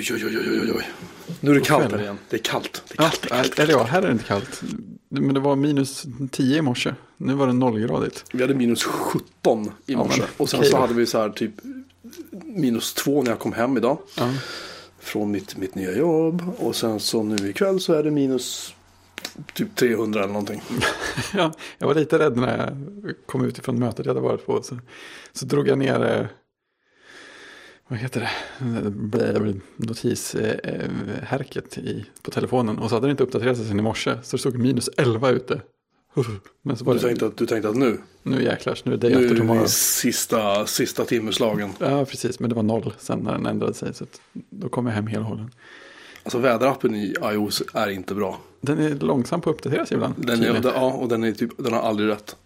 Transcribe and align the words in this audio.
Oj, 0.00 0.06
oj, 0.14 0.26
oj, 0.38 0.60
oj, 0.62 0.72
oj. 0.76 0.86
Nu 1.40 1.50
är 1.50 1.54
det 1.54 1.60
kallt 1.60 1.92
här 1.92 2.00
igen. 2.00 2.18
Det 2.30 2.36
är 2.36 2.40
kallt. 2.40 2.82
Det 2.88 2.98
är 2.98 3.02
Ja, 3.04 3.10
kallt. 3.28 3.58
eller 3.58 3.72
ja, 3.72 3.82
här 3.82 4.02
är 4.02 4.06
det 4.06 4.12
inte 4.12 4.24
kallt. 4.24 4.62
Men 5.08 5.34
det 5.34 5.40
var 5.40 5.56
minus 5.56 6.06
10 6.30 6.58
i 6.58 6.62
morse. 6.62 6.94
Nu 7.16 7.34
var 7.34 7.46
det 7.46 7.52
nollgradigt. 7.52 8.24
Vi 8.32 8.42
hade 8.42 8.54
minus 8.54 8.82
17 8.84 9.64
i 9.86 9.92
Ja, 9.92 9.98
morse. 9.98 10.20
men 10.20 10.28
och 10.36 10.48
sen 10.50 10.64
så 10.64 10.76
hade 10.76 10.94
vi 10.94 11.06
så 11.06 11.18
här 11.18 11.28
typ 11.30 11.52
minus 12.44 12.94
2 12.94 13.22
när 13.22 13.30
jag 13.30 13.38
kom 13.38 13.52
hem 13.52 13.76
idag. 13.76 13.98
Ja. 14.16 14.30
Från 15.00 15.30
mitt, 15.30 15.56
mitt 15.56 15.74
nya 15.74 15.92
jobb. 15.96 16.42
Och 16.58 16.76
sen 16.76 17.00
så 17.00 17.22
nu 17.22 17.48
ikväll 17.48 17.80
så 17.80 17.92
är 17.92 18.02
det 18.02 18.10
minus 18.10 18.74
typ 19.54 19.76
300 19.76 20.20
eller 20.20 20.32
någonting. 20.32 20.62
Ja, 21.34 21.52
jag 21.78 21.86
var 21.86 21.94
lite 21.94 22.18
rädd 22.18 22.36
när 22.36 22.58
jag 22.58 23.14
kom 23.26 23.44
ut 23.44 23.58
ifrån 23.58 23.78
mötet 23.78 24.06
jag 24.06 24.14
hade 24.14 24.26
varit 24.26 24.46
på. 24.46 24.62
Så, 24.62 24.78
så 25.32 25.46
drog 25.46 25.68
jag 25.68 25.78
ner, 25.78 26.04
eh, 26.04 26.26
vad 27.90 27.98
heter 27.98 28.20
det, 28.20 28.30
notishärket 29.76 31.78
i, 31.78 32.04
på 32.22 32.30
telefonen. 32.30 32.78
Och 32.78 32.88
så 32.88 32.94
hade 32.96 33.06
det 33.06 33.10
inte 33.10 33.22
uppdaterat 33.22 33.56
sig 33.56 33.66
sen 33.66 33.78
i 33.78 33.82
morse. 33.82 34.14
Så 34.22 34.36
det 34.36 34.40
stod 34.40 34.58
minus 34.58 34.90
11 34.96 35.30
ute. 35.30 35.60
Men 36.62 36.76
så 36.76 36.84
var 36.84 36.94
Du 36.94 37.00
det, 37.00 37.06
tänkte, 37.06 37.26
att, 37.26 37.36
du 37.36 37.46
tänkte 37.46 37.68
att 37.68 37.76
nu, 37.76 37.98
nu 38.22 38.42
jäklars, 38.42 38.84
nu 38.84 38.92
är 38.92 38.96
det 38.96 39.08
day 39.08 39.24
after 39.24 39.36
tomorrow. 39.36 39.66
sista, 39.66 40.66
sista 40.66 41.04
timmerslagen. 41.04 41.70
Ja, 41.78 42.04
precis, 42.04 42.40
men 42.40 42.50
det 42.50 42.56
var 42.56 42.62
noll 42.62 42.92
sen 42.98 43.18
när 43.18 43.32
den 43.32 43.46
ändrade 43.46 43.74
sig. 43.74 43.94
Så 43.94 44.06
då 44.50 44.68
kom 44.68 44.86
jag 44.86 44.92
hem 44.92 45.06
helhållen. 45.06 45.50
Alltså 46.22 46.38
väderappen 46.38 46.94
i 46.94 47.14
iOS 47.24 47.62
är 47.74 47.90
inte 47.90 48.14
bra. 48.14 48.40
Den 48.60 48.78
är 48.78 48.94
långsam 48.94 49.40
på 49.40 49.50
att 49.50 49.56
uppdatera 49.56 49.86
sig 49.86 49.94
ibland. 49.94 50.14
Den, 50.16 50.42
är, 50.42 50.60
ja, 50.64 50.92
och 50.92 51.08
den, 51.08 51.24
är 51.24 51.32
typ, 51.32 51.50
den 51.56 51.72
har 51.72 51.80
aldrig 51.80 52.08
rätt. 52.08 52.36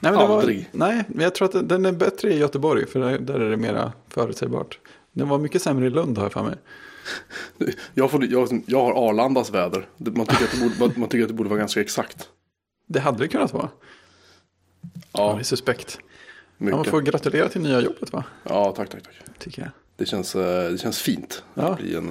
Nej, 0.00 0.12
men 0.12 0.20
det 0.20 0.26
var, 0.26 0.38
Aldrig. 0.38 0.68
nej, 0.72 1.04
men 1.08 1.24
jag 1.24 1.34
tror 1.34 1.56
att 1.58 1.68
den 1.68 1.86
är 1.86 1.92
bättre 1.92 2.32
i 2.32 2.38
Göteborg. 2.38 2.86
För 2.86 3.00
där, 3.00 3.18
där 3.18 3.40
är 3.40 3.50
det 3.50 3.56
mera 3.56 3.92
förutsägbart. 4.08 4.78
Den 5.14 5.28
var 5.28 5.38
mycket 5.38 5.62
sämre 5.62 5.86
i 5.86 5.90
Lund 5.90 6.18
har 6.18 6.24
jag 6.24 6.32
för 6.32 6.42
mig. 6.42 6.56
Jag, 7.94 8.10
får, 8.10 8.24
jag, 8.24 8.62
jag 8.66 8.80
har 8.84 9.08
Arlandas 9.08 9.50
väder. 9.50 9.88
Man 9.96 10.26
tycker, 10.26 10.44
att 10.44 10.50
det 10.50 10.60
borde, 10.60 10.74
man- 10.78 10.92
man 10.96 11.08
tycker 11.08 11.22
att 11.22 11.28
det 11.28 11.34
borde 11.34 11.48
vara 11.48 11.58
ganska 11.58 11.80
exakt. 11.80 12.28
Det 12.86 13.00
hade 13.00 13.18
det 13.18 13.28
kunnat 13.28 13.52
vara. 13.52 13.68
Ja, 14.80 14.90
Ja, 15.12 15.34
det 15.34 15.40
är 15.40 15.44
suspekt. 15.44 15.98
Ja, 16.58 16.64
man 16.70 16.78
mycket. 16.78 16.90
får 16.90 17.00
gratulera 17.00 17.48
till 17.48 17.60
nya 17.60 17.80
jobbet 17.80 18.12
va? 18.12 18.24
Ja, 18.42 18.72
tack, 18.76 18.88
tack, 18.90 19.02
tack. 19.02 19.14
Tycker 19.38 19.62
jag. 19.62 19.70
Det 19.96 20.06
känns, 20.06 20.34
eh, 20.36 20.70
det 20.70 20.78
känns 20.78 21.00
fint 21.00 21.42
Ja. 21.54 21.62
att 21.62 21.78
bli 21.78 21.94
en 21.96 22.10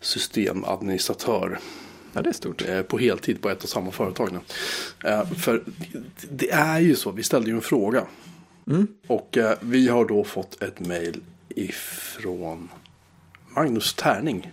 systemadministratör 0.00 1.58
Ja, 2.12 2.22
det 2.22 2.28
är 2.28 2.32
stort. 2.32 2.68
eh, 2.68 2.82
på 2.82 2.98
heltid 2.98 3.42
på 3.42 3.50
ett 3.50 3.62
och 3.62 3.68
samma 3.68 3.90
företag 3.90 4.32
nu. 4.32 4.38
Eh, 5.10 5.26
För 5.30 5.62
det 6.30 6.50
är 6.50 6.78
ju 6.80 6.94
så, 6.96 7.10
vi 7.10 7.22
ställde 7.22 7.50
ju 7.50 7.56
en 7.56 7.62
fråga. 7.62 8.06
Mm. 8.66 8.86
Och 9.06 9.38
vi 9.60 9.88
har 9.88 10.04
då 10.04 10.24
fått 10.24 10.62
ett 10.62 10.80
mejl 10.80 11.20
ifrån 11.56 12.68
Magnus 13.48 13.94
Tärning. 13.94 14.50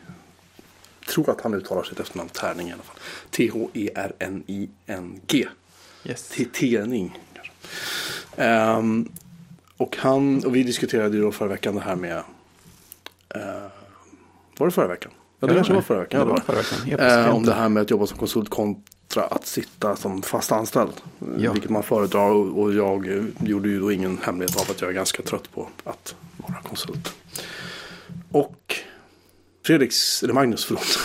Jag 0.99 1.09
tror 1.09 1.29
att 1.29 1.41
han 1.41 1.53
uttalar 1.53 1.83
sitt 1.83 1.99
efternamn 1.99 2.29
Tärning 2.29 2.69
i 2.69 2.73
alla 2.73 2.83
fall. 2.83 2.97
T-H-E-R-N-I-N-G. 4.17 5.47
Yes. 6.03 6.27
Tärning. 6.59 7.19
kanske. 7.33 7.51
Ehm, 8.35 9.09
och, 9.77 9.97
han, 9.97 10.45
och 10.45 10.55
vi 10.55 10.63
diskuterade 10.63 11.15
ju 11.17 11.21
då 11.23 11.31
förra 11.31 11.49
veckan 11.49 11.75
det 11.75 11.81
här 11.81 11.95
med... 11.95 12.17
eh, 13.29 13.41
var 14.57 14.67
det 14.67 14.71
förra 14.71 14.87
veckan? 14.87 15.11
Ja, 15.39 15.47
det 15.47 15.53
kanske 15.53 15.73
var 15.73 15.81
förra 15.81 15.99
veckan. 15.99 16.19
Ja, 16.19 16.25
det 16.25 16.31
Ja, 16.31 16.35
var 16.35 16.41
förra 16.41 16.55
veckan. 16.57 16.79
Helt 16.87 17.01
Eh, 17.01 17.07
extremt. 17.07 17.35
om 17.35 17.43
det 17.45 17.53
här 17.53 17.69
med 17.69 17.81
att 17.81 17.89
jobba 17.91 18.07
som 18.07 18.17
konsult 18.17 18.49
kontra 18.49 19.23
att 19.23 19.45
sitta 19.45 19.95
som 19.95 20.21
fast 20.21 20.51
anställd. 20.51 20.93
Ja. 21.37 21.51
Vilket 21.53 21.71
man 21.71 21.83
föredrar 21.83 22.29
och, 22.29 22.73
jag 22.73 23.07
gjorde 23.39 23.69
ju 23.69 23.79
då 23.79 23.91
ingen 23.91 24.17
hemlighet 24.23 24.55
av 24.61 24.71
att 24.71 24.81
jag 24.81 24.89
är 24.89 24.93
ganska 24.93 25.23
trött 25.23 25.51
på 25.53 25.69
att 25.83 26.15
vara 26.51 26.61
konsult. 26.61 27.15
Och 28.31 28.75
Fredriks, 29.65 30.23
eller 30.23 30.33
Magnus 30.33 30.65
förlåt. 30.65 30.99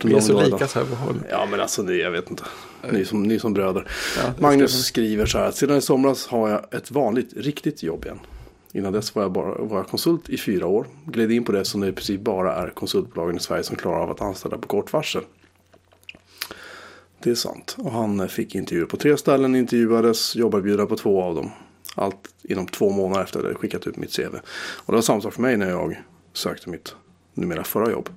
Vi 0.04 0.14
är 0.14 0.20
så 0.20 0.42
lika 0.42 0.68
så 0.68 0.78
här 0.78 0.86
på 0.86 0.94
håll. 0.94 1.22
Ja 1.30 1.46
men 1.50 1.60
alltså 1.60 1.82
det, 1.82 1.96
jag 1.96 2.10
vet 2.10 2.30
inte. 2.30 2.44
Ni 2.90 3.04
som, 3.04 3.22
ni 3.22 3.38
som 3.38 3.54
bröder. 3.54 3.88
Ja, 4.16 4.32
Magnus 4.38 4.84
skriver 4.84 5.26
så 5.26 5.38
här. 5.38 5.46
att 5.46 5.56
Sedan 5.56 5.76
i 5.76 5.80
somras 5.80 6.26
har 6.26 6.48
jag 6.48 6.74
ett 6.74 6.90
vanligt, 6.90 7.32
riktigt 7.36 7.82
jobb 7.82 8.04
igen. 8.04 8.18
Innan 8.72 8.92
dess 8.92 9.14
var 9.14 9.22
jag 9.22 9.32
bara 9.32 9.54
var 9.54 9.76
jag 9.76 9.88
konsult 9.88 10.28
i 10.28 10.38
fyra 10.38 10.66
år. 10.66 10.86
Gled 11.06 11.32
in 11.32 11.44
på 11.44 11.52
det 11.52 11.64
som 11.64 11.80
det 11.80 11.88
i 11.88 11.92
princip 11.92 12.20
bara 12.20 12.54
är 12.54 12.70
konsultbolagen 12.70 13.36
i 13.36 13.40
Sverige 13.40 13.62
som 13.62 13.76
klarar 13.76 14.00
av 14.00 14.10
att 14.10 14.20
anställa 14.20 14.58
på 14.58 14.68
kort 14.68 14.92
varsel. 14.92 15.22
Det 17.22 17.30
är 17.30 17.34
sant. 17.34 17.76
Och 17.78 17.92
han 17.92 18.20
eh, 18.20 18.26
fick 18.26 18.54
intervjuer 18.54 18.86
på 18.86 18.96
tre 18.96 19.16
ställen, 19.16 19.54
intervjuades, 19.54 20.36
jobberbjudande 20.36 20.88
på 20.88 20.96
två 20.96 21.22
av 21.22 21.34
dem. 21.34 21.50
Allt 21.94 22.34
inom 22.42 22.66
två 22.66 22.90
månader 22.90 23.24
efter 23.24 23.38
att 23.38 23.42
jag 23.42 23.48
hade 23.48 23.60
skickat 23.60 23.86
ut 23.86 23.96
mitt 23.96 24.16
CV. 24.16 24.34
Och 24.76 24.92
det 24.92 24.92
var 24.92 25.02
samma 25.02 25.20
sak 25.20 25.34
för 25.34 25.42
mig 25.42 25.56
när 25.56 25.70
jag 25.70 26.02
sökte 26.32 26.70
mitt 26.70 26.94
numera 27.34 27.64
förra 27.64 27.90
jobb. 27.90 28.08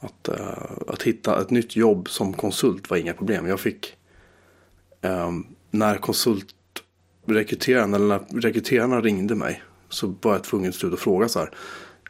Att, 0.00 0.28
eh, 0.28 0.88
att 0.88 1.02
hitta 1.02 1.40
ett 1.40 1.50
nytt 1.50 1.76
jobb 1.76 2.10
som 2.10 2.32
konsult 2.32 2.90
var 2.90 2.96
inga 2.96 3.14
problem. 3.14 3.46
Jag 3.46 3.60
fick 3.60 3.96
Ehm, 5.02 5.46
när 5.70 5.96
konsultrekryteraren 5.96 7.94
eller 7.94 8.06
när 8.06 8.40
rekryterarna 8.40 9.00
ringde 9.00 9.34
mig 9.34 9.62
så 9.88 10.14
var 10.22 10.32
jag 10.32 10.44
tvungen 10.44 10.72
till 10.72 10.80
slut 10.80 10.92
att 10.92 11.00
fråga 11.00 11.28
så 11.28 11.38
här. 11.38 11.50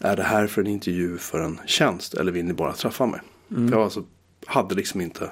Är 0.01 0.17
det 0.17 0.23
här 0.23 0.47
för 0.47 0.61
en 0.61 0.67
intervju 0.67 1.19
för 1.19 1.41
en 1.41 1.61
tjänst 1.67 2.15
eller 2.15 2.33
vill 2.33 2.45
ni 2.45 2.53
bara 2.53 2.73
träffa 2.73 3.07
mig? 3.07 3.21
För 3.49 3.71
jag 3.71 3.83
alltså, 3.83 4.05
hade 4.47 4.75
liksom 4.75 5.01
inte 5.01 5.31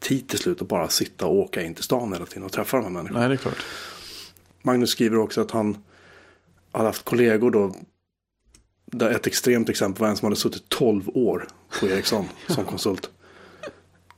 tid 0.00 0.28
till 0.28 0.38
slut 0.38 0.62
att 0.62 0.68
bara 0.68 0.88
sitta 0.88 1.26
och 1.26 1.34
åka 1.34 1.62
in 1.62 1.74
till 1.74 1.84
stan 1.84 2.12
hela 2.12 2.26
tiden 2.26 2.42
och 2.42 2.52
träffa 2.52 2.76
de 2.76 2.82
här 2.82 2.92
människorna. 2.92 3.20
Nej, 3.20 3.28
det 3.28 3.34
är 3.34 3.38
klart. 3.38 3.64
Magnus 4.64 4.90
skriver 4.90 5.18
också 5.18 5.40
att 5.40 5.50
han 5.50 5.76
hade 6.72 6.88
haft 6.88 7.04
kollegor 7.04 7.50
då. 7.50 7.74
Där 8.86 9.10
ett 9.10 9.26
extremt 9.26 9.68
exempel 9.68 10.00
var 10.00 10.08
en 10.08 10.16
som 10.16 10.26
hade 10.26 10.36
suttit 10.36 10.68
12 10.68 11.08
år 11.08 11.48
på 11.80 11.86
Ericsson 11.86 12.24
som 12.48 12.64
konsult. 12.64 13.10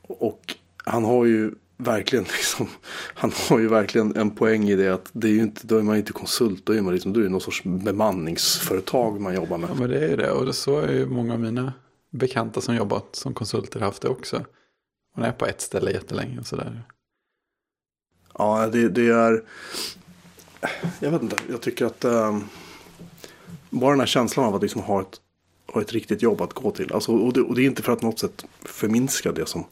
Och 0.01 0.55
han 0.85 1.03
har 1.03 1.25
ju 1.25 1.51
verkligen 1.77 2.23
liksom, 2.23 2.67
han 3.13 3.31
har 3.49 3.59
ju 3.59 3.67
verkligen 3.67 4.15
en 4.15 4.31
poäng 4.31 4.69
i 4.69 4.75
det 4.75 4.89
att 4.89 5.09
det 5.13 5.27
är 5.27 5.31
ju 5.31 5.41
inte, 5.41 5.67
då 5.67 5.77
är 5.77 5.83
man 5.83 5.97
inte 5.97 6.13
konsult, 6.13 6.65
då 6.65 6.73
är 6.73 6.81
man 6.81 6.93
liksom, 6.93 7.13
då 7.13 7.19
är 7.19 7.23
det 7.23 7.29
någon 7.29 7.41
sorts 7.41 7.63
bemanningsföretag 7.63 9.21
man 9.21 9.35
jobbar 9.35 9.57
med. 9.57 9.69
Ja, 9.69 9.75
men 9.79 9.89
det 9.89 9.99
är 9.99 10.09
ju 10.09 10.15
det. 10.15 10.31
Och 10.31 10.45
det 10.45 10.53
så 10.53 10.79
är 10.79 10.93
ju 10.93 11.05
många 11.05 11.33
av 11.33 11.39
mina 11.39 11.73
bekanta 12.09 12.61
som 12.61 12.75
jobbat 12.75 13.15
som 13.15 13.33
konsulter 13.33 13.79
haft 13.79 14.01
det 14.01 14.09
också. 14.09 14.45
Man 15.15 15.25
är 15.25 15.31
på 15.31 15.45
ett 15.45 15.61
ställe 15.61 15.91
jättelänge 15.91 16.39
och 16.39 16.47
sådär. 16.47 16.83
Ja, 18.37 18.67
det, 18.67 18.89
det 18.89 19.07
är... 19.09 19.43
Jag 20.99 21.11
vet 21.11 21.21
inte, 21.21 21.35
jag 21.49 21.61
tycker 21.61 21.85
att... 21.85 22.05
ehm, 22.05 22.43
bara 23.69 23.91
den 23.91 23.99
här 23.99 24.07
känslan 24.07 24.45
av 24.45 24.55
att 24.55 24.61
liksom 24.61 24.81
ha, 24.81 25.01
ett, 25.01 25.21
ha 25.73 25.81
ett 25.81 25.93
riktigt 25.93 26.21
jobb 26.21 26.41
att 26.41 26.53
gå 26.53 26.71
till. 26.71 26.93
Alltså, 26.93 27.11
och, 27.11 27.33
det, 27.33 27.41
och 27.41 27.55
det 27.55 27.61
är 27.61 27.65
inte 27.65 27.83
för 27.83 27.91
att 27.91 28.01
något 28.01 28.19
sätt 28.19 28.45
förminska 28.61 29.31
det 29.31 29.45
som, 29.45 29.65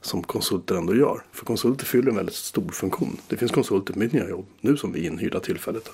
som 0.00 0.22
konsulter 0.22 0.74
ändå 0.74 0.96
gör. 0.96 1.22
För 1.32 1.44
konsulter 1.46 1.86
fyller 1.86 2.10
en 2.10 2.16
väldigt 2.16 2.34
stor 2.34 2.68
funktion. 2.68 3.16
Det 3.28 3.36
finns 3.36 3.52
konsulter 3.52 3.94
mitt 3.94 4.12
nya 4.12 4.28
jobb 4.28 4.46
nu 4.60 4.76
som 4.76 4.92
vi 4.92 5.06
är 5.06 5.10
inhyrda 5.10 5.40
tillfället. 5.40 5.90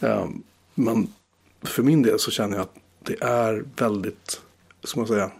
Ehm, 0.00 0.42
men 0.74 1.12
för 1.62 1.82
min 1.82 2.02
del 2.02 2.18
så 2.18 2.30
känner 2.30 2.56
jag 2.56 2.62
att 2.62 2.74
det 3.04 3.22
är 3.22 3.64
väldigt, 3.76 4.40
ska 4.84 5.00
man 5.00 5.06
säga, 5.08 5.30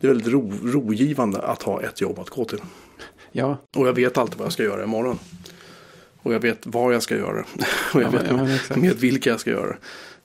det 0.00 0.06
är 0.06 0.08
väldigt 0.08 0.32
ro, 0.32 0.52
rogivande 0.64 1.42
att 1.42 1.62
ha 1.62 1.82
ett 1.82 2.00
jobb 2.00 2.18
att 2.18 2.30
gå 2.30 2.44
till. 2.44 2.60
Ja, 3.32 3.56
Och 3.76 3.88
jag 3.88 3.92
vet 3.92 4.18
alltid 4.18 4.38
vad 4.38 4.44
jag 4.46 4.52
ska 4.52 4.62
göra 4.62 4.84
imorgon. 4.84 5.18
Och 6.24 6.34
jag 6.34 6.40
vet 6.40 6.66
var 6.66 6.92
jag 6.92 7.02
ska 7.02 7.16
göra 7.16 7.36
det. 7.36 7.44
Och 7.94 8.02
jag 8.02 8.14
Ja, 8.14 8.18
vet 8.18 8.26
ja, 8.30 8.36
men 8.36 8.50
exakt. 8.54 8.80
med 8.80 8.96
vilka 8.96 9.30
jag 9.30 9.40
ska 9.40 9.50
göra 9.50 9.76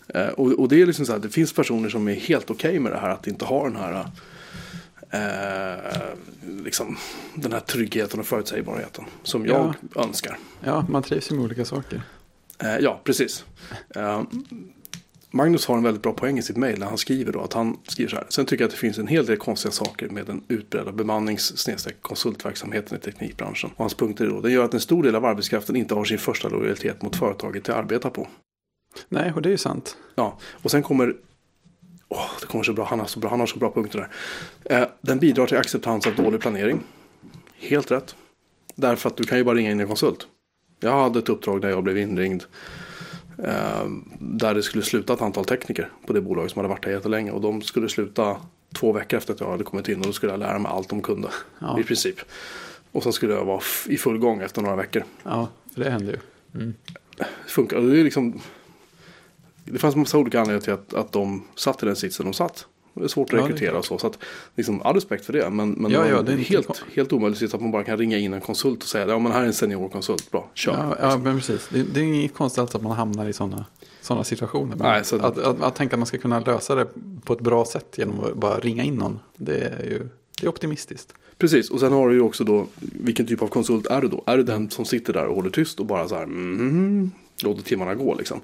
det. 0.07 0.19
Eh, 0.19 0.27
Och, 0.29 0.51
och 0.51 0.69
det 0.69 0.81
är 0.81 0.85
liksom 0.85 1.05
så 1.05 1.11
här, 1.11 1.19
det 1.19 1.29
finns 1.29 1.53
personer 1.53 1.89
som 1.89 2.07
är 2.07 2.13
helt 2.13 2.49
okej 2.51 2.79
med 2.79 2.91
det 2.91 2.97
här. 2.99 3.09
Att 3.09 3.27
inte 3.27 3.45
ha 3.45 3.63
den 3.63 3.75
här, 3.75 4.05
eh, 5.11 6.01
liksom, 6.63 6.97
den 7.35 7.51
här 7.51 7.59
tryggheten 7.59 8.19
och 8.19 8.25
förutsägbarheten. 8.27 9.05
Som 9.23 9.45
jag 9.45 9.73
önskar. 9.95 10.37
ja, 10.63 10.85
man 10.89 11.03
trivs 11.03 11.31
ju 11.31 11.35
med 11.35 11.45
olika 11.45 11.65
saker. 11.65 12.01
Eh, 12.63 12.77
ja, 12.79 13.01
precis. 13.03 13.45
Eh, 13.95 14.21
Magnus 15.31 15.65
har 15.65 15.77
en 15.77 15.83
väldigt 15.83 16.03
bra 16.03 16.13
poäng 16.13 16.37
i 16.37 16.41
sitt 16.41 16.57
mejl 16.57 16.79
när 16.79 16.85
han 16.85 16.97
skriver 16.97 17.33
då 17.33 17.41
att 17.41 17.53
han 17.53 17.77
skriver 17.87 18.09
så 18.09 18.15
här. 18.15 18.25
Sen 18.29 18.45
tycker 18.45 18.63
jag 18.63 18.67
att 18.67 18.71
det 18.71 18.79
finns 18.79 18.97
en 18.97 19.07
hel 19.07 19.25
del 19.25 19.37
konstiga 19.37 19.71
saker 19.71 20.09
med 20.09 20.25
den 20.25 20.43
utbredda 20.47 20.91
bemannings 20.91 21.69
konsultverksamheten 22.01 22.97
i 22.97 23.01
teknikbranschen. 23.01 23.69
Och 23.75 23.83
hans 23.83 23.93
punkter 23.93 24.25
är 24.25 24.29
då, 24.29 24.41
den 24.41 24.51
gör 24.51 24.65
att 24.65 24.73
en 24.73 24.79
stor 24.79 25.03
del 25.03 25.15
av 25.15 25.25
arbetskraften 25.25 25.75
inte 25.75 25.95
har 25.95 26.05
sin 26.05 26.17
första 26.17 26.49
lojalitet 26.49 27.01
mot 27.01 27.15
företaget 27.15 27.63
de 27.63 27.71
arbetar 27.71 28.09
på. 28.09 28.27
Nej, 29.09 29.33
och 29.35 29.41
det 29.41 29.49
är 29.49 29.51
ju 29.51 29.57
sant. 29.57 29.97
Ja, 30.15 30.37
och 30.63 30.71
sen 30.71 30.83
kommer 30.83 31.15
Åh, 32.11 32.29
det 32.41 32.45
kommer 32.45 32.63
så 32.63 32.73
bra. 32.73 32.85
Han 32.85 32.99
har 32.99 33.07
så 33.07 33.19
bra, 33.19 33.29
han 33.29 33.39
har 33.39 33.47
så 33.47 33.59
bra 33.59 33.71
punkter 33.71 34.09
där. 34.63 34.81
Eh, 34.81 34.87
den 35.01 35.19
bidrar 35.19 35.47
till 35.47 35.57
acceptans 35.57 36.07
av 36.07 36.15
dålig 36.15 36.41
planering. 36.41 36.79
Helt 37.57 37.91
rätt. 37.91 38.15
Därför 38.75 39.09
att 39.09 39.17
du 39.17 39.23
kan 39.23 39.37
ju 39.37 39.43
bara 39.43 39.55
ringa 39.55 39.71
in 39.71 39.79
en 39.79 39.87
konsult. 39.87 40.27
Jag 40.79 40.91
hade 40.91 41.19
ett 41.19 41.29
uppdrag 41.29 41.61
där 41.61 41.69
jag 41.69 41.83
blev 41.83 41.97
inringd. 41.97 42.43
Eh, 43.43 43.85
där 44.19 44.53
det 44.53 44.63
skulle 44.63 44.83
sluta 44.83 45.13
ett 45.13 45.21
antal 45.21 45.45
tekniker 45.45 45.89
på 46.05 46.13
det 46.13 46.21
bolaget 46.21 46.51
som 46.51 46.59
hade 46.59 46.69
varit 46.69 46.83
där 46.83 46.91
jättelänge. 46.91 47.31
Och 47.31 47.41
de 47.41 47.61
skulle 47.61 47.89
sluta 47.89 48.37
två 48.73 48.91
veckor 48.91 49.17
efter 49.17 49.33
att 49.33 49.39
jag 49.39 49.51
hade 49.51 49.63
kommit 49.63 49.87
in. 49.89 49.99
Och 49.99 50.05
då 50.05 50.13
skulle 50.13 50.31
jag 50.31 50.39
lära 50.39 50.59
mig 50.59 50.71
allt 50.71 50.89
de 50.89 51.01
kunde. 51.01 51.29
Ja. 51.59 51.79
I 51.79 51.83
princip. 51.83 52.19
Och 52.91 53.03
sen 53.03 53.13
skulle 53.13 53.33
jag 53.33 53.45
vara 53.45 53.61
i 53.85 53.97
full 53.97 54.17
gång 54.17 54.41
efter 54.41 54.61
några 54.61 54.75
veckor. 54.75 55.03
Ja, 55.23 55.47
för 55.73 55.83
det 55.83 55.89
händer 55.89 56.11
ju. 56.11 56.19
Det 57.17 57.25
funkar. 57.47 57.81
Det 57.81 57.99
är 57.99 58.03
liksom... 58.03 58.41
det 59.63 59.79
fanns 59.79 59.95
massa 59.95 60.17
olika 60.17 60.39
anledningar 60.39 60.61
till 60.61 60.73
att, 60.73 60.93
att 60.93 61.11
de 61.11 61.43
satt 61.55 61.83
i 61.83 61.85
den 61.85 61.95
sitsen 61.95 62.25
de 62.25 62.33
satt. 62.33 62.67
Det 62.99 63.05
är 63.05 63.07
svårt 63.07 63.33
att 63.33 63.39
Ja, 63.39 63.45
rekrytera 63.45 63.77
och 63.77 63.85
så. 63.85 63.97
Så 63.97 64.07
att, 64.07 64.17
liksom, 64.55 64.81
all 64.81 64.95
respekt 64.95 65.25
för 65.25 65.33
det. 65.33 65.49
Men, 65.49 65.71
men 65.71 65.91
Ja, 65.91 66.07
ja, 66.07 66.21
det 66.21 66.33
är 66.33 66.37
helt, 66.37 66.67
kon- 66.67 66.75
helt 66.93 67.13
omöjligt 67.13 67.53
att 67.53 67.61
man 67.61 67.71
bara 67.71 67.83
kan 67.83 67.97
ringa 67.97 68.17
in 68.17 68.33
en 68.33 68.41
konsult 68.41 68.83
och 68.83 68.89
säga 68.89 69.07
ja 69.07 69.19
men 69.19 69.31
här 69.31 69.41
är 69.41 69.45
en 69.45 69.53
seniorkonsult, 69.53 70.31
bra, 70.31 70.49
kör. 70.53 70.73
Ja, 70.73 70.95
ja 71.09 71.17
men 71.17 71.37
precis. 71.37 71.67
Det, 71.73 71.83
det 71.83 71.99
är 71.99 72.03
inget 72.03 72.33
konstigt 72.33 72.59
alls 72.59 72.75
att 72.75 72.81
man 72.83 72.91
hamnar 72.91 73.27
i 73.29 73.33
sådana 73.33 73.65
såna 74.01 74.23
situationer. 74.23 74.75
Nej, 74.79 75.05
så- 75.05 75.15
att, 75.15 75.37
att, 75.37 75.61
att 75.61 75.75
tänka 75.75 75.95
att 75.95 75.99
man 75.99 76.05
ska 76.07 76.17
kunna 76.17 76.39
lösa 76.39 76.75
det 76.75 76.87
på 77.23 77.33
ett 77.33 77.41
bra 77.41 77.65
sätt 77.65 77.95
genom 77.97 78.19
att 78.19 78.33
bara 78.35 78.59
ringa 78.59 78.83
in 78.83 78.95
någon. 78.95 79.19
Det 79.37 79.57
är 79.57 79.83
ju 79.85 80.07
det 80.41 80.45
är 80.45 80.49
optimistiskt. 80.49 81.13
Precis, 81.37 81.69
och 81.69 81.79
sen 81.79 81.93
har 81.93 82.09
du 82.09 82.15
ju 82.15 82.21
också 82.21 82.43
då 82.43 82.65
vilken 82.79 83.27
typ 83.27 83.41
av 83.41 83.47
konsult 83.47 83.85
är 83.87 84.01
du 84.01 84.07
då? 84.07 84.23
Är 84.25 84.37
du 84.37 84.43
den 84.43 84.69
som 84.69 84.85
sitter 84.85 85.13
där 85.13 85.25
och 85.25 85.35
håller 85.35 85.49
tyst 85.49 85.79
och 85.79 85.85
bara 85.85 86.07
så 86.07 86.15
här 86.15 86.23
mm, 86.23 87.11
låter 87.43 87.63
timmarna 87.63 87.95
gå 87.95 88.15
liksom? 88.15 88.41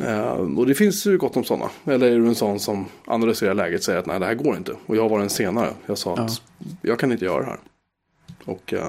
Eh, 0.00 0.32
och 0.58 0.66
det 0.66 0.74
finns 0.74 1.06
ju 1.06 1.18
gott 1.18 1.36
om 1.36 1.44
sådana. 1.44 1.70
Eller 1.84 2.10
är 2.10 2.18
du 2.18 2.26
en 2.28 2.34
sån 2.34 2.60
som 2.60 2.86
analyserar 3.04 3.54
läget 3.54 3.78
och 3.80 3.84
säger 3.84 3.98
att 3.98 4.06
nej 4.06 4.20
det 4.20 4.26
här 4.26 4.34
går 4.34 4.56
inte. 4.56 4.72
Och 4.86 4.96
jag 4.96 5.08
var 5.08 5.18
den 5.18 5.30
senare. 5.30 5.70
Jag 5.86 5.98
sa 5.98 6.16
att 6.16 6.42
jag 6.82 6.98
kan 6.98 7.12
inte 7.12 7.24
göra 7.24 7.40
det 7.40 7.46
här. 7.46 7.58
Och 8.44 8.72
eh, 8.72 8.88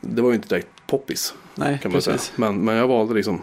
det 0.00 0.22
var 0.22 0.28
ju 0.30 0.34
inte 0.36 0.48
direkt 0.48 0.68
poppis 0.86 1.34
Nej, 1.54 1.78
kan 1.82 1.92
man 1.92 2.00
precis. 2.00 2.22
säga. 2.22 2.34
Men, 2.36 2.64
men 2.64 2.74
jag 2.76 2.88
valde 2.88 3.14
liksom 3.14 3.40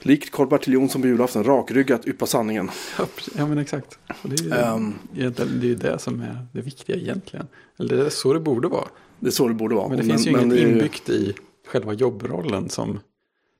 likt 0.00 0.30
Karl-Bertil 0.32 0.72
Jonsson 0.74 1.02
på 1.02 1.08
julafton 1.08 1.44
rakryggat 1.44 2.06
yppa 2.06 2.26
sanningen. 2.26 2.70
Ja, 2.98 3.06
ja, 3.36 3.46
men 3.46 3.58
exakt. 3.58 3.98
Och 4.22 4.28
det 4.28 4.34
är 4.40 4.44
ju 4.44 4.80
egentligen- 5.20 5.60
det, 5.60 5.70
är 5.70 5.92
det 5.92 5.98
som 5.98 6.20
är 6.20 6.46
det 6.52 6.60
viktiga 6.60 6.96
egentligen. 6.96 7.46
Eller 7.78 7.96
det 7.96 8.06
är 8.06 8.10
så 8.10 8.32
det 8.32 8.40
borde 8.40 8.68
vara. 8.68 8.84
Det 9.20 9.26
är 9.26 9.30
så 9.30 9.48
det 9.48 9.54
borde 9.54 9.74
vara. 9.74 9.88
Men 9.88 9.98
det 9.98 10.04
finns 10.04 10.26
ju 10.26 10.32
men 10.32 10.44
inget 10.44 10.58
ju- 10.58 10.68
inbyggt 10.72 11.08
i 11.08 11.34
själva 11.66 11.92
jobbrollen 11.92 12.68
som, 12.68 13.00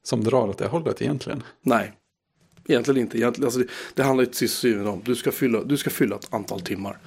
som 0.07 0.25
drar 0.25 0.49
åt 0.49 0.59
det 0.59 0.67
hållet 0.67 1.03
egentligen. 1.03 1.43
Nej, 1.63 1.93
egentligen 2.69 3.01
inte. 3.01 3.19
Egentligen, 3.19 3.47
alltså 3.47 3.61
det, 3.61 3.67
det 3.95 4.03
handlar 4.03 4.25
ju 4.25 4.31
till 4.31 4.49
syvende 4.49 4.91
om 4.91 5.03
du 5.05 5.15
ska, 5.15 5.33
fylla, 5.33 5.65
du 5.65 5.77
ska 5.77 5.91
fylla 5.91 6.17
ett 6.17 6.35
antal 6.35 6.61
timmar. 6.61 6.99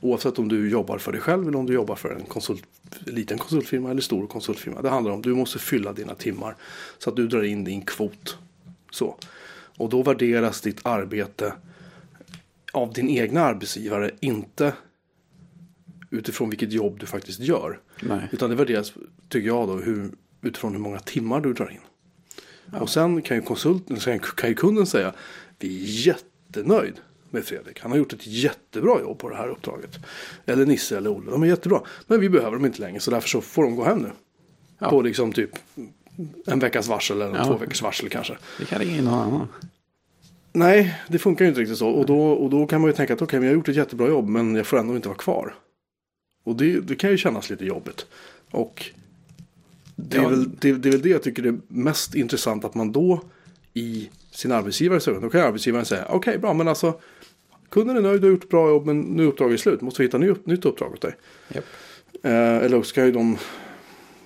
Oavsett 0.00 0.38
om 0.38 0.48
du 0.48 0.70
jobbar 0.70 0.98
för 0.98 1.12
dig 1.12 1.20
själv 1.20 1.48
eller 1.48 1.58
om 1.58 1.66
du 1.66 1.72
jobbar 1.72 1.94
för 1.94 2.10
en 2.10 2.24
konsult, 2.24 2.64
liten 3.04 3.38
konsultfirma 3.38 3.90
eller 3.90 4.00
stor 4.00 4.26
konsultfirma. 4.26 4.82
Det 4.82 4.88
handlar 4.88 5.12
om 5.12 5.18
att 5.18 5.24
du 5.24 5.34
måste 5.34 5.58
fylla 5.58 5.92
dina 5.92 6.14
timmar 6.14 6.56
så 6.98 7.10
att 7.10 7.16
du 7.16 7.26
drar 7.28 7.42
in 7.42 7.64
din 7.64 7.82
kvot. 7.82 8.38
Så. 8.90 9.16
Och 9.76 9.88
då 9.88 10.02
värderas 10.02 10.60
ditt 10.60 10.86
arbete 10.86 11.52
av 12.72 12.92
din 12.92 13.08
egna 13.08 13.44
arbetsgivare, 13.44 14.10
inte 14.20 14.72
utifrån 16.10 16.50
vilket 16.50 16.72
jobb 16.72 17.00
du 17.00 17.06
faktiskt 17.06 17.40
gör. 17.40 17.80
Nej. 18.02 18.28
Utan 18.32 18.50
det 18.50 18.56
värderas, 18.56 18.92
tycker 19.28 19.46
jag 19.46 19.68
då, 19.68 19.74
hur, 19.74 20.10
utifrån 20.42 20.72
hur 20.72 20.80
många 20.80 20.98
timmar 20.98 21.40
du 21.40 21.52
drar 21.52 21.70
in. 21.70 21.80
Och 22.72 22.90
sen 22.90 23.22
kan 23.22 23.36
ju 23.36 23.42
konsulten, 23.42 24.00
sen 24.00 24.18
kan 24.18 24.48
ju 24.48 24.54
kunden 24.54 24.86
säga, 24.86 25.12
vi 25.58 25.82
är 25.82 26.06
jättenöjd 26.06 26.94
med 27.30 27.44
Fredrik. 27.44 27.80
Han 27.80 27.90
har 27.90 27.98
gjort 27.98 28.12
ett 28.12 28.26
jättebra 28.26 29.00
jobb 29.00 29.18
på 29.18 29.28
det 29.28 29.36
här 29.36 29.48
uppdraget. 29.48 29.98
Eller 30.46 30.66
Nisse 30.66 30.96
eller 30.96 31.12
Olle, 31.12 31.30
de 31.30 31.42
är 31.42 31.46
jättebra. 31.46 31.80
Men 32.06 32.20
vi 32.20 32.28
behöver 32.28 32.52
dem 32.56 32.64
inte 32.66 32.80
längre, 32.80 33.00
så 33.00 33.10
därför 33.10 33.28
så 33.28 33.40
får 33.40 33.62
de 33.62 33.76
gå 33.76 33.84
hem 33.84 33.98
nu. 33.98 34.10
Ja. 34.78 34.90
På 34.90 35.02
liksom 35.02 35.32
typ 35.32 35.50
en 36.46 36.58
veckas 36.58 36.88
varsel 36.88 37.22
eller 37.22 37.36
Ja. 37.36 37.44
två 37.44 37.56
veckors 37.56 37.82
varsel 37.82 38.08
kanske. 38.08 38.36
Det 38.58 38.64
kan 38.64 38.78
ringa 38.78 38.96
in 38.98 39.04
någon 39.04 39.14
annan. 39.14 39.48
Nej, 40.52 41.00
det 41.08 41.18
funkar 41.18 41.44
ju 41.44 41.48
inte 41.48 41.60
riktigt 41.60 41.78
så. 41.78 41.88
Och 41.88 42.06
då, 42.06 42.20
och 42.30 42.50
då 42.50 42.66
kan 42.66 42.80
man 42.80 42.90
ju 42.90 42.96
tänka 42.96 43.14
att 43.14 43.22
okej, 43.22 43.38
men 43.40 43.46
jag 43.46 43.52
har 43.54 43.56
gjort 43.58 43.68
ett 43.68 43.76
jättebra 43.76 44.08
jobb, 44.08 44.28
men 44.28 44.54
jag 44.54 44.66
får 44.66 44.78
ändå 44.78 44.96
inte 44.96 45.08
vara 45.08 45.18
kvar. 45.18 45.54
Och 46.44 46.56
det, 46.56 46.80
det 46.80 46.96
kan 46.96 47.10
ju 47.10 47.16
kännas 47.16 47.50
lite 47.50 47.64
jobbigt. 47.64 48.06
Och 48.50 48.84
det 50.00 50.16
är, 50.16 50.22
Ja. 50.22 50.28
väl, 50.28 50.50
det, 50.58 50.72
det 50.72 50.88
är 50.88 50.92
väl 50.92 51.02
det 51.02 51.08
jag 51.08 51.22
tycker 51.22 51.46
är 51.46 51.58
mest 51.68 52.14
intressant, 52.14 52.64
att 52.64 52.74
man 52.74 52.92
då 52.92 53.20
i 53.74 54.08
sin 54.30 54.52
arbetsgivares 54.52 55.08
ögon, 55.08 55.22
då 55.22 55.30
kan 55.30 55.40
arbetsgivaren 55.40 55.84
säga, 55.84 56.06
okej, 56.08 56.38
bra, 56.38 56.54
men 56.54 56.68
alltså, 56.68 57.00
kunden 57.68 57.96
är 57.96 58.00
nöjd, 58.00 58.20
du 58.20 58.26
har 58.26 58.32
gjort 58.32 58.48
bra 58.48 58.68
jobb, 58.68 58.86
men 58.86 59.00
nu 59.00 59.22
är 59.22 59.26
uppdraget 59.26 59.60
slut, 59.60 59.80
måste 59.80 60.02
vi 60.02 60.06
hitta 60.06 60.18
ny, 60.18 60.34
nytt 60.44 60.64
uppdrag 60.64 60.92
åt 60.92 61.00
dig. 61.00 61.16
Japp. 61.48 61.64
Eh, 62.22 62.32
eller 62.56 62.78
också 62.78 62.94
kan 62.94 63.06
ju 63.06 63.12
de 63.12 63.36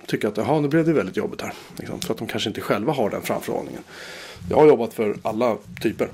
tycka 0.07 0.27
att 0.27 0.37
jaha, 0.37 0.61
nu 0.61 0.67
blev 0.67 0.85
det 0.85 0.93
väldigt 0.93 1.17
jobbigt 1.17 1.41
här. 1.41 1.53
Liksom, 1.77 1.99
för 1.99 2.13
att 2.13 2.17
de 2.17 2.27
kanske 2.27 2.49
inte 2.49 2.61
själva 2.61 2.93
har 2.93 3.09
den 3.09 3.21
framförhållningen. 3.21 3.81
Jag 4.49 4.57
har 4.57 4.67
jobbat 4.67 4.93
för 4.93 5.17
alla 5.21 5.57
typer 5.81 6.09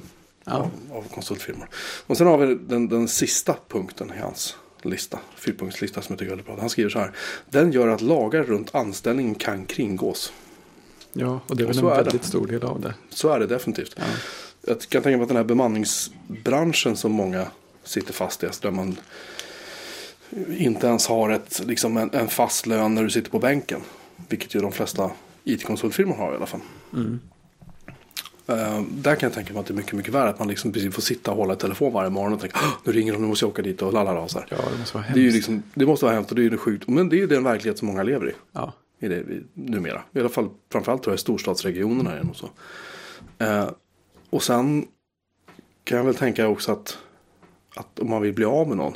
Ja. 0.45 0.53
av, 0.53 0.97
av 0.97 1.03
konsultfirmor. 1.13 1.67
Och 2.07 2.17
sen 2.17 2.27
har 2.27 2.37
vi 2.37 2.55
den, 2.55 2.89
den 2.89 3.07
sista 3.07 3.55
punkten 3.67 4.11
i 4.17 4.21
hans 4.21 4.55
lista, 4.85 5.19
fyrpunktslista 5.35 6.01
som 6.01 6.13
jag 6.13 6.19
tycker 6.19 6.31
är 6.31 6.35
väldigt 6.35 6.45
bra. 6.45 6.57
Han 6.59 6.69
skriver 6.69 6.89
så 6.89 6.99
här. 6.99 7.11
Den 7.49 7.71
gör 7.71 7.87
att 7.87 8.01
lagar 8.01 8.43
runt 8.43 8.75
anställning 8.75 9.35
kan 9.35 9.65
kringgås. 9.65 10.33
Ja, 11.13 11.39
och 11.47 11.57
det 11.57 11.63
är 11.63 11.67
väl 11.67 11.77
en 11.77 11.85
är 11.85 11.89
det. 11.89 11.95
väldigt 11.95 12.23
stor 12.23 12.47
del 12.47 12.63
av 12.63 12.81
det. 12.81 12.93
Så 13.09 13.29
är 13.29 13.39
det 13.39 13.47
definitivt. 13.47 13.95
Ja. 13.95 14.03
Jag 14.61 14.79
kan 14.79 15.01
tänka 15.01 15.17
mig 15.17 15.23
att 15.23 15.27
den 15.27 15.37
här 15.37 15.43
bemanningsbranschen 15.43 16.97
som 16.97 17.11
många 17.11 17.47
sitter 17.83 18.13
fast 18.13 18.43
i, 18.43 18.45
alltså 18.45 18.61
där 18.61 18.71
man 18.71 18.97
inte 20.49 20.87
ens 20.87 21.07
har 21.07 21.29
ett, 21.29 21.61
liksom 21.65 21.97
en, 21.97 22.09
en 22.13 22.27
fast 22.27 22.65
lön 22.65 22.95
när 22.95 23.03
du 23.03 23.09
sitter 23.09 23.31
på 23.31 23.39
bänken. 23.39 23.81
Vilket 24.29 24.55
ju 24.55 24.59
de 24.59 24.71
flesta 24.71 25.11
IT-konsultfirmor 25.43 26.15
har 26.15 26.33
i 26.33 26.35
alla 26.35 26.45
fall. 26.45 26.61
Mm. 26.93 27.19
Eh, 28.49 28.81
där 28.91 29.15
kan 29.15 29.27
jag 29.27 29.33
tänka 29.33 29.53
mig 29.53 29.59
att 29.59 29.65
det 29.65 29.73
är 29.73 29.75
mycket, 29.75 29.93
mycket 29.93 30.13
värre. 30.13 30.29
Att 30.29 30.39
man 30.39 30.47
liksom 30.47 30.71
precis 30.71 30.95
får 30.95 31.01
sitta 31.01 31.31
och 31.31 31.37
hålla 31.37 31.53
i 31.53 31.57
telefon 31.57 31.93
varje 31.93 32.09
morgon 32.09 32.33
och 32.33 32.39
tänka 32.39 32.59
"Åh, 32.63 32.73
nu 32.83 32.91
ringer 32.91 33.13
de, 33.13 33.21
nu 33.21 33.27
måste 33.27 33.45
jag 33.45 33.49
åka 33.49 33.61
dit 33.61 33.81
och 33.81 33.93
lalala. 33.93 34.19
och 34.19 34.31
Så 34.31 34.39
här. 34.39 34.47
Ja, 34.51 34.57
det 34.73 34.79
måste 34.79 34.97
vara 34.97 35.05
Det, 35.07 35.13
är 35.13 35.17
ju 35.17 35.23
hemskt. 35.23 35.35
liksom, 35.35 35.63
det 35.73 35.85
måste 35.85 36.05
vara 36.05 36.15
hemskt 36.15 36.29
och 36.31 36.35
det 36.35 36.41
är 36.41 36.49
ju 36.51 36.57
sjukt. 36.57 36.87
Men 36.87 37.09
det 37.09 37.15
är 37.15 37.17
ju 37.17 37.27
den 37.27 37.43
verklighet 37.43 37.77
som 37.77 37.87
många 37.87 38.03
lever 38.03 38.29
i. 38.29 38.33
Ja. 38.51 38.73
I 38.99 39.07
det, 39.07 39.15
i- 39.15 39.43
numera. 39.53 40.01
I 40.11 40.19
alla 40.19 40.29
fall 40.29 40.49
framförallt 40.71 41.03
tror 41.03 41.11
jag 41.11 41.17
i 41.17 41.21
storstadsregionerna 41.21 42.15
det 42.15 42.23
nog 42.23 42.35
så. 42.35 42.49
Eh, 43.37 43.69
och 44.29 44.43
sen 44.43 44.87
kan 45.83 45.97
jag 45.97 46.05
väl 46.05 46.15
tänka 46.15 46.47
också 46.47 46.71
att, 46.71 46.97
att 47.75 47.99
om 47.99 48.09
man 48.09 48.21
vill 48.21 48.33
bli 48.33 48.45
av 48.45 48.67
med 48.67 48.77
någon 48.77 48.93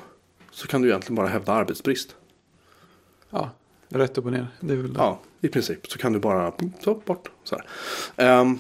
så 0.52 0.68
kan 0.68 0.82
du 0.82 0.88
egentligen 0.90 1.16
bara 1.16 1.28
hävda 1.28 1.52
arbetsbrist. 1.54 2.16
ja, 3.30 3.50
rätt 3.90 4.18
upp 4.18 4.26
och 4.26 4.32
ner. 4.32 4.48
Det 4.60 4.74
är 4.74 4.78
väl 4.78 4.94
Ja, 4.98 5.20
i 5.42 5.48
princip. 5.48 5.88
Så 5.92 5.98
kan 6.00 6.14
du 6.14 6.20
bara 6.20 6.52
ta 6.84 7.02
bort. 7.06 7.30
Så 7.44 7.56
här. 8.16 8.58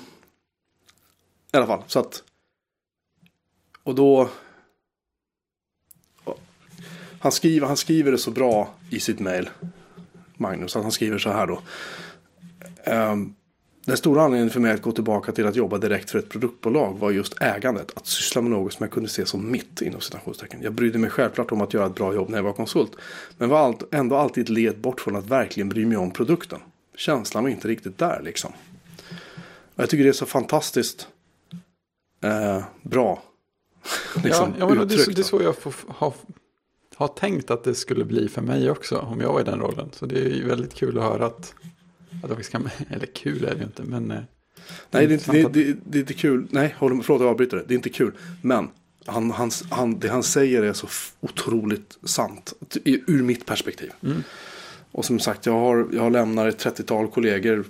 I 1.53 1.57
alla 1.57 1.67
fall, 1.67 1.83
så 1.87 1.99
att. 1.99 2.23
Och 3.83 3.95
då. 3.95 4.29
Han 7.19 7.31
skriver, 7.31 7.67
han 7.67 7.77
skriver 7.77 8.11
det 8.11 8.17
så 8.17 8.31
bra 8.31 8.73
i 8.89 8.99
sitt 8.99 9.19
mejl. 9.19 9.49
Magnus, 10.35 10.75
att 10.75 10.83
han 10.83 10.91
skriver 10.91 11.17
så 11.17 11.29
här 11.29 11.47
då. 11.47 11.61
Um, 12.85 13.35
den 13.85 13.97
stora 13.97 14.21
anledningen 14.21 14.49
för 14.49 14.59
mig 14.59 14.71
att 14.71 14.81
gå 14.81 14.91
tillbaka 14.91 15.31
till 15.31 15.47
att 15.47 15.55
jobba 15.55 15.77
direkt 15.77 16.09
för 16.09 16.19
ett 16.19 16.29
produktbolag 16.29 16.99
var 16.99 17.11
just 17.11 17.41
ägandet. 17.41 17.91
Att 17.95 18.07
syssla 18.07 18.41
med 18.41 18.51
något 18.51 18.73
som 18.73 18.83
jag 18.83 18.91
kunde 18.91 19.09
se 19.09 19.25
som 19.25 19.51
mitt 19.51 19.81
inom 19.81 20.01
citationstecken. 20.01 20.61
Jag 20.61 20.73
brydde 20.73 20.97
mig 20.97 21.09
självklart 21.09 21.51
om 21.51 21.61
att 21.61 21.73
göra 21.73 21.85
ett 21.85 21.95
bra 21.95 22.13
jobb 22.13 22.29
när 22.29 22.37
jag 22.37 22.43
var 22.43 22.53
konsult. 22.53 22.91
Men 23.37 23.49
var 23.49 23.59
allt, 23.59 23.93
ändå 23.93 24.15
alltid 24.15 24.43
ett 24.43 24.49
led 24.49 24.77
bort 24.77 25.01
från 25.01 25.15
att 25.15 25.25
verkligen 25.25 25.69
bry 25.69 25.85
mig 25.85 25.97
om 25.97 26.11
produkten. 26.11 26.59
Känslan 26.95 27.43
var 27.43 27.49
inte 27.49 27.67
riktigt 27.67 27.97
där 27.97 28.21
liksom. 28.23 28.51
Och 29.75 29.83
jag 29.83 29.89
tycker 29.89 30.03
det 30.03 30.09
är 30.09 30.13
så 30.13 30.25
fantastiskt 30.25 31.07
eh, 32.23 32.63
bra. 32.81 33.23
liksom, 34.23 34.49
ja, 34.49 34.55
ja, 34.59 34.75
men 34.75 34.87
det, 34.87 34.95
är 34.95 35.15
det 35.15 35.21
är 35.21 35.23
så 35.23 35.41
jag 35.41 35.57
får, 35.57 35.73
har, 35.87 36.13
har 36.95 37.07
tänkt 37.07 37.51
att 37.51 37.63
det 37.63 37.75
skulle 37.75 38.05
bli 38.05 38.29
för 38.29 38.41
mig 38.41 38.71
också. 38.71 38.97
Om 38.97 39.21
jag 39.21 39.33
var 39.33 39.41
i 39.41 39.43
den 39.43 39.59
rollen. 39.59 39.89
Så 39.93 40.05
det 40.05 40.19
är 40.19 40.29
ju 40.29 40.47
väldigt 40.47 40.73
kul 40.73 40.97
att 40.97 41.03
höra 41.03 41.25
att. 41.25 41.53
att 42.23 42.29
jag 42.29 42.45
ska, 42.45 42.59
eller 42.89 43.05
kul 43.05 43.43
är 43.43 43.51
det 43.51 43.57
ju 43.57 43.63
inte. 43.63 43.83
Men 43.83 44.11
eh, 44.11 44.19
Nej, 44.91 45.07
det 45.07 45.13
är, 45.13 45.17
inte, 45.17 45.31
det, 45.31 45.39
intressant 45.39 45.53
det, 45.53 45.77
det 45.85 45.97
är 45.97 45.99
inte 45.99 46.13
kul. 46.13 46.47
Nej, 46.49 46.75
håll, 46.77 47.03
förlåt 47.03 47.21
jag 47.21 47.29
avbryter 47.29 47.57
det. 47.57 47.63
Det 47.67 47.73
är 47.73 47.75
inte 47.75 47.89
kul. 47.89 48.11
Men 48.41 48.69
han, 49.05 49.31
hans, 49.31 49.63
han, 49.69 49.99
det 49.99 50.07
han 50.07 50.23
säger 50.23 50.63
är 50.63 50.73
så 50.73 50.87
otroligt 51.19 51.97
sant. 52.03 52.53
Ur 52.85 53.23
mitt 53.23 53.45
perspektiv. 53.45 53.91
Mm. 54.03 54.23
Och 54.91 55.05
som 55.05 55.19
sagt, 55.19 55.45
jag 55.45 55.53
har, 55.53 55.87
jag 55.91 56.01
har 56.01 56.09
lämnat 56.09 56.65
ett 56.65 56.79
30-tal 56.79 57.07
kollegor 57.07 57.65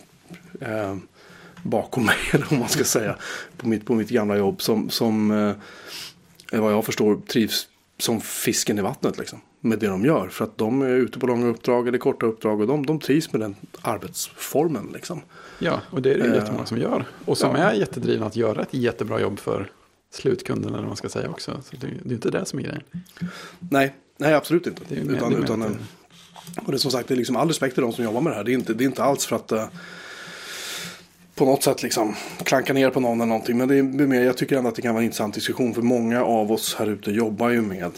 eh, 0.61 0.95
bakom 1.63 2.05
mig. 2.05 2.15
Eller 2.31 2.45
vad 2.49 2.59
man 2.59 2.69
ska 2.69 2.83
säga. 2.83 3.15
På 3.57 3.67
mitt, 3.67 3.85
på 3.85 3.95
mitt 3.95 4.09
gamla 4.09 4.37
jobb. 4.37 4.61
Som, 4.61 4.89
som 4.89 5.31
eh, 6.51 6.61
vad 6.61 6.73
jag 6.73 6.85
förstår 6.85 7.15
trivs 7.15 7.67
som 7.97 8.21
fisken 8.21 8.79
i 8.79 8.81
vattnet. 8.81 9.17
Liksom, 9.17 9.41
med 9.59 9.79
det 9.79 9.87
de 9.87 10.05
gör. 10.05 10.29
För 10.29 10.43
att 10.45 10.57
de 10.57 10.81
är 10.81 10.89
ute 10.89 11.19
på 11.19 11.27
långa 11.27 11.47
uppdrag 11.47 11.87
eller 11.87 11.97
korta 11.97 12.25
uppdrag. 12.25 12.61
Och 12.61 12.67
de, 12.67 12.85
de 12.85 12.99
trivs 12.99 13.31
med 13.31 13.41
den 13.41 13.55
arbetsformen. 13.81 14.89
Liksom. 14.93 15.21
ja, 15.59 15.81
och 15.89 16.01
det 16.01 16.13
är 16.13 16.17
det 16.17 16.25
Eh, 16.25 16.35
jättemånga 16.35 16.65
som 16.65 16.77
gör. 16.77 17.05
Och 17.25 17.37
som 17.37 17.55
ja. 17.55 17.63
är 17.63 17.73
jättedrivna 17.73 18.25
att 18.25 18.35
göra 18.35 18.61
ett 18.61 18.73
jättebra 18.73 19.21
jobb 19.21 19.39
för 19.39 19.71
slutkunden. 20.13 20.69
Eller 20.69 20.79
vad 20.79 20.87
man 20.87 20.97
ska 20.97 21.09
säga 21.09 21.29
också. 21.29 21.51
Så 21.65 21.75
det, 21.75 21.87
det 22.03 22.09
är 22.09 22.13
inte 22.13 22.31
det 22.31 22.45
som 22.45 22.59
är 22.59 22.63
grejen. 22.63 22.83
Nej, 23.59 23.95
nej 24.17 24.33
absolut 24.33 24.67
inte. 24.67 24.81
Det 24.89 24.95
är 24.95 25.03
utan, 25.03 25.35
utan, 25.43 25.61
en- 25.61 25.79
och 26.65 26.71
det 26.71 26.77
är 26.77 26.79
som 26.79 26.91
sagt, 26.91 27.07
det 27.07 27.13
är 27.13 27.15
liksom 27.15 27.35
all 27.35 27.47
respekt 27.47 27.73
till 27.73 27.83
de 27.83 27.93
som 27.93 28.03
jobbar 28.03 28.21
med 28.21 28.33
det 28.33 28.37
här. 28.37 28.43
Det 28.43 28.51
är 28.51 28.53
inte, 28.53 28.73
det 28.73 28.83
är 28.83 28.85
inte 28.85 29.03
alls 29.03 29.25
för 29.25 29.35
att 29.35 29.51
eh, 29.51 29.65
på 31.43 31.49
något 31.49 31.63
sätt 31.63 31.83
liksom 31.83 32.15
klanka 32.43 32.73
ner 32.73 32.89
på 32.89 32.99
någon 32.99 33.17
eller 33.21 33.25
någonting. 33.25 33.57
Men 33.57 33.67
det 33.67 33.77
är 33.77 33.83
mer, 33.83 34.21
jag 34.21 34.37
tycker 34.37 34.57
ändå 34.57 34.69
att 34.69 34.75
det 34.75 34.81
kan 34.81 34.93
vara 34.93 35.01
en 35.01 35.05
intressant 35.05 35.33
diskussion. 35.33 35.73
För 35.73 35.81
många 35.81 36.23
av 36.23 36.51
oss 36.51 36.75
här 36.75 36.87
ute 36.87 37.11
jobbar 37.11 37.49
ju 37.49 37.61
med 37.61 37.91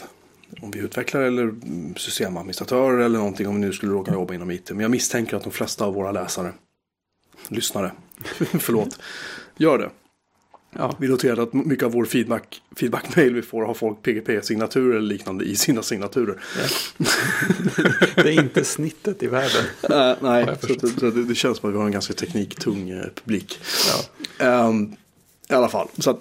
om 0.62 0.70
vi 0.70 0.78
utvecklar 0.78 1.20
eller 1.20 1.54
systemadministratörer 1.96 2.98
eller 2.98 3.18
någonting 3.18 3.48
om 3.48 3.54
vi 3.54 3.60
nu 3.60 3.72
skulle 3.72 3.92
råka 3.92 4.12
jobba 4.12 4.34
inom 4.34 4.50
IT. 4.50 4.70
Men 4.70 4.80
jag 4.80 4.90
misstänker 4.90 5.36
att 5.36 5.42
de 5.42 5.52
flesta 5.52 5.84
av 5.84 5.94
våra 5.94 6.12
läsare, 6.12 6.52
lyssnare, 7.48 7.92
förlåt, 8.38 8.98
gör 9.56 9.78
det. 9.78 9.90
Ja. 10.78 10.96
Vi 10.98 11.08
noterade 11.08 11.42
att 11.42 11.52
mycket 11.52 11.84
av 11.84 11.92
vår 11.92 12.04
feedback, 12.04 12.62
feedback-mail 12.76 13.34
vi 13.34 13.42
får 13.42 13.64
har 13.64 13.74
folk 13.74 14.02
PGP-signaturer 14.02 14.96
eller 14.96 15.08
liknande 15.08 15.44
i 15.44 15.56
sina 15.56 15.82
signaturer. 15.82 16.40
det 18.14 18.28
är 18.28 18.42
inte 18.42 18.64
snittet 18.64 19.22
i 19.22 19.26
världen. 19.26 19.64
Uh, 19.90 20.14
nej, 20.20 20.56
så, 20.60 20.66
det, 20.66 20.88
så 20.88 21.10
det, 21.10 21.24
det 21.24 21.34
känns 21.34 21.58
som 21.58 21.68
att 21.68 21.74
vi 21.74 21.78
har 21.78 21.86
en 21.86 21.92
ganska 21.92 22.14
tekniktung 22.14 22.90
eh, 22.90 23.04
publik. 23.14 23.60
Ja. 23.88 24.46
Ehm, 24.46 24.96
I 25.48 25.54
alla 25.54 25.68
fall, 25.68 25.88
så 25.98 26.10
att, 26.10 26.20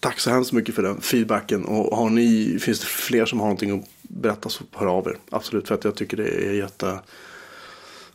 tack 0.00 0.20
så 0.20 0.30
hemskt 0.30 0.52
mycket 0.52 0.74
för 0.74 0.82
den 0.82 1.00
feedbacken. 1.00 1.64
Och 1.64 1.96
har 1.96 2.10
ni, 2.10 2.58
finns 2.60 2.80
det 2.80 2.86
fler 2.86 3.26
som 3.26 3.40
har 3.40 3.46
någonting 3.46 3.78
att 3.78 3.88
berätta 4.02 4.48
så 4.48 4.64
hör 4.72 4.86
av 4.86 5.08
er. 5.08 5.16
Absolut, 5.30 5.68
för 5.68 5.74
att 5.74 5.84
jag 5.84 5.94
tycker 5.94 6.16
det 6.16 6.28
är 6.28 6.52
jätte, 6.52 7.00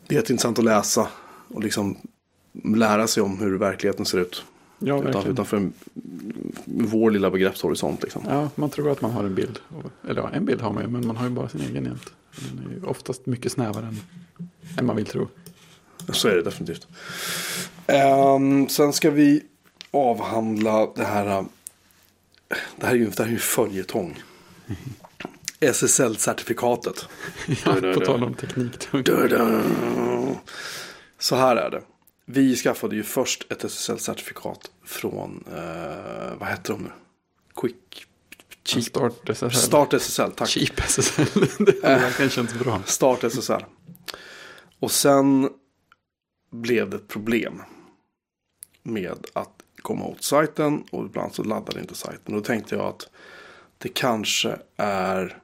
det 0.08 0.16
är 0.16 0.20
jätteintressant 0.20 0.60
att 0.60 0.66
läsa 0.66 1.08
och 1.48 1.64
liksom 1.64 1.98
lära 2.64 3.08
sig 3.08 3.24
om 3.24 3.40
hur 3.40 3.58
verkligheten 3.58 4.06
ser 4.06 4.20
ut. 4.20 4.44
Ja, 4.84 4.94
Utan, 4.96 5.06
verkligen. 5.12 5.32
utanför 5.34 5.70
vår 6.66 7.12
lilla 7.12 7.32
begreppshorisont. 7.32 8.04
Liksom. 8.04 8.24
Ja, 8.30 8.50
man 8.56 8.70
tror 8.70 8.92
att 8.92 9.02
man 9.02 9.12
har 9.12 9.24
en 9.24 9.36
bild. 9.36 9.60
Eller 10.10 10.22
ja, 10.22 10.30
en 10.34 10.46
bild 10.46 10.62
har 10.62 10.74
man 10.74 10.84
ju, 10.84 10.90
men 10.90 11.08
man 11.08 11.18
har 11.18 11.24
ju 11.26 11.30
bara 11.30 11.50
sin 11.50 11.62
egen 11.62 11.86
jämt. 11.86 12.10
Den 12.52 12.66
är 12.66 12.72
ju 12.76 12.84
oftast 12.84 13.26
mycket 13.26 13.52
snävare 13.52 13.86
än, 13.86 14.00
än 14.78 14.86
man 14.86 14.96
vill 14.96 15.06
tro. 15.06 15.28
Så 16.14 16.28
är 16.28 16.36
det 16.36 16.42
definitivt. 16.42 16.88
Ehm, 17.88 18.70
sen 18.70 18.94
ska 18.94 19.10
vi 19.12 19.44
avhandla 19.92 20.88
det 20.96 21.04
här. 21.06 21.28
äh, 21.40 21.44
Det 22.76 22.86
här 22.86 22.94
är 22.94 22.98
ju, 22.98 23.06
det 23.10 23.20
här 23.24 23.26
är 23.30 23.34
ju 23.34 23.38
följetong. 23.40 24.24
SSL-certifikatet. 25.60 27.06
Ja, 27.66 27.94
på 27.94 28.00
tal 28.00 28.24
om. 28.24 28.36
Dun-dun. 28.92 30.36
Så 31.20 31.36
här 31.36 31.56
är 31.56 31.70
det. 31.72 31.82
Vi 32.26 32.56
skaffade 32.56 32.96
ju 32.96 33.04
först 33.04 33.52
ett 33.52 33.64
SSL-certifikat 33.64 34.72
från, 34.86 35.44
eh, 35.48 36.38
vad 36.40 36.50
heter 36.50 36.74
de 36.74 36.84
nu? 36.84 36.92
Quick 37.56 38.06
Cheap. 38.64 38.84
Start 38.84 39.30
SSL. 39.30 39.52
Start 39.52 39.94
SSL, 39.94 40.32
tack. 40.32 40.50
Cheap 40.50 40.80
SSL. 40.80 41.26
det 41.66 41.84
har 41.84 42.00
verkligen 42.00 42.32
känts 42.32 42.54
bra. 42.54 42.82
Start 42.86 43.24
SSL. 43.24 43.66
Och 44.80 44.92
sen 44.92 45.50
blev 46.52 46.90
det 46.90 46.96
ett 46.96 47.08
problem 47.08 47.62
med 48.84 49.26
att 49.34 49.64
komma 49.82 50.06
åt 50.06 50.24
sajten 50.24 50.84
och 50.92 51.06
ibland 51.06 51.36
så 51.36 51.44
laddade 51.44 51.80
inte 51.80 51.96
sajten. 51.96 52.36
Då 52.36 52.42
tänkte 52.42 52.76
jag 52.76 52.86
att 52.86 53.10
det 53.78 53.90
kanske 53.90 54.60
är 54.78 55.38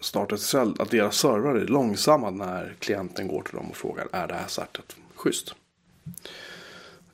Start 0.00 0.32
SSL, 0.32 0.74
att 0.78 0.90
deras 0.90 1.16
servrar 1.16 1.54
är 1.54 1.66
långsamma 1.66 2.30
när 2.30 2.76
klienten 2.78 3.28
går 3.28 3.42
till 3.42 3.56
dem 3.56 3.70
och 3.70 3.76
frågar 3.76 4.08
är 4.12 4.28
det 4.28 4.34
här 4.34 4.48
certet 4.48 4.96
schysst? 5.14 5.54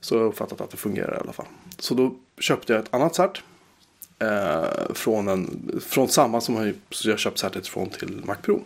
Så 0.01 0.15
jag 0.15 0.21
har 0.21 0.29
uppfattat 0.29 0.61
att 0.61 0.71
det 0.71 0.77
fungerar 0.77 1.15
i 1.17 1.21
alla 1.21 1.33
fall. 1.33 1.47
Så 1.79 1.95
då 1.95 2.15
köpte 2.39 2.73
jag 2.73 2.83
ett 2.83 2.95
annat 2.95 3.15
cert. 3.15 3.43
Eh, 4.19 4.93
från, 4.95 5.29
en, 5.29 5.73
från 5.87 6.09
samma 6.09 6.41
som 6.41 6.75
jag, 7.03 7.19
köpt 7.19 7.39
certet 7.39 7.67
från 7.67 7.89
till 7.89 8.23
Mac 8.25 8.35
Pro. 8.43 8.63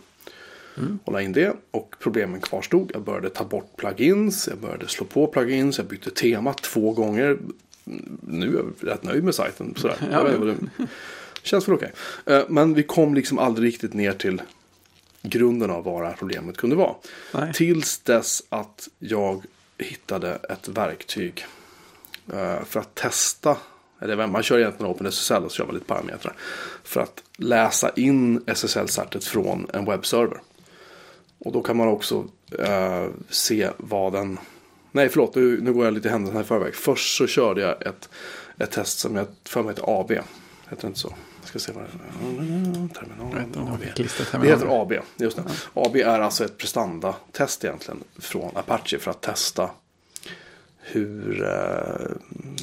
Och 1.04 1.12
la 1.12 1.22
in 1.22 1.32
det 1.32 1.56
och 1.70 1.94
problemen 1.98 2.40
kvarstod. 2.40 2.90
Jag 2.94 3.02
började 3.02 3.30
ta 3.30 3.44
bort 3.44 3.76
plugins, 3.76 4.48
jag 4.48 4.58
började 4.58 4.88
slå 4.88 5.04
på 5.06 5.26
plugins, 5.26 5.78
jag 5.78 5.86
bytte 5.86 6.10
tema 6.10 6.52
två 6.52 6.92
gånger. 6.92 7.38
Nu 8.20 8.48
är 8.48 8.52
jag 8.56 8.72
rätt 8.92 9.02
nöjd 9.02 9.24
med 9.24 9.34
sajten. 9.34 9.74
Sådär. 9.76 9.96
Ja, 10.12 10.22
det- 10.22 10.56
Känns 11.42 11.68
väl 11.68 11.74
okej. 11.74 11.92
Eh, 12.26 12.42
Men 12.48 12.74
vi 12.74 12.82
kom 12.82 13.14
liksom 13.14 13.38
aldrig 13.38 13.68
riktigt 13.72 13.94
ner 13.94 14.12
till 14.12 14.42
grunden 15.22 15.70
av 15.70 15.84
vad 15.84 16.02
det 16.02 16.06
här 16.08 16.16
problemet 16.18 16.56
kunde 16.56 16.76
vara. 16.76 16.94
Nej. 17.34 17.52
Tills 17.54 17.98
dess 17.98 18.42
att 18.48 18.88
jag 18.98 19.44
hittade 19.78 20.38
ett 20.48 20.68
verktyg 20.68 21.46
eh, 22.32 22.64
för 22.64 22.80
att 22.80 22.94
testa. 22.94 23.56
Eller 24.00 24.26
man 24.26 24.42
kör 24.42 24.58
egentligen 24.58 24.92
OpenSSL 24.92 25.44
och 25.44 25.52
så 25.52 25.56
kör 25.56 25.66
man 25.66 25.74
lite 25.74 25.86
parametrar. 25.86 26.34
För 26.84 27.00
att 27.00 27.22
läsa 27.36 27.90
in 27.96 28.40
SSL-certet 28.46 29.24
från 29.24 29.66
en 29.72 29.84
webbserver. 29.84 30.40
Och 31.38 31.52
då 31.52 31.62
kan 31.62 31.76
man 31.76 31.88
också 31.88 32.24
eh, 32.58 33.06
se 33.28 33.70
vad 33.76 34.12
den... 34.12 34.38
Nej, 34.92 35.08
förlåt, 35.08 35.34
nu, 35.34 35.60
nu 35.60 35.72
går 35.72 35.84
jag 35.84 35.94
lite 35.94 36.08
händelserna 36.08 36.40
i 36.40 36.44
förväg. 36.44 36.74
Först 36.74 37.16
så 37.16 37.26
körde 37.26 37.60
jag 37.60 37.82
ett, 37.82 38.08
ett 38.58 38.70
test 38.70 38.98
som 38.98 39.16
jag 39.16 39.26
för 39.44 39.62
mig 39.62 39.70
heter 39.70 40.00
AB. 40.00 40.12
Heter 40.74 40.82
det 40.82 40.88
inte 40.88 41.00
så? 41.00 41.14
Jag 41.40 41.48
ska 41.48 41.58
se 41.58 41.72
vad 41.72 41.84
det 41.84 41.88
är. 41.88 42.88
Terminal, 42.88 43.74
AB. 43.74 43.80
Det 44.40 44.48
heter 44.48 44.82
AB, 44.82 44.92
just 45.16 45.36
det. 45.36 45.42
AB 45.74 45.96
är 45.96 46.20
alltså 46.20 46.44
ett 46.44 46.58
prestanda-test 46.58 47.64
egentligen 47.64 48.04
från 48.18 48.56
Apache 48.56 48.98
för 48.98 49.10
att 49.10 49.20
testa 49.20 49.70
hur 50.80 51.42
eh, 51.42 52.16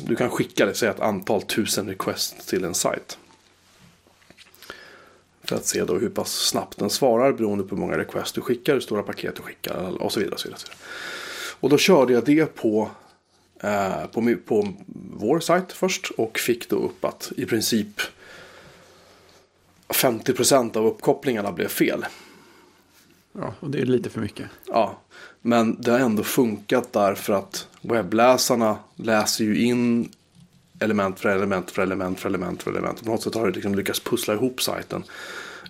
du 0.06 0.16
kan 0.16 0.30
skicka 0.30 0.66
det, 0.66 0.74
säg 0.74 0.90
ett 0.90 1.00
antal 1.00 1.42
tusen 1.42 1.88
requests 1.88 2.46
till 2.46 2.64
en 2.64 2.74
sajt. 2.74 3.18
För 5.44 5.56
att 5.56 5.66
se 5.66 5.84
då 5.84 5.98
hur 5.98 6.10
pass 6.10 6.32
snabbt 6.34 6.78
den 6.78 6.90
svarar 6.90 7.32
beroende 7.32 7.64
på 7.64 7.76
hur 7.76 7.82
många 7.82 7.98
requests 7.98 8.32
du 8.32 8.42
skickar, 8.42 8.74
hur 8.74 8.80
stora 8.80 9.04
paket 9.04 9.36
du 9.36 9.42
skickar 9.42 10.02
och 10.02 10.12
så 10.14 10.20
vidare. 10.20 10.34
Och, 10.34 10.40
så 10.40 10.48
vidare. 10.48 10.62
och 11.60 11.70
då 11.70 11.78
körde 11.78 12.14
jag 12.14 12.26
det 12.26 12.56
på, 12.56 12.90
eh, 13.64 14.06
på, 14.12 14.36
på 14.46 14.74
vår 15.14 15.40
sajt 15.40 15.72
först 15.72 16.12
och 16.18 16.40
fick 16.40 16.70
då 16.70 16.76
upp 16.76 17.06
att 17.06 17.32
i 17.38 17.46
princip 17.46 18.02
50% 19.88 20.78
av 20.78 20.86
uppkopplingarna 20.86 21.52
blev 21.52 21.68
fel. 21.68 22.06
Ja, 23.34 23.54
och 23.60 23.70
det 23.70 23.82
är 23.82 23.86
lite 23.86 24.10
för 24.10 24.22
mycket. 24.22 24.46
Ja, 24.68 24.98
men 25.42 25.82
det 25.82 25.92
har 25.92 26.00
ändå 26.00 26.24
funkat 26.24 26.94
därför 26.94 27.34
att 27.34 27.68
webbläsarna 27.82 28.78
läser 28.96 29.44
ju 29.44 29.64
in 29.64 30.10
element 30.80 31.20
för 31.20 31.30
element 31.30 31.72
för 31.72 31.82
element 31.82 32.20
för 32.20 32.30
element 32.30 32.64
för 32.64 32.72
element. 32.72 33.04
På 33.04 33.12
något 33.12 33.24
sätt 33.24 33.36
har 33.36 33.48
det 33.48 33.54
liksom 33.54 33.76
lyckats 33.76 34.00
pussla 34.00 34.34
ihop 34.34 34.62
sajten. 34.62 35.04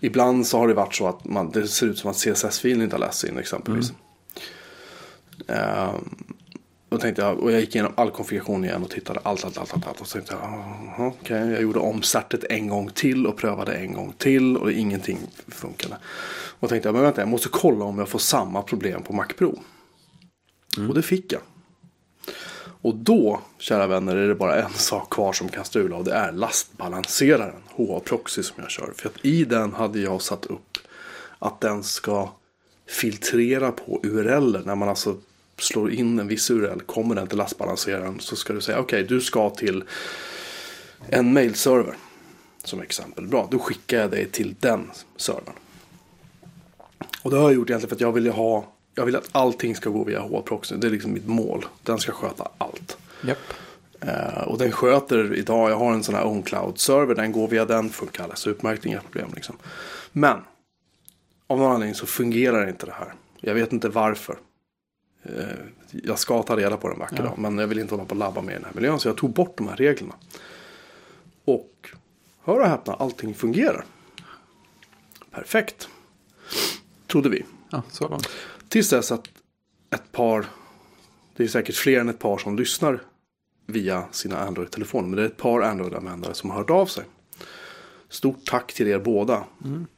Ibland 0.01 0.47
så 0.47 0.57
har 0.57 0.67
det 0.67 0.73
varit 0.73 0.95
så 0.95 1.07
att 1.07 1.25
man, 1.25 1.51
det 1.51 1.67
ser 1.67 1.87
ut 1.87 1.97
som 1.97 2.11
att 2.11 2.17
CSS-filen 2.17 2.81
inte 2.81 2.95
har 2.95 2.99
läst 2.99 3.23
in 3.23 3.37
exempelvis. 3.37 3.93
Ehm, 5.47 6.15
då 6.91 6.97
tänkte 6.97 7.21
jag, 7.21 7.39
och 7.39 7.51
jag 7.51 7.59
gick 7.59 7.75
igenom 7.75 7.93
all 7.95 8.11
konfiguration 8.11 8.65
igen 8.65 8.83
och 8.83 8.89
tittade 8.89 9.19
allt, 9.23 9.45
allt, 9.45 9.57
allt, 9.57 9.73
allt. 9.73 9.87
allt. 9.87 10.01
Och 10.01 10.07
så 10.07 10.13
tänkte 10.13 10.33
jag, 10.33 10.41
"Jaha, 10.43 11.13
okej, 11.21 11.51
jag 11.51 11.61
gjorde 11.61 11.79
om 11.79 12.01
certet 12.01 12.43
en 12.49 12.67
gång 12.67 12.89
till 12.89 13.27
och 13.27 13.37
prövade 13.37 13.73
en 13.73 13.93
gång 13.93 14.13
till 14.17 14.57
och 14.57 14.71
ingenting 14.71 15.17
funkade. 15.47 15.97
Och 16.59 16.69
tänkte 16.69 16.87
jag, 16.87 16.93
men 16.93 17.03
vänta, 17.03 17.21
jag 17.21 17.27
måste 17.27 17.49
kolla 17.49 17.85
om 17.85 17.99
jag 17.99 18.09
får 18.09 18.19
samma 18.19 18.61
problem 18.61 19.03
på 19.03 19.13
Mac 19.13 19.25
Pro. 19.37 19.59
Och 20.89 20.95
det 20.95 21.01
fick 21.01 21.33
jag. 21.33 21.41
Och 22.81 22.95
då, 22.95 23.41
kära 23.57 23.87
vänner, 23.87 24.15
är 24.15 24.27
det 24.27 24.35
bara 24.35 24.63
en 24.63 24.73
sak 24.73 25.09
kvar 25.09 25.33
som 25.33 25.49
kan 25.49 25.65
strula 25.65 25.95
och 25.95 26.03
det 26.03 26.13
är 26.13 26.31
lastbalanseraren, 26.31 27.61
HA-proxy 27.75 28.43
som 28.43 28.55
jag 28.57 28.71
kör. 28.71 28.93
För 28.97 29.09
att 29.09 29.25
i 29.25 29.45
den 29.45 29.73
hade 29.73 29.99
jag 29.99 30.21
satt 30.21 30.45
upp 30.45 30.77
att 31.39 31.61
den 31.61 31.83
ska 31.83 32.29
filtrera 32.87 33.71
på 33.71 33.99
URL. 34.03 34.65
När 34.65 34.75
man 34.75 34.89
alltså 34.89 35.15
slår 35.61 35.91
in 35.91 36.19
en 36.19 36.27
viss 36.27 36.51
URL, 36.51 36.79
kommer 36.79 37.15
den 37.15 37.27
till 37.27 37.37
lastbalanseraren 37.37 38.19
så 38.19 38.35
ska 38.35 38.53
du 38.53 38.61
säga 38.61 38.79
okej, 38.79 39.03
du 39.03 39.21
ska 39.21 39.49
till 39.49 39.83
en 41.09 41.33
mailserver. 41.33 41.95
Som 42.63 42.81
exempel. 42.81 43.27
Bra, 43.27 43.47
då 43.51 43.59
skickar 43.59 43.97
jag 43.97 44.11
dig 44.11 44.25
till 44.25 44.55
den 44.59 44.91
servern. 45.15 45.53
Och 47.21 47.31
det 47.31 47.37
har 47.37 47.43
jag 47.43 47.53
gjort 47.53 47.69
egentligen 47.69 47.89
för 47.89 47.95
att 47.95 48.01
jag 48.01 48.11
vill 48.11 48.31
ha 48.31 48.65
jag 48.95 49.05
vill 49.05 49.15
att 49.15 49.29
allting 49.31 49.75
ska 49.75 49.89
gå 49.89 50.03
via 50.03 50.19
HA-proxy. 50.19 50.75
Det 50.75 50.87
är 50.87 50.91
liksom 50.91 51.13
mitt 51.13 51.27
mål. 51.27 51.65
Den 51.83 51.99
ska 51.99 52.11
sköta 52.11 52.49
allt. 52.57 52.97
Japp. 53.21 53.37
Eh, 54.01 54.43
och 54.43 54.57
den 54.57 54.71
sköter 54.71 55.35
idag, 55.35 55.71
jag 55.71 55.75
har 55.75 55.93
en 55.93 56.03
sån 56.03 56.15
här 56.15 56.25
OwnCloud-server, 56.25 57.15
den 57.15 57.31
går 57.31 57.47
via 57.47 57.65
den, 57.65 57.89
funkar 57.89 58.23
alldeles 58.23 58.47
utmärkt, 58.47 58.85
inga 58.85 59.01
problem 59.01 59.29
liksom. 59.35 59.55
Men, 60.11 60.37
av 61.47 61.57
någon 61.57 61.71
anledning 61.71 61.95
så 61.95 62.05
fungerar 62.05 62.69
inte 62.69 62.85
det 62.85 62.91
här. 62.91 63.13
Jag 63.41 63.53
vet 63.53 63.73
inte 63.73 63.89
varför. 63.89 64.37
Eh, 65.23 65.45
jag 65.91 66.19
ska 66.19 66.43
ta 66.43 66.57
reda 66.57 66.77
på 66.77 66.89
den 66.89 66.99
vacker 66.99 67.15
Ja. 67.17 67.23
dag, 67.23 67.37
men 67.37 67.57
jag 67.57 67.67
vill 67.67 67.79
inte 67.79 67.93
hålla 67.95 68.05
på 68.05 68.11
och 68.11 68.17
labba 68.17 68.41
med 68.41 68.51
i 68.51 68.55
den 68.55 68.65
här 68.65 68.73
miljön, 68.73 68.99
så 68.99 69.07
jag 69.07 69.17
tog 69.17 69.33
bort 69.33 69.57
de 69.57 69.67
här 69.67 69.75
reglerna. 69.75 70.15
Och, 71.45 71.89
hör 72.43 72.59
och 72.59 72.67
häpna, 72.67 72.93
allting 72.93 73.33
fungerar. 73.35 73.85
Perfekt. 75.31 75.89
Trodde 77.07 77.29
vi. 77.29 77.45
Ja, 77.69 77.83
så 77.91 78.07
långt. 78.07 78.29
Tills 78.69 78.89
dess 78.89 79.11
att 79.11 79.27
ett 79.89 80.11
par, 80.11 80.45
det 81.35 81.43
är 81.43 81.47
säkert 81.47 81.75
fler 81.75 81.99
än 81.99 82.09
ett 82.09 82.19
par 82.19 82.37
som 82.37 82.55
lyssnar 82.55 83.01
via 83.65 84.03
sina 84.11 84.39
Android-telefoner. 84.39 85.07
Men 85.07 85.15
det 85.17 85.21
är 85.21 85.25
ett 85.25 85.37
par 85.37 85.61
Android-användare 85.61 86.33
som 86.33 86.49
har 86.49 86.57
hört 86.57 86.69
av 86.69 86.85
sig. 86.85 87.03
Stort 88.09 88.45
tack 88.45 88.73
till 88.73 88.87
er 88.87 88.99
båda. 88.99 89.43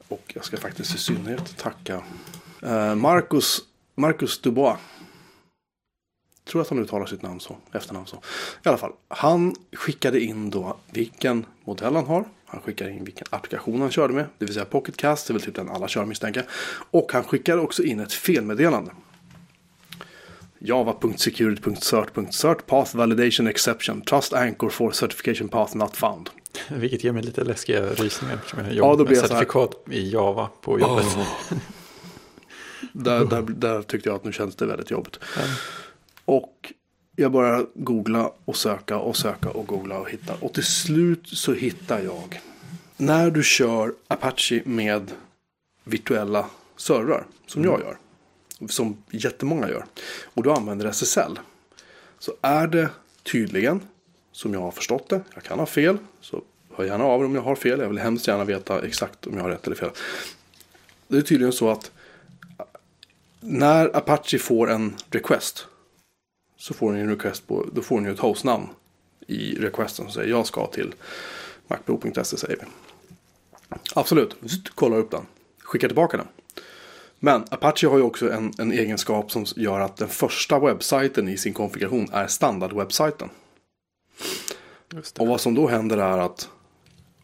Och 0.07 0.31
jag 0.35 0.45
ska 0.45 0.57
faktiskt 0.57 0.95
i 0.95 0.97
synnerhet 0.97 1.57
tacka 1.57 2.03
eh, 2.61 2.95
Marcus, 2.95 3.59
Marcus 3.95 4.41
Dubois. 4.41 4.77
Tror 6.45 6.61
att 6.61 6.69
han 6.69 6.79
uttalar 6.79 7.05
sitt 7.05 7.21
namn 7.21 7.39
så, 7.39 7.57
efternamn 7.71 8.07
så. 8.07 8.15
I 8.65 8.69
alla 8.69 8.77
fall, 8.77 8.91
han 9.07 9.55
skickade 9.75 10.19
in 10.19 10.49
då 10.49 10.77
vilken 10.91 11.45
modell 11.65 11.95
han 11.95 12.05
har. 12.05 12.25
Han 12.45 12.61
skickade 12.61 12.91
in 12.91 13.03
vilken 13.03 13.27
applikation 13.29 13.81
han 13.81 13.91
körde 13.91 14.13
med. 14.13 14.25
Det 14.37 14.45
vill 14.45 14.53
säga 14.53 14.65
Pocketcast, 14.65 15.27
det 15.27 15.31
är 15.31 15.33
väl 15.33 15.41
typ 15.41 15.55
den 15.55 15.69
alla 15.69 15.87
kör 15.87 16.05
misstänker. 16.05 16.45
Och 16.91 17.13
han 17.13 17.23
skickade 17.23 17.61
också 17.61 17.83
in 17.83 17.99
ett 17.99 18.13
felmeddelande. 18.13 18.91
java.security.cert.cert 20.59 22.65
path 22.65 22.95
validation 22.97 23.47
exception 23.47 24.01
trust 24.01 24.33
anchor 24.33 24.69
for 24.69 24.91
certification 24.91 25.49
path 25.49 25.77
not 25.77 25.97
found. 25.97 26.29
Vilket 26.69 27.03
ger 27.03 27.11
mig 27.11 27.23
lite 27.23 27.43
läskiga 27.43 27.85
rysningar. 27.85 28.35
Eftersom 28.35 28.59
jag 28.59 28.67
Ja, 28.69 28.73
jobbar 28.73 28.91
då 28.91 28.97
med 28.97 29.07
blir 29.07 29.21
här- 29.21 29.27
certifikat 29.27 29.71
i 29.89 30.09
Java 30.11 30.49
på 30.61 30.79
jobbet. 30.79 31.05
Där, 32.95 33.25
där, 33.25 33.41
där 33.41 33.81
tyckte 33.81 34.09
jag 34.09 34.15
att 34.15 34.23
nu 34.23 34.31
känns 34.31 34.55
det 34.55 34.65
väldigt 34.65 34.91
jobbigt. 34.91 35.19
Ja. 35.35 35.41
Och 36.25 36.73
jag 37.15 37.31
börjar 37.31 37.65
googla 37.73 38.31
och 38.45 38.57
söka 38.57 38.97
och 38.97 39.17
söka 39.17 39.49
och 39.49 39.67
googla 39.67 39.99
och 39.99 40.09
hitta. 40.09 40.33
Och 40.39 40.53
till 40.53 40.65
slut 40.65 41.27
så 41.27 41.53
hittar 41.53 41.99
jag. 41.99 42.41
När 42.97 43.31
du 43.31 43.43
kör 43.43 43.93
Apache 44.07 44.61
med 44.65 45.11
virtuella 45.83 46.45
servrar. 46.75 47.25
Som 47.47 47.63
jag 47.63 47.79
gör. 47.79 47.97
Som 48.69 48.97
jättemånga 49.11 49.69
gör. 49.69 49.85
Och 50.23 50.43
du 50.43 50.51
använder 50.51 50.85
SSL. 50.85 51.39
Så 52.19 52.33
är 52.41 52.67
det 52.67 52.89
tydligen. 53.23 53.81
Som 54.31 54.53
jag 54.53 54.61
har 54.61 54.71
förstått 54.71 55.09
det. 55.09 55.21
Jag 55.33 55.43
kan 55.43 55.59
ha 55.59 55.65
fel. 55.65 55.97
Så 56.21 56.41
hör 56.75 56.85
gärna 56.85 57.03
av 57.03 57.21
er 57.21 57.25
om 57.25 57.35
jag 57.35 57.41
har 57.41 57.55
fel. 57.55 57.79
Jag 57.79 57.89
vill 57.89 57.99
hemskt 57.99 58.27
gärna 58.27 58.43
veta 58.43 58.85
exakt 58.85 59.27
om 59.27 59.37
jag 59.37 59.43
har 59.43 59.49
rätt 59.49 59.65
eller 59.65 59.75
fel. 59.75 59.89
Det 61.07 61.17
är 61.17 61.21
tydligen 61.21 61.53
så 61.53 61.69
att 61.69 61.91
när 63.39 63.97
Apache 63.97 64.39
får 64.39 64.71
en 64.71 64.95
request 65.09 65.67
så 66.63 66.73
får 66.73 66.93
den 66.93 67.01
en 67.01 67.09
request 67.09 67.47
på, 67.47 67.65
då 67.73 67.81
får 67.81 68.03
ju 68.03 68.11
ett 68.11 68.19
hostnamn 68.19 68.67
i 69.27 69.55
requesten 69.55 70.05
som 70.05 70.13
säger 70.13 70.29
jag 70.29 70.45
ska 70.45 70.67
till 70.67 70.93
macpro.se 71.67 72.37
säger 72.37 72.57
vi. 72.57 72.65
Absolut, 73.95 74.35
kollar 74.75 74.97
upp 74.97 75.11
den, 75.11 75.25
skickar 75.59 75.87
tillbaka 75.87 76.17
den. 76.17 76.27
Men 77.19 77.43
Apache 77.49 77.87
har 77.87 77.97
ju 77.97 78.03
också 78.03 78.31
en, 78.31 78.53
en 78.57 78.71
egenskap 78.71 79.31
som 79.31 79.45
gör 79.55 79.79
att 79.79 79.97
den 79.97 80.07
första 80.07 80.59
webbsajten 80.59 81.29
i 81.29 81.37
sin 81.37 81.53
konfiguration 81.53 82.07
är 82.11 82.27
standardwebbsajten. 82.27 83.29
Och 85.19 85.27
vad 85.27 85.41
som 85.41 85.55
då 85.55 85.67
händer 85.67 85.97
är 85.97 86.17
att 86.17 86.49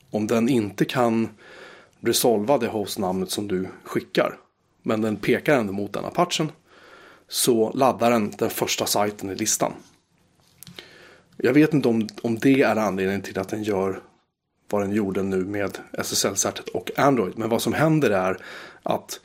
om 0.10 0.28
den 0.28 0.50
inte 0.50 0.86
kan 0.86 1.30
resolva 2.00 2.58
det 2.58 2.68
hostnamnet 2.68 3.32
som 3.32 3.48
du 3.48 3.68
skickar. 3.84 4.38
Men 4.84 5.02
den 5.02 5.16
pekar 5.16 5.58
ändå 5.58 5.74
mot 5.74 5.94
den 5.94 6.06
apachen. 6.06 6.52
Så 7.30 7.72
laddar 7.72 8.12
den 8.12 8.32
den 8.38 8.50
första 8.50 8.86
sajten 8.86 9.30
i 9.30 9.36
listan. 9.36 9.74
Jag 11.38 11.54
vet 11.54 11.74
inte 11.74 11.88
om, 11.88 12.08
om 12.22 12.40
det 12.40 12.62
är 12.62 12.76
anledningen 12.76 13.22
till 13.22 13.40
att 13.40 13.50
den 13.50 13.64
gör 13.64 14.02
vad 14.70 14.82
den 14.82 14.92
gjorde 14.92 15.24
nu 15.24 15.46
med 15.46 15.78
SSL-certet 15.92 16.68
och 16.68 16.92
Android. 16.98 17.38
Men 17.38 17.50
vad 17.50 17.62
som 17.62 17.74
händer 17.74 18.10
är 18.10 18.38
att 18.84 19.20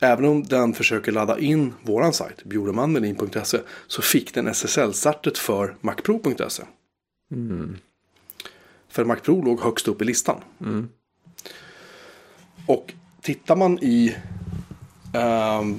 även 0.00 0.24
om 0.24 0.42
den 0.42 0.74
försöker 0.74 1.12
ladda 1.12 1.38
in 1.38 1.74
våran 1.82 2.12
sajt, 2.12 2.44
bjurmanmelin.se, 2.44 3.58
så 3.86 4.02
fick 4.02 4.34
den 4.34 4.48
SSL-certet 4.48 5.38
för 5.38 5.76
macpro.se. 5.80 6.62
För 8.88 9.04
Mac 9.04 9.16
Pro 9.16 9.42
låg 9.42 9.60
högst 9.60 9.88
upp 9.88 10.02
i 10.02 10.04
listan. 10.04 10.40
Och 12.66 12.94
tittar 13.22 13.56
man 13.56 13.78
i 13.78 14.16
ehm, 15.14 15.78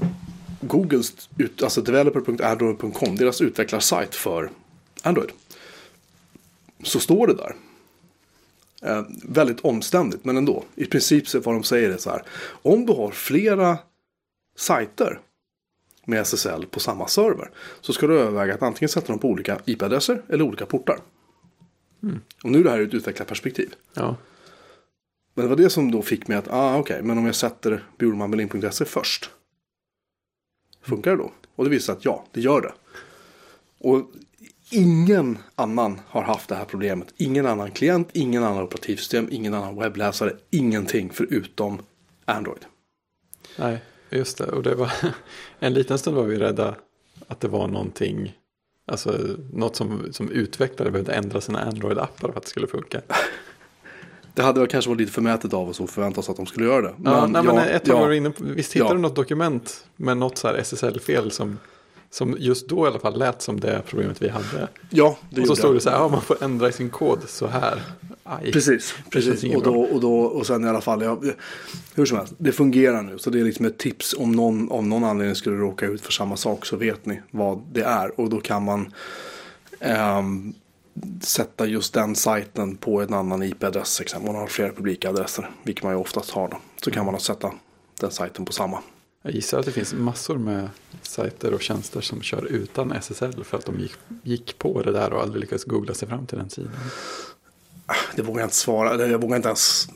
Googles, 0.62 1.30
ut, 1.38 1.64
alltså 1.64 1.82
developer.android.com, 1.82 3.16
deras 3.16 3.42
utvecklarsajt 3.42 4.16
för 4.16 4.50
Android. 5.02 5.30
Så 6.84 7.00
står 7.00 7.28
det 7.28 7.34
där. 7.34 7.56
Eh, 8.82 9.06
väldigt 9.24 9.60
omständigt, 9.60 10.26
men 10.26 10.38
ändå. 10.38 10.64
I 10.76 10.86
princip 10.86 11.28
så 11.28 11.40
vad 11.40 11.56
de 11.56 11.64
säger 11.64 11.90
är 11.90 11.98
så 11.98 12.10
här. 12.10 12.24
Om 12.62 12.86
du 12.86 12.94
har 12.94 13.12
flera 13.12 13.78
sajter 14.56 15.20
med 16.06 16.22
SSL 16.22 16.66
på 16.66 16.80
samma 16.80 17.08
server. 17.08 17.50
Så 17.82 17.94
ska 17.94 18.08
du 18.08 18.20
överväga 18.20 18.54
att 18.54 18.62
antingen 18.62 18.90
sätta 18.90 19.08
dem 19.08 19.20
på 19.20 19.28
olika 19.28 19.60
IP-adresser 19.66 20.22
eller 20.30 20.44
olika 20.44 20.66
portar. 20.66 21.00
Och 22.44 22.52
nu 22.52 22.60
är 22.60 22.64
det 22.64 22.70
här 22.70 22.80
ur 22.80 22.88
ett 22.88 22.94
utvecklarperspektiv. 22.94 23.74
Ja. 23.94 24.16
Men 25.34 25.46
det 25.46 25.50
var 25.50 25.56
det 25.56 25.70
som 25.70 25.92
då 25.92 26.02
fick 26.02 26.28
mig 26.28 26.38
att, 26.38 26.48
ah 26.48 26.78
okej, 26.78 27.02
men 27.04 27.18
om 27.18 27.26
jag 27.26 27.36
sätter 27.36 27.84
bjurmanmelin.se 27.98 28.86
först. 28.86 29.32
Funkar 30.82 31.12
det 31.12 31.18
då? 31.18 31.32
Och 31.56 31.64
det 31.64 31.70
visar 31.70 31.94
sig 31.94 31.98
att 31.98 32.06
ja, 32.06 32.26
det 32.32 32.42
gör 32.42 32.62
det. 32.62 32.74
Och 33.80 34.12
ingen 34.72 35.38
annan 35.56 36.00
har 36.08 36.22
haft 36.22 36.50
det 36.50 36.56
här 36.56 36.66
problemet. 36.66 37.14
Ingen 37.18 37.46
annan 37.46 37.72
klient, 37.72 38.10
ingen 38.14 38.44
annan 38.44 38.64
operativsystem, 38.64 39.28
ingen 39.32 39.54
annan 39.54 39.76
webbläsare, 39.76 40.34
ingenting 40.50 41.10
förutom 41.14 41.82
Android. 42.26 42.66
Nej, 43.58 43.84
just 44.10 44.38
det. 44.38 44.46
Och 44.46 44.64
det 44.64 44.76
var 44.76 44.92
en 45.60 45.74
liten 45.74 46.00
stund 46.00 46.18
var 46.18 46.24
vi 46.24 46.38
rädda 46.38 46.76
att 47.28 47.40
det 47.40 47.48
var 47.48 47.68
någonting, 47.68 48.38
alltså 48.86 49.20
något 49.54 49.76
som, 49.76 50.14
som 50.14 50.32
utvecklare 50.32 50.92
behövde 50.92 51.14
ändra 51.14 51.42
sina 51.42 51.72
Android-appar 51.72 52.32
för 52.32 52.38
att 52.38 52.44
det 52.44 52.50
skulle 52.50 52.68
funka. 52.68 53.02
Det 54.40 54.44
hade 54.44 54.60
väl 54.60 54.70
kanske 54.70 54.90
varit 54.90 55.00
lite 55.00 55.12
förmätet 55.12 55.54
av 55.54 55.70
oss 55.70 55.82
att 55.82 55.90
förvänta 55.90 56.20
oss 56.20 56.30
att 56.30 56.38
de 56.38 56.46
skulle 56.46 56.66
göra 56.66 56.82
det. 56.82 56.94
Ja, 57.04 57.28
nej, 57.28 57.44
men 57.44 57.56
ja, 57.56 57.66
ett 57.66 57.86
tag 57.86 57.96
ja. 57.96 58.00
var 58.00 58.12
inne 58.12 58.30
på, 58.30 58.44
visst 58.44 58.74
hittade 58.74 58.90
Ja. 58.90 58.94
du 58.94 59.02
något 59.02 59.16
dokument 59.16 59.86
med 59.96 60.18
något 60.18 60.38
så 60.38 60.48
här 60.48 60.56
SSL-fel 60.56 61.32
som, 61.32 61.60
som 62.10 62.36
just 62.40 62.68
då 62.70 62.86
i 62.86 62.88
alla 62.88 63.00
fall 63.00 63.20
lät 63.20 63.42
som 63.42 63.60
det 63.60 63.82
problemet 63.88 64.22
vi 64.22 64.30
hade. 64.30 64.68
Ja, 64.90 65.18
det 65.30 65.42
och 65.42 65.48
så 65.48 65.56
stod 65.56 65.76
det 65.76 65.80
så 65.80 65.90
här, 65.90 65.98
ja 65.98 66.08
man 66.08 66.22
får 66.22 66.44
ändra 66.44 66.70
i 66.70 66.72
sin 66.72 66.90
kod 66.90 67.20
så 67.28 67.48
här. 67.48 67.82
Aj. 68.24 68.52
Precis, 68.52 68.96
precis. 69.12 69.56
Och, 69.56 69.64
då, 69.64 69.82
och, 69.82 70.02
då, 70.02 70.20
och 70.20 70.48
sen 70.48 70.66
i 70.66 70.68
alla 70.68 70.82
fall, 70.82 71.02
ja, 71.04 71.22
hur 71.96 72.06
som 72.06 72.18
helst, 72.18 72.34
det 72.38 72.52
fungerar 72.52 73.02
nu. 73.02 73.18
Så 73.18 73.30
det 73.30 73.40
är 73.40 73.44
liksom 73.44 73.66
ett 73.66 73.78
tips 73.78 74.16
om 74.18 74.32
någon 74.32 74.72
av 74.72 74.88
någon 74.88 75.04
anledning 75.04 75.36
skulle 75.36 75.58
råka 75.58 75.86
ut 75.86 76.02
för 76.02 76.12
samma 76.12 76.38
sak 76.38 76.66
så 76.66 76.76
vet 76.76 77.06
ni 77.06 77.22
vad 77.32 77.62
det 77.72 77.84
är. 77.84 78.20
Och 78.20 78.30
då 78.30 78.40
kan 78.42 78.64
man 78.64 78.94
ehm, 79.80 80.54
sätta 81.22 81.66
just 81.66 81.94
den 81.94 82.16
sajten 82.16 82.78
på 82.78 83.02
en 83.02 83.14
annan 83.14 83.44
IP-adress. 83.44 84.02
Exempel. 84.02 84.32
Man 84.32 84.42
har 84.42 84.48
flera 84.48 84.74
publika 84.74 85.10
adresser, 85.10 85.52
vilket 85.64 85.84
man 85.84 85.94
ju 85.94 86.00
oftast 86.00 86.32
har. 86.32 86.48
Då. 86.48 86.58
Så 86.84 86.92
kan 86.92 87.06
man 87.06 87.20
sätta 87.20 87.54
den 88.00 88.12
sajten 88.12 88.46
på 88.46 88.54
samma. 88.54 88.82
Jag 89.22 89.34
gissar 89.34 89.60
att 89.60 89.66
det 89.66 89.72
finns 89.72 89.94
massor 89.94 90.38
med 90.38 90.70
sajter 91.02 91.54
och 91.54 91.62
tjänster 91.62 92.02
som 92.02 92.22
kör 92.22 92.46
utan 92.46 92.92
SSL 92.92 93.44
för 93.44 93.58
att 93.58 93.66
de 93.66 93.80
gick, 93.80 93.94
gick 94.24 94.58
på 94.58 94.82
det 94.82 94.92
där 94.92 95.14
och 95.14 95.22
aldrig 95.22 95.42
lyckades 95.42 95.64
googla 95.64 95.94
sig 95.94 96.08
fram 96.08 96.26
till 96.26 96.38
den 96.38 96.50
sidan. 96.50 96.72
Det 98.16 98.22
vågar 98.22 98.40
jag 98.40 98.46
inte 98.46 98.56
svara. 98.56 99.08
Jag 99.08 99.22
vågar 99.22 99.36
inte 99.36 99.48
ens 99.48 99.88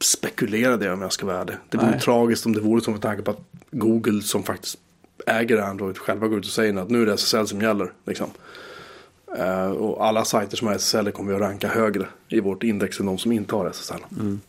spekulera 0.00 0.76
det 0.76 0.92
om 0.92 1.02
jag 1.02 1.12
ska 1.12 1.26
vara 1.26 1.40
ärlig. 1.40 1.56
Det 1.68 1.78
vore 1.78 1.90
Nej. 1.90 2.00
tragiskt 2.00 2.46
om 2.46 2.52
det 2.52 2.60
vore 2.60 2.80
så 2.80 2.90
med 2.90 3.02
tanke 3.02 3.22
på 3.22 3.30
att 3.30 3.40
Google 3.70 4.22
som 4.22 4.42
faktiskt 4.42 4.78
äger 5.26 5.58
Android 5.58 5.98
själva 5.98 6.28
går 6.28 6.38
ut 6.38 6.44
och 6.44 6.50
säger 6.50 6.76
att 6.76 6.90
nu 6.90 7.02
är 7.02 7.06
det 7.06 7.14
SSL 7.14 7.46
som 7.46 7.60
gäller. 7.60 7.92
Liksom. 8.06 8.30
Eh, 9.38 9.70
och 9.70 10.06
alla 10.06 10.24
sajter 10.24 10.56
som 10.56 10.68
har 10.68 10.74
SSL 10.74 11.10
kommer 11.10 11.30
vi 11.30 11.36
att 11.36 11.40
ranka 11.42 11.68
högre 11.68 12.06
i 12.28 12.40
vårt 12.40 12.62
index 12.62 13.00
än 13.00 13.06
de 13.06 13.18
som 13.18 13.32
inte 13.32 13.54
har 13.54 13.66
SSL. 13.70 14.00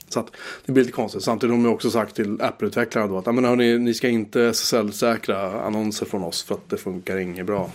Så 0.10 0.20
att 0.20 0.32
det 0.66 0.72
blir 0.72 0.84
lite 0.84 0.96
konstigt. 0.96 1.24
Samtidigt 1.24 1.56
har 1.56 1.64
de 1.64 1.70
också 1.70 1.90
sagt 1.90 2.16
till 2.16 2.42
Apple-utvecklarna 2.42 3.08
då 3.08 3.18
att 3.18 3.26
"Ja, 3.26 3.32
men 3.32 3.46
hörni, 3.46 3.78
ni 3.80 3.94
ska 3.94 4.08
inte 4.10 4.42
SSL-säkra 4.42 5.62
annonser 5.62 6.06
från 6.06 6.24
oss 6.24 6.44
för 6.44 6.56
att 6.56 6.70
det 6.70 6.78
funkar 6.78 7.18
inget 7.18 7.46
bra. 7.46 7.72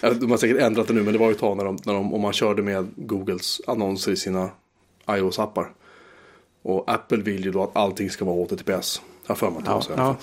De 0.20 0.30
har 0.30 0.38
säkert 0.38 0.58
ändrat 0.60 0.88
det 0.88 0.94
nu 0.94 1.02
men 1.02 1.12
det 1.12 1.18
var 1.18 1.26
ju 1.26 1.32
ett 1.32 1.38
tag 1.40 1.56
när 1.56 1.64
de, 1.64 1.78
när 1.84 1.94
de, 1.94 2.14
om 2.14 2.20
man 2.20 2.32
körde 2.32 2.62
med 2.62 2.88
Googles 2.96 3.60
annonser 3.66 4.12
i 4.12 4.16
sina 4.16 4.50
iOS-appar. 5.10 5.66
Och 6.62 6.84
Apple 6.92 7.22
vill 7.22 7.44
ju 7.44 7.50
då 7.50 7.62
att 7.62 7.76
allting 7.76 8.10
ska 8.10 8.24
vara 8.24 8.44
HTTPS. 8.44 9.02
Jag 9.26 9.38
för 9.38 9.50
mig 9.50 9.58
att 9.58 9.64
det 9.64 9.70
var 9.70 9.80
så. 9.80 9.92
ja, 9.96 10.16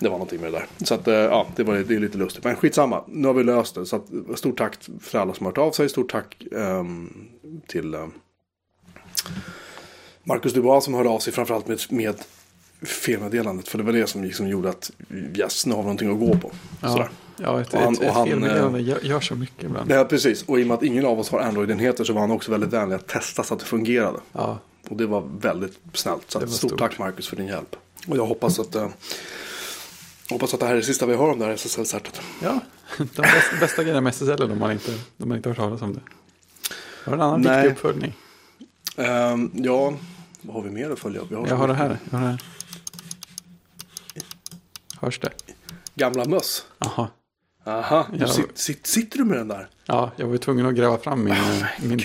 det. 0.00 0.08
Var 0.08 0.10
någonting 0.10 0.40
med 0.40 0.52
det 0.52 0.58
där. 0.58 0.66
Så 0.86 0.94
att, 0.94 1.08
eh, 1.08 1.14
ja, 1.14 1.46
det, 1.56 1.62
var, 1.62 1.74
det 1.74 1.94
är 1.94 2.00
lite 2.00 2.18
lustigt. 2.18 2.44
Men 2.44 2.56
skitsamma, 2.56 3.04
nu 3.08 3.26
har 3.26 3.34
vi 3.34 3.44
löst 3.44 3.74
det. 3.74 3.86
Så 3.86 3.96
att, 3.96 4.04
stort 4.38 4.58
tack 4.58 4.76
för 5.00 5.18
alla 5.18 5.34
som 5.34 5.46
har 5.46 5.52
hört 5.52 5.58
av 5.58 5.70
sig. 5.72 5.88
Stort 5.88 6.10
tack 6.12 6.42
ehm, 6.52 7.28
till 7.66 7.94
ehm, 7.94 8.12
Marcus 10.24 10.52
Dubois 10.52 10.84
som 10.84 10.94
hörde 10.94 11.08
av 11.08 11.18
sig 11.18 11.32
framförallt 11.32 11.68
med, 11.68 11.80
med 11.90 12.14
felmeddelandet. 12.82 13.68
För 13.68 13.78
det 13.78 13.84
var 13.84 13.92
det 13.92 14.06
som 14.06 14.24
liksom 14.24 14.48
gjorde 14.48 14.68
att 14.68 14.90
yes, 15.36 15.66
nu 15.66 15.72
har 15.72 15.82
vi 15.82 15.84
någonting 15.84 16.12
att 16.12 16.18
gå 16.20 16.38
på. 16.38 16.50
Sådär. 16.80 17.10
Ja, 17.36 17.42
ja 17.42 17.60
ett, 17.60 17.74
Och 17.74 17.80
han- 17.80 17.94
ett, 17.94 18.00
och 18.00 18.14
han, 18.14 18.26
felmeddelande 18.28 18.80
gör, 18.80 19.00
gör 19.00 19.20
så 19.20 19.34
mycket 19.34 19.64
ibland. 19.64 19.90
Ja, 19.90 20.04
precis. 20.04 20.42
Och 20.42 20.60
i 20.60 20.62
och 20.62 20.66
med 20.66 20.74
att 20.74 20.82
ingen 20.82 21.06
av 21.06 21.20
oss 21.20 21.30
har 21.30 21.40
Android-enheter 21.40 22.04
så 22.04 22.12
var 22.12 22.20
han 22.20 22.30
också 22.30 22.50
väldigt 22.50 22.70
vänlig 22.72 22.96
att 22.96 23.06
testa 23.06 23.42
så 23.42 23.54
att 23.54 23.60
det 23.60 23.66
fungerade. 23.66 24.18
Ja, 24.32 24.58
Och 24.88 24.96
det 24.96 25.06
var 25.06 25.22
väldigt 25.40 25.78
snällt. 25.92 26.30
Så 26.30 26.40
stort, 26.40 26.50
stort. 26.50 26.78
tack 26.78 26.98
Marcus 26.98 27.28
för 27.28 27.36
din 27.36 27.46
hjälp. 27.46 27.76
Och 28.06 28.16
jag 28.16 28.26
hoppas 28.26 28.58
att, 28.58 28.74
eh, 28.74 28.88
hoppas 30.30 30.54
att 30.54 30.60
det 30.60 30.66
här 30.66 30.72
är 30.72 30.76
det 30.76 30.82
sista 30.82 31.06
vi 31.06 31.16
hör 31.16 31.30
om 31.30 31.38
det 31.38 31.44
här 31.44 31.52
SSL-certet. 31.52 32.20
ja. 32.42 32.60
de 32.98 33.04
bästa, 33.22 33.56
bästa 33.60 33.82
grejerna 33.82 34.00
med 34.00 34.10
SSL 34.10 34.30
är 34.30 34.36
de 34.48 34.58
man 34.58 34.72
inte, 34.72 34.92
de 35.16 35.28
man 35.28 35.36
inte 35.36 35.48
hört 35.48 35.58
talas 35.58 35.82
om 35.82 35.94
det. 35.94 36.00
Jag 37.04 37.10
har 37.10 37.16
en 37.16 37.20
annan 37.22 37.40
Nej. 37.40 37.56
viktig 37.62 37.72
uppföljning. 37.72 38.14
Ehm, 38.96 39.50
ja, 39.54 39.94
vad 40.40 40.54
har 40.56 40.62
vi 40.62 40.70
mer 40.70 40.90
att 40.90 40.98
följa 40.98 41.20
upp? 41.20 41.30
Jag 41.30 41.38
har 41.56 41.68
det 41.68 41.74
mycket. 41.74 41.88
här. 41.88 41.98
Jag 42.10 42.18
har 42.18 42.24
det 42.24 42.30
här. 42.30 42.42
Hörs 45.00 45.20
det? 45.20 45.30
Gamla 45.94 46.24
möss. 46.24 46.66
Aha, 47.66 48.06
du 48.12 48.18
Ja. 48.18 48.28
sit, 48.28 48.58
sit, 48.58 48.86
sitter 48.86 49.18
du 49.18 49.24
med 49.24 49.38
den 49.38 49.48
där? 49.48 49.68
Ja, 49.86 50.10
jag 50.16 50.26
var 50.26 50.32
ju 50.32 50.38
tvungen 50.38 50.66
att 50.66 50.74
gräva 50.74 50.98
fram 50.98 51.24
min, 51.24 51.32
eh, 51.32 51.64
min 51.82 52.00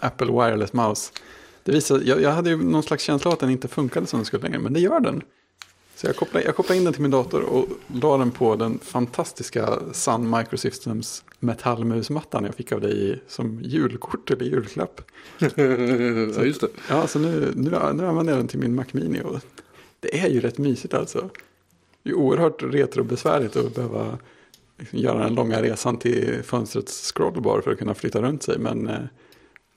Apple 0.00 0.26
Wireless 0.26 0.72
Mouse. 0.72 1.12
Det 1.70 1.74
visar, 1.74 2.00
jag, 2.04 2.22
jag 2.22 2.30
hade 2.30 2.50
ju 2.50 2.56
någon 2.56 2.82
slags 2.82 3.04
känsla 3.04 3.28
av 3.28 3.32
att 3.32 3.40
den 3.40 3.50
inte 3.50 3.68
funkade 3.68 4.06
som 4.06 4.18
den 4.18 4.24
skulle 4.24 4.42
längre, 4.42 4.58
men 4.58 4.72
det 4.72 4.80
gör 4.80 5.00
den. 5.00 5.22
Så 5.96 6.06
jag 6.06 6.16
kopplade, 6.16 6.46
jag 6.46 6.56
kopplade 6.56 6.78
in 6.78 6.84
den 6.84 6.92
till 6.92 7.02
min 7.02 7.10
dator 7.10 7.42
och 7.42 7.68
la 7.86 8.18
den 8.18 8.30
på 8.30 8.56
den 8.56 8.78
fantastiska 8.78 9.78
Sun 9.92 10.30
Microsystems 10.30 11.24
metallmusmattan 11.38 12.44
jag 12.44 12.54
fick 12.54 12.72
av 12.72 12.80
dig 12.80 13.22
som 13.28 13.60
julkort 13.62 14.30
eller 14.30 14.44
julklapp. 14.44 15.00
ja, 15.38 16.44
just 16.44 16.60
det. 16.60 16.68
Ja, 16.88 17.06
så 17.06 17.18
nu, 17.18 17.52
nu, 17.56 17.70
nu 17.70 18.06
använder 18.06 18.32
jag 18.32 18.40
den 18.40 18.48
till 18.48 18.58
min 18.58 18.74
Mac 18.74 18.86
Mini 18.92 19.22
och 19.22 19.40
det 20.00 20.20
är 20.20 20.28
ju 20.28 20.40
rätt 20.40 20.58
mysigt 20.58 20.94
alltså. 20.94 21.30
Det 22.02 22.10
är 22.10 22.14
oerhört 22.14 22.62
retrobesvärligt 22.62 23.56
att 23.56 23.74
behöva 23.74 24.18
liksom 24.78 24.98
göra 24.98 25.18
den 25.18 25.34
långa 25.34 25.62
resan 25.62 25.98
till 25.98 26.42
fönstrets 26.44 27.12
scrollbar 27.12 27.60
för 27.60 27.70
att 27.70 27.78
kunna 27.78 27.94
flytta 27.94 28.22
runt 28.22 28.42
sig. 28.42 28.58
Men 28.58 28.88
eh, 28.88 29.00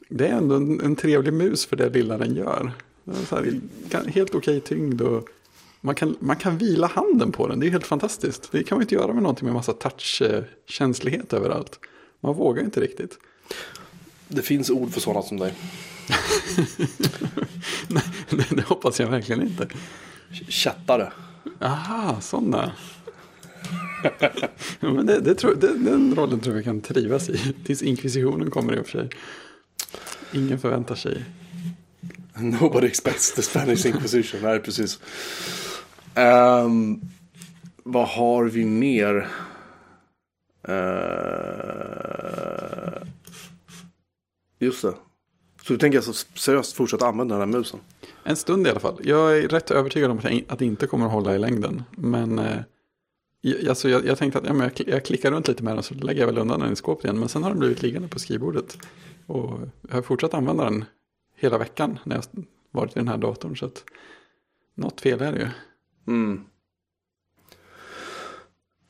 det 0.10 0.28
är 0.28 0.34
ändå 0.34 0.56
en, 0.56 0.82
en 0.82 0.96
trevlig 0.96 1.34
mus 1.34 1.66
för 1.66 1.76
det 1.76 1.90
lilla 1.90 2.18
den 2.18 2.36
gör. 2.36 2.72
Här, 3.32 4.08
helt 4.08 4.36
okej 4.36 4.62
tyngd 4.62 5.02
och 5.02 5.30
man 5.82 5.96
kan, 5.96 6.16
man 6.20 6.36
kan 6.36 6.58
vila 6.58 6.88
handen 6.88 7.32
på 7.32 7.48
den. 7.48 7.60
Det 7.60 7.68
är 7.68 7.72
helt 7.72 7.88
fantastiskt. 7.88 8.52
Det 8.52 8.64
kan 8.64 8.76
man 8.76 8.82
inte 8.82 8.96
göra 8.96 9.14
med 9.14 9.24
någonting 9.24 9.46
med 9.46 9.54
massa 9.54 9.74
touchkänslighet 9.74 11.34
överallt. 11.34 11.80
Man 12.20 12.36
vågar 12.36 12.64
inte 12.64 12.82
riktigt. 12.82 13.18
Det 14.28 14.42
finns 14.42 14.70
ord 14.70 14.92
för 14.92 15.02
sådana 15.02 15.22
som 15.22 15.38
dig. 15.38 15.54
Nej, 17.88 18.48
det 18.50 18.62
hoppas 18.62 19.00
jag 19.00 19.08
verkligen 19.08 19.42
inte. 19.42 19.68
Chattare. 20.50 21.12
Aha, 21.60 22.22
sådana. 22.22 22.72
men 24.80 25.06
det, 25.06 25.20
det 25.20 25.36
tror, 25.36 25.56
det, 25.56 25.78
den 25.78 26.16
rollen 26.16 26.40
tror 26.40 26.56
jag 26.56 26.58
vi 26.58 26.64
kan 26.64 26.82
trivas 26.82 27.30
i. 27.30 27.54
Tills 27.66 27.82
inkvisitionen 27.82 28.52
kommer 28.52 28.76
i 28.76 28.80
och 28.80 28.88
för 28.88 29.00
sig. 29.00 29.10
Ingen 30.32 30.60
förväntar 30.60 30.96
sig. 30.96 31.26
Nobody 32.36 32.88
expects 32.88 33.34
the 33.34 33.42
Spanish 33.42 33.86
Inquisition. 33.86 34.42
Nej, 34.42 34.60
precis. 34.60 35.00
Ehm, 36.16 37.02
vad 37.84 38.08
har 38.08 38.44
vi 38.46 38.66
mer? 38.66 39.28
Eh, 40.68 40.74
just 44.60 44.82
det. 44.82 44.94
Så 45.62 45.74
du 45.74 45.78
tänker 45.78 45.98
alltså 45.98 46.14
seriöst 46.36 46.74
fortsätta 46.74 47.08
använda 47.08 47.38
den 47.38 47.52
här 47.52 47.58
musen? 47.58 47.80
En 48.24 48.36
stund 48.36 48.68
i 48.68 48.70
alla 48.70 48.80
fall. 48.80 49.00
Jag 49.04 49.38
är 49.38 49.48
rätt 49.48 49.72
övertygad 49.72 50.12
om 50.12 50.18
att, 50.48 50.60
det 50.60 50.66
inte 50.66 50.88
kommer 50.88 51.06
att 51.06 51.12
hålla 51.12 51.36
i 51.36 51.40
längden. 51.40 51.84
Men 51.92 52.40
eh, 52.40 52.60
alltså 53.70 53.90
jag, 53.90 54.06
jag 54.06 54.18
tänkte 54.18 54.40
att 54.40 54.46
ja, 54.46 54.54
men 54.54 54.72
jag, 54.78 54.88
jag 54.88 55.06
klickar 55.06 55.32
runt 55.32 55.48
lite 55.48 55.64
med 55.64 55.76
den 55.76 55.84
så 55.84 55.94
lägger 55.94 56.22
jag 56.22 56.28
väl 56.28 56.38
undan 56.38 56.60
den 56.60 56.74
i 56.74 56.76
skåpet 56.76 57.04
igen. 57.04 57.20
Men 57.20 57.30
sen 57.30 57.44
har 57.44 57.50
den 57.50 57.60
blivit 57.60 57.82
liggande 57.82 58.08
på 58.08 58.20
skrivbordet. 58.20 58.78
Och 59.26 59.60
jag 59.82 59.96
har 59.96 60.02
fortsatt 60.02 60.34
använda 60.34 60.64
den 60.64 60.86
hela 61.36 61.58
veckan 61.58 62.00
när 62.04 62.16
jag 62.16 62.46
varit 62.72 62.92
i 62.92 63.00
den 63.00 63.08
här 63.08 63.18
datorn. 63.18 63.58
Så 63.58 63.66
att 63.66 63.84
något 64.76 65.02
fel 65.02 65.22
är 65.22 65.32
det 65.32 65.40
ju. 65.40 65.48
Mm. 66.08 66.44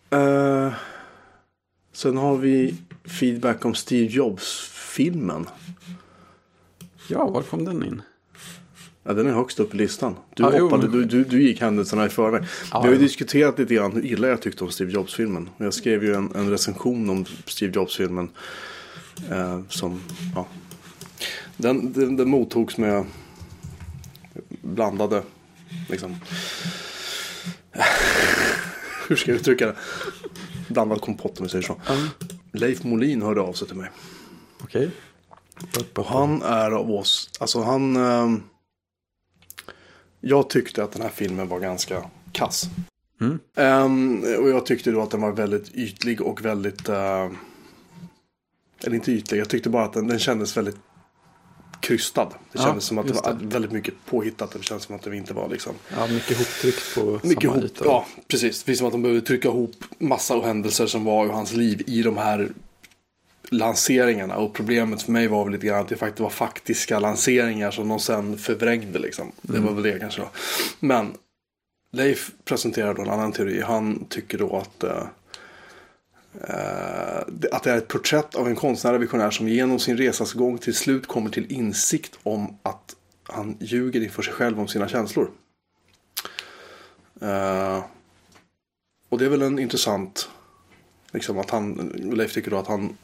Eh, 0.10 0.74
sen 1.92 2.18
har 2.18 2.38
vi 2.38 2.76
feedback 3.04 3.66
om 3.66 3.76
Steve 3.76 4.14
Jobs-filmen. 4.14 5.46
Ja, 7.08 7.30
var 7.30 7.42
kom 7.42 7.66
den 7.66 7.84
in? 7.84 8.02
Ja, 9.06 9.14
den 9.14 9.28
är 9.28 9.32
högst 9.32 9.60
upp 9.60 9.74
i 9.74 9.78
listan. 9.78 10.16
Du, 10.34 10.44
jo, 10.44 10.64
hoppade, 10.64 10.88
du, 10.88 11.06
du, 11.06 11.24
du 11.24 11.42
gick 11.44 11.62
händelserna 11.62 12.06
i 12.06 12.10
förväg. 12.10 12.44
Ja, 12.72 12.82
vi 12.82 12.88
har 12.88 12.96
ju 12.96 13.02
diskuterat 13.02 13.60
lite 13.60 13.74
grann 13.74 13.92
hur 13.92 14.06
illa 14.06 14.28
jag 14.28 14.42
tyckte 14.42 14.64
om 14.64 14.72
Steve 14.72 14.92
Jobs-filmen. 14.92 15.50
Jag 15.58 15.74
skrev 15.74 16.04
ju 16.04 16.16
en, 16.16 16.36
en 16.36 16.50
recension 16.50 17.10
om 17.10 17.26
Steve 17.46 17.74
Jobs-filmen. 17.76 18.30
Eh, 19.32 19.60
som, 19.70 20.02
ja. 20.36 20.48
den, 21.58 21.94
den, 21.94 22.18
den 22.18 22.30
mottogs 22.30 22.78
med 22.78 23.06
blandade, 24.62 25.24
liksom. 25.90 26.16
hur 29.08 29.16
ska 29.16 29.32
jag 29.32 29.40
uttrycka 29.40 29.66
det? 29.66 29.76
Blandad 30.68 31.02
kompott 31.02 31.40
om 31.40 31.44
vi 31.44 31.50
säger 31.50 31.64
så. 31.64 31.82
Ja, 31.88 31.96
Leif 32.52 32.84
Molin 32.84 33.22
hörde 33.22 33.42
av 33.42 33.54
sig 33.54 33.68
till 33.68 33.78
mig. 33.78 33.90
Okej. 34.62 34.90
Och 35.96 36.06
han 36.06 36.42
är 36.42 36.72
av 36.72 36.92
oss, 36.92 37.30
alltså 37.40 37.62
han... 37.62 37.96
ehm, 37.96 38.44
jag 40.26 40.50
tyckte 40.50 40.84
att 40.84 40.92
den 40.92 41.02
här 41.02 41.10
filmen 41.10 41.48
var 41.48 41.60
ganska 41.60 42.04
kass. 42.32 42.66
Mm. 43.22 43.40
Ehm, 43.58 44.24
och 44.40 44.50
jag 44.50 44.66
tyckte 44.66 44.92
då 44.92 45.02
att 45.02 45.12
den 45.12 45.22
var 45.22 45.32
väldigt 45.32 45.72
ytlig 45.76 46.22
och 46.22 46.46
väldigt... 46.46 46.90
eh, 46.90 47.30
eller 48.84 48.96
inte 48.96 49.12
ytlig, 49.12 49.40
jag 49.40 49.50
tyckte 49.50 49.70
bara 49.70 49.84
att 49.86 49.94
den, 49.94 50.08
den 50.08 50.20
kändes 50.20 50.58
väldigt 50.58 50.76
krystad. 51.80 52.26
Det 52.26 52.60
Ja, 52.60 52.62
kändes 52.66 52.84
som 52.86 52.98
att 52.98 53.08
det 53.08 53.14
var 53.14 53.34
det. 53.34 53.46
väldigt 53.46 53.72
mycket 53.72 53.94
påhittat. 54.06 54.52
Det 54.52 54.64
kändes 54.64 54.84
som 54.86 54.96
att 54.96 55.02
det 55.02 55.16
inte 55.16 55.34
var 55.34 55.50
liksom... 55.50 55.74
Ja, 55.98 56.08
mycket 56.08 56.38
hoptryckt 56.38 56.96
på 56.96 57.20
Mycket 57.24 57.44
samma 57.44 57.54
ihop, 57.58 57.66
yta. 57.66 57.86
ja 57.86 58.06
precis. 58.28 58.64
Precis 58.64 58.78
som 58.78 58.88
att 58.88 58.94
de 58.94 59.02
behövde 59.02 59.22
trycka 59.28 59.48
ihop 59.48 59.76
massa 59.98 60.42
händelser 60.42 60.88
som 60.88 61.04
var 61.04 61.26
i 61.26 61.30
hans 61.30 61.54
liv 61.54 61.82
i 61.88 62.04
de 62.04 62.18
här 62.18 62.52
lanseringarna. 63.50 64.36
Och 64.36 64.54
problemet 64.54 65.02
för 65.02 65.12
mig 65.12 65.28
var 65.28 65.44
väl 65.44 65.54
lite 65.54 65.68
grann 65.68 65.82
att 65.82 65.90
det 65.90 65.98
faktiskt 65.98 66.20
var 66.20 66.30
faktiska 66.30 67.00
lanseringar 67.00 67.72
som 67.72 67.88
de 67.88 68.00
sen 68.00 68.38
förvrängde 68.38 69.00
liksom. 69.00 69.32
Det 69.42 69.60
var 69.60 69.74
väl 69.74 69.84
det 69.84 70.00
kanske 70.00 70.22
då. 70.22 70.30
Men 70.80 71.14
Leif 71.92 72.32
presenterar 72.46 72.94
då 72.94 73.02
en 73.02 73.10
annan 73.10 73.32
teori. 73.32 73.62
Han 73.62 74.06
tycker 74.10 74.38
då 74.38 74.58
att 74.58 74.84
eh, 74.84 75.08
eh, 76.42 77.20
att 77.52 77.64
det 77.64 77.72
är 77.72 77.78
ett 77.78 77.88
porträtt 77.88 78.36
av 78.36 78.48
en 78.48 78.56
konstnärlig 78.56 79.00
visionär 79.00 79.32
som 79.32 79.48
genom 79.48 79.80
sin 79.80 79.98
resas 79.98 80.34
gång 80.34 80.58
till 80.58 80.76
slut 80.76 81.08
kommer 81.08 81.30
till 81.30 81.52
insikt 81.52 82.20
om 82.24 82.58
att 82.64 82.96
han 83.24 83.58
ljuger 83.60 84.04
inför 84.04 84.22
sig 84.22 84.34
själv 84.34 84.60
om 84.60 84.68
sina 84.68 84.88
känslor. 84.88 85.32
Eh, 87.22 87.84
och 89.10 89.20
det 89.20 89.26
är 89.26 89.30
väl 89.30 89.42
en 89.42 89.60
intressant, 89.60 90.30
liksom 91.12 91.40
att 91.40 91.50
han, 91.50 91.92
Leif 92.14 92.34
tycker 92.34 92.52
då 92.52 92.58
att 92.58 92.68
han, 92.68 92.98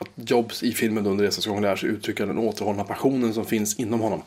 att 0.00 0.30
Jobs 0.30 0.62
i 0.62 0.72
filmen 0.72 1.06
under 1.06 1.24
resans 1.24 1.46
gång 1.46 1.60
lär 1.62 1.76
sig 1.76 1.88
uttrycka 1.88 2.26
den 2.26 2.38
återhållna 2.38 2.84
passionen 2.84 3.34
som 3.34 3.44
finns 3.44 3.78
inom 3.80 4.00
honom. 4.00 4.22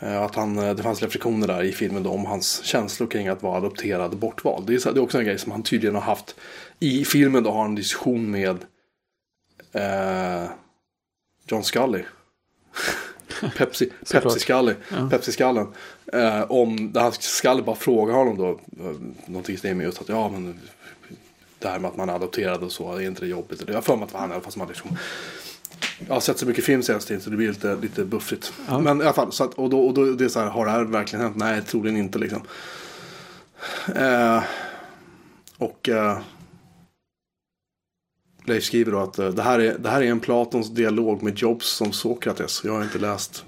Eh, 0.00 0.22
Att 0.22 0.34
han, 0.34 0.58
eh, 0.58 0.74
det 0.74 0.82
fanns 0.82 1.02
reflektioner 1.02 1.46
där 1.46 1.62
i 1.62 1.72
filmen 1.72 2.06
om 2.06 2.24
hans 2.26 2.64
känslor 2.64 3.06
kring 3.08 3.28
att 3.28 3.42
vara 3.42 3.56
adopterad 3.56 4.10
och 4.12 4.18
bortvald. 4.18 4.66
Det 4.66 4.74
är, 4.74 4.78
så- 4.78 4.92
det 4.92 5.00
är 5.00 5.02
också 5.02 5.18
en 5.18 5.24
grej 5.24 5.38
som 5.38 5.52
han 5.52 5.62
tydligen 5.62 5.94
har 5.94 6.02
haft 6.02 6.34
i 6.78 7.04
filmen. 7.04 7.42
Då 7.42 7.50
har 7.50 7.58
han 7.60 7.68
en 7.70 7.74
diskussion 7.74 8.30
med 8.30 8.56
eh, 9.72 10.50
John 11.46 11.64
Scully. 11.64 12.02
Pepsi. 13.56 13.90
Pepsi 14.12 14.38
Scully. 14.40 14.74
Ja. 14.90 15.08
Pepsi-skallen. 15.10 15.66
Eh, 16.12 16.42
om, 16.50 16.92
där 16.92 17.00
han 17.00 17.12
Scully 17.12 17.62
bara 17.62 17.76
frågar 17.76 18.14
honom 18.14 18.36
då. 18.38 18.50
Eh, 18.84 18.96
någonting 19.26 19.54
i 19.54 19.58
stil 19.58 19.76
med 19.76 19.84
just 19.84 20.00
att 20.00 20.08
ja 20.08 20.28
men. 20.28 20.60
Det 21.62 21.68
här 21.68 21.78
med 21.78 21.88
att 21.88 21.96
man 21.96 22.08
är 22.08 22.14
adopterad 22.14 22.62
och 22.62 22.72
så. 22.72 22.92
Är 22.92 23.00
inte 23.00 23.20
det 23.20 23.26
jobbigt? 23.26 23.62
Jag 23.66 23.74
har 23.74 23.82
för 23.82 23.96
mig 23.96 24.04
att 24.04 24.08
det 24.08 24.14
var 24.14 24.20
han 24.20 24.30
i 24.30 24.32
alla 24.32 24.42
fall 24.42 24.52
som 24.52 24.60
hade 24.60 24.72
liksom. 24.72 24.96
Jag 26.06 26.14
har 26.14 26.20
sett 26.20 26.38
så 26.38 26.46
mycket 26.46 26.64
film 26.64 26.82
senaste 26.82 27.08
tiden 27.08 27.22
så 27.22 27.30
det 27.30 27.36
blir 27.36 27.48
lite, 27.48 27.76
lite 27.76 28.04
buffrigt. 28.04 28.52
Ja. 28.68 28.78
Men 28.78 29.00
i 29.00 29.04
alla 29.04 29.12
fall. 29.12 29.32
Så 29.32 29.44
att, 29.44 29.54
och 29.54 29.70
då, 29.70 29.86
och 29.86 29.94
då 29.94 30.04
det 30.04 30.24
är 30.24 30.28
så 30.28 30.40
här. 30.40 30.46
Har 30.46 30.64
det 30.64 30.70
här 30.70 30.84
verkligen 30.84 31.24
hänt? 31.24 31.36
Nej, 31.36 31.62
troligen 31.62 31.96
inte 31.96 32.18
liksom. 32.18 32.42
Eh, 33.94 34.42
och. 35.58 35.88
Eh, 35.88 36.18
Leif 38.44 38.64
skriver 38.64 38.92
då 38.92 38.98
att 38.98 39.18
eh, 39.18 39.28
det 39.28 39.42
här, 39.42 39.58
är, 39.58 39.78
det 39.78 39.88
här 39.88 40.02
är 40.02 40.06
en 40.06 40.20
Platons 40.20 40.70
dialog 40.70 41.22
med 41.22 41.38
Jobs 41.38 41.66
som 41.66 41.92
Sokrates. 41.92 42.60
Jag 42.64 42.72
har 42.72 42.82
inte 42.82 42.98
läst 42.98 43.44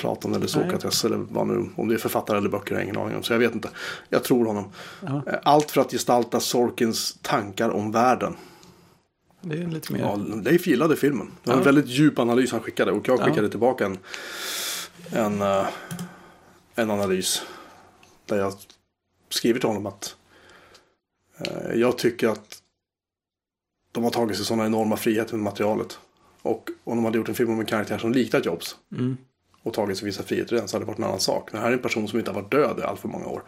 Platon 0.00 0.34
eller 0.34 0.46
Sokrates 0.46 1.04
eller 1.04 1.16
vad 1.16 1.46
nu, 1.46 1.70
om 1.76 1.88
det 1.88 1.94
är 1.94 1.98
författare 1.98 2.38
eller 2.38 2.48
böcker 2.48 2.70
har 2.74 2.80
jag 2.80 2.84
ingen 2.84 2.96
aning 3.02 3.16
om. 3.16 3.22
Så 3.22 3.32
jag 3.32 3.38
vet 3.38 3.54
inte. 3.54 3.70
Jag 4.08 4.24
tror 4.24 4.46
honom. 4.46 4.64
Ja. 5.06 5.22
Eh, 5.26 5.38
Allt 5.42 5.70
för 5.70 5.80
att 5.80 5.90
gestalta 5.92 6.40
Sorkins 6.40 7.18
tankar 7.22 7.70
om 7.70 7.92
världen. 7.92 8.36
Det 9.42 9.56
är 9.62 9.66
lite 9.66 9.92
mer. 9.92 10.00
Ja, 10.00 10.16
Leif 10.16 10.66
gillade 10.66 10.96
filmen. 10.96 11.30
Det 11.42 11.50
var 11.50 11.56
en 11.58 11.62
väldigt 11.64 11.86
djup 11.86 12.18
analys 12.18 12.52
han 12.52 12.60
skickade. 12.60 12.92
Och 12.92 13.08
jag 13.08 13.20
Ja. 13.20 13.24
skickade 13.24 13.48
tillbaka 13.50 13.86
en, 13.86 13.98
en, 15.12 15.42
eh, 15.42 15.66
en 16.74 16.90
analys. 16.90 17.42
Där 18.26 18.38
jag 18.38 18.52
skriver 19.28 19.60
till 19.60 19.68
honom 19.68 19.86
att 19.86 20.16
eh, 21.38 21.74
jag 21.80 21.98
tycker 21.98 22.28
att 22.28 22.62
de 23.92 24.04
har 24.04 24.10
tagit 24.10 24.36
sig 24.36 24.46
sådana 24.46 24.66
enorma 24.66 24.96
friheter 24.96 25.34
med 25.34 25.44
materialet. 25.44 25.98
Och 26.42 26.70
om 26.84 26.96
de 26.96 27.04
hade 27.04 27.18
gjort 27.18 27.28
en 27.28 27.34
film 27.34 27.50
om 27.50 27.60
en 27.60 27.66
karaktär 27.66 27.98
som 27.98 28.12
liknar 28.12 28.40
Jobs 28.40 28.76
Mm. 28.92 29.16
Och 29.62 29.74
tagit 29.74 29.98
sig 29.98 30.06
vissa 30.06 30.22
friheter 30.22 30.62
så 30.66 30.76
hade 30.76 30.84
det 30.84 30.88
varit 30.88 30.98
en 30.98 31.04
annan 31.04 31.20
sak. 31.20 31.52
Men 31.52 31.62
här 31.62 31.68
är 31.68 31.72
en 31.72 31.78
person 31.78 32.08
som 32.08 32.18
inte 32.18 32.30
har 32.30 32.40
varit 32.40 32.50
död 32.50 32.78
i 32.78 32.82
allt 32.82 33.00
för 33.00 33.08
många 33.08 33.26
år. 33.26 33.42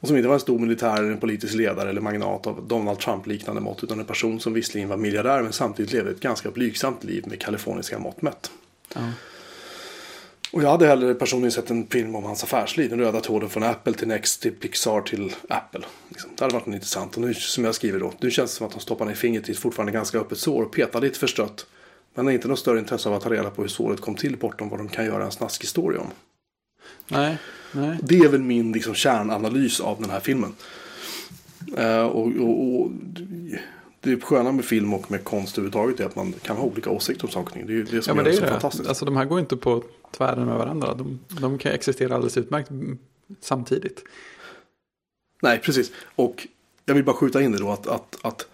Och 0.00 0.08
som 0.08 0.16
inte 0.16 0.28
var 0.28 0.34
en 0.34 0.40
stor 0.40 0.58
militär 0.58 0.96
eller 0.96 1.10
en 1.10 1.20
politisk 1.20 1.54
ledare 1.54 1.90
eller 1.90 2.00
magnat 2.00 2.46
av 2.46 2.66
Donald 2.68 2.98
Trump-liknande 2.98 3.60
mått. 3.60 3.84
Utan 3.84 4.00
en 4.00 4.06
person 4.06 4.40
som 4.40 4.52
visserligen 4.52 4.88
var 4.88 4.96
miljardär 4.96 5.42
men 5.42 5.52
samtidigt 5.52 5.92
levde 5.92 6.10
ett 6.10 6.20
ganska 6.20 6.50
blygsamt 6.50 7.04
liv 7.04 7.24
med 7.26 7.40
kaliforniska 7.40 7.98
mått 7.98 8.22
mätt. 8.22 8.50
Ja. 8.94 9.00
Och 10.52 10.62
jag 10.62 10.70
hade 10.70 10.86
hellre 10.86 11.14
personligen 11.14 11.52
sett 11.52 11.70
en 11.70 11.86
film 11.86 12.14
om 12.14 12.24
hans 12.24 12.44
affärsliv. 12.44 12.90
Den 12.90 13.00
röda 13.00 13.20
tråden 13.20 13.48
från 13.48 13.62
Apple 13.62 13.92
till 13.92 14.08
Next 14.08 14.42
till 14.42 14.52
Pixar 14.52 15.00
till 15.00 15.34
Apple. 15.48 15.84
Liksom. 16.08 16.30
Det 16.36 16.44
hade 16.44 16.54
varit 16.54 16.66
intressant. 16.66 17.16
Och 17.16 17.22
nu 17.22 17.34
som 17.34 17.64
jag 17.64 17.74
skriver 17.74 18.00
då. 18.00 18.12
Nu 18.20 18.30
känns 18.30 18.50
det 18.50 18.56
som 18.56 18.66
att 18.66 18.72
de 18.72 18.80
stoppar 18.80 19.04
ner 19.06 19.14
fingret 19.14 19.48
i 19.48 19.52
ett 19.52 19.58
fortfarande 19.58 19.92
ganska 19.92 20.18
öppet 20.18 20.38
sår. 20.38 20.62
Och 20.62 20.72
petar 20.72 21.00
lite 21.00 21.18
förstrött. 21.18 21.66
Men 22.14 22.24
har 22.26 22.32
inte 22.32 22.48
något 22.48 22.58
större 22.58 22.78
intresse 22.78 23.08
av 23.08 23.14
att 23.14 23.22
ta 23.22 23.30
reda 23.30 23.50
på 23.50 23.62
hur 23.62 23.68
såret 23.68 24.00
kom 24.00 24.14
till 24.14 24.36
bortom 24.36 24.68
vad 24.68 24.78
de 24.80 24.88
kan 24.88 25.04
göra 25.04 25.24
en 25.24 25.32
snaskig 25.32 25.68
story 25.68 25.96
om. 25.98 26.06
Nej, 27.08 27.38
nej. 27.72 27.98
Det 28.02 28.18
är 28.18 28.28
väl 28.28 28.40
min 28.42 28.72
liksom, 28.72 28.94
kärnanalys 28.94 29.80
av 29.80 30.00
den 30.00 30.10
här 30.10 30.20
filmen. 30.20 30.54
Eh, 31.76 32.02
och, 32.06 32.26
och, 32.26 32.80
och 32.80 32.90
det 34.00 34.20
sköna 34.24 34.52
med 34.52 34.64
film 34.64 34.94
och 34.94 35.10
med 35.10 35.24
konst 35.24 35.58
överhuvudtaget 35.58 36.00
är 36.00 36.04
att 36.04 36.16
man 36.16 36.32
kan 36.32 36.56
ha 36.56 36.64
olika 36.64 36.90
åsikter 36.90 37.24
om 37.24 37.30
saker. 37.30 37.64
Det 37.66 37.72
är 37.72 37.76
ju 37.76 37.84
det 37.84 37.96
Ja, 37.96 38.02
som 38.02 38.16
men 38.16 38.24
gör 38.24 38.32
det 38.32 38.36
är 38.36 38.40
så 38.40 38.44
det. 38.44 38.50
fantastiskt. 38.50 38.88
Alltså 38.88 39.04
de 39.04 39.16
här 39.16 39.24
går 39.24 39.40
inte 39.40 39.56
på 39.56 39.84
tvären 40.16 40.46
med 40.46 40.56
varandra. 40.56 40.94
De, 40.94 41.18
de 41.40 41.58
kan 41.58 41.72
existera 41.72 42.14
alldeles 42.14 42.36
utmärkt 42.36 42.70
samtidigt. 43.40 44.04
Nej, 45.42 45.58
precis. 45.58 45.92
Och 46.16 46.46
jag 46.84 46.94
vill 46.94 47.04
bara 47.04 47.16
skjuta 47.16 47.42
in 47.42 47.52
det 47.52 47.58
då 47.58 47.70
att, 47.70 47.86
att, 47.86 48.16
att 48.22 48.46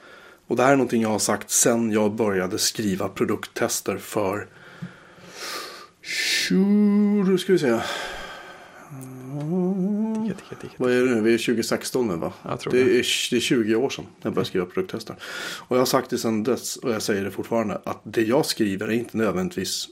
och 0.47 0.57
det 0.57 0.63
här 0.63 0.73
är 0.73 0.77
någonting 0.77 1.03
jag 1.03 1.09
har 1.09 1.19
sagt 1.19 1.51
sen 1.51 1.93
jag 1.93 2.13
började 2.13 2.59
skriva 2.59 3.09
produkttester 3.09 3.97
för 3.97 4.49
20, 6.03 7.25
då 7.31 7.39
ska 7.39 7.53
vi 7.53 7.59
se. 7.59 7.81
Vad 10.77 10.93
är 10.93 11.03
det 11.03 11.15
nu? 11.15 11.21
Vi 11.21 11.35
är 11.35 11.39
2016 11.39 12.09
nu 12.09 12.17
va? 12.17 12.33
Det, 12.71 12.81
är, 12.81 12.85
det 13.31 13.37
är 13.37 13.41
20 13.41 13.75
år 13.75 13.91
sedan 13.91 14.07
jag 14.23 14.33
började 14.33 14.49
skriva 14.49 14.67
produkttester. 14.67 15.17
Och 15.59 15.77
jag 15.77 15.81
har 15.81 15.87
sagt 15.87 16.11
det 16.11 16.19
sedan 16.19 16.43
dess 16.43 16.77
och 16.77 16.93
jag 16.93 17.03
säger 17.03 17.25
det 17.25 17.31
fortfarande. 17.31 17.81
Att 17.85 18.01
det 18.03 18.23
jag 18.23 18.47
skriver 18.47 18.89
är 18.89 18.93
inte 18.93 19.17
nödvändigtvis. 19.17 19.89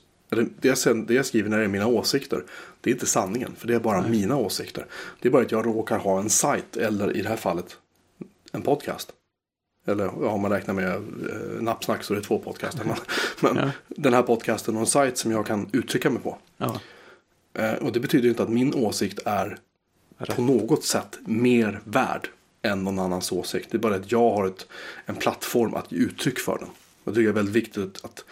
Det, 0.60 0.84
jag, 0.84 1.06
det 1.06 1.14
jag 1.14 1.26
skriver 1.26 1.50
när 1.50 1.58
det 1.58 1.64
är 1.64 1.68
mina 1.68 1.86
åsikter. 1.86 2.44
Det 2.80 2.90
är 2.90 2.94
inte 2.94 3.06
sanningen. 3.06 3.52
För 3.58 3.68
det 3.68 3.74
är 3.74 3.80
bara 3.80 4.08
mina 4.08 4.36
åsikter. 4.36 4.86
Det 5.20 5.28
är 5.28 5.32
bara 5.32 5.42
att 5.42 5.52
jag 5.52 5.66
råkar 5.66 5.98
ha 5.98 6.20
en 6.20 6.30
sajt. 6.30 6.76
Eller 6.76 7.16
i 7.16 7.22
det 7.22 7.28
här 7.28 7.36
fallet 7.36 7.76
en 8.52 8.62
podcast. 8.62 9.12
Eller 9.86 10.04
ja, 10.04 10.28
om 10.28 10.40
man 10.40 10.50
räknar 10.50 10.74
med 10.74 10.92
eh, 10.94 11.60
nappsnack 11.62 12.04
så 12.04 12.14
är 12.14 12.16
det 12.18 12.24
två 12.24 12.38
podcaster. 12.38 12.84
Men, 12.84 12.96
men 13.54 13.64
Ja. 13.64 13.70
den 13.88 14.14
här 14.14 14.22
podcasten 14.22 14.74
och 14.74 14.80
en 14.80 14.86
sajt 14.86 15.18
som 15.18 15.30
jag 15.30 15.46
kan 15.46 15.68
uttrycka 15.72 16.10
mig 16.10 16.22
på. 16.22 16.38
Ja, 16.56 16.80
Eh, 17.58 17.72
och 17.72 17.92
det 17.92 18.00
betyder 18.00 18.28
inte 18.28 18.42
att 18.42 18.48
min 18.48 18.74
åsikt 18.74 19.18
är 19.24 19.58
Rätt. 20.18 20.36
på 20.36 20.42
något 20.42 20.84
sätt 20.84 21.18
mer 21.26 21.80
värd 21.84 22.28
än 22.62 22.84
någon 22.84 22.98
annans 22.98 23.32
åsikt. 23.32 23.68
Det 23.70 23.76
är 23.76 23.78
bara 23.78 23.94
att 23.94 24.12
jag 24.12 24.30
har 24.30 24.46
ett, 24.46 24.66
en 25.06 25.14
plattform 25.14 25.74
att 25.74 25.92
ge 25.92 25.98
uttryck 25.98 26.38
för 26.38 26.58
den. 26.58 26.68
Jag 27.04 27.14
tycker 27.14 27.24
det 27.24 27.30
är 27.30 27.34
väldigt 27.34 27.54
viktigt 27.54 28.04
att 28.04 28.24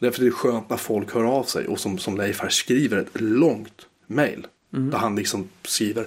Därför 0.00 0.20
är 0.20 0.24
det 0.24 0.30
skönt 0.30 0.70
när 0.70 0.76
folk 0.76 1.14
hör 1.14 1.24
av 1.24 1.44
sig 1.44 1.66
och 1.66 1.80
som, 1.80 1.98
som 1.98 2.16
Leif 2.16 2.40
här 2.40 2.48
skriver 2.48 2.96
ett 2.98 3.20
långt 3.20 3.86
mail. 4.06 4.46
Mm. 4.74 4.90
Där 4.90 4.98
han 4.98 5.16
liksom 5.16 5.48
skriver 5.62 6.06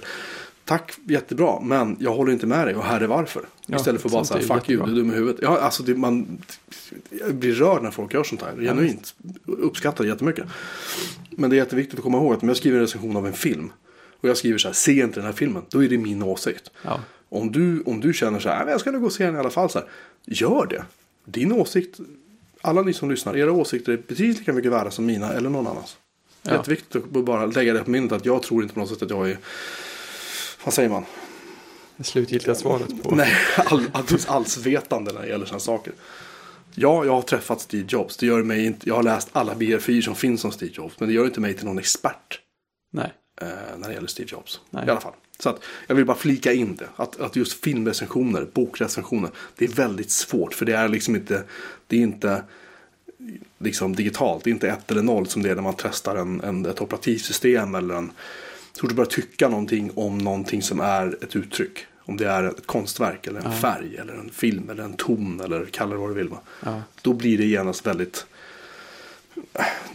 Tack 0.64 0.92
jättebra 1.04 1.60
men 1.60 1.96
jag 2.00 2.14
håller 2.14 2.32
inte 2.32 2.46
med 2.46 2.66
dig 2.66 2.74
och 2.74 2.84
här 2.84 3.00
är 3.00 3.06
varför. 3.06 3.42
Ja, 3.66 3.76
Istället 3.76 4.02
för 4.02 4.08
bara 4.08 4.24
sånt 4.24 4.42
så 4.42 4.48
här 4.52 4.56
är 4.56 4.60
fuck 4.60 4.70
you 4.70 4.86
du 4.86 4.92
är 4.92 4.96
dum 4.96 5.10
i 5.10 5.14
huvudet. 5.14 5.40
Ja, 5.42 5.58
alltså 5.58 5.82
det, 5.82 5.94
man 5.94 6.42
jag 7.10 7.34
blir 7.34 7.54
rörd 7.54 7.82
när 7.82 7.90
folk 7.90 8.14
gör 8.14 8.24
sånt 8.24 8.42
här. 8.42 8.56
Genuint. 8.60 9.14
Uppskattar 9.46 10.04
det 10.04 10.10
jättemycket. 10.10 10.44
Men 11.30 11.50
det 11.50 11.56
är 11.56 11.58
jätteviktigt 11.58 11.98
att 11.98 12.02
komma 12.02 12.18
ihåg 12.18 12.32
att 12.34 12.42
om 12.42 12.48
jag 12.48 12.56
skriver 12.56 12.76
en 12.78 12.82
recension 12.82 13.16
av 13.16 13.26
en 13.26 13.32
film. 13.32 13.72
Och 14.20 14.28
jag 14.28 14.36
skriver 14.36 14.58
så 14.58 14.68
här, 14.68 14.72
se 14.74 14.92
inte 14.92 15.14
den 15.20 15.24
här 15.24 15.32
filmen. 15.32 15.62
Då 15.68 15.84
är 15.84 15.88
det 15.88 15.98
min 15.98 16.22
åsikt. 16.22 16.70
ja. 16.82 17.00
Om 17.28 17.52
du, 17.52 17.82
om 17.86 18.00
du 18.00 18.12
känner 18.12 18.38
så 18.40 18.48
här, 18.48 18.56
"Nej, 18.56 18.64
men 18.64 18.72
jag 18.72 18.80
ska 18.80 18.90
nog 18.90 19.00
gå 19.00 19.06
och 19.06 19.12
se 19.12 19.24
den 19.26 19.34
i 19.36 19.38
alla 19.38 19.50
fall. 19.50 19.70
Så 19.70 19.78
här, 19.78 19.88
gör 20.26 20.66
det. 20.66 20.84
Din 21.24 21.52
åsikt, 21.52 22.00
alla 22.60 22.82
ni 22.82 22.92
som 22.92 23.10
lyssnar, 23.10 23.36
era 23.36 23.52
åsikter 23.52 23.92
är 23.92 23.96
precis 23.96 24.38
lika 24.38 24.52
mycket 24.52 24.72
värda 24.72 24.90
som 24.90 25.06
mina 25.06 25.32
eller 25.32 25.50
någon 25.50 25.66
annans. 25.66 25.96
Ja. 26.42 26.52
Jätteviktigt 26.52 26.96
att 26.96 27.24
bara 27.24 27.46
lägga 27.46 27.72
det 27.72 27.84
på 27.84 27.90
minnet 27.90 28.12
att 28.12 28.26
jag 28.26 28.42
tror 28.42 28.62
inte 28.62 28.74
på 28.74 28.80
något 28.80 28.88
sätt 28.88 29.02
att 29.02 29.10
jag 29.10 29.30
är, 29.30 29.38
vad 30.64 30.74
säger 30.74 30.88
man? 30.88 31.04
Det 31.96 32.04
slutgiltiga 32.04 32.54
svaret 32.54 33.02
på. 33.02 33.14
Nej, 33.14 33.34
all, 33.56 33.90
alldeles 33.92 34.26
allsvetande 34.26 35.12
när 35.12 35.22
det 35.22 35.28
gäller 35.28 35.46
sådana 35.46 35.60
saker. 35.60 35.92
Ja, 36.74 37.04
jag 37.04 37.12
har 37.12 37.22
träffat 37.22 37.60
Steve 37.60 37.84
Jobs. 37.88 38.16
Det 38.16 38.26
gör 38.26 38.42
mig 38.42 38.66
inte, 38.66 38.88
jag 38.88 38.94
har 38.94 39.02
läst 39.02 39.28
alla 39.32 39.54
biografier 39.54 40.02
som 40.02 40.14
finns 40.14 40.44
om 40.44 40.52
Steve 40.52 40.72
Jobs. 40.74 41.00
Men 41.00 41.08
det 41.08 41.14
gör 41.14 41.24
inte 41.24 41.40
mig 41.40 41.54
till 41.54 41.64
någon 41.64 41.78
expert 41.78 42.40
Nej. 42.92 43.12
eh, 43.40 43.48
när 43.78 43.88
det 43.88 43.94
gäller 43.94 44.08
Steve 44.08 44.28
Jobs. 44.32 44.60
Nej. 44.70 44.86
I 44.86 44.90
alla 44.90 45.00
fall. 45.00 45.12
Så 45.38 45.48
att 45.48 45.62
jag 45.86 45.94
vill 45.94 46.04
bara 46.04 46.16
flika 46.16 46.52
in 46.52 46.76
det. 46.76 46.88
Att, 46.96 47.20
att 47.20 47.36
just 47.36 47.64
filmrecensioner, 47.64 48.46
bokrecensioner. 48.52 49.30
Det 49.56 49.64
är 49.64 49.68
väldigt 49.68 50.10
svårt. 50.10 50.54
För 50.54 50.66
det 50.66 50.72
är 50.72 50.88
liksom 50.88 51.16
inte, 51.16 51.42
det 51.86 51.96
är 51.96 52.00
inte 52.00 52.42
liksom 53.58 53.96
digitalt. 53.96 54.44
Det 54.44 54.50
är 54.50 54.52
inte 54.52 54.68
ett 54.68 54.90
eller 54.90 55.02
noll 55.02 55.26
som 55.26 55.42
det 55.42 55.50
är 55.50 55.54
när 55.54 55.62
man 55.62 55.74
testar 55.78 56.16
en, 56.16 56.40
en, 56.40 56.66
ett 56.66 56.80
operativsystem. 56.80 57.74
Eller 57.74 57.94
en, 57.94 58.12
så 58.72 58.86
du 58.86 58.94
börjar 58.94 59.10
tycka 59.10 59.48
någonting 59.48 59.90
om 59.94 60.18
någonting 60.18 60.62
som 60.62 60.80
är 60.80 61.24
ett 61.24 61.36
uttryck. 61.36 61.86
Om 62.04 62.16
det 62.16 62.28
är 62.28 62.44
ett 62.44 62.66
konstverk 62.66 63.26
eller 63.26 63.40
en 63.40 63.52
färg 63.52 63.96
eller 63.96 64.14
en 64.14 64.30
film 64.30 64.70
eller 64.70 64.84
en 64.84 64.94
ton 64.94 65.40
eller 65.40 65.64
kalla 65.64 65.92
det 65.92 65.98
vad 66.00 66.10
du 66.10 66.14
vill. 66.14 66.28
Va? 66.28 66.40
Ja. 66.64 66.82
Då 67.02 67.12
blir 67.12 67.38
det 67.38 67.44
genast 67.44 67.86
väldigt 67.86 68.26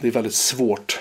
Det 0.00 0.08
är 0.08 0.12
väldigt 0.12 0.34
svårt 0.34 1.00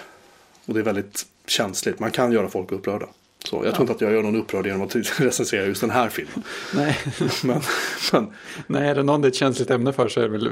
Och 0.65 0.73
det 0.73 0.79
är 0.79 0.83
väldigt 0.83 1.25
känsligt. 1.47 1.99
Man 1.99 2.11
kan 2.11 2.31
göra 2.31 2.49
folk 2.49 2.71
upprörda. 2.71 3.07
Så 3.45 3.61
jag 3.65 3.73
tror 3.73 3.83
inte 3.83 3.93
att 3.93 4.01
jag 4.01 4.11
gör 4.11 4.23
någon 4.23 4.35
upprörd 4.35 4.65
genom 4.65 4.81
att 4.81 4.95
recensera 5.19 5.65
just 5.65 5.81
den 5.81 5.89
här 5.89 6.09
filmen. 6.09 6.43
Nej. 6.75 6.97
Men, 7.43 7.61
men 8.11 8.33
Nej, 8.67 8.89
är 8.89 8.95
det 8.95 9.03
någon 9.03 9.21
det 9.21 9.27
är 9.27 9.29
ett 9.29 9.35
känsligt 9.35 9.71
ämne 9.71 9.93
för 9.93 10.07
så 10.07 10.19
är 10.19 10.23
det 10.23 10.29
väl 10.29 10.47
eh, 10.47 10.51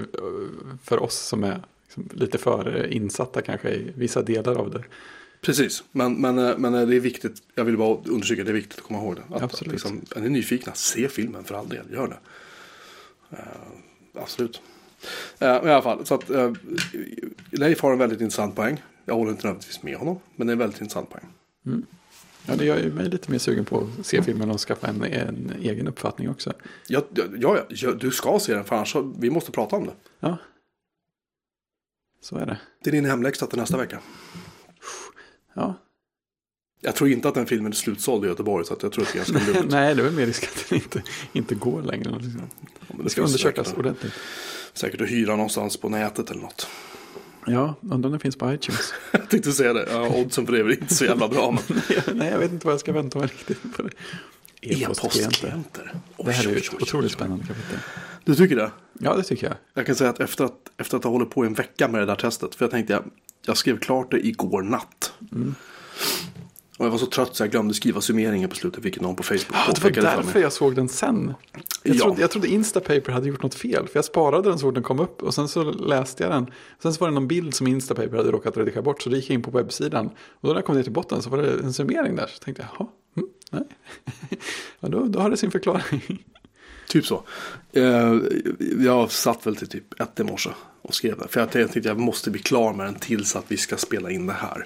för 0.83 1.03
oss 1.03 1.15
som 1.15 1.43
är 1.43 1.61
liksom 1.85 2.09
lite 2.13 2.37
för 2.37 2.87
insatta 2.93 3.41
kanske 3.41 3.69
i 3.69 3.91
vissa 3.95 4.21
delar 4.21 4.55
av 4.55 4.71
det. 4.71 4.83
Precis. 5.41 5.83
Men, 5.91 6.21
men, 6.21 6.37
eh, 6.37 6.57
men 6.57 6.73
eh, 6.73 6.87
det 6.87 6.95
är 6.95 6.99
viktigt. 6.99 7.43
Jag 7.55 7.65
vill 7.65 7.77
bara 7.77 7.97
understryka 8.05 8.43
det 8.43 8.51
är 8.51 8.53
viktigt 8.53 8.79
att 8.79 8.85
komma 8.85 8.99
ihåg 8.99 9.15
det. 9.15 9.35
Att, 9.35 9.41
Absolut. 9.41 9.67
Att 9.67 9.91
liksom, 9.91 10.01
är 10.15 10.21
ni 10.21 10.29
nyfikna, 10.29 10.73
se 10.73 11.07
filmen 11.07 11.43
för 11.43 11.55
all 11.55 11.69
del. 11.69 11.85
Gör 11.91 12.07
det. 12.07 12.17
Eh, 13.37 14.21
absolut. 14.21 14.61
Men 15.39 15.67
i 15.67 15.71
alla 15.71 15.81
fall, 15.81 16.05
så 16.05 16.15
att 16.15 16.29
uh, 16.29 16.53
Leif 17.51 17.81
har 17.81 17.91
en 17.91 17.97
väldigt 17.99 18.21
intressant 18.21 18.55
poäng. 18.55 18.83
Jag 19.05 19.15
håller 19.15 19.31
inte 19.31 19.47
nödvändigtvis 19.47 19.83
med 19.83 19.97
honom. 19.97 20.19
Men 20.35 20.47
det 20.47 20.51
är 20.51 20.53
en 20.53 20.59
väldigt 20.59 20.81
intressant 20.81 21.09
poäng. 21.09 21.25
Ja, 22.47 22.55
det 22.55 22.65
gör 22.65 22.77
ju 22.77 22.93
mig 22.93 23.09
lite 23.09 23.31
mer 23.31 23.37
sugen 23.37 23.65
på 23.65 23.89
att 23.99 24.05
se 24.05 24.23
filmen 24.23 24.51
och 24.51 24.59
skaffa 24.59 24.87
en, 24.87 25.03
en 25.03 25.53
egen 25.61 25.87
uppfattning 25.87 26.29
också. 26.29 26.53
Ja, 26.87 27.01
ja, 27.37 27.65
ja, 27.69 27.91
du 27.91 28.11
ska 28.11 28.39
se 28.39 28.53
den 28.53 28.63
för 28.63 28.75
annars 28.75 28.95
vi 29.17 29.29
måste 29.29 29.51
prata 29.51 29.75
om 29.75 29.85
det. 29.85 29.93
Ja. 30.19 30.37
Så 32.21 32.37
är 32.37 32.45
det. 32.45 32.57
Det 32.83 32.89
är 32.89 32.91
din 32.91 33.05
hemläxa 33.05 33.47
till 33.47 33.59
nästa 33.59 33.77
vecka. 33.77 33.99
Ja. 35.55 35.81
Jag 36.81 36.95
tror 36.95 37.09
inte 37.09 37.27
att 37.27 37.33
den 37.35 37.45
filmen 37.45 37.71
är 37.71 37.75
slutsåld 37.75 38.25
i 38.25 38.27
Göteborg 38.27 38.65
så 38.65 38.73
att 38.73 38.83
jag 38.83 38.91
tror 38.91 39.03
att 39.03 39.13
det 39.13 39.19
är 39.19 39.33
ganska 39.33 39.51
lugnt. 39.53 39.71
Nej, 39.71 39.95
det 39.95 40.01
är 40.01 40.03
väl 40.03 40.13
mer 40.13 40.25
risk 40.25 40.43
att 40.43 40.69
den 40.69 40.77
inte, 40.77 41.03
inte 41.33 41.55
går 41.55 41.81
längre. 41.81 42.11
Liksom. 42.11 42.41
Men 42.87 43.03
Det 43.03 43.09
ska 43.09 43.21
finns 43.21 43.31
undersökas 43.31 43.67
säkert, 43.67 43.79
ordentligt. 43.79 44.13
säkert 44.73 45.01
att 45.01 45.09
hyra 45.09 45.35
någonstans 45.35 45.77
på 45.77 45.89
nätet 45.89 46.31
eller 46.31 46.41
något. 46.41 46.67
Ja, 47.47 47.75
undrar 47.81 47.95
om 48.07 48.11
den 48.11 48.19
finns 48.19 48.35
på 48.35 48.53
iTunes. 48.53 48.93
Jag 49.11 49.29
tänkte 49.29 49.51
säga 49.51 49.73
det. 49.73 49.87
Ja, 49.91 50.09
oddsen 50.09 50.45
för 50.45 50.53
det 50.53 50.59
är 50.59 50.63
väl 50.63 50.73
inte 50.73 50.95
så 50.95 51.05
jävla 51.05 51.27
bra. 51.27 51.51
Men... 51.67 51.81
Nej, 52.17 52.29
jag 52.31 52.39
vet 52.39 52.51
inte 52.51 52.65
vad 52.65 52.73
jag 52.73 52.79
ska 52.79 52.91
vänta 52.91 53.19
mig 53.19 53.27
riktigt 53.27 53.77
på 53.77 53.81
det. 53.81 53.89
E-postklienter. 54.61 55.93
Det 56.17 56.31
här 56.31 56.47
är 56.47 56.57
ett 56.57 56.73
otroligt 56.81 57.11
spännande 57.11 57.45
kapitel. 57.47 57.77
Du 58.25 58.35
tycker 58.35 58.55
det? 58.55 58.71
Ja, 58.93 59.15
det 59.15 59.23
tycker 59.23 59.47
jag. 59.47 59.55
Jag 59.73 59.85
kan 59.85 59.95
säga 59.95 60.09
att 60.09 60.19
efter 60.19 60.43
att, 60.43 60.71
efter 60.77 60.97
att 60.97 61.03
ha 61.03 61.11
hållit 61.11 61.29
på 61.29 61.43
i 61.45 61.47
en 61.47 61.53
vecka 61.53 61.87
med 61.87 62.01
det 62.01 62.05
där 62.05 62.15
testet. 62.15 62.55
För 62.55 62.65
jag 62.65 62.71
tänkte 62.71 62.93
jag, 62.93 63.03
jag 63.45 63.57
skrev 63.57 63.79
klart 63.79 64.11
det 64.11 64.27
igår 64.27 64.61
natt. 64.61 65.13
Mm. 65.31 65.55
Och 66.77 66.85
jag 66.85 66.91
var 66.91 66.97
så 66.97 67.05
trött 67.05 67.35
så 67.35 67.43
jag 67.43 67.51
glömde 67.51 67.73
skriva 67.73 68.01
summeringen 68.01 68.49
på 68.49 68.55
slutet. 68.55 68.85
Vilket 68.85 69.01
någon 69.01 69.15
på 69.15 69.23
Facebook 69.23 69.45
Ja, 69.67 69.73
det 69.75 69.83
var 69.83 69.91
därför 69.91 70.39
jag 70.39 70.53
såg 70.53 70.75
den 70.75 70.89
sen. 70.89 71.33
Jag, 71.83 71.95
Ja. 71.95 72.03
trodde, 72.03 72.21
jag 72.21 72.31
trodde 72.31 72.47
Instapaper 72.47 73.11
hade 73.11 73.27
gjort 73.27 73.43
något 73.43 73.55
fel. 73.55 73.87
För 73.87 73.97
jag 73.97 74.05
sparade 74.05 74.49
den 74.49 74.59
så 74.59 74.67
fort 74.67 74.73
den 74.73 74.83
kom 74.83 74.99
upp. 74.99 75.23
Och 75.23 75.33
sen 75.33 75.47
så 75.47 75.63
läste 75.63 76.23
jag 76.23 76.31
den. 76.31 76.47
Sen 76.81 76.93
så 76.93 76.99
var 76.99 77.07
det 77.07 77.13
någon 77.13 77.27
bild 77.27 77.53
som 77.55 77.67
Instapaper 77.67 78.17
hade 78.17 78.31
råkat 78.31 78.57
redigera 78.57 78.81
bort. 78.81 79.01
Så 79.01 79.09
då 79.09 79.15
gick 79.15 79.29
jag 79.29 79.33
in 79.33 79.41
på 79.41 79.51
webbsidan. 79.51 80.05
Och 80.07 80.13
då 80.41 80.47
när 80.47 80.55
jag 80.55 80.65
kom 80.65 80.75
ner 80.75 80.83
till 80.83 80.91
botten 80.91 81.21
så 81.21 81.29
var 81.29 81.37
det 81.37 81.51
en 81.63 81.73
summering 81.73 82.15
där. 82.15 82.27
Så 82.27 82.43
tänkte 82.43 82.63
jag, 82.63 82.69
jaha, 82.79 82.89
mm, 83.17 83.29
nej. 83.51 83.63
ja, 84.79 84.87
då, 84.89 85.05
då 85.05 85.19
har 85.19 85.29
det 85.29 85.37
sin 85.37 85.51
förklaring. 85.51 86.23
Typ 86.95 87.05
så. 87.05 87.23
Eh, 87.73 88.15
jag 88.79 89.11
satt 89.11 89.47
väl 89.47 89.55
till 89.55 89.67
typ 89.67 90.01
ett 90.01 90.19
i 90.19 90.23
morse 90.23 90.49
och 90.81 90.95
skrev 90.95 91.17
det. 91.17 91.27
För 91.27 91.39
jag 91.39 91.51
tänkte 91.51 91.79
att 91.79 91.85
jag 91.85 91.99
måste 91.99 92.31
bli 92.31 92.41
klar 92.41 92.73
med 92.73 92.85
den 92.85 92.95
tills 92.95 93.35
att 93.35 93.45
vi 93.47 93.57
ska 93.57 93.77
spela 93.77 94.11
in 94.11 94.27
det 94.27 94.33
här. 94.33 94.65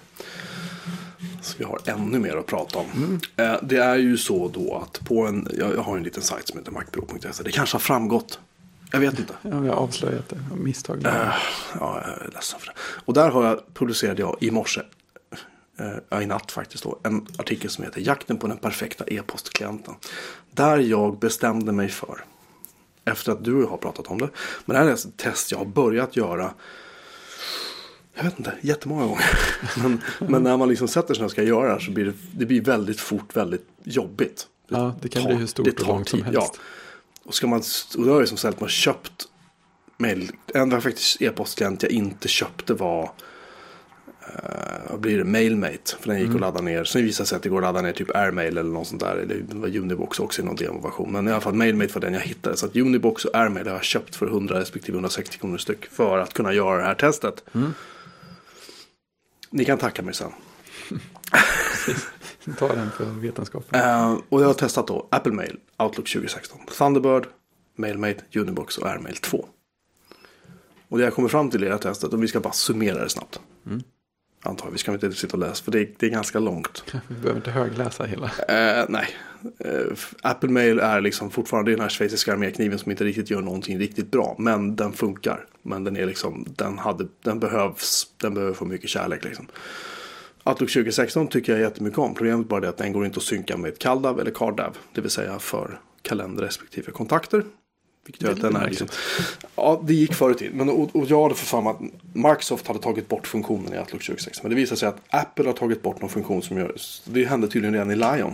Så 1.41 1.55
vi 1.57 1.63
har 1.63 1.79
ännu 1.85 2.19
mer 2.19 2.37
att 2.37 2.45
prata 2.45 2.79
om. 2.79 3.19
Eh, 3.35 3.55
det 3.61 3.77
är 3.77 3.95
ju 3.95 4.17
så 4.17 4.47
då 4.47 4.75
att 4.75 5.07
på 5.07 5.25
en, 5.25 5.47
jag, 5.57 5.75
jag 5.75 5.81
har 5.81 5.97
en 5.97 6.03
liten 6.03 6.23
sajt 6.23 6.47
som 6.47 6.59
heter 6.59 6.71
macpro.se. 6.71 7.43
Det 7.43 7.51
kanske 7.51 7.75
har 7.75 7.79
framgått. 7.79 8.39
Jag 8.91 8.99
vet 8.99 9.19
inte. 9.19 9.33
Ja, 9.41 9.49
jag 9.49 9.73
har 9.73 9.81
avslöjat 9.81 10.29
det 10.29 10.37
av 10.51 10.59
misstag. 10.59 11.05
Eh, 11.05 11.11
ja, 11.79 12.03
jag 12.05 12.27
är 12.27 12.31
ledsen 12.33 12.59
för 12.59 12.67
det. 12.67 12.73
Och 13.05 13.13
där 13.13 13.29
har 13.29 13.45
jag, 13.45 13.73
producerade 13.73 14.21
jag 14.21 14.37
i 14.39 14.51
morse, 14.51 14.81
eh, 15.79 16.21
i 16.21 16.25
natt 16.25 16.51
faktiskt 16.51 16.83
då, 16.83 16.99
en 17.03 17.27
artikel 17.37 17.69
som 17.69 17.83
heter 17.83 18.01
Jakten 18.01 18.37
på 18.37 18.47
den 18.47 18.57
perfekta 18.57 19.03
e-postklienten. 19.07 19.95
Där 20.51 20.77
jag 20.77 21.19
bestämde 21.19 21.71
mig 21.71 21.89
för, 21.89 22.23
efter 23.05 23.31
att 23.31 23.43
du 23.43 23.63
har 23.63 23.77
pratat 23.77 24.07
om 24.07 24.17
det, 24.17 24.29
men 24.65 24.73
det 24.73 24.79
här 24.83 24.89
är 24.89 24.93
ett 24.93 25.17
test 25.17 25.51
jag 25.51 25.57
har 25.57 25.65
börjat 25.65 26.15
göra 26.15 26.53
jag 28.19 28.23
vet 28.23 28.39
inte, 28.39 28.53
jättemånga 28.61 29.05
gånger. 29.05 29.39
Men, 29.83 30.01
men 30.19 30.43
när 30.43 30.57
man 30.57 30.69
liksom 30.69 30.87
sätter 30.87 31.13
sig 31.13 31.25
och 31.25 31.31
ska 31.31 31.43
göra 31.43 31.65
det 31.65 31.71
här 31.71 31.79
så 31.79 31.91
blir 31.91 32.05
det, 32.05 32.13
det 32.31 32.45
blir 32.45 32.61
väldigt 32.61 32.99
fort 32.99 33.35
väldigt 33.35 33.67
jobbigt. 33.83 34.47
Ja, 34.67 34.95
det 35.01 35.09
kan 35.09 35.21
tar- 35.21 35.29
bli 35.29 35.37
hur 35.37 35.47
stort 35.47 35.65
det 35.65 35.81
och 35.81 35.87
långt 35.87 36.09
som 36.09 36.19
tid, 36.19 36.25
helst. 36.25 36.51
Ja. 36.53 36.61
Och, 37.23 37.35
ska 37.35 37.47
man, 37.47 37.61
och 37.97 38.05
då 38.05 38.13
har 38.13 38.19
jag 38.19 38.27
som 38.27 38.37
sagt 38.37 38.59
man 38.59 38.69
köpt 38.69 39.27
mail. 39.97 40.31
En 40.53 40.81
faktiskt 40.81 41.21
e-postklient 41.21 41.83
jag 41.83 41.91
inte 41.91 42.27
köpte 42.27 42.73
var 42.73 43.11
vad 44.89 44.99
blir 44.99 45.17
det, 45.17 45.23
Mailmate. 45.23 45.95
För 45.99 46.07
den 46.07 46.19
gick 46.19 46.29
att 46.29 46.41
ladda 46.41 46.61
ner. 46.61 46.83
Sen 46.83 47.03
visade 47.03 47.23
det 47.23 47.27
sig 47.27 47.35
att 47.35 47.43
det 47.43 47.49
går 47.49 47.57
att 47.57 47.63
ladda 47.63 47.81
ner 47.81 47.93
typ 47.93 48.15
Airmail 48.15 48.57
eller 48.57 48.69
något 48.69 48.87
sånt 48.87 49.01
där. 49.01 49.15
Eller 49.15 49.35
det 49.35 49.55
var 49.55 49.77
Unibox 49.77 50.19
också 50.19 50.41
i 50.41 50.45
någon 50.45 50.55
demoversion. 50.55 51.11
Men 51.11 51.27
i 51.27 51.31
alla 51.31 51.41
fall 51.41 51.53
Mailmate 51.53 51.93
var 51.93 52.01
den 52.01 52.13
jag 52.13 52.21
hittade. 52.21 52.57
Så 52.57 52.65
att 52.65 52.75
Unibox 52.75 53.25
och 53.25 53.35
Airmail 53.35 53.67
har 53.67 53.73
jag 53.73 53.83
köpt 53.83 54.15
för 54.15 54.27
100 54.27 54.59
respektive 54.59 54.95
160 54.95 55.37
kronor 55.37 55.57
styck. 55.57 55.85
För 55.85 56.17
att 56.17 56.33
kunna 56.33 56.53
göra 56.53 56.77
det 56.77 56.83
här 56.83 56.95
testet. 56.95 57.43
Ni 59.49 59.65
kan 59.65 59.77
tacka 59.77 60.01
mig 60.01 60.13
sen. 60.13 60.31
Ta 62.57 62.75
den 62.75 62.91
för 62.91 63.05
vetenskapen. 63.05 63.79
Eh, 63.79 64.17
och 64.29 64.41
jag 64.41 64.47
har 64.47 64.53
testat 64.53 64.87
då 64.87 65.07
Apple 65.11 65.31
Mail, 65.31 65.57
Outlook 65.77 66.09
2016, 66.09 66.59
Thunderbird, 66.77 67.27
Mailmate, 67.75 68.23
Unibox 68.35 68.77
och 68.77 68.87
Airmail 68.87 69.15
2. 69.15 69.45
Och 70.89 70.97
det 70.97 71.03
jag 71.03 71.13
kommer 71.13 71.29
fram 71.29 71.49
till 71.49 71.63
i 71.63 71.65
det 71.65 71.71
här 71.71 71.79
testet, 71.79 72.13
och 72.13 72.23
vi 72.23 72.27
ska 72.27 72.39
bara 72.39 72.53
summera 72.53 73.03
det 73.03 73.09
snabbt. 73.09 73.39
Antar 74.41 74.65
jag, 74.65 74.71
vi 74.71 74.77
ska 74.77 74.93
inte 74.93 75.11
sitta 75.11 75.33
och 75.33 75.39
läsa 75.39 75.63
för 75.63 75.71
det 75.71 75.79
är, 75.79 75.89
det 75.97 76.05
är 76.05 76.09
ganska 76.09 76.39
långt. 76.39 76.83
Vi 77.07 77.15
behöver 77.15 77.39
inte 77.39 77.51
högläsa 77.51 78.03
hela. 78.03 78.31
Eh, 78.47 78.85
nej, 78.89 79.07
Eh, 79.41 79.93
Apple 80.21 80.49
Mail 80.49 80.79
är 80.79 81.01
liksom 81.01 81.31
fortfarande 81.31 81.71
den 81.71 81.81
här 81.81 81.89
schweiziska 81.89 82.33
armékniven 82.33 82.79
som 82.79 82.91
inte 82.91 83.03
riktigt 83.03 83.29
gör 83.29 83.41
någonting 83.41 83.79
riktigt 83.79 84.11
bra. 84.11 84.35
Men 84.37 84.75
den 84.75 84.93
funkar. 84.93 85.45
Men 85.61 85.83
den 85.83 85.97
är 85.97 86.05
liksom, 86.05 86.45
den, 86.55 86.77
hade, 86.77 87.07
den 87.23 87.39
behövs, 87.39 88.07
den 88.17 88.33
behöver 88.33 88.53
få 88.53 88.65
mycket 88.65 88.89
kärlek 88.89 89.23
liksom. 89.23 89.47
Outlook 90.43 90.71
2016 90.71 91.27
tycker 91.27 91.51
jag 91.51 91.61
jättemycket 91.61 91.99
om. 91.99 92.15
Problemet 92.15 92.45
är 92.45 92.49
bara 92.49 92.59
det 92.59 92.69
att 92.69 92.77
den 92.77 92.93
går 92.93 93.05
inte 93.05 93.17
att 93.17 93.23
synka 93.23 93.57
med 93.57 93.79
CalDAV 93.79 94.19
eller 94.19 94.31
CardDAV. 94.31 94.77
Det 94.93 95.01
vill 95.01 95.11
säga 95.11 95.39
för 95.39 95.79
kalender 96.01 96.43
respektive 96.43 96.91
kontakter. 96.91 97.43
Är 98.19 98.31
att 98.31 98.41
den 98.41 98.53
lite 98.53 98.65
är 98.65 98.69
liksom, 98.69 98.87
ja, 99.55 99.81
det 99.85 99.93
gick 99.93 100.13
förr 100.13 100.31
i 100.31 100.35
tiden. 100.35 100.57
Men, 100.57 100.69
och, 100.69 100.95
och 100.95 101.05
jag 101.05 101.23
hade 101.23 101.35
för 101.35 101.45
fan 101.45 101.67
att 101.67 101.79
Microsoft 102.13 102.67
hade 102.67 102.79
tagit 102.79 103.07
bort 103.07 103.27
funktionen 103.27 103.73
i 103.73 103.79
Outlook 103.79 104.05
2016. 104.05 104.43
Men 104.43 104.49
det 104.49 104.55
visade 104.55 104.79
sig 104.79 104.89
att 104.89 104.99
Apple 105.09 105.45
har 105.45 105.53
tagit 105.53 105.81
bort 105.81 106.01
någon 106.01 106.09
funktion 106.09 106.41
som 106.41 106.57
gör, 106.57 106.75
det 107.05 107.25
hände 107.25 107.47
tydligen 107.47 107.73
redan 107.73 107.91
i 107.91 107.95
Lion. 107.95 108.33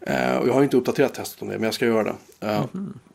Eh, 0.00 0.36
och 0.36 0.48
jag 0.48 0.54
har 0.54 0.62
inte 0.62 0.76
uppdaterat 0.76 1.14
testet 1.14 1.42
om 1.42 1.48
det, 1.48 1.54
men 1.54 1.64
jag 1.64 1.74
ska 1.74 1.86
göra 1.86 2.02
det. 2.02 2.46
Eh, 2.46 2.64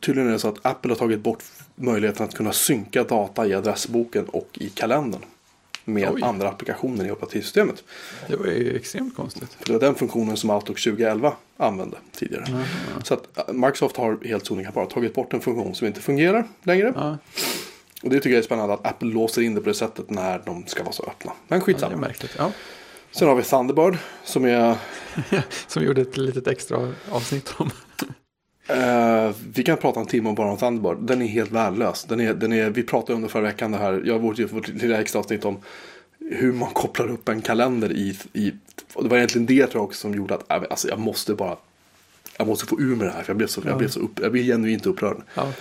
Tydligen 0.00 0.28
är 0.28 0.32
det 0.32 0.38
så 0.38 0.48
att 0.48 0.66
Apple 0.66 0.90
har 0.90 0.96
tagit 0.96 1.20
bort 1.20 1.42
möjligheten 1.74 2.24
att 2.26 2.34
kunna 2.34 2.52
synka 2.52 3.04
data 3.04 3.46
i 3.46 3.54
adressboken 3.54 4.24
och 4.24 4.48
i 4.52 4.68
kalendern. 4.68 5.20
Med 5.92 6.10
Oj. 6.10 6.22
andra 6.22 6.48
applikationer 6.48 7.04
i 7.04 7.10
operativsystemet. 7.10 7.84
Det 8.28 8.36
var 8.36 8.46
ju 8.46 8.76
extremt 8.76 9.16
konstigt. 9.16 9.56
För 9.58 9.66
det 9.66 9.72
var 9.72 9.80
den 9.80 9.94
funktionen 9.94 10.36
som 10.36 10.50
Outlook 10.50 10.80
2011 10.80 11.32
använde 11.56 11.96
tidigare. 12.12 12.64
Så 13.04 13.14
att 13.14 13.38
eh, 13.38 13.54
Microsoft 13.54 13.96
har 13.96 14.18
helt 14.24 14.46
sonika 14.46 14.70
bara 14.70 14.86
tagit 14.86 15.14
bort 15.14 15.32
en 15.32 15.40
funktion 15.40 15.74
som 15.74 15.86
inte 15.86 16.00
fungerar 16.00 16.48
längre. 16.62 16.92
Ja, 16.96 17.18
Och 18.02 18.10
det 18.10 18.16
tycker 18.16 18.30
jag 18.30 18.38
är 18.38 18.42
spännande 18.42 18.74
att 18.74 18.86
Apple 18.86 19.08
låser 19.08 19.42
in 19.42 19.54
det 19.54 19.60
på 19.60 19.68
det 19.68 19.74
sättet 19.74 20.10
när 20.10 20.42
de 20.46 20.66
ska 20.66 20.82
vara 20.82 20.92
så 20.92 21.02
öppna. 21.02 21.32
Men 21.48 21.58
det 21.58 21.62
är 21.62 21.66
skitsamma. 21.66 21.96
märkligt. 21.96 22.34
Ja. 22.38 22.52
Sen 23.10 23.28
har 23.28 23.34
vi 23.34 23.42
Thunderbird 23.42 23.98
som 24.24 24.44
är... 24.44 24.76
Som 25.66 25.84
gjorde 25.84 26.00
ett 26.00 26.16
litet 26.16 26.48
extra 26.48 26.92
avsnitt 27.10 27.54
om. 27.56 27.70
Eh, 28.74 29.34
vi 29.54 29.62
kan 29.62 29.76
prata 29.76 30.00
en 30.00 30.06
timme 30.06 30.28
om 30.28 30.34
bara 30.34 30.50
om 30.50 30.56
Thunderbird. 30.56 30.98
Den 31.06 31.22
är 31.22 31.26
helt 31.26 31.52
värdelös. 31.52 32.04
Den 32.04 32.20
är, 32.20 32.34
den 32.34 32.52
är, 32.52 32.70
vi 32.70 32.82
pratade 32.82 33.14
under 33.14 33.28
förra 33.28 33.42
veckan 33.42 33.72
det 33.72 33.78
här. 33.78 34.02
Jag 34.04 34.14
har 34.14 34.20
vårt, 34.20 34.38
vårt 34.38 34.68
lilla 34.68 35.00
extra 35.00 35.18
avsnitt 35.18 35.44
om 35.44 35.58
hur 36.30 36.52
man 36.52 36.70
kopplar 36.70 37.10
upp 37.10 37.28
en 37.28 37.42
kalender 37.42 37.92
i... 37.92 38.18
i 38.32 38.52
det 39.02 39.08
var 39.08 39.16
egentligen 39.16 39.46
det 39.46 39.66
tror 39.66 39.80
jag 39.80 39.84
också 39.84 40.00
som 40.00 40.14
gjorde 40.14 40.34
att 40.34 40.50
äh, 40.50 40.62
alltså, 40.70 40.88
jag 40.88 40.98
måste 40.98 41.34
bara... 41.34 41.56
Jag 42.38 42.46
måste 42.46 42.66
få 42.66 42.80
ur 42.80 42.96
med 42.96 43.06
det 43.06 43.12
här. 43.12 43.22
För 43.22 43.30
jag 43.30 43.36
blev 43.36 43.46
så, 43.46 43.60
jag 43.64 43.78
blev 43.78 43.88
så 43.88 44.00
upp, 44.00 44.20
jag 44.22 44.32
blev 44.32 44.44
genuint 44.44 44.86
upprörd. 44.86 45.16
Ja. 45.34 45.52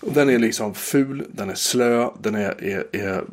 Den 0.00 0.30
är 0.30 0.38
liksom 0.38 0.74
ful, 0.74 1.24
den 1.28 1.50
är 1.50 1.54
slö, 1.54 2.08
den 2.22 2.34
är, 2.34 2.64
är, 2.64 2.84
är 2.92 3.24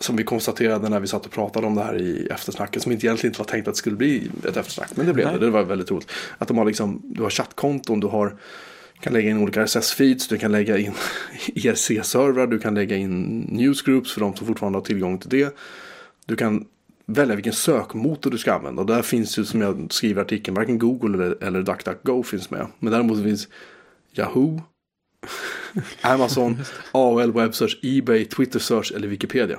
som 0.00 0.16
vi 0.16 0.24
konstaterade 0.24 0.88
när 0.88 1.00
vi 1.00 1.06
satt 1.06 1.26
och 1.26 1.32
pratade 1.32 1.66
om 1.66 1.74
det 1.74 1.82
här 1.82 2.00
i 2.00 2.26
eftersnacket. 2.26 2.82
Som 2.82 2.92
inte 2.92 3.06
egentligen 3.06 3.30
inte 3.30 3.40
var 3.40 3.46
tänkt 3.46 3.68
att 3.68 3.74
det 3.74 3.78
skulle 3.78 3.96
bli 3.96 4.30
ett 4.48 4.56
eftersnack. 4.56 4.90
Men 4.94 5.06
det 5.06 5.12
blev 5.12 5.26
Nej. 5.26 5.38
det. 5.38 5.46
Det 5.46 5.50
var 5.50 5.62
väldigt 5.62 5.90
roligt. 5.90 6.10
Att 6.38 6.48
de 6.48 6.58
har 6.58 6.64
liksom, 6.64 7.02
du 7.04 7.22
har 7.22 7.30
chattkonton, 7.30 8.00
du 8.00 8.06
har 8.06 8.36
kan 9.00 9.12
lägga 9.12 9.30
in 9.30 9.38
olika 9.38 9.64
RSS-feeds, 9.64 10.28
du 10.28 10.38
kan 10.38 10.52
lägga 10.52 10.78
in 10.78 10.92
ERC-servrar, 11.54 12.46
du 12.46 12.58
kan 12.58 12.74
lägga 12.74 12.96
in 12.96 13.38
newsgroups 13.50 14.12
för 14.12 14.20
de 14.20 14.36
som 14.36 14.46
fortfarande 14.46 14.78
har 14.78 14.84
tillgång 14.84 15.18
till 15.18 15.30
det. 15.30 15.56
Du 16.26 16.36
kan 16.36 16.66
välja 17.06 17.34
vilken 17.34 17.52
sökmotor 17.52 18.30
du 18.30 18.38
ska 18.38 18.52
använda. 18.52 18.82
Och 18.82 18.86
där 18.86 19.02
finns 19.02 19.38
ju 19.38 19.44
som 19.44 19.60
jag 19.60 19.86
skriver 19.90 20.22
i 20.22 20.24
artikeln, 20.24 20.54
varken 20.54 20.78
Google 20.78 21.24
eller, 21.24 21.44
eller 21.44 21.62
DuckDuckGo 21.62 22.22
finns 22.22 22.50
med. 22.50 22.66
Men 22.78 22.92
däremot 22.92 23.22
finns 23.22 23.48
Yahoo, 24.14 24.62
Amazon, 26.00 26.62
AOL 26.92 27.32
Web 27.32 27.54
Search, 27.54 27.78
Ebay, 27.82 28.24
Twitter 28.24 28.58
Search 28.58 28.92
eller 28.92 29.08
Wikipedia. 29.08 29.58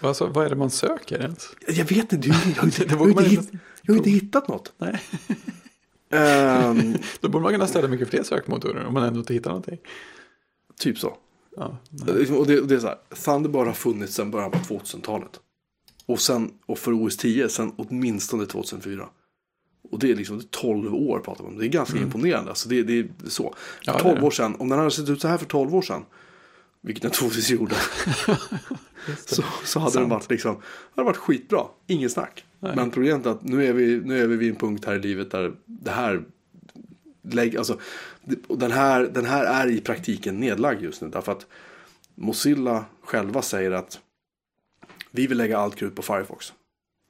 Alltså, 0.00 0.26
vad 0.26 0.46
är 0.46 0.50
det 0.50 0.56
man 0.56 0.70
söker 0.70 1.20
ens? 1.22 1.48
Jag 1.68 1.84
vet 1.84 2.12
inte, 2.12 2.28
jag 2.28 2.34
har 2.34 2.64
inte, 2.64 2.84
jag 2.88 2.96
har 2.96 3.22
hitt, 3.22 3.38
inte 3.38 3.58
jag 3.82 3.94
har 3.94 3.98
inte 3.98 4.10
hittat 4.10 4.48
något. 4.48 4.72
Nej. 4.78 5.00
Ehm, 6.10 6.94
Då 7.20 7.28
borde 7.28 7.42
man 7.42 7.52
kunna 7.52 7.66
ställa 7.66 7.88
mycket 7.88 8.08
fler 8.08 8.22
sökmotorer 8.22 8.84
om 8.84 8.94
man 8.94 9.02
ändå 9.04 9.18
inte 9.18 9.34
hittar 9.34 9.50
någonting. 9.50 9.78
typ 10.78 10.98
så. 10.98 11.16
Ja. 11.56 11.78
Och 12.36 12.46
det, 12.46 12.60
och 12.60 12.66
det 12.68 12.74
är 12.74 12.78
så 12.78 12.86
här, 12.86 12.98
Thunderbird 13.24 13.66
har 13.66 13.72
funnits 13.72 14.14
sedan 14.14 14.30
början 14.30 14.50
på 14.50 14.58
2000-talet. 14.58 15.40
Och, 16.06 16.20
sen, 16.20 16.50
och 16.66 16.78
för 16.78 17.06
OS 17.06 17.16
10 17.16 17.48
sedan 17.48 17.72
åtminstone 17.76 18.46
2004. 18.46 19.08
Och 19.90 19.98
det 19.98 20.10
är 20.10 20.14
liksom 20.14 20.38
det 20.38 20.44
är 20.44 20.48
12 20.48 20.94
år 20.94 21.18
pratar 21.18 21.44
man 21.44 21.52
om. 21.52 21.58
Det 21.58 21.66
är 21.66 21.68
ganska 21.68 21.98
imponerande. 21.98 22.50
Alltså 22.50 22.68
det, 22.68 22.82
det 22.82 22.98
är 22.98 23.08
så. 23.28 23.42
För 23.42 23.48
Mm. 23.48 23.56
Ja, 23.82 23.92
det 23.92 23.98
är 23.98 24.02
12 24.02 24.20
det. 24.20 24.26
år 24.26 24.30
sedan, 24.30 24.56
om 24.58 24.68
den 24.68 24.78
hade 24.78 24.90
sett 24.90 25.08
ut 25.08 25.20
så 25.20 25.28
här 25.28 25.38
för 25.38 25.46
12 25.46 25.74
år 25.74 25.82
sedan. 25.82 26.04
Vilket 26.80 27.02
den 27.02 27.10
troligtvis 27.10 27.50
gjorde. 27.50 27.74
så, 29.26 29.44
så 29.64 29.80
hade 29.80 29.98
den 29.98 30.08
varit 30.08 30.30
liksom, 30.30 30.56
hade 30.94 31.06
varit 31.06 31.16
skitbra. 31.16 31.66
Ingen 31.86 32.10
snack. 32.10 32.44
Nej. 32.60 32.76
Men 32.76 32.90
problemet 32.90 33.26
är 33.26 33.30
att 33.30 33.44
nu 33.44 33.66
är, 33.66 33.72
vi, 33.72 34.00
nu 34.04 34.22
är 34.22 34.26
vi 34.26 34.36
vid 34.36 34.50
en 34.50 34.56
punkt 34.56 34.84
här 34.84 34.94
i 34.94 34.98
livet 34.98 35.30
där 35.30 35.52
det 35.66 35.90
här 35.90 36.24
lägg, 37.22 37.56
alltså, 37.56 37.78
den, 38.48 38.72
här, 38.72 39.02
den 39.02 39.24
här 39.24 39.44
är 39.44 39.70
i 39.70 39.80
praktiken 39.80 40.40
nedlagd 40.40 40.82
just 40.82 41.02
nu. 41.02 41.08
Därför 41.08 41.32
att 41.32 41.46
Mozilla 42.14 42.84
själva 43.02 43.42
säger 43.42 43.70
att 43.70 44.00
vi 45.10 45.26
vill 45.26 45.38
lägga 45.38 45.58
allt 45.58 45.76
krut 45.76 45.96
på 45.96 46.02
Firefox. 46.02 46.52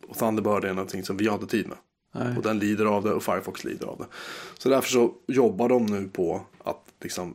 Och 0.08 0.16
Thunderbird 0.16 0.64
är 0.64 0.74
någonting 0.74 1.04
som 1.04 1.16
vi 1.16 1.26
har 1.26 1.34
inte 1.34 1.46
tid 1.46 1.68
med. 1.68 1.76
Nej. 2.14 2.36
Och 2.36 2.42
den 2.42 2.58
lider 2.58 2.84
av 2.84 3.04
det 3.04 3.12
och 3.12 3.22
Firefox 3.22 3.64
lider 3.64 3.86
av 3.86 3.98
det. 3.98 4.06
Så 4.58 4.68
därför 4.68 4.90
så 4.90 5.12
jobbar 5.26 5.68
de 5.68 5.86
nu 5.86 6.08
på 6.08 6.42
att 6.64 6.80
liksom 7.00 7.34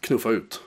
knuffa 0.00 0.30
ut 0.30 0.60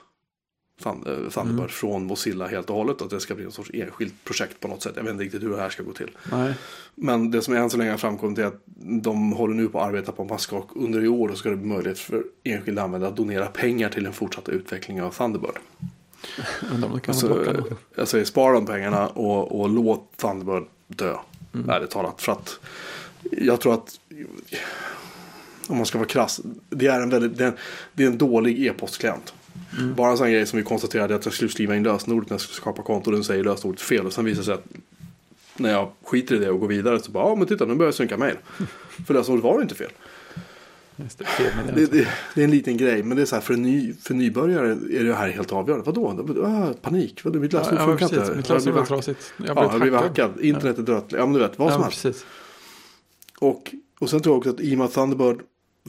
eh, 0.86 0.92
Thunderbird 1.30 1.50
Mm. 1.58 1.68
från 1.68 2.04
Mozilla 2.04 2.46
helt 2.46 2.70
och 2.70 2.76
hållet. 2.76 3.02
Att 3.02 3.10
det 3.10 3.20
ska 3.20 3.34
bli 3.34 3.44
en 3.44 3.52
sorts 3.52 3.70
enskilt 3.74 4.14
projekt 4.24 4.60
på 4.60 4.68
något 4.68 4.82
sätt. 4.82 4.92
Jag 4.96 5.02
vet 5.02 5.12
inte 5.12 5.24
riktigt 5.24 5.42
hur 5.42 5.50
det 5.50 5.56
här 5.60 5.70
ska 5.70 5.82
gå 5.82 5.92
till. 5.92 6.10
Nej. 6.32 6.54
Men 6.94 7.30
det 7.30 7.42
som 7.42 7.54
än 7.54 7.70
så 7.70 7.76
länge 7.76 7.90
har 7.90 7.98
framkommit 7.98 8.38
är 8.38 8.44
att 8.44 8.62
de 9.02 9.32
håller 9.32 9.54
nu 9.54 9.68
på 9.68 9.80
att 9.80 9.86
arbeta 9.88 10.12
på 10.12 10.22
att 10.22 10.28
man 10.28 10.38
ska 10.38 10.64
under 10.74 11.04
i 11.04 11.08
år 11.08 11.34
ska 11.34 11.50
det 11.50 11.56
bli 11.56 11.66
möjligt 11.66 11.98
för 11.98 12.24
enskilda 12.44 12.82
användare 12.82 13.10
att 13.10 13.16
donera 13.16 13.46
pengar 13.46 13.88
till 13.88 14.04
den 14.04 14.12
fortsatta 14.12 14.52
utvecklingen 14.52 15.04
av 15.04 15.10
Thunderbird. 15.10 15.58
Undrar 16.72 16.86
om 16.88 16.92
de 16.94 17.00
kan 17.00 17.14
Så, 17.14 17.26
plocka 17.26 17.52
någon. 17.52 17.74
jag 17.94 18.08
säger 18.08 18.24
spara 18.24 18.52
de 18.54 18.66
pengarna 18.66 19.08
och, 19.08 19.60
och 19.60 19.68
låt 19.68 20.16
Thunderbird 20.16 20.64
dö. 20.86 21.16
Ärligt 21.68 21.90
talat. 21.90 22.22
För 22.22 22.32
att 22.32 22.60
jag 23.30 23.60
tror 23.60 23.74
att 23.74 24.00
om 25.66 25.76
man 25.76 25.86
ska 25.86 25.98
vara 25.98 26.08
krass. 26.08 26.40
Det 26.70 26.86
är 26.86 27.00
en, 27.00 27.10
väldigt, 27.10 27.38
det 27.38 27.44
är 27.44 27.48
en, 27.48 27.54
det 27.92 28.02
är 28.02 28.06
en 28.06 28.18
dålig 28.18 28.66
e-postklient. 28.66 29.34
Bara 29.96 30.10
en 30.10 30.18
sån 30.18 30.30
grej 30.30 30.46
som 30.46 30.56
vi 30.56 30.62
konstaterade 30.64 31.14
att 31.14 31.24
jag 31.24 31.34
skulle 31.34 31.50
skriva 31.50 31.76
in 31.76 31.82
lösenordet 31.82 32.30
när 32.30 32.34
jag 32.34 32.40
skulle 32.40 32.56
skapa 32.56 32.82
konto. 32.82 33.10
Och 33.10 33.14
den 33.16 33.24
säger 33.24 33.44
lösenordet 33.44 33.80
fel. 33.80 34.06
Och 34.06 34.12
sen 34.12 34.24
visar 34.24 34.38
det 34.40 34.44
sig 34.44 34.54
att 34.54 34.64
när 35.56 35.70
jag 35.72 35.90
skiter 36.04 36.34
i 36.34 36.38
det 36.38 36.50
och 36.50 36.60
går 36.60 36.68
vidare 36.68 37.00
så 37.02 37.10
bara 37.10 37.28
ja 37.28 37.34
men 37.34 37.46
titta 37.46 37.64
nu 37.66 37.74
börjar 37.74 37.88
jag 37.88 37.94
synka 37.94 38.16
mejl. 38.16 38.36
För 39.06 39.14
lösenordet 39.14 39.44
var 39.44 39.62
inte 39.62 39.74
fel. 39.74 39.90
Det, 40.96 41.24
fel 41.26 41.52
Det, 41.74 41.86
det. 41.86 42.08
det, 42.34 42.40
är 42.40 42.44
en 42.44 42.50
liten 42.50 42.76
grej, 42.76 43.02
men 43.02 43.16
det 43.16 43.22
är 43.22 43.26
så 43.26 43.34
här, 43.36 43.42
för, 43.42 43.54
en 43.54 43.62
ny, 43.62 43.94
för 44.02 44.14
nybörjare 44.14 44.70
är 44.70 45.04
det 45.04 45.14
här 45.14 45.28
helt 45.28 45.52
avgörande. 45.52 45.84
Vadå? 45.86 46.26
Ah, 46.46 46.72
panik, 46.82 47.24
Vadå? 47.24 47.38
mitt 47.38 47.52
Ja, 47.52 47.58
lösenord 47.58 47.80
ja, 47.80 47.86
funkar 47.98 48.20
inte. 48.22 48.36
Mitt 48.36 48.48
lösenord 48.48 48.78
hack- 48.78 48.88
trasigt. 48.88 49.32
Jag 49.36 49.56
Ja, 49.56 49.68
har 49.70 49.78
blivit 49.78 50.00
hackad. 50.00 50.40
Internet 50.40 50.78
är 50.78 50.82
dött. 50.82 51.04
Ja, 51.08 51.18
men 51.26 51.32
du 51.32 51.38
vet, 51.38 51.58
vad 51.58 51.72
som 51.72 51.82
Ja, 51.82 51.90
helst. 52.04 52.26
Och, 53.48 53.74
och 53.98 54.10
sen 54.10 54.20
tror 54.22 54.32
jag 54.34 54.38
också 54.38 54.50
att 54.50 54.60
i 54.60 54.74
och 54.74 54.78
med 54.78 54.84
att 54.84 54.92
Thunderbird, 54.92 55.40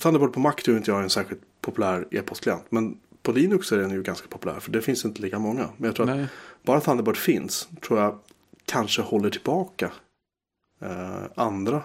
Thunderbird 0.01 0.33
på 0.33 0.39
Mac 0.39 0.53
tror 0.53 0.77
inte 0.77 0.91
jag 0.91 0.99
är 0.99 1.03
en 1.03 1.09
särskilt 1.09 1.41
populär 1.61 2.07
e-postklient. 2.11 2.63
Men 2.69 2.97
på 3.21 3.32
Linux 3.32 3.71
är 3.71 3.77
den 3.77 3.91
ju 3.91 4.03
ganska 4.03 4.27
populär, 4.27 4.59
för 4.59 4.71
det 4.71 4.82
finns 4.82 5.05
inte 5.05 5.21
lika 5.21 5.39
många. 5.39 5.69
Men 5.77 5.86
jag 5.86 5.95
tror 5.95 6.09
att 6.09 6.17
Nej. 6.17 6.27
bara 6.63 6.82
Thunderbird 6.82 7.17
finns, 7.17 7.67
tror 7.82 7.99
jag 7.99 8.19
kanske 8.65 9.01
håller 9.01 9.30
tillbaka 9.30 9.91
eh, 10.82 11.23
andra 11.36 11.82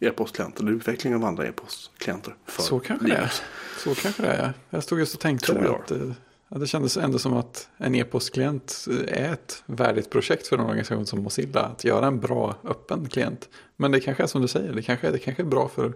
e-postklienter, 0.00 0.62
eller 0.62 0.72
utveckling 0.72 1.14
av 1.14 1.24
andra 1.24 1.46
e-postklienter. 1.46 2.34
Så 2.58 2.78
kanske 2.80 3.06
det 3.06 3.12
är. 3.12 3.16
Linux. 3.16 3.42
Så 3.78 3.94
kanske 3.94 4.22
det 4.22 4.28
är. 4.28 4.42
ja. 4.42 4.52
Jag 4.70 4.82
stod 4.82 4.98
just 4.98 5.14
och 5.14 5.20
tänkte 5.20 5.46
Tror 5.46 5.64
jag. 5.64 5.74
att, 5.74 6.16
att 6.48 6.60
det 6.60 6.66
kändes 6.66 6.96
ändå 6.96 7.18
som 7.18 7.34
att 7.34 7.68
en 7.76 7.94
e-postklient 7.94 8.86
eh, 8.90 9.24
är 9.24 9.32
ett 9.32 9.62
värdigt 9.66 10.10
projekt 10.10 10.46
för 10.46 10.58
en 10.58 10.64
organisation 10.64 11.06
som 11.06 11.22
Mozilla. 11.22 11.60
Att 11.60 11.84
göra 11.84 12.06
en 12.06 12.20
bra 12.20 12.54
öppen 12.64 13.08
klient. 13.08 13.48
Men 13.76 13.92
det 13.92 14.00
kanske 14.00 14.22
är 14.22 14.26
som 14.26 14.42
du 14.42 14.48
säger, 14.48 14.72
det 14.72 14.82
kanske, 14.82 15.10
det 15.10 15.18
kanske 15.18 15.42
är 15.42 15.46
bra 15.46 15.68
för 15.68 15.92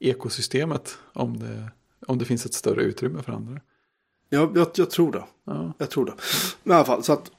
ekosystemet 0.00 0.98
om 1.12 1.38
det, 1.38 1.70
om 2.06 2.18
det 2.18 2.24
finns 2.24 2.46
ett 2.46 2.54
större 2.54 2.82
utrymme 2.82 3.22
för 3.22 3.32
andra. 3.32 3.60
Ja, 4.28 4.50
jag, 4.54 4.68
jag 4.74 4.90
tror 4.90 5.12
det. 5.12 5.24
Ja, 5.44 5.72
Jag 5.78 5.90
tror 5.90 6.04
det. 6.04 6.12
Men 6.62 6.74
i 6.74 6.76
alla 6.76 6.84
fall, 6.84 7.04
så 7.04 7.12
att 7.12 7.30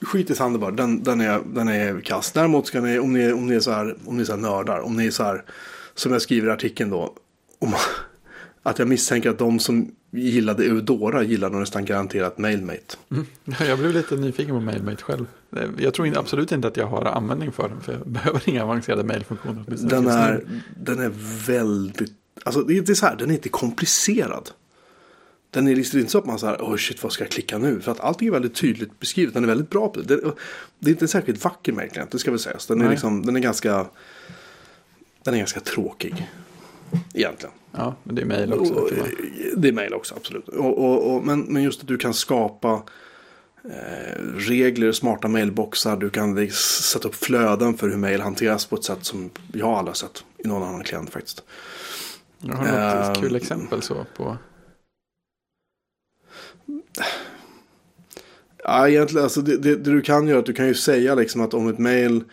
skit 0.00 0.30
i 0.30 0.34
Thunderbird, 0.34 0.74
den, 0.74 1.02
den, 1.02 1.20
är, 1.20 1.40
den 1.46 1.68
är 1.68 2.00
kass. 2.00 2.32
Däremot 2.32 2.66
ska 2.66 2.80
ni, 2.80 2.98
om 2.98 3.12
ni, 3.12 3.32
om 3.32 3.46
ni 3.46 3.54
är 3.54 3.60
så 3.60 3.70
här, 3.70 3.96
om 4.06 4.16
ni 4.16 4.20
är 4.20 4.24
så 4.24 4.32
här 4.32 4.40
nördar, 4.40 4.80
om 4.80 4.96
ni 4.96 5.06
är 5.06 5.10
så 5.10 5.22
här, 5.22 5.44
som 5.94 6.12
jag 6.12 6.22
skriver 6.22 6.48
i 6.48 6.52
artikeln 6.52 6.90
då, 6.90 7.14
om, 7.58 7.74
att 8.62 8.78
jag 8.78 8.88
misstänker 8.88 9.30
att 9.30 9.38
de 9.38 9.58
som 9.58 9.90
gillade 10.10 10.64
Eudora 10.64 11.22
gillade 11.22 11.58
nästan 11.58 11.84
garanterat 11.84 12.38
Mailmate. 12.38 12.96
Mm. 13.10 13.26
Jag 13.68 13.78
blev 13.78 13.92
lite 13.92 14.16
nyfiken 14.16 14.54
på 14.54 14.60
Mailmate 14.60 15.02
själv. 15.02 15.26
Jag 15.78 15.94
tror 15.94 16.18
absolut 16.18 16.52
inte 16.52 16.68
att 16.68 16.76
jag 16.76 16.86
har 16.86 17.04
användning 17.04 17.52
för 17.52 17.68
den, 17.68 17.80
för 17.80 17.92
jag 17.92 18.06
behöver 18.06 18.48
inga 18.48 18.64
avancerade 18.64 19.04
mailfunktioner. 19.04 19.64
Den 19.66 20.06
är, 20.06 20.44
den 20.76 20.98
är 20.98 21.12
väldigt, 21.46 22.12
alltså 22.44 22.62
det 22.62 22.88
är 22.88 22.94
så 22.94 23.06
här, 23.06 23.16
den 23.16 23.30
är 23.30 23.34
inte 23.34 23.48
komplicerad. 23.48 24.50
Den 25.50 25.68
är 25.68 25.76
liksom 25.76 25.98
inte 25.98 26.10
så 26.10 26.18
att 26.18 26.26
man 26.26 26.38
säger, 26.38 26.56
oh 26.56 26.76
shit 26.76 27.02
vad 27.02 27.12
ska 27.12 27.24
jag 27.24 27.30
klicka 27.30 27.58
nu? 27.58 27.80
För 27.80 27.92
att 27.92 28.00
allting 28.00 28.28
är 28.28 28.32
väldigt 28.32 28.54
tydligt 28.54 29.00
beskrivet. 29.00 29.34
Den 29.34 29.42
är 29.42 29.48
väldigt 29.48 29.70
bra 29.70 29.88
på 29.88 30.00
det. 30.00 30.16
Det, 30.16 30.32
det 30.78 30.90
är 30.90 30.92
inte 30.92 31.08
särskilt 31.08 31.44
vacker 31.44 31.72
märkning, 31.72 32.04
det 32.10 32.18
ska 32.18 32.30
väl 32.30 32.40
sägas. 32.40 32.66
Den 32.66 32.80
är, 32.80 32.90
liksom, 32.90 33.26
den 33.26 33.36
är 33.36 33.40
ganska, 33.40 33.86
den 35.22 35.34
är 35.34 35.38
ganska 35.38 35.60
tråkig. 35.60 36.28
Egentligen. 37.14 37.54
Ja, 37.72 37.94
men 38.02 38.14
det 38.14 38.22
är 38.22 38.26
mail 38.26 38.52
också. 38.52 38.74
Och, 38.74 38.90
det 39.56 39.68
är 39.68 39.72
mail 39.72 39.94
också, 39.94 40.14
absolut. 40.14 40.48
Och, 40.48 41.14
och, 41.14 41.24
men, 41.24 41.40
men 41.40 41.62
just 41.62 41.80
att 41.80 41.88
du 41.88 41.98
kan 41.98 42.14
skapa 42.14 42.82
eh, 43.64 44.22
regler, 44.36 44.92
smarta 44.92 45.28
mailboxar. 45.28 45.96
Du 45.96 46.10
kan 46.10 46.50
sätta 46.50 47.08
upp 47.08 47.14
flöden 47.14 47.74
för 47.74 47.88
hur 47.88 47.96
mail 47.96 48.20
hanteras 48.20 48.66
på 48.66 48.76
ett 48.76 48.84
sätt 48.84 49.04
som 49.04 49.30
jag 49.52 49.68
aldrig 49.68 49.96
sett 49.96 50.24
i 50.38 50.48
någon 50.48 50.62
annan 50.62 50.84
klient 50.84 51.10
faktiskt. 51.10 51.42
Jag 52.38 52.54
har 52.54 52.64
något 52.64 53.16
uh, 53.16 53.22
kul 53.22 53.36
exempel 53.36 53.82
så 53.82 54.06
på 54.16 54.36
Ja, 58.64 58.88
egentligen, 58.88 59.24
alltså 59.24 59.40
det, 59.40 59.56
det, 59.56 59.76
det, 59.76 59.90
du 59.90 60.00
kan 60.00 60.28
göra, 60.28 60.42
du 60.42 60.52
kan 60.52 60.66
ju 60.66 60.74
säga 60.74 61.14
liksom 61.14 61.40
att 61.40 61.54
om 61.54 61.68
ett 61.68 61.78
mail 61.78 62.24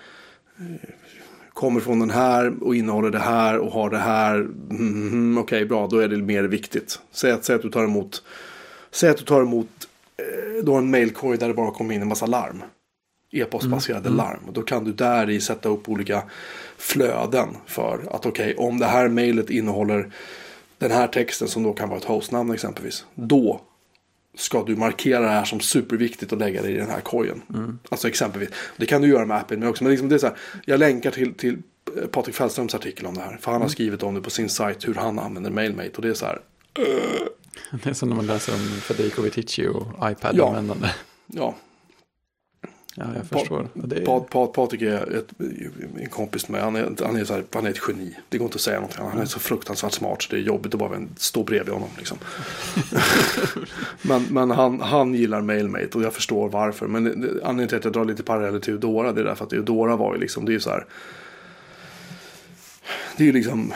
kommer 1.58 1.80
från 1.80 2.00
den 2.00 2.10
här 2.10 2.64
och 2.64 2.76
innehåller 2.76 3.10
det 3.10 3.20
här 3.20 3.58
och 3.58 3.72
har 3.72 3.90
det 3.90 3.98
här. 3.98 4.36
Mm, 4.36 5.38
Okej, 5.38 5.58
okay, 5.58 5.66
bra, 5.66 5.88
då 5.88 6.00
är 6.00 6.08
det 6.08 6.18
mer 6.18 6.44
viktigt. 6.44 7.00
Säg 7.12 7.32
att, 7.32 7.46
säg 7.46 7.56
att 7.56 7.62
du 7.62 7.70
tar 7.70 7.84
emot, 7.84 8.24
säg 8.92 9.10
att 9.10 9.18
du 9.18 9.24
tar 9.24 9.42
emot 9.42 9.68
eh, 10.18 10.64
då 10.64 10.76
en 10.76 10.92
mailkorg 10.92 11.38
där 11.38 11.48
det 11.48 11.54
bara 11.54 11.72
kommer 11.72 11.96
in 11.96 12.02
en 12.02 12.08
massa 12.08 12.26
larm. 12.26 12.64
E-postbaserade 13.32 14.08
mm. 14.08 14.18
larm. 14.18 14.40
Då 14.52 14.62
kan 14.62 14.84
du 14.84 14.94
där 14.94 15.30
i 15.30 15.42
sätta 15.42 15.70
upp 15.70 15.90
olika 15.90 16.24
flöden 16.78 17.50
för 17.66 18.00
att 18.12 18.26
okej, 18.26 18.54
okay, 18.54 18.68
om 18.68 18.80
det 18.80 18.86
här 18.86 19.08
mailet 19.08 19.50
innehåller 19.50 20.12
den 20.78 20.92
här 20.92 21.08
texten 21.08 21.48
som 21.48 21.64
då 21.64 21.74
kan 21.74 21.90
vara 21.90 22.00
ett 22.00 22.06
hostnamn 22.06 22.52
exempelvis. 22.52 23.06
Då 23.16 23.62
ska 24.38 24.64
du 24.64 24.76
markera 24.76 25.20
det 25.20 25.28
här 25.28 25.46
som 25.46 25.60
superviktigt 25.60 26.32
och 26.32 26.38
lägga 26.38 26.62
det 26.62 26.70
i 26.70 26.78
den 26.78 26.90
här 26.90 27.02
korgen. 27.02 27.42
Mm. 27.54 27.80
Alltså 27.90 28.08
exempelvis. 28.08 28.50
Det 28.78 28.86
kan 28.86 29.02
du 29.02 29.08
göra 29.08 29.26
med 29.26 29.38
appen 29.38 29.60
med 29.60 29.70
också. 29.70 29.84
Men 29.84 29.92
liksom 29.92 30.10
det 30.10 30.16
är 30.16 30.20
så 30.20 30.28
här, 30.28 30.38
jag 30.66 30.80
länkar 30.80 31.12
till, 31.12 31.34
till 31.34 31.58
Patrik 32.12 32.36
Fällströms 32.36 32.76
artikel 32.76 33.06
om 33.06 33.14
det 33.14 33.22
här. 33.22 33.38
För 33.42 33.52
han 33.52 33.54
har 33.54 33.56
mm. 33.56 33.70
skrivit 33.70 34.04
om 34.04 34.16
det 34.16 34.22
på 34.22 34.30
sin 34.30 34.50
sajt 34.50 34.88
hur 34.88 34.96
han 34.96 35.20
använder 35.20 35.52
Mailmate. 35.52 35.92
Och 35.96 36.02
det 36.02 36.10
är 36.10 36.14
så 36.14 36.26
här. 36.26 36.42
Uh. 36.80 36.86
Det 37.84 37.90
är 37.90 37.94
som 37.94 38.10
när 38.10 38.16
man 38.16 38.28
läser 38.28 38.54
om 38.54 38.60
Federico 38.60 39.22
Vitici 39.22 39.68
och 39.68 40.12
iPad-användande. 40.12 40.90
Ja. 41.28 41.42
ja, 41.42 41.56
Ja, 43.00 43.06
jag 43.16 43.26
förstår. 43.26 43.68
Pa, 43.74 43.96
är... 43.96 44.06
pa, 44.06 44.20
pa, 44.20 44.48
Patrik 44.48 44.82
är 44.82 45.18
ett, 45.18 45.28
en 46.00 46.10
kompis 46.10 46.50
med 46.50 46.62
han 46.62 46.76
är, 46.76 46.96
han, 47.06 47.16
är 47.16 47.26
så 47.26 47.34
här, 47.34 47.44
han 47.52 47.66
är 47.66 47.70
ett 47.70 47.82
geni. 47.88 48.16
Det 48.30 48.38
går 48.38 48.46
inte 48.46 48.56
att 48.56 48.62
säga 48.62 48.76
någonting. 48.76 49.06
Han 49.06 49.22
är 49.22 49.26
så 49.26 49.40
fruktansvärt 49.40 49.94
smart 49.94 50.24
så 50.24 50.32
det 50.32 50.38
är 50.38 50.42
jobbigt 50.42 50.74
att 50.74 50.80
bara 50.80 51.02
stå 51.18 51.44
bredvid 51.44 51.74
honom. 51.74 51.90
Liksom. 51.98 52.18
men 54.02 54.24
men 54.30 54.52
han, 54.52 54.82
han 54.82 55.14
gillar 55.14 55.42
Mailmate 55.42 55.98
och 55.98 56.04
jag 56.04 56.14
förstår 56.14 56.50
varför. 56.50 56.88
Men 56.88 57.06
anledningen 57.08 57.68
till 57.68 57.78
att 57.78 57.84
jag 57.84 57.94
drar 57.94 58.06
lite 58.06 58.24
paralleller 58.24 58.60
till 58.60 58.74
Eudora 58.74 59.12
det 59.12 59.22
är 59.22 59.26
därför 59.26 59.46
att 59.46 59.54
Eudora 59.54 59.96
var 59.96 60.14
ju 60.14 60.20
liksom, 60.20 60.46
det 60.46 60.52
är 60.52 60.54
ju 60.54 60.60
så 60.60 60.70
här. 60.70 60.86
Det 63.18 63.24
är 63.24 63.28
ju 63.28 63.34
liksom 63.34 63.74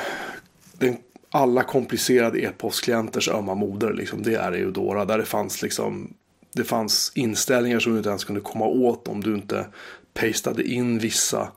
den, 0.73 0.97
alla 1.29 1.63
komplicerade 1.63 2.39
e-postklienters 2.39 3.29
ömma 3.29 3.55
moder. 3.55 3.93
Liksom, 3.93 4.23
det 4.23 4.35
är 4.35 4.51
Eudora. 4.51 5.05
Där 5.05 5.17
det 5.17 5.25
fanns 5.25 5.61
liksom 5.61 6.13
det 6.53 6.63
fanns 6.63 7.11
inställningar 7.15 7.79
som 7.79 7.91
du 7.91 7.97
inte 7.97 8.09
ens 8.09 8.23
kunde 8.23 8.41
komma 8.41 8.65
åt 8.65 9.07
om 9.07 9.21
du 9.21 9.35
inte 9.35 9.67
pastade 10.13 10.63
in 10.63 10.99
vissa 10.99 11.51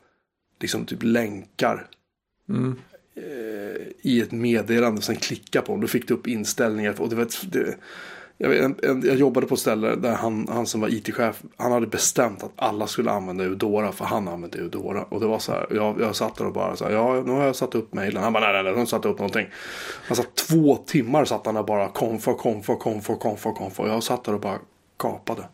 liksom 0.61 0.87
typ 0.87 1.03
länkar. 1.03 1.87
Mm. 2.49 2.79
Eh, 3.17 3.83
I 4.03 4.21
ett 4.21 4.33
meddelande 4.33 4.99
och 4.99 5.05
sen 5.05 5.17
klicka 5.17 5.63
på 5.63 5.73
dem. 5.73 5.81
Då 5.81 5.87
fick 5.87 6.09
du 6.09 6.15
upp 6.15 6.27
inställningar. 6.27 7.01
Och 7.01 7.09
det 7.09 7.17
var 7.17 7.23
ett, 7.23 7.53
det, 7.53 7.77
jag, 8.39 8.49
vet, 8.49 8.73
jag 8.83 9.17
jobbade 9.17 9.47
på 9.47 9.55
ett 9.55 9.61
ställe 9.61 9.95
där 9.95 10.15
han, 10.15 10.49
han 10.49 10.67
som 10.67 10.81
var 10.81 10.89
it-chef, 10.89 11.43
han 11.57 11.73
hade 11.73 11.87
bestämt 11.87 12.43
att 12.43 12.53
alla 12.57 12.87
skulle 12.87 13.11
använda 13.11 13.45
Eudora 13.45 13.93
för 13.93 14.05
han 14.05 14.29
använde 14.29 14.59
Eudora. 14.59 15.03
Och 15.03 15.21
det 15.21 15.27
var 15.27 15.39
så 15.39 15.53
här, 15.53 15.67
jag, 15.71 16.01
jag 16.01 16.17
satt 16.17 16.37
där 16.37 16.47
och 16.47 16.53
bara 16.53 16.77
så 16.77 16.85
här, 16.85 16.93
ja 16.93 17.23
nu 17.27 17.33
har 17.33 17.45
jag 17.45 17.57
satt 17.57 17.75
upp 17.75 17.95
mejlen. 17.95 18.23
Han 18.23 18.33
bara, 18.33 18.45
nej 18.45 18.53
nej 18.53 18.63
nej, 18.63 18.73
de 18.73 18.87
satte 18.87 19.09
upp 19.09 19.19
någonting. 19.19 19.47
Han 20.07 20.17
satt 20.17 20.35
två 20.35 20.77
timmar 20.77 21.25
satt 21.25 21.47
han 21.47 21.55
där 21.55 21.63
bara, 21.63 21.89
konfa, 21.89 22.35
konfa, 22.35 22.77
konfa, 22.77 23.17
konfa, 23.17 23.53
konfa. 23.53 23.89
Jag 23.89 24.03
satt 24.03 24.25
där 24.25 24.35
och 24.35 24.41
bara, 24.41 24.59
kapade. 24.97 25.49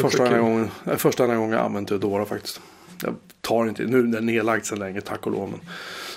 Första 0.00 0.24
andra, 0.24 0.38
gången, 0.38 0.70
första 0.96 1.26
gången 1.26 1.52
jag 1.52 1.60
använt 1.60 1.90
Eudora 1.90 2.24
faktiskt. 2.24 2.60
Jag 3.02 3.14
tar 3.40 3.68
inte, 3.68 3.84
nu 3.84 3.98
är 3.98 4.02
den 4.02 4.26
nedlagd 4.26 4.64
sedan 4.64 4.78
länge 4.78 5.00
tack 5.00 5.26
och 5.26 5.32
lov. 5.32 5.50
Men, 5.50 5.60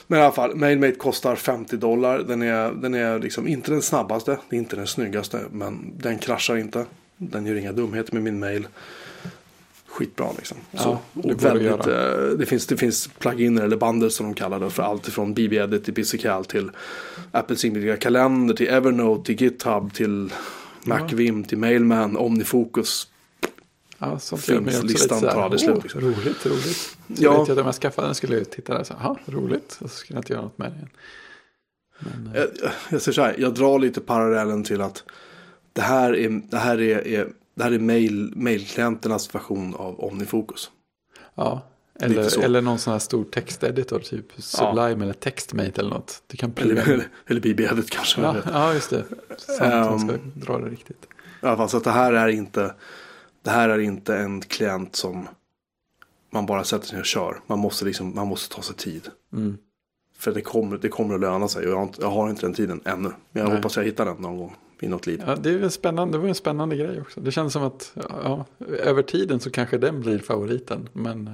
men 0.08 0.20
i 0.20 0.22
alla 0.22 0.32
fall, 0.32 0.56
Mailmate 0.56 0.96
kostar 0.96 1.36
50 1.36 1.78
dollar. 1.78 2.20
Den 2.20 2.42
är, 2.42 2.72
den 2.72 2.94
är 2.94 3.20
liksom 3.20 3.48
inte 3.48 3.72
den 3.72 3.82
snabbaste, 3.82 4.38
det 4.50 4.56
är 4.56 4.60
inte 4.60 4.76
den 4.76 4.88
snyggaste. 4.88 5.42
Men 5.52 5.94
den 5.98 6.18
kraschar 6.18 6.58
inte. 6.58 6.86
Den 7.18 7.46
gör 7.46 7.56
inga 7.56 7.72
dumheter 7.72 8.14
med 8.14 8.24
min 8.24 8.40
mail. 8.40 8.68
Skitbra 9.88 10.28
liksom. 10.38 10.58
Ja, 10.72 10.80
så, 10.80 10.98
och 11.20 11.44
väldigt, 11.44 11.88
eh, 11.88 12.38
det, 12.38 12.46
finns, 12.46 12.68
det 12.68 12.78
finns 12.78 13.08
pluginer 13.08 13.64
eller 13.64 13.78
bundles 13.78 14.16
som 14.16 14.26
de 14.26 14.34
kallar 14.34 14.60
det 14.60 14.70
för 14.70 14.84
allt 14.84 15.08
från 15.08 15.34
BB-edit 15.34 15.86
till 15.86 15.94
Physical 15.94 16.46
till 16.46 16.72
Apples 17.32 17.66
inbyggda 17.66 17.98
kalender 17.98 18.54
till 18.54 18.68
Evernote 18.68 19.26
till 19.26 19.42
GitHub 19.42 19.94
till 19.94 20.30
Macvim 20.86 21.44
till 21.44 21.58
Mailman, 21.58 22.18
Omnifocus. 22.18 23.08
Ja, 23.98 24.20
sånt 24.20 24.42
finns 24.42 24.84
listan 24.84 25.22
tar 25.22 25.42
aldrig 25.42 25.62
slut. 25.62 25.84
Liksom. 25.84 26.02
Roligt, 26.02 26.46
roligt. 26.46 26.98
Så 27.08 27.24
ja. 27.24 27.40
vet 27.40 27.48
jag 27.48 27.52
att 27.52 27.62
om 27.62 27.66
jag 27.66 27.76
skaffade 27.76 28.08
den 28.08 28.16
skulle 28.16 28.38
jag 28.38 28.52
titta 28.52 28.74
där 28.74 28.80
och 28.80 28.88
säga, 28.88 29.16
roligt. 29.26 29.78
Och 29.82 29.90
så 29.90 29.98
skulle 29.98 30.18
jag 30.18 30.22
inte 30.22 30.34
göra 30.34 30.44
något 30.44 30.58
med 30.58 30.72
det 30.72 30.76
igen. 30.76 30.90
Men, 32.00 32.32
jag, 32.36 32.48
jag 32.90 33.02
säger 33.02 33.14
så 33.14 33.22
här, 33.22 33.36
jag 33.38 33.54
drar 33.54 33.80
lite 33.80 34.02
parallellen 34.02 34.64
till 34.64 34.82
att 34.82 35.04
det 35.74 35.82
här 35.82 36.16
är, 36.16 36.42
det 36.50 36.58
här 36.58 36.82
är, 36.82 37.08
är 37.08 37.28
det 37.56 37.64
här 37.64 37.72
är 37.72 37.80
mail, 37.80 38.34
mailklienternas 38.36 39.36
version 39.36 39.76
av 39.76 40.00
Omnifocus. 40.00 40.72
Ja, 41.36 41.62
eller, 42.00 42.44
eller 42.44 42.62
någon 42.62 42.80
sån 42.80 42.94
här 42.94 43.00
stor 43.00 43.24
texteditor, 43.24 44.00
typ 44.00 44.26
Sublime 44.38 44.82
ja. 44.82 45.02
eller 45.04 45.14
Textmate 45.14 45.82
eller 45.82 45.90
något. 45.90 46.24
Du 46.28 46.38
kan 46.38 46.54
eller, 46.56 46.76
eller, 46.90 47.08
eller 47.28 47.42
BB-edit 47.42 47.90
kanske. 47.90 48.22
Ja, 48.22 48.36
ja, 48.54 48.74
just 48.74 48.90
det. 48.90 49.04
Sant, 49.38 49.92
um, 49.92 50.10
ska 50.10 50.18
dra 50.34 50.60
det 50.60 50.70
riktigt. 50.70 51.08
I 51.42 51.46
alla 51.46 51.58
fall, 51.58 51.70
så 51.70 51.78
att 51.78 51.84
det 51.84 51.92
här 51.92 52.14
är 52.14 52.28
inte, 52.28 52.74
det 53.44 53.50
här 53.50 53.70
är 53.70 53.80
inte 53.80 54.18
en 54.18 54.42
klient 54.42 54.96
som 54.96 55.28
man 56.30 56.46
bara 56.46 56.64
sätter 56.64 56.88
sig 56.88 57.00
och 57.00 57.06
kör. 57.06 57.42
Man 57.48 57.60
måste, 57.60 57.86
liksom, 57.86 58.16
man 58.16 58.28
måste 58.28 58.56
ta 58.56 58.62
sig 58.62 58.76
tid. 58.76 59.10
Mm. 59.34 59.58
För 60.18 60.32
det 60.32 60.42
kommer, 60.42 60.78
det 60.78 60.90
kommer 60.90 61.16
att 61.16 61.22
löna 61.22 61.48
sig. 61.48 61.66
Jag 61.66 61.76
har, 61.76 61.84
inte, 61.84 62.02
jag 62.02 62.10
har 62.10 62.30
inte 62.30 62.42
den 62.42 62.54
tiden 62.54 62.82
ännu. 62.86 63.10
Men 63.10 63.42
jag 63.42 63.48
Nej. 63.48 63.56
hoppas 63.56 63.78
jag 63.78 63.84
hittar 63.84 64.06
den 64.06 64.18
någon 64.18 64.38
gång 64.38 64.56
i 64.80 64.88
något 64.88 65.08
liv. 65.08 65.24
Ja, 65.28 65.36
det, 65.36 65.50
är 65.50 65.70
spännande, 65.70 66.18
det 66.18 66.22
var 66.22 66.28
en 66.28 66.36
spännande 66.36 66.76
grej 66.76 67.02
också. 67.02 67.22
Det 67.22 67.32
känns 67.32 67.54
som 67.54 67.64
att 67.64 67.94
ja, 68.10 68.46
över 68.60 69.04
tiden 69.04 69.40
så 69.40 69.52
kanske 69.52 69.78
den 69.78 70.02
blir 70.02 70.20
favoriten. 70.20 70.90
Men 70.94 71.28
eh, 71.28 71.34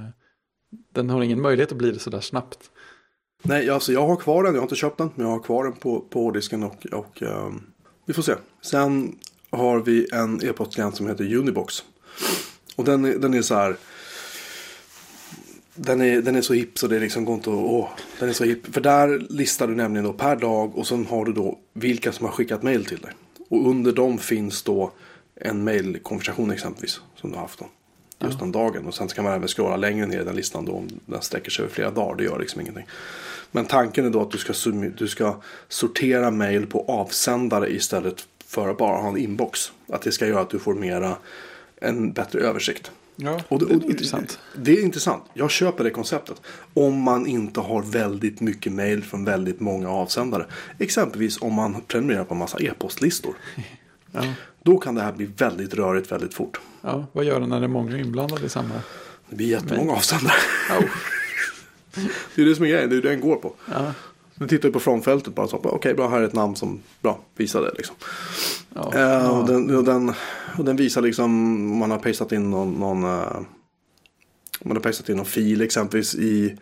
den 0.94 1.10
har 1.10 1.22
ingen 1.22 1.42
möjlighet 1.42 1.72
att 1.72 1.78
bli 1.78 1.92
det 1.92 2.00
sådär 2.00 2.22
snabbt. 2.22 2.70
Nej, 3.42 3.70
alltså 3.70 3.94
jag 3.94 4.08
har 4.08 4.16
kvar 4.16 4.44
den. 4.44 4.54
Jag 4.54 4.62
har 4.62 4.66
inte 4.66 4.76
köpt 4.76 4.98
den. 4.98 5.10
Men 5.16 5.26
jag 5.26 5.34
har 5.34 5.40
kvar 5.40 5.64
den 5.64 5.74
på, 5.74 6.00
på 6.00 6.24
hårddisken 6.24 6.64
och, 6.64 6.86
och 6.86 7.22
um, 7.22 7.64
vi 8.06 8.14
får 8.14 8.22
se. 8.22 8.34
Sen 8.62 9.16
har 9.50 9.80
vi 9.80 10.08
en 10.12 10.44
e-postklient 10.44 10.96
som 10.96 11.08
heter 11.08 11.36
Unibox. 11.36 11.84
Och 12.76 12.86
den, 12.86 13.02
den 13.02 13.34
är 13.34 13.42
så 13.42 13.56
här. 13.56 13.78
Den 15.76 16.02
är, 16.02 16.22
den 16.22 16.36
är 16.36 16.42
så 16.42 16.54
hipp 16.54 16.78
så 16.78 16.88
det 16.88 17.00
liksom 17.00 17.26
går 17.26 17.36
inte 17.36 17.50
att... 17.50 17.56
Åh, 17.56 17.90
den 18.20 18.30
är 18.30 18.34
så 18.34 18.44
hipp. 18.44 18.74
För 18.74 18.82
där 18.82 19.26
listar 19.30 19.68
du 19.68 19.76
nämligen 19.76 20.06
då 20.06 20.14
per 20.14 20.36
dag 20.36 20.78
och 20.78 20.88
sen 20.88 21.06
har 21.06 21.26
du 21.26 21.34
då 21.34 21.60
vilka 21.74 22.12
som 22.12 22.26
har 22.26 22.34
skickat 22.34 22.64
mail 22.64 22.86
till 22.86 23.00
dig. 23.00 23.12
Och 23.50 23.70
under 23.70 23.92
dem 23.92 24.18
finns 24.18 24.64
då 24.64 24.92
en 25.36 25.64
mailkonversation 25.64 26.52
exempelvis 26.52 27.02
som 27.16 27.30
du 27.30 27.36
har 27.36 27.42
haft. 27.42 27.60
Då 27.60 27.66
just 28.28 28.40
den 28.40 28.52
dagen. 28.52 28.86
Och 28.86 28.96
sen 28.96 29.08
kan 29.08 29.24
man 29.24 29.34
även 29.34 29.48
scrolla 29.48 29.76
längre 29.76 30.06
ner 30.06 30.22
i 30.22 30.24
den 30.24 30.36
listan 30.36 30.66
då 30.66 30.72
om 30.72 30.88
den 31.06 31.22
sträcker 31.22 31.52
sig 31.52 31.64
över 31.64 31.74
flera 31.74 31.92
dagar. 31.92 32.16
Det 32.16 32.24
gör 32.24 32.40
liksom 32.40 32.62
ingenting. 32.62 32.86
Men 33.52 33.66
tanken 33.66 34.06
är 34.06 34.10
då 34.10 34.22
att 34.22 34.32
du 34.32 34.38
ska, 34.38 34.54
du 34.98 35.08
ska 35.08 35.36
sortera 35.68 36.32
mail 36.32 36.68
på 36.68 36.86
avsändare 36.88 37.74
istället 37.74 38.28
för 38.46 38.70
att 38.70 38.78
bara 38.78 38.98
ha 38.98 39.10
en 39.10 39.18
inbox. 39.18 39.72
Att 39.90 40.02
det 40.02 40.12
ska 40.12 40.28
göra 40.28 40.42
att 40.42 40.50
du 40.50 40.60
får 40.60 40.74
mera 40.74 41.16
en 41.76 42.12
bättre 42.12 42.40
översikt. 42.40 42.92
Ja, 43.16 43.42
och 43.48 43.60
det, 43.60 43.66
och, 43.66 43.72
det 43.72 43.86
är 43.86 43.90
intressant. 43.90 44.40
Det 44.56 44.72
är 44.72 44.84
intressant. 44.84 45.24
Jag 45.34 45.52
köper 45.52 45.84
det 45.84 45.90
konceptet. 45.90 46.42
Om 46.74 47.02
man 47.02 47.28
inte 47.28 47.60
har 47.60 47.82
väldigt 47.82 48.40
mycket 48.40 48.74
mail 48.74 49.04
från 49.04 49.26
väldigt 49.26 49.60
många 49.60 49.90
avsändare. 49.90 50.46
Exempelvis 50.80 51.42
om 51.42 51.54
man 51.54 51.82
prenumererar 51.88 52.24
på 52.24 52.34
en 52.34 52.38
massa 52.38 52.60
e-postlistor. 52.60 53.36
Ja. 54.12 54.24
Då 54.64 54.78
kan 54.78 54.96
det 54.96 55.02
här 55.02 55.12
bli 55.12 55.26
väldigt 55.26 55.74
rörigt 55.74 56.12
väldigt 56.12 56.34
fort. 56.34 56.60
ja, 56.82 57.06
vad 57.12 57.26
gör 57.26 57.40
du 57.40 57.48
när 57.48 57.60
det 57.60 57.66
är 57.66 57.68
många 57.68 57.98
inblandade 57.98 58.46
i 58.46 58.50
samma? 58.50 58.74
Det 59.30 59.36
blir 59.36 59.48
jättemånga 59.48 59.94
avsändare. 59.94 60.38
Oh. 60.80 60.86
Det 62.36 62.42
är 62.42 62.46
det 62.46 62.56
som 62.56 62.66
är 62.66 62.70
grejen, 62.70 62.90
det 62.90 62.96
är 62.96 63.02
det 63.02 63.10
den 63.10 63.22
går 63.22 63.36
på. 63.36 63.54
Ja. 63.72 63.94
Nu 64.36 64.48
tittar 64.48 64.70
vi 64.70 64.74
på 64.74 64.80
frontfältet 64.80 65.36
bara 65.36 65.48
så, 65.48 65.58
okej 65.64 65.94
bra 65.94 66.10
här 66.10 66.22
är 66.22 66.24
ett 66.24 66.34
namn 66.34 66.56
som, 66.56 66.80
bra, 67.02 67.20
visa 67.36 67.62
det 67.62 67.72
liksom. 67.78 67.96
Ja. 68.74 68.94
Eh, 68.96 69.40
och, 69.40 69.48
den, 69.48 69.76
och, 69.76 69.84
den, 69.84 70.14
och 70.58 70.66
den 70.66 70.76
visar 70.76 71.02
liksom, 71.02 71.26
om 71.72 71.78
man 71.78 71.92
har 71.92 72.00
pastat 72.00 72.32
in 72.32 72.50
någon, 72.50 72.74
någon 72.74 73.04
eh, 73.04 73.40
man 74.62 74.78
har 74.78 74.80
pastat 74.80 75.10
in 75.10 75.18
någon 75.18 75.26
fil 75.26 75.62
exempelvis 75.62 76.16
i 76.16 76.58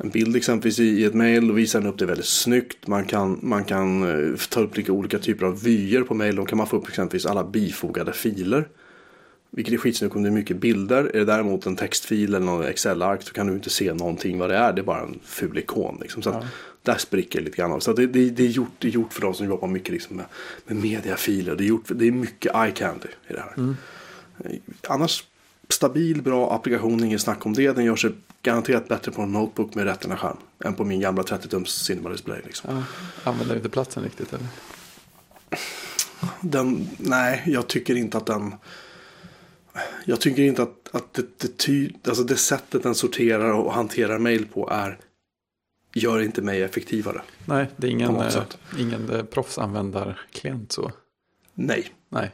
en 0.00 0.10
bild 0.10 0.36
exempelvis 0.36 0.78
i, 0.80 1.04
ett 1.04 1.14
mail 1.14 1.50
och 1.50 1.58
visar 1.58 1.80
den 1.80 1.88
upp 1.88 1.98
det 1.98 2.06
väldigt 2.06 2.26
snyggt. 2.26 2.86
Man 2.86 3.04
kan, 3.04 3.38
man 3.42 3.64
kan 3.64 4.02
eh, 4.02 4.36
ta 4.50 4.60
upp 4.60 4.76
lite 4.76 4.92
olika 4.92 5.18
typer 5.18 5.46
av 5.46 5.62
vyer 5.62 6.02
på 6.02 6.14
mail. 6.14 6.36
Då 6.36 6.44
kan 6.44 6.58
man 6.58 6.66
få 6.66 6.76
upp 6.76 6.88
exempelvis 6.88 7.26
alla 7.26 7.44
bifogade 7.44 8.12
filer. 8.12 8.68
Vilket 9.50 9.74
är 9.74 9.78
skitsnyggt 9.78 10.16
om 10.16 10.22
det 10.22 10.28
är 10.28 10.32
mycket 10.32 10.56
bilder. 10.56 11.04
Är 11.04 11.18
det 11.18 11.24
däremot 11.24 11.66
en 11.66 11.76
textfil 11.76 12.34
eller 12.34 12.46
någon 12.46 12.64
Excel-ark 12.64 13.22
så 13.22 13.32
kan 13.32 13.46
du 13.46 13.52
inte 13.52 13.70
se 13.70 13.94
någonting 13.94 14.38
vad 14.38 14.50
det 14.50 14.56
är. 14.56 14.72
Det 14.72 14.80
är 14.80 14.84
bara 14.84 15.00
en 15.00 15.18
ful 15.24 15.58
ikon. 15.58 15.98
Liksom. 16.00 16.22
Så 16.22 16.30
att 16.30 16.44
där 16.82 16.98
spricker 16.98 17.38
det 17.38 17.44
lite 17.44 17.56
grann. 17.56 17.80
Så 17.80 17.92
det, 17.92 18.06
det, 18.06 18.30
det, 18.30 18.42
är 18.42 18.48
gjort, 18.48 18.72
det 18.78 18.88
är 18.88 18.92
gjort 18.92 19.12
för 19.12 19.20
de 19.20 19.34
som 19.34 19.46
jobbar 19.46 19.68
mycket 19.68 19.90
liksom 19.90 20.16
med, 20.16 20.26
med 20.66 20.76
mediafiler. 20.76 21.56
Det 21.56 21.64
är, 21.64 21.68
gjort, 21.68 21.84
det 21.88 22.06
är 22.06 22.12
mycket 22.12 22.54
eye 22.54 22.70
candy 22.70 23.08
i 23.28 23.32
det 23.32 23.40
här. 23.40 23.74
Eh, 24.44 24.58
Annars 24.88 25.24
stabil, 25.68 26.22
bra 26.22 26.54
applikation, 26.54 27.04
inget 27.04 27.20
snack 27.20 27.46
om 27.46 27.52
det. 27.52 27.72
Den 27.72 27.84
gör 27.84 27.96
sig 27.96 28.10
garanterat 28.42 28.88
bättre 28.88 29.12
på 29.12 29.22
en 29.22 29.32
notebook 29.32 29.74
med 29.74 29.84
rätterna-skärm. 29.84 30.36
Än 30.64 30.74
på 30.74 30.84
min 30.84 31.00
gamla 31.00 31.22
30-tums 31.22 31.66
Cinema 31.66 32.08
Display. 32.08 32.40
Liksom. 32.44 32.76
Ja. 32.76 33.30
Använder 33.30 33.56
inte 33.56 33.68
platsen 33.68 34.02
riktigt 34.02 34.32
eller? 34.32 34.46
Den, 36.40 36.88
nej, 36.96 37.42
jag 37.46 37.66
tycker 37.66 37.94
inte 37.94 38.18
att 38.18 38.26
den... 38.26 38.54
Jag 40.04 40.20
tycker 40.20 40.42
inte 40.42 40.62
att, 40.62 40.88
att 40.92 41.14
det, 41.14 41.38
det, 41.38 41.58
ty, 41.58 41.90
alltså 42.08 42.24
det 42.24 42.36
sättet 42.36 42.82
den 42.82 42.94
sorterar 42.94 43.52
och 43.52 43.72
hanterar 43.72 44.18
mail 44.18 44.46
på 44.46 44.70
är 44.70 44.98
gör 45.94 46.20
inte 46.20 46.42
mig 46.42 46.62
effektivare. 46.62 47.22
Nej, 47.44 47.66
det 47.76 47.86
är 47.86 47.90
ingen, 47.90 48.16
eh, 48.16 48.42
ingen 48.78 49.10
eh, 49.10 49.22
proffsanvändarklient 49.22 50.72
så. 50.72 50.92
Nej. 51.54 51.86
Nej. 52.08 52.30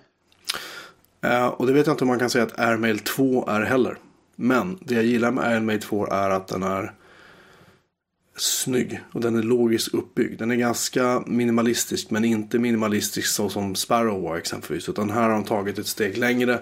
Eh, 1.20 1.46
och 1.46 1.66
det 1.66 1.72
vet 1.72 1.86
jag 1.86 1.94
inte 1.94 2.04
om 2.04 2.08
man 2.08 2.18
kan 2.18 2.30
säga 2.30 2.44
att 2.44 2.58
AirMail 2.58 2.98
2 2.98 3.48
är 3.48 3.60
heller. 3.60 3.98
Men 4.36 4.78
det 4.80 4.94
jag 4.94 5.04
gillar 5.04 5.30
med 5.30 5.44
AirMail 5.44 5.80
2 5.80 6.06
är 6.06 6.30
att 6.30 6.48
den 6.48 6.62
är 6.62 6.92
snygg 8.36 9.00
och 9.12 9.20
den 9.20 9.36
är 9.36 9.42
logiskt 9.42 9.94
uppbyggd. 9.94 10.38
Den 10.38 10.50
är 10.50 10.56
ganska 10.56 11.22
minimalistisk 11.26 12.10
men 12.10 12.24
inte 12.24 12.58
minimalistisk 12.58 13.28
så 13.28 13.48
som 13.48 13.74
Sparrow 13.74 14.22
var 14.22 14.36
exempelvis. 14.36 14.88
Utan 14.88 15.10
här 15.10 15.22
har 15.22 15.30
de 15.30 15.44
tagit 15.44 15.78
ett 15.78 15.86
steg 15.86 16.18
längre. 16.18 16.60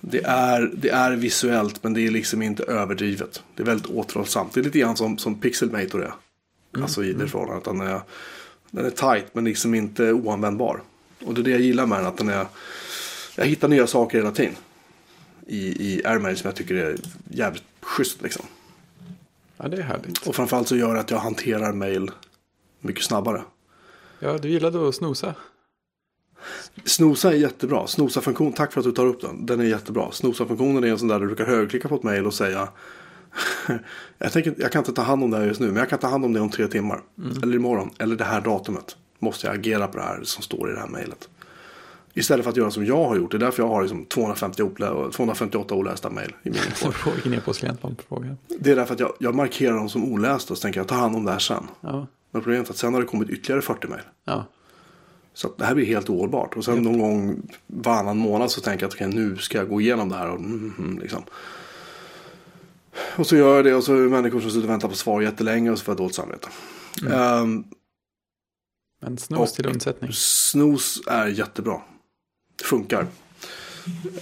Det 0.00 0.24
är, 0.24 0.70
det 0.74 0.88
är 0.88 1.12
visuellt 1.12 1.82
men 1.82 1.92
det 1.92 2.06
är 2.06 2.10
liksom 2.10 2.42
inte 2.42 2.62
överdrivet. 2.62 3.42
Det 3.54 3.62
är 3.62 3.66
väldigt 3.66 3.90
återhållsamt. 3.90 4.52
Det 4.52 4.60
är 4.60 4.64
lite 4.64 4.78
grann 4.78 4.96
som, 4.96 5.18
som 5.18 5.34
Pixelmator 5.34 6.04
är. 6.04 6.12
Alltså 6.82 7.04
i 7.04 7.12
det 7.12 7.28
förhållandet. 7.28 7.64
Den 7.64 7.80
är, 7.80 8.00
den 8.70 8.86
är 8.86 8.90
tight 8.90 9.26
men 9.32 9.44
liksom 9.44 9.74
inte 9.74 10.12
oanvändbar. 10.12 10.80
Och 11.24 11.34
det 11.34 11.40
är 11.40 11.44
det 11.44 11.50
jag 11.50 11.60
gillar 11.60 11.86
med 11.86 11.98
den. 11.98 12.06
Att 12.06 12.16
den 12.16 12.28
är, 12.28 12.46
jag 13.36 13.44
hittar 13.44 13.68
nya 13.68 13.86
saker 13.86 14.18
hela 14.18 14.30
tiden. 14.30 14.54
I, 15.46 15.92
i 15.92 16.02
AirMail 16.04 16.36
som 16.36 16.48
jag 16.48 16.56
tycker 16.56 16.74
är 16.74 16.96
jävligt 17.30 17.64
schysst 17.80 18.22
liksom. 18.22 18.46
Ja, 19.56 19.68
det 19.68 19.76
är 19.76 19.82
härligt. 19.82 20.26
Och 20.26 20.36
framförallt 20.36 20.68
så 20.68 20.76
gör 20.76 20.94
det 20.94 21.00
att 21.00 21.10
jag 21.10 21.18
hanterar 21.18 21.72
mail 21.72 22.10
mycket 22.80 23.04
snabbare. 23.04 23.42
Ja, 24.18 24.38
du 24.38 24.48
gillade 24.48 24.88
att 24.88 24.94
snosa. 24.94 25.34
Snosa 26.84 27.32
är 27.32 27.36
jättebra. 27.36 27.86
Snosa-funktion, 27.86 28.52
tack 28.52 28.72
för 28.72 28.80
att 28.80 28.86
du 28.86 28.92
tar 28.92 29.06
upp 29.06 29.20
den. 29.20 29.46
Den 29.46 29.60
är 29.60 29.64
jättebra. 29.64 30.12
Snosa-funktionen 30.12 30.84
är 30.84 30.88
en 30.88 30.98
sån 30.98 31.08
där 31.08 31.20
du 31.20 31.34
kan 31.34 31.46
högerklicka 31.46 31.88
på 31.88 31.94
ett 31.94 32.02
mail 32.02 32.26
och 32.26 32.34
säga 32.34 32.68
jag, 34.18 34.32
tänker, 34.32 34.54
jag 34.58 34.72
kan 34.72 34.80
inte 34.80 34.92
ta 34.92 35.02
hand 35.02 35.24
om 35.24 35.30
det 35.30 35.36
här 35.36 35.46
just 35.46 35.60
nu, 35.60 35.66
men 35.66 35.76
jag 35.76 35.88
kan 35.88 35.98
ta 35.98 36.08
hand 36.08 36.24
om 36.24 36.32
det 36.32 36.40
om 36.40 36.50
tre 36.50 36.66
timmar. 36.66 37.00
Eller 37.42 37.54
imorgon, 37.56 37.90
eller 37.98 38.16
det 38.16 38.24
här 38.24 38.40
datumet. 38.40 38.96
Måste 39.18 39.46
jag 39.46 39.56
agera 39.56 39.88
på 39.88 39.96
det 39.96 40.02
här 40.02 40.20
som 40.22 40.42
står 40.42 40.70
i 40.70 40.72
det 40.72 40.80
här 40.80 40.88
mejlet. 40.88 41.28
Istället 42.16 42.44
för 42.44 42.50
att 42.50 42.56
göra 42.56 42.70
som 42.70 42.86
jag 42.86 43.04
har 43.04 43.16
gjort. 43.16 43.30
Det 43.30 43.36
är 43.36 43.38
därför 43.38 43.62
jag 43.62 43.68
har 43.70 43.82
liksom 43.82 44.04
250 44.04 44.62
oplä- 44.62 45.10
258 45.10 45.74
olästa 45.74 46.10
mejl 46.10 46.32
ner 46.42 47.40
på 47.40 47.52
klientfrågan. 47.52 48.38
Det 48.58 48.70
är 48.70 48.76
därför 48.76 48.94
att 48.94 49.00
jag, 49.00 49.12
jag 49.18 49.34
markerar 49.34 49.76
dem 49.76 49.88
som 49.88 50.12
olästa 50.12 50.52
och 50.54 50.58
så 50.58 50.62
tänker 50.62 50.80
jag 50.80 50.88
ta 50.88 50.94
hand 50.94 51.16
om 51.16 51.24
det 51.24 51.32
här 51.32 51.38
sen. 51.38 51.66
Ja, 51.80 52.06
Men 52.30 52.42
problemet 52.42 52.66
är 52.68 52.72
att 52.72 52.76
sen 52.78 52.94
har 52.94 53.00
det 53.00 53.06
kommit 53.06 53.30
ytterligare 53.30 53.62
40 53.62 53.88
mejl. 53.88 54.00
ja, 54.24 54.44
Så 55.34 55.52
det 55.58 55.64
här 55.64 55.74
blir 55.74 55.86
helt 55.86 56.08
ohållbart. 56.10 56.56
Och 56.56 56.64
sen 56.64 56.82
någon 56.82 56.98
gång 56.98 57.42
varannan 57.66 58.18
månad 58.18 58.50
så 58.50 58.60
tänker 58.60 58.82
jag 58.84 58.88
att 58.88 58.94
okej, 58.94 59.08
nu 59.08 59.36
ska 59.36 59.58
jag 59.58 59.68
gå 59.68 59.80
igenom 59.80 60.08
det 60.08 60.16
här. 60.16 60.30
Och, 60.30 60.38
mm, 60.38 60.72
mm, 60.78 60.98
liksom. 60.98 61.22
och 63.16 63.26
så 63.26 63.36
gör 63.36 63.56
jag 63.56 63.64
det 63.64 63.74
och 63.74 63.84
så 63.84 63.94
är 63.94 64.00
det 64.02 64.08
människor 64.08 64.40
som 64.40 64.50
sitter 64.50 64.64
och 64.64 64.70
väntar 64.70 64.88
på 64.88 64.94
svar 64.94 65.20
jättelänge 65.20 65.70
och 65.70 65.78
så 65.78 65.84
får 65.84 65.92
jag 65.92 65.98
dåligt 65.98 66.14
samvete. 66.14 66.48
Ehm, 67.12 67.64
men 69.02 69.18
snus 69.18 69.52
till 69.52 69.66
undsättning. 69.66 70.10
Snooze 70.12 71.00
är 71.10 71.26
jättebra. 71.26 71.80
Funkar. 72.62 73.06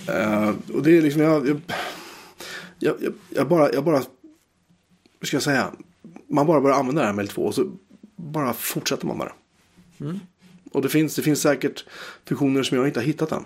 Eh, 0.08 0.54
och 0.74 0.82
det 0.82 0.98
är 0.98 1.02
liksom, 1.02 1.22
jag, 1.22 1.48
jag, 1.48 1.60
jag, 2.78 2.96
jag, 3.00 3.12
jag 3.28 3.48
bara, 3.48 3.72
jag 3.72 3.84
bara, 3.84 4.02
hur 5.20 5.26
ska 5.26 5.36
jag 5.36 5.42
säga? 5.42 5.72
Man 6.28 6.46
bara 6.46 6.60
börjar 6.60 6.76
använda 6.76 7.00
det 7.00 7.06
här 7.06 7.14
med 7.14 7.28
L2 7.28 7.36
och 7.36 7.54
så 7.54 7.72
bara 8.16 8.52
fortsätter 8.52 9.06
man 9.06 9.18
med 9.18 9.26
det. 9.26 10.04
Mm. 10.04 10.20
Och 10.72 10.82
det 10.82 10.88
finns, 10.88 11.14
det 11.14 11.22
finns 11.22 11.40
säkert 11.42 11.84
funktioner 12.24 12.62
som 12.62 12.76
jag 12.76 12.86
inte 12.86 13.00
har 13.00 13.04
hittat 13.04 13.32
än. 13.32 13.44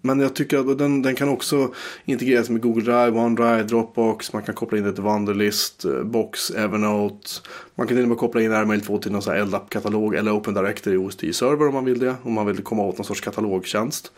Men 0.00 0.20
jag 0.20 0.34
tycker 0.34 0.58
att 0.58 0.78
den, 0.78 1.02
den 1.02 1.14
kan 1.14 1.28
också 1.28 1.74
integreras 2.04 2.50
med 2.50 2.62
Google 2.62 2.82
Drive, 2.82 3.10
OneDrive, 3.10 3.62
Dropbox. 3.62 4.32
Man 4.32 4.42
kan 4.42 4.54
koppla 4.54 4.78
in 4.78 4.84
det 4.84 4.92
till 4.92 5.02
Wunderlist, 5.02 5.84
eh, 5.84 6.02
Box, 6.02 6.50
Evernote. 6.50 7.28
Man 7.74 7.86
kan 7.86 7.96
till 7.96 8.02
och 8.02 8.08
med 8.08 8.18
koppla 8.18 8.42
in 8.42 8.52
AirMail 8.52 8.80
2 8.80 8.98
till 8.98 9.12
någon 9.12 9.22
LDAP-katalog 9.22 10.14
eller 10.14 10.38
Open 10.38 10.54
Directory 10.54 10.94
i 10.94 10.98
OSD-server 10.98 11.68
om 11.68 11.74
man 11.74 11.84
vill 11.84 11.98
det. 11.98 12.14
Om 12.22 12.32
man 12.32 12.46
vill 12.46 12.62
komma 12.62 12.82
åt 12.82 12.98
någon 12.98 13.04
sorts 13.04 13.20
katalogtjänst 13.20 14.12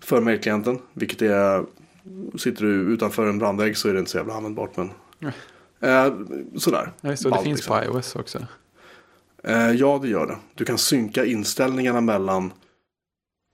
för 0.00 0.20
mailklienten. 0.20 0.78
Vilket 0.92 1.22
är, 1.22 1.64
sitter 2.38 2.64
du 2.64 2.72
utanför 2.72 3.26
en 3.26 3.38
brandvägg 3.38 3.76
så 3.76 3.88
är 3.88 3.92
det 3.92 3.98
inte 3.98 4.10
så 4.10 4.16
jävla 4.16 4.34
användbart. 4.34 4.76
Men, 4.76 4.90
Nej. 5.18 5.32
eh, 5.80 6.14
sådär. 6.56 6.92
Ja, 7.00 7.10
just 7.10 7.24
det, 7.24 7.42
finns 7.42 7.58
liksom. 7.58 7.78
på 7.78 7.84
iOS 7.84 8.16
också. 8.16 8.38
Eh, 9.42 9.70
ja, 9.70 9.98
det 10.02 10.08
gör 10.08 10.26
det. 10.26 10.36
Du 10.54 10.64
kan 10.64 10.78
synka 10.78 11.24
inställningarna 11.24 12.00
mellan 12.00 12.52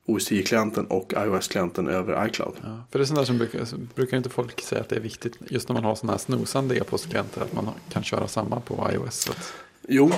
OS10-klienten 0.07 0.86
och 0.86 1.12
iOS-klienten 1.16 1.88
över 1.88 2.26
iCloud. 2.26 2.55
Ja, 2.62 2.84
för 2.90 2.98
det 2.98 3.03
är 3.03 3.07
sånt 3.07 3.18
där 3.18 3.24
som 3.24 3.38
brukar, 3.38 3.66
brukar 3.94 4.16
inte 4.16 4.28
folk 4.28 4.61
säga 4.61 4.80
att 4.80 4.88
det 4.88 4.96
är 4.96 5.00
viktigt. 5.00 5.36
Just 5.50 5.68
när 5.68 5.74
man 5.74 5.84
har 5.84 5.94
sådana 5.94 6.12
här 6.12 6.18
snosande 6.18 6.76
e-postklienter. 6.76 7.40
Att 7.40 7.53
man 7.53 7.68
kan 7.88 8.03
köra 8.03 8.28
samma 8.28 8.61
på 8.61 8.90
iOS. 8.92 9.30
Att, 9.30 9.53
Jo, 9.88 10.11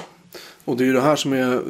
och 0.65 0.77
det 0.77 0.85
är 0.85 0.87
ju 0.87 0.93
det 0.93 1.01
här 1.01 1.17
som 1.17 1.33
är... 1.33 1.63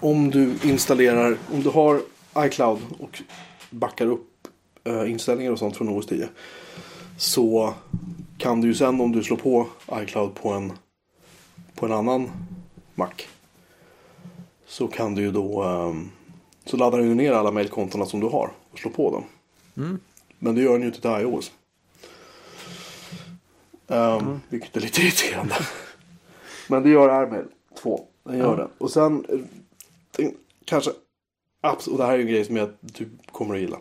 Om 0.00 0.30
du 0.30 0.54
installerar, 0.62 1.36
om 1.52 1.62
du 1.62 1.68
har 1.68 2.00
iCloud 2.38 2.78
och 2.98 3.22
backar 3.70 4.06
upp 4.06 4.48
eh, 4.84 5.10
inställningar 5.10 5.52
och 5.52 5.58
sånt 5.58 5.76
från 5.76 5.88
OS 5.88 6.06
10. 6.06 6.28
Så 7.16 7.74
kan 8.38 8.60
du 8.60 8.68
ju 8.68 8.74
sen 8.74 9.00
om 9.00 9.12
du 9.12 9.22
slår 9.22 9.36
på 9.36 9.68
iCloud 9.92 10.34
på 10.34 10.48
en, 10.48 10.72
på 11.74 11.86
en 11.86 11.92
annan 11.92 12.30
Mac. 12.94 13.10
Så 14.66 14.86
kan 14.86 15.14
du 15.14 15.22
ju 15.22 15.32
då... 15.32 15.62
ehm, 15.62 16.10
så 16.64 16.76
laddar 16.76 16.98
du 16.98 17.14
ner 17.14 17.32
alla 17.32 17.50
mailkontona 17.50 18.06
som 18.06 18.20
du 18.20 18.26
har 18.26 18.52
och 18.70 18.78
slår 18.78 18.90
på 18.92 19.10
dem. 19.10 19.24
mm, 19.84 19.98
Men 20.38 20.54
det 20.54 20.62
gör 20.62 20.72
den 20.72 20.80
ju 20.80 20.86
inte 20.86 21.00
till 21.00 21.10
iOS. 21.10 21.52
Um, 23.86 24.40
Vilket 24.48 24.76
är 24.76 24.80
lite 24.80 25.00
irriterande. 25.02 25.54
Men 26.68 26.82
det 26.82 26.88
gör 26.90 27.08
AirMail 27.08 27.44
2. 27.82 28.04
Den 28.24 28.38
gör 28.38 28.44
Ja. 28.44 28.56
det. 28.56 28.68
Och 28.78 28.90
sen 28.90 29.24
eh, 29.28 29.38
den, 30.16 30.34
kanske 30.64 30.90
abs- 31.62 31.88
och 31.88 31.98
det 31.98 32.04
här 32.04 32.12
är 32.12 32.16
ju 32.16 32.22
en 32.22 32.28
grej 32.30 32.44
som 32.44 32.56
jag, 32.56 32.70
du 32.80 33.08
kommer 33.32 33.54
att 33.54 33.60
gilla. 33.60 33.78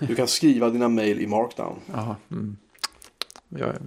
Du 0.00 0.14
kan 0.14 0.28
skriva 0.28 0.70
dina 0.70 0.88
mail 0.88 1.20
i 1.20 1.26
markdown. 1.26 1.76
aha, 1.94 2.16
mm. 2.30 2.56
jag, 3.48 3.68
är- 3.68 3.80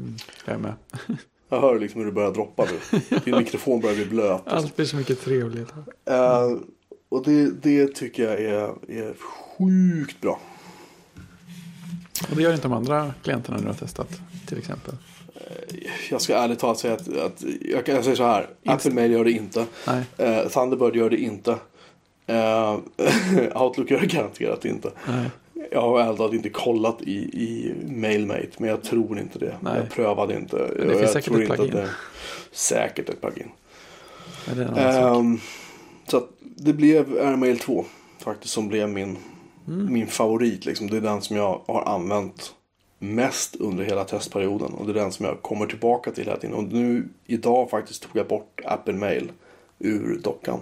jag 0.46 0.56
är 0.56 0.60
med. 0.60 0.74
Jag 1.50 1.62
hör 1.62 1.80
liksom 1.80 2.00
hur 2.02 2.06
du 2.06 2.12
börjar 2.14 2.32
droppa 2.32 2.66
nu. 2.66 3.00
Din 3.26 3.38
mikrofon 3.38 3.82
börjar 3.82 3.96
bli 3.96 4.06
blöt. 4.06 4.42
Allt 4.48 4.76
blir 4.76 4.86
så 4.86 4.96
mycket 4.96 5.22
trevligt. 5.22 5.70
Eh, 6.06 6.52
och 7.10 7.24
det, 7.24 7.52
det 7.62 7.96
tycker 7.96 8.24
jag 8.24 8.42
är, 8.42 8.70
är 9.00 9.14
sjukt 9.58 10.22
bra. 10.22 10.40
Och 12.30 12.36
det 12.36 12.42
gör 12.44 12.52
inte 12.52 12.64
de 12.68 12.74
andra 12.74 13.14
klienterna 13.24 13.58
du 13.60 13.68
har 13.68 13.74
testat. 13.74 14.10
Till 14.48 14.58
exempel. 14.58 14.94
Jag 16.10 16.22
ska 16.22 16.36
ärligt 16.36 16.60
talat 16.60 16.80
säga 16.80 16.94
att, 16.94 17.18
att 17.18 17.44
jag, 17.62 17.86
kan- 17.86 18.04
säger 18.04 18.16
så 18.16 18.24
här. 18.24 18.50
Inst- 18.64 18.72
Apple 18.74 18.92
Mail 18.94 19.12
gör 19.12 19.24
det 19.24 19.32
inte. 19.32 19.66
Eh, 20.18 20.48
Thunderbird 20.48 20.96
gör 20.96 21.10
det 21.10 21.18
inte. 21.18 21.52
Eh, 22.28 22.78
Outlook 23.62 23.92
gör 23.92 24.00
det 24.00 24.06
garanterat 24.08 24.66
inte. 24.66 24.92
nej. 25.08 25.30
Jag 25.72 25.82
har 25.82 26.02
ärligt 26.02 26.34
inte 26.34 26.50
kollat 26.50 27.02
i, 27.02 27.14
i 27.18 27.74
Mailmate. 27.90 28.48
Men 28.58 28.70
jag 28.70 28.84
tror 28.84 29.20
inte 29.20 29.40
det. 29.40 29.56
Nej. 29.62 29.78
Jag 29.80 29.90
prövade 29.90 30.36
inte. 30.36 30.58
det 30.58 30.64
jag, 30.86 30.90
finns 30.90 31.02
jag 31.02 31.10
säkert 31.24 31.34
ett 31.36 31.56
plugin. 31.56 31.74
Det, 31.74 31.90
säkert 32.52 33.10
ett 33.10 33.22
plugin. 33.22 33.52
Men 34.48 34.58
det. 34.58 34.82
Ehm, 34.82 35.40
så 36.08 36.18
att 36.18 36.30
det 36.60 36.74
blev 36.74 37.18
AirMail 37.18 37.60
2. 37.60 37.86
faktiskt 38.20 38.54
som 38.54 38.68
blev 38.68 38.90
min, 38.90 39.18
min 39.66 40.08
favorit. 40.08 40.66
Liksom. 40.66 40.90
Det 40.90 40.98
är 40.98 41.02
den 41.02 41.22
som 41.22 41.36
jag 41.36 41.62
har 41.68 41.84
använt 41.84 42.54
mest 43.00 43.56
under 43.56 43.84
hela 43.84 44.04
testperioden. 44.04 44.74
Och 44.74 44.86
det 44.86 44.92
är 44.92 45.04
den 45.04 45.12
som 45.12 45.26
jag 45.26 45.42
kommer 45.42 45.66
tillbaka 45.66 46.12
till 46.12 46.24
hela 46.24 46.38
tiden. 46.38 46.56
Och 46.56 46.64
nu 46.64 47.10
idag 47.26 47.70
faktiskt 47.70 48.04
tog 48.04 48.12
jag 48.14 48.28
bort 48.28 48.62
Apple 48.66 48.94
Mail 48.94 49.32
ur 49.80 50.20
dockan. 50.24 50.60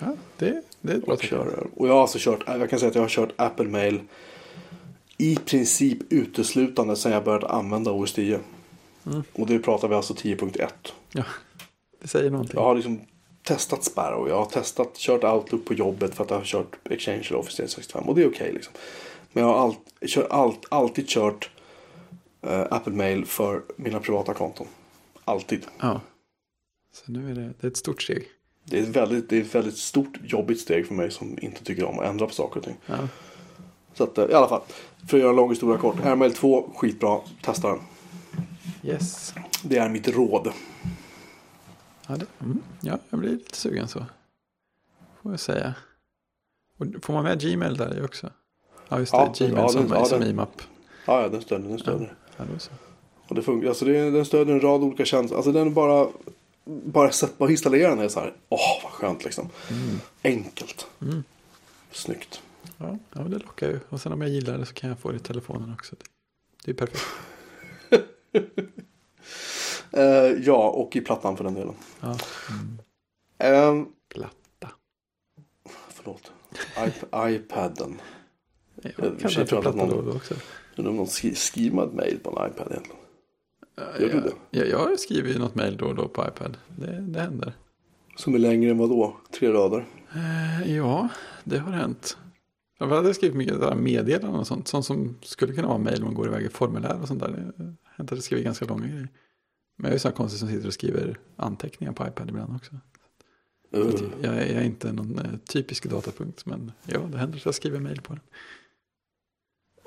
Ja, 0.00 0.16
det, 0.36 0.62
det 0.80 0.92
är 0.92 1.10
Och, 1.10 1.22
kör, 1.22 1.66
och 1.76 1.88
jag 1.88 1.92
har 1.92 2.00
alltså 2.00 2.18
kört, 2.20 2.44
jag 2.46 2.70
kan 2.70 2.78
säga 2.78 2.88
att 2.88 2.94
jag 2.94 3.02
har 3.02 3.08
kört 3.08 3.32
Apple 3.36 3.68
Mail 3.68 4.00
i 5.18 5.36
princip 5.36 5.98
uteslutande 6.12 6.96
sedan 6.96 7.12
jag 7.12 7.24
började 7.24 7.48
använda 7.48 7.92
OS 7.92 8.12
10. 8.12 8.40
Och 9.32 9.46
det 9.46 9.58
pratar 9.58 9.88
vi 9.88 9.94
alltså 9.94 10.14
10.1. 10.14 10.68
Ja, 11.12 11.24
det 12.02 12.08
säger 12.08 12.30
någonting. 12.30 12.54
Jag 12.56 12.64
har 12.64 12.74
liksom 12.74 13.00
testat 13.48 13.84
Sparrow. 13.84 14.28
Jag 14.28 14.36
har 14.36 14.46
testat, 14.46 14.96
kört 14.96 15.24
Outlook 15.24 15.64
på 15.64 15.74
jobbet 15.74 16.14
för 16.14 16.24
att 16.24 16.30
jag 16.30 16.38
har 16.38 16.44
kört 16.44 16.78
Exchange 16.90 17.26
eller 17.28 17.38
Office 17.38 17.56
365. 17.56 18.04
Och 18.08 18.14
det 18.14 18.22
är 18.22 18.28
okej 18.28 18.52
liksom. 18.52 18.72
Men 19.32 19.44
jag 19.44 19.52
har 19.52 19.62
allt, 19.62 19.78
kör 20.06 20.26
allt, 20.30 20.64
alltid 20.68 21.08
kört 21.08 21.50
eh, 22.42 22.66
Apple 22.70 22.92
Mail 22.92 23.26
för 23.26 23.62
mina 23.76 24.00
privata 24.00 24.34
konton. 24.34 24.66
Alltid. 25.24 25.66
Ja. 25.80 26.00
Så 26.92 27.12
nu 27.12 27.30
är 27.30 27.34
det, 27.34 27.52
det 27.60 27.66
är 27.66 27.70
ett 27.70 27.76
stort 27.76 28.02
steg. 28.02 28.24
Det 28.64 28.78
är, 28.78 28.82
ett 28.82 28.88
väldigt, 28.88 29.28
det 29.28 29.36
är 29.36 29.40
ett 29.40 29.54
väldigt 29.54 29.76
stort 29.76 30.18
jobbigt 30.24 30.60
steg 30.60 30.86
för 30.86 30.94
mig 30.94 31.10
som 31.10 31.38
inte 31.42 31.64
tycker 31.64 31.84
om 31.84 31.98
att 31.98 32.06
ändra 32.06 32.26
på 32.26 32.34
saker 32.34 32.60
och 32.60 32.64
ting. 32.64 32.76
Ja. 32.86 33.08
Så 33.94 34.04
att, 34.04 34.18
eh, 34.18 34.24
i 34.24 34.34
alla 34.34 34.48
fall. 34.48 34.62
För 35.08 35.16
att 35.16 35.20
göra 35.20 35.30
en 35.30 35.36
lång 35.36 35.50
historia 35.50 35.78
kort. 35.78 36.06
AirMail 36.06 36.34
2, 36.34 36.70
skitbra. 36.76 37.20
Testa 37.42 37.68
den. 37.68 37.80
Yes. 38.82 39.34
Det 39.62 39.78
är 39.78 39.88
mitt 39.88 40.08
råd. 40.08 40.52
Ja, 42.08 42.16
det, 42.16 42.26
mm, 42.40 42.62
ja, 42.80 42.98
jag 43.10 43.20
blir 43.20 43.30
lite 43.30 43.56
sugen 43.56 43.88
så. 43.88 44.06
Får 45.22 45.32
jag 45.32 45.40
säga. 45.40 45.74
Och 46.78 46.86
får 47.02 47.12
man 47.12 47.24
med 47.24 47.40
Gmail 47.40 47.76
där 47.76 47.98
i 47.98 48.02
också? 48.02 48.30
Ja, 48.88 48.98
just 48.98 49.12
det. 49.12 49.18
Ja, 49.18 49.34
Gmail 49.38 49.54
ja, 49.56 49.68
som, 49.68 49.82
den- 49.88 49.98
ja, 49.98 50.04
som 50.04 50.20
den- 50.20 50.30
IMAP. 50.30 50.62
Ja, 51.06 51.22
ja 51.22 51.28
den 51.28 51.42
stöder, 51.42 51.68
den 51.68 51.78
stöder. 51.78 52.14
Ja, 52.36 52.44
då 52.52 52.58
så. 52.58 52.70
Och 53.28 53.34
det 53.34 53.42
funkar. 53.42 53.68
Alltså 53.68 53.84
det, 53.84 54.10
den 54.10 54.24
stöder 54.24 54.52
en 54.52 54.60
rad 54.60 54.82
olika 54.82 55.04
tjänster. 55.04 55.36
Alltså 55.36 55.52
den 55.52 55.66
är 55.66 55.70
bara... 55.70 56.08
Bara 56.64 57.12
sätt 57.12 57.38
bara 57.38 57.50
installera 57.50 57.88
den 57.90 57.98
är 57.98 58.08
så 58.08 58.20
här. 58.20 58.34
Åh, 58.48 58.80
vad 58.82 58.92
skönt 58.92 59.24
liksom. 59.24 59.48
Enkelt. 60.22 60.86
Mm. 61.00 61.24
Snyggt. 61.92 62.42
Ja, 62.78 62.98
ja, 63.12 63.20
det 63.20 63.38
lockar 63.38 63.68
ju. 63.68 63.80
Och 63.88 64.00
sen 64.00 64.12
om 64.12 64.20
jag 64.20 64.30
gillar 64.30 64.58
det 64.58 64.66
så 64.66 64.74
kan 64.74 64.90
jag 64.90 64.98
få 64.98 65.10
det 65.10 65.16
i 65.16 65.20
telefonen 65.20 65.72
också. 65.72 65.96
Det, 65.98 66.04
det 66.64 66.70
är 66.70 66.74
perfekt. 66.86 67.04
Eh, 69.92 70.02
ja, 70.46 70.68
och 70.70 70.96
i 70.96 71.00
plattan 71.00 71.36
för 71.36 71.44
den 71.44 71.54
delen. 71.54 71.74
Ja. 72.00 72.16
Mm. 72.50 73.78
Eh, 73.80 73.86
Platta. 74.08 74.74
förlåt. 75.88 76.32
iP- 76.76 77.28
iPaden. 77.30 78.00
Jag 78.82 78.92
Jag 78.98 79.18
kan 79.18 79.30
det 79.36 79.46
för 79.46 79.68
att 79.68 79.74
någon- 79.76 80.16
också. 80.16 80.34
Undrar 80.76 80.90
om 80.90 80.96
någon 80.96 81.06
skri- 81.06 81.34
skriver 81.34 81.86
ett 81.86 81.92
mail 81.94 82.18
på 82.22 82.30
en 82.30 82.50
iPad 82.50 82.66
egentligen. 82.70 82.98
Gör 84.00 84.08
du 84.08 84.14
ja, 84.16 84.20
det? 84.50 84.58
Ja, 84.58 84.64
jag 84.90 85.00
skriver 85.00 85.28
ju 85.28 85.38
något 85.38 85.54
mejl 85.54 85.76
då 85.76 85.86
och 85.86 85.94
då 85.94 86.08
på 86.08 86.22
iPad. 86.28 86.56
Det, 86.76 87.00
det 87.00 87.20
händer. 87.20 87.52
Som 88.16 88.34
är 88.34 88.38
längre 88.38 88.70
än 88.70 88.78
vad 88.78 88.88
då? 88.90 89.16
Tre 89.38 89.52
rader? 89.52 89.84
Eh, 90.14 90.76
ja, 90.76 91.08
det 91.44 91.58
har 91.58 91.72
hänt. 91.72 92.16
Jag 92.78 92.86
hade 92.86 93.14
skrivit 93.14 93.36
mycket 93.36 93.60
där 93.60 93.74
meddelanden 93.74 94.40
och 94.40 94.46
sånt. 94.46 94.68
Sånt 94.68 94.84
som 94.86 95.18
skulle 95.22 95.52
kunna 95.54 95.68
vara 95.68 95.78
mejl 95.78 96.04
man 96.04 96.14
går 96.14 96.26
iväg 96.26 96.44
i 96.44 96.48
formulär 96.48 96.98
och 97.02 97.08
sånt 97.08 97.20
där. 97.20 97.28
Det 97.56 97.64
hänt 97.96 98.12
att 98.12 98.16
jag 98.18 98.22
skrivit 98.24 98.44
ganska 98.44 98.64
långa 98.64 98.86
grejer. 98.86 99.08
Men 99.80 99.88
jag 99.90 99.94
är 99.94 99.98
så 99.98 100.08
här 100.08 100.14
konstig 100.14 100.40
som 100.40 100.48
sitter 100.48 100.66
och 100.66 100.74
skriver 100.74 101.18
anteckningar 101.36 101.92
på 101.92 102.06
iPad 102.06 102.28
ibland 102.28 102.56
också. 102.56 102.76
Så 103.70 103.78
Uh. 103.78 104.10
jag, 104.22 104.34
jag 104.34 104.48
är 104.50 104.64
inte 104.64 104.92
någon 104.92 105.18
eh, 105.18 105.38
typisk 105.48 105.86
datapunkt. 105.86 106.46
Men 106.46 106.72
ja, 106.86 106.98
det 106.98 107.18
händer 107.18 107.38
att 107.38 107.44
jag 107.44 107.54
skriver 107.54 107.80
mejl 107.80 108.00
på 108.00 108.12
den. 108.12 108.22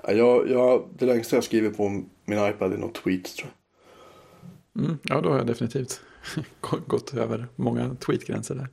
Ja, 0.03 0.11
Jag, 0.11 0.49
jag, 0.49 0.89
det 0.97 1.05
längsta 1.05 1.35
jag 1.35 1.43
skriver 1.43 1.69
på 1.69 1.89
min 2.25 2.47
iPad 2.49 2.73
är 2.73 2.77
något 2.77 3.03
tweet 3.03 3.35
tror 3.35 3.49
jag. 3.49 4.83
Mm, 4.83 4.97
ja, 5.03 5.21
då 5.21 5.29
har 5.29 5.37
jag 5.37 5.47
definitivt 5.47 6.01
gått 6.87 7.13
över 7.13 7.47
många 7.55 7.95
tweetgränser 7.95 8.55
där. 8.55 8.67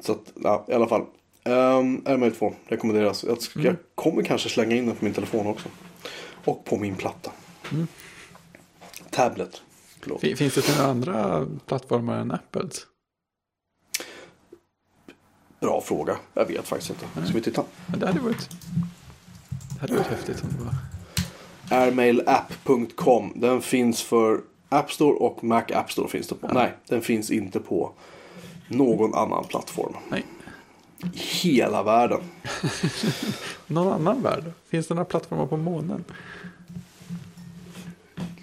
Så 0.00 0.12
att, 0.12 0.32
ja, 0.34 0.66
i 0.68 0.72
alla 0.72 0.88
fall. 0.88 1.06
Um, 1.44 2.02
RML 2.06 2.32
2 2.32 2.54
rekommenderas. 2.66 3.24
Jag, 3.24 3.42
ska, 3.42 3.60
jag 3.60 3.76
kommer 3.94 4.22
kanske 4.22 4.48
slänga 4.48 4.76
in 4.76 4.86
den 4.86 4.96
på 4.96 5.04
min 5.04 5.14
telefon 5.14 5.46
också. 5.46 5.68
Och 6.44 6.64
på 6.64 6.76
min 6.76 6.96
platta. 6.96 7.32
Mm. 7.72 7.86
Tablet. 9.10 9.62
Förlåt. 10.00 10.20
Fin- 10.20 10.36
Finns 10.36 10.54
det 10.54 10.68
några 10.78 10.90
andra 10.90 11.46
plattformar 11.66 12.18
än 12.18 12.30
Apples? 12.30 12.86
Bra 15.60 15.80
fråga. 15.80 16.16
Jag 16.34 16.46
vet 16.46 16.66
faktiskt 16.68 16.90
inte. 16.90 17.26
Ska 17.26 17.34
vi 17.34 17.42
titta? 17.42 17.64
Men 17.86 18.00
det 18.00 18.06
hade 18.06 18.20
varit, 18.20 18.50
det 19.74 19.80
hade 19.80 19.94
varit 19.94 20.06
häftigt 20.06 20.42
om 20.42 20.48
det 20.58 20.64
var. 20.64 20.74
Airmailapp.com. 21.80 23.32
Den 23.36 23.62
finns 23.62 24.02
för 24.02 24.40
App 24.68 24.92
Store 24.92 25.14
och 25.16 25.44
Mac 25.44 25.62
App 25.74 25.92
Store 25.92 26.08
finns 26.08 26.28
det 26.28 26.34
på. 26.34 26.48
Nej, 26.48 26.74
den 26.86 27.02
finns 27.02 27.30
inte 27.30 27.60
på 27.60 27.92
någon 28.68 29.14
annan 29.14 29.44
plattform. 29.44 29.96
Nej. 30.08 30.24
Hela 31.14 31.82
världen. 31.82 32.20
Någon 33.66 33.92
annan 33.92 34.22
värld? 34.22 34.52
Finns 34.68 34.86
det 34.86 34.94
några 34.94 35.04
plattformar 35.04 35.46
på 35.46 35.56
månen? 35.56 36.04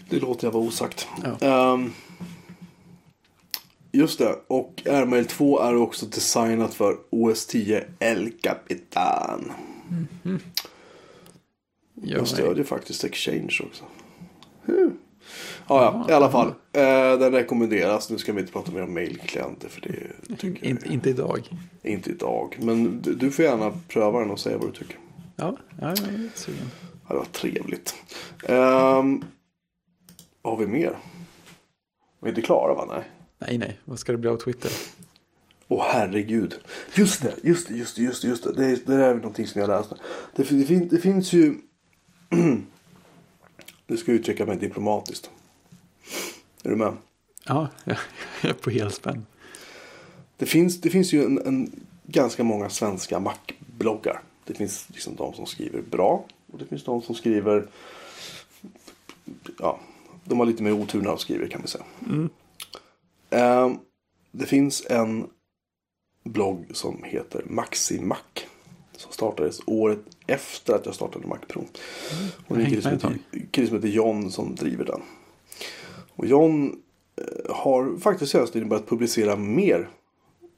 Det 0.10 0.20
låter 0.20 0.48
jag 0.48 0.52
vara 0.52 0.64
osagt. 0.64 1.08
Ja. 1.24 1.48
Ehm, 1.48 1.92
just 3.92 4.20
det. 4.20 4.36
Och 4.48 4.84
Airmail 4.86 5.26
2 5.26 5.60
är 5.60 5.76
också 5.76 6.06
designat 6.06 6.74
för 6.74 6.98
OS 7.10 7.46
10 7.46 7.84
El 8.00 8.32
Capitan. 8.42 9.52
Ja, 12.02 12.18
Jag 12.18 12.28
stödjer 12.28 12.64
faktiskt 12.66 13.04
Exchange 13.04 13.60
också. 13.64 13.84
Hmm. 14.66 14.98
Ja, 15.68 16.06
ja, 16.08 16.14
i 16.14 16.14
alla 16.14 16.32
fall. 16.32 16.48
Eh, 16.74 17.20
den 17.20 17.32
rekommenderas. 17.32 18.10
Nu 18.10 18.18
ska 18.18 18.34
vi 18.34 18.40
inte 18.40 18.54
prata 18.54 18.72
mer 18.72 18.84
om 18.84 18.94
mailklienter 18.94 19.70
för 19.70 19.82
det 19.82 20.36
tycker 20.36 20.66
jag 20.66 20.92
inte, 20.92 21.10
idag. 21.10 21.50
inte 21.84 22.10
idag. 22.10 22.58
Men 22.62 23.02
du, 23.02 23.14
du 23.14 23.32
får 23.32 23.46
gärna 23.46 23.74
pröva 23.88 24.20
den 24.20 24.32
och 24.32 24.40
säga 24.40 24.58
vad 24.58 24.68
du 24.68 24.72
tycker. 24.72 24.98
Ja, 25.36 25.58
ja 25.82 25.88
jag 25.88 25.98
är 25.98 26.30
sugen. 26.36 26.70
Ja, 27.08 27.14
det 27.14 27.16
var 27.16 27.26
trevligt. 27.26 27.96
Um, 28.50 29.24
vad 30.48 30.58
har 30.58 30.66
vi 30.66 30.72
mer? 30.72 30.98
Vi 32.20 32.26
är 32.26 32.30
inte 32.30 32.42
klara 32.42 32.74
va? 32.74 32.86
Nej. 32.90 33.04
Nej, 33.40 33.58
nej. 33.58 33.80
Vad 33.86 34.00
ska 34.00 34.12
det 34.12 34.18
bli 34.18 34.30
av 34.30 34.38
Twitter? 34.38 34.72
Åh 35.68 35.86
herregud. 35.92 36.56
Just 36.96 37.22
det, 37.22 37.34
just 37.44 37.68
det, 37.68 37.74
just 37.76 37.96
det, 37.96 38.02
just 38.04 38.22
det. 38.22 38.28
Just 38.28 38.44
det. 38.44 38.54
Det, 38.54 38.66
är- 38.66 38.80
det 38.86 38.98
där 38.98 39.10
är 39.10 39.16
någonting 39.16 39.48
som 39.48 39.62
jag 39.62 39.68
läste. 39.68 39.96
Det, 40.36 40.44
det, 40.44 40.66
fin, 40.66 40.88
det 40.88 40.98
finns 40.98 41.34
ju... 41.34 41.56
nu 43.88 43.98
ska 43.98 44.12
jag 44.12 44.20
uttrycka 44.20 44.46
mig 44.46 44.58
diplomatiskt. 44.58 45.30
Är 46.64 46.70
du 46.70 46.76
med? 46.76 46.94
Ja, 47.46 47.68
jag 47.86 47.98
är 48.42 48.54
på 48.54 48.70
helspänn. 48.70 49.26
Det 50.38 50.46
finns, 50.46 50.82
det 50.82 50.90
finns 50.90 51.14
ju 51.14 51.24
en, 51.24 51.38
en 51.48 51.72
ganska 52.04 52.44
många 52.44 52.70
svenska 52.70 53.20
Mac-bloggar. 53.20 54.22
Det 54.46 54.54
finns 54.54 54.86
liksom 54.90 55.16
de 55.16 55.34
som 55.34 55.46
skriver 55.46 55.82
bra. 55.82 56.26
Och 56.52 56.60
det 56.60 56.66
finns 56.66 56.84
de 56.84 57.02
som 57.02 57.16
skriver... 57.16 57.68
Ja, 59.60 59.80
de 60.28 60.40
har 60.40 60.46
lite 60.46 60.64
mer 60.64 60.72
otur 60.72 61.02
när 61.02 61.10
de 61.10 61.18
skriver 61.18 61.48
kan 61.48 61.62
vi 61.62 61.68
säga. 61.68 61.84
Mm. 62.06 62.30
Ehm, 63.30 63.78
det 64.32 64.46
finns 64.46 64.86
en 64.90 65.28
blogg 66.24 66.66
som 66.72 67.04
heter 67.04 67.44
Maximac. 67.46 68.20
Som 68.98 69.12
startades 69.12 69.60
året 69.66 70.00
efter 70.28 70.74
att 70.74 70.86
jag 70.86 70.96
startade 70.96 71.28
Mac 71.28 71.38
Pro. 71.48 71.66
Och 72.48 72.58
det 72.58 72.62
är 72.62 72.66
en 72.66 72.70
kille 72.70 72.82
som, 72.82 72.92
heter, 72.92 73.20
kille 73.52 73.68
som 73.68 73.76
heter 73.76 73.88
John 73.88 74.32
som 74.32 74.56
driver 74.56 74.86
den. 74.86 75.02
Och 76.16 76.26
John 76.26 76.82
eh, 77.16 77.56
har 77.56 77.98
faktiskt 78.00 78.32
senaste 78.32 78.54
tiden 78.54 78.70
börjat 78.70 78.90
publicera 78.90 79.36
mer 79.36 79.90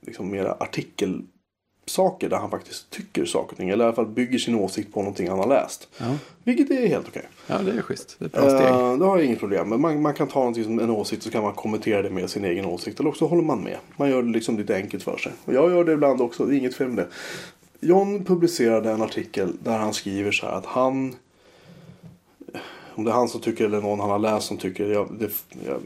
liksom 0.02 0.32
mera 0.32 0.54
artikelsaker 1.90 2.30
där 2.30 2.38
han 2.38 2.50
faktiskt 2.50 2.90
tycker 2.90 3.26
saker 3.26 3.52
och 3.52 3.58
ting. 3.58 3.70
Eller 3.70 3.84
i 3.84 3.88
alla 3.88 3.96
fall 3.96 4.06
bygger 4.06 4.40
sin 4.40 4.56
åsikt 4.56 4.94
på 4.94 5.00
någonting 5.00 5.30
han 5.30 5.40
har 5.40 5.48
läst. 5.48 5.88
Ja. 5.98 6.16
Vilket 6.44 6.72
är 6.72 6.88
helt 6.88 7.08
okej. 7.08 7.26
ja, 7.48 7.58
det 7.58 7.72
är 7.72 7.82
schysst. 7.82 8.16
Det 8.20 8.26
är 8.26 8.28
ett 8.28 8.34
bra 8.34 8.50
steg. 8.50 8.68
Eh, 8.68 8.98
det 8.98 9.06
har 9.06 9.18
jag 9.18 9.26
inget 9.26 9.40
problem 9.40 9.70
med. 9.70 9.80
Man, 9.80 10.02
man 10.02 10.14
kan 10.14 10.28
ta 10.28 10.40
någonting 10.40 10.64
som 10.64 10.80
en 10.80 10.90
åsikt 10.90 11.24
så 11.24 11.32
kan 11.32 11.44
man 11.44 11.54
kommentera 11.54 12.02
det 12.02 12.10
med 12.10 12.30
sin 12.30 12.46
egen 12.46 12.66
åsikt. 12.66 13.00
Eller 13.00 13.10
också 13.10 13.26
håller 13.26 13.44
man 13.44 13.64
med. 13.64 13.78
Man 13.98 14.10
gör 14.10 14.24
det 14.24 14.30
liksom 14.30 14.58
lite 14.58 14.76
enkelt 14.76 15.04
för 15.04 15.18
sig. 15.18 15.32
Och 15.46 15.54
jag 15.54 15.72
gör 15.72 15.84
det 15.84 15.94
ibland 15.94 16.22
också. 16.22 16.46
Det 16.46 16.56
är 16.56 16.58
inget 16.58 16.76
fel 16.76 16.88
med 16.88 16.98
det. 16.98 17.08
John 17.88 18.26
publicerade 18.26 18.92
en 18.92 19.02
artikel 19.02 19.54
där 19.64 19.78
han 19.78 19.94
skriver 19.94 20.32
så 20.32 20.46
här 20.46 20.54
att 20.54 20.66
han 20.66 21.16
om 22.96 23.06
det 23.06 23.12
är 23.12 23.16
han 23.16 23.30
som 23.30 23.42
tycker 23.42 23.66
eller 23.66 23.82
någon 23.82 24.00
han 24.00 24.10
har 24.10 24.20
läst 24.20 24.48
som 24.48 24.58
tycker. 24.58 24.86
Jag, 24.86 25.08
det, 25.20 25.32
jag, 25.66 25.80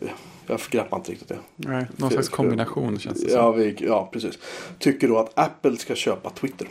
jag 0.48 0.60
greppar 0.70 0.98
inte 0.98 1.12
riktigt 1.12 1.28
det. 1.28 1.40
Nej, 1.56 1.88
någon 1.98 2.10
för- 2.10 2.16
slags 2.16 2.30
för- 2.30 2.36
kombination 2.36 3.00
känns 3.00 3.22
det 3.24 3.32
Ja, 3.32 3.52
som. 3.52 3.60
vi, 3.60 3.76
ja, 3.80 4.10
precis. 4.14 4.40
Tycker 4.80 5.08
då 5.08 5.18
att 5.20 5.40
Apple 5.40 5.78
ska 5.78 5.96
köpa 5.96 6.30
Twitter. 6.30 6.68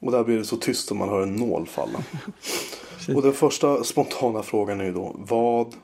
Och 0.00 0.12
där 0.12 0.24
blir 0.24 0.36
det 0.38 0.44
så 0.44 0.56
tyst 0.56 0.88
som 0.88 0.98
man 0.98 1.08
hör 1.08 1.22
en 1.22 1.36
nål 1.36 1.66
falla. 1.66 2.04
Och 3.14 3.22
den 3.22 3.32
första 3.32 3.84
spontana 3.84 4.42
frågan 4.42 4.80
är 4.80 4.84
ju 4.84 4.92
då. 4.92 5.16
Vad 5.18 5.74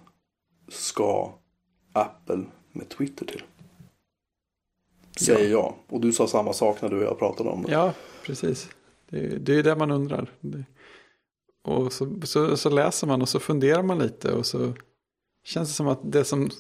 ska 0.68 1.32
Apple 1.92 2.44
med 2.72 2.88
Twitter 2.88 3.26
till? 3.26 3.42
Säger 5.20 5.50
jag. 5.50 5.74
Och 5.88 6.00
du 6.00 6.12
sa 6.12 6.26
samma 6.26 6.52
sak 6.52 6.82
när 6.82 6.88
du 6.88 6.96
och 6.96 7.02
jag 7.04 7.18
pratade 7.18 7.50
om 7.50 7.62
det. 7.62 7.72
Ja, 7.72 7.92
precis. 8.22 8.68
Det, 9.08 9.18
det 9.38 9.54
är 9.58 9.62
det 9.62 9.76
man 9.76 9.90
undrar. 9.90 10.32
Det, 10.40 10.64
och 11.64 11.92
så, 11.92 12.20
så, 12.22 12.56
så, 12.56 12.70
läser 12.70 13.06
man 13.06 13.22
och 13.22 13.28
så 13.28 13.40
funderar 13.40 13.82
man 13.82 13.98
lite 13.98 14.32
och 14.32 14.46
så 14.46 14.72
känns 15.44 15.68
det 15.68 15.74
som 15.74 15.88
att 15.88 16.00
det 16.12 16.24
som 16.24 16.50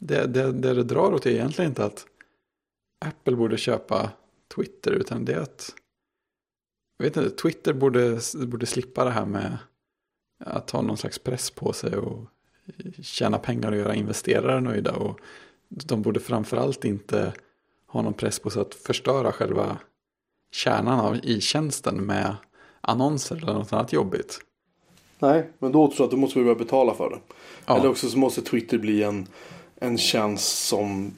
det, 0.00 0.26
det, 0.26 0.52
det, 0.52 0.74
det 0.74 0.82
drar 0.84 1.12
åt 1.12 1.26
är 1.26 1.30
egentligen 1.30 1.70
inte 1.70 1.84
att 1.84 2.06
Apple 3.04 3.36
borde 3.36 3.56
köpa 3.56 4.10
Twitter 4.54 4.90
utan 4.90 5.24
det 5.24 5.32
är 5.32 5.40
att 5.40 5.74
jag 6.98 7.04
vet 7.04 7.16
inte, 7.16 7.30
Twitter 7.30 7.72
borde, 7.72 8.20
borde 8.46 8.66
slippa 8.66 9.04
det 9.04 9.10
här 9.10 9.26
med 9.26 9.58
att 10.38 10.70
ha 10.70 10.82
någon 10.82 10.96
slags 10.96 11.18
press 11.18 11.50
på 11.50 11.72
sig 11.72 11.96
och 11.96 12.28
tjäna 13.02 13.38
pengar 13.38 13.72
och 13.72 13.78
göra 13.78 13.94
investerare 13.94 14.60
nöjda. 14.60 14.92
Och 14.92 15.20
de 15.68 16.02
borde 16.02 16.20
framförallt 16.20 16.84
inte 16.84 17.32
ha 17.86 18.02
någon 18.02 18.14
press 18.14 18.38
på 18.38 18.50
sig 18.50 18.62
att 18.62 18.74
förstöra 18.74 19.32
själva 19.32 19.78
kärnan 20.52 21.00
av 21.00 21.16
i 21.22 21.40
tjänsten 21.40 22.06
med 22.06 22.36
annonser 22.84 23.36
eller 23.36 23.52
något 23.54 23.72
annat 23.72 23.92
jobbigt. 23.92 24.40
Nej, 25.18 25.50
men 25.58 25.72
då 25.72 25.86
tror 25.86 25.96
jag 25.98 26.04
att 26.04 26.10
du 26.10 26.16
måste 26.16 26.38
börja 26.38 26.54
betala 26.54 26.94
för 26.94 27.10
det. 27.10 27.18
Ja. 27.66 27.78
Eller 27.78 27.88
också 27.88 28.08
så 28.08 28.18
måste 28.18 28.42
Twitter 28.42 28.78
bli 28.78 29.02
en, 29.02 29.26
en 29.76 29.98
tjänst 29.98 30.66
som 30.66 31.12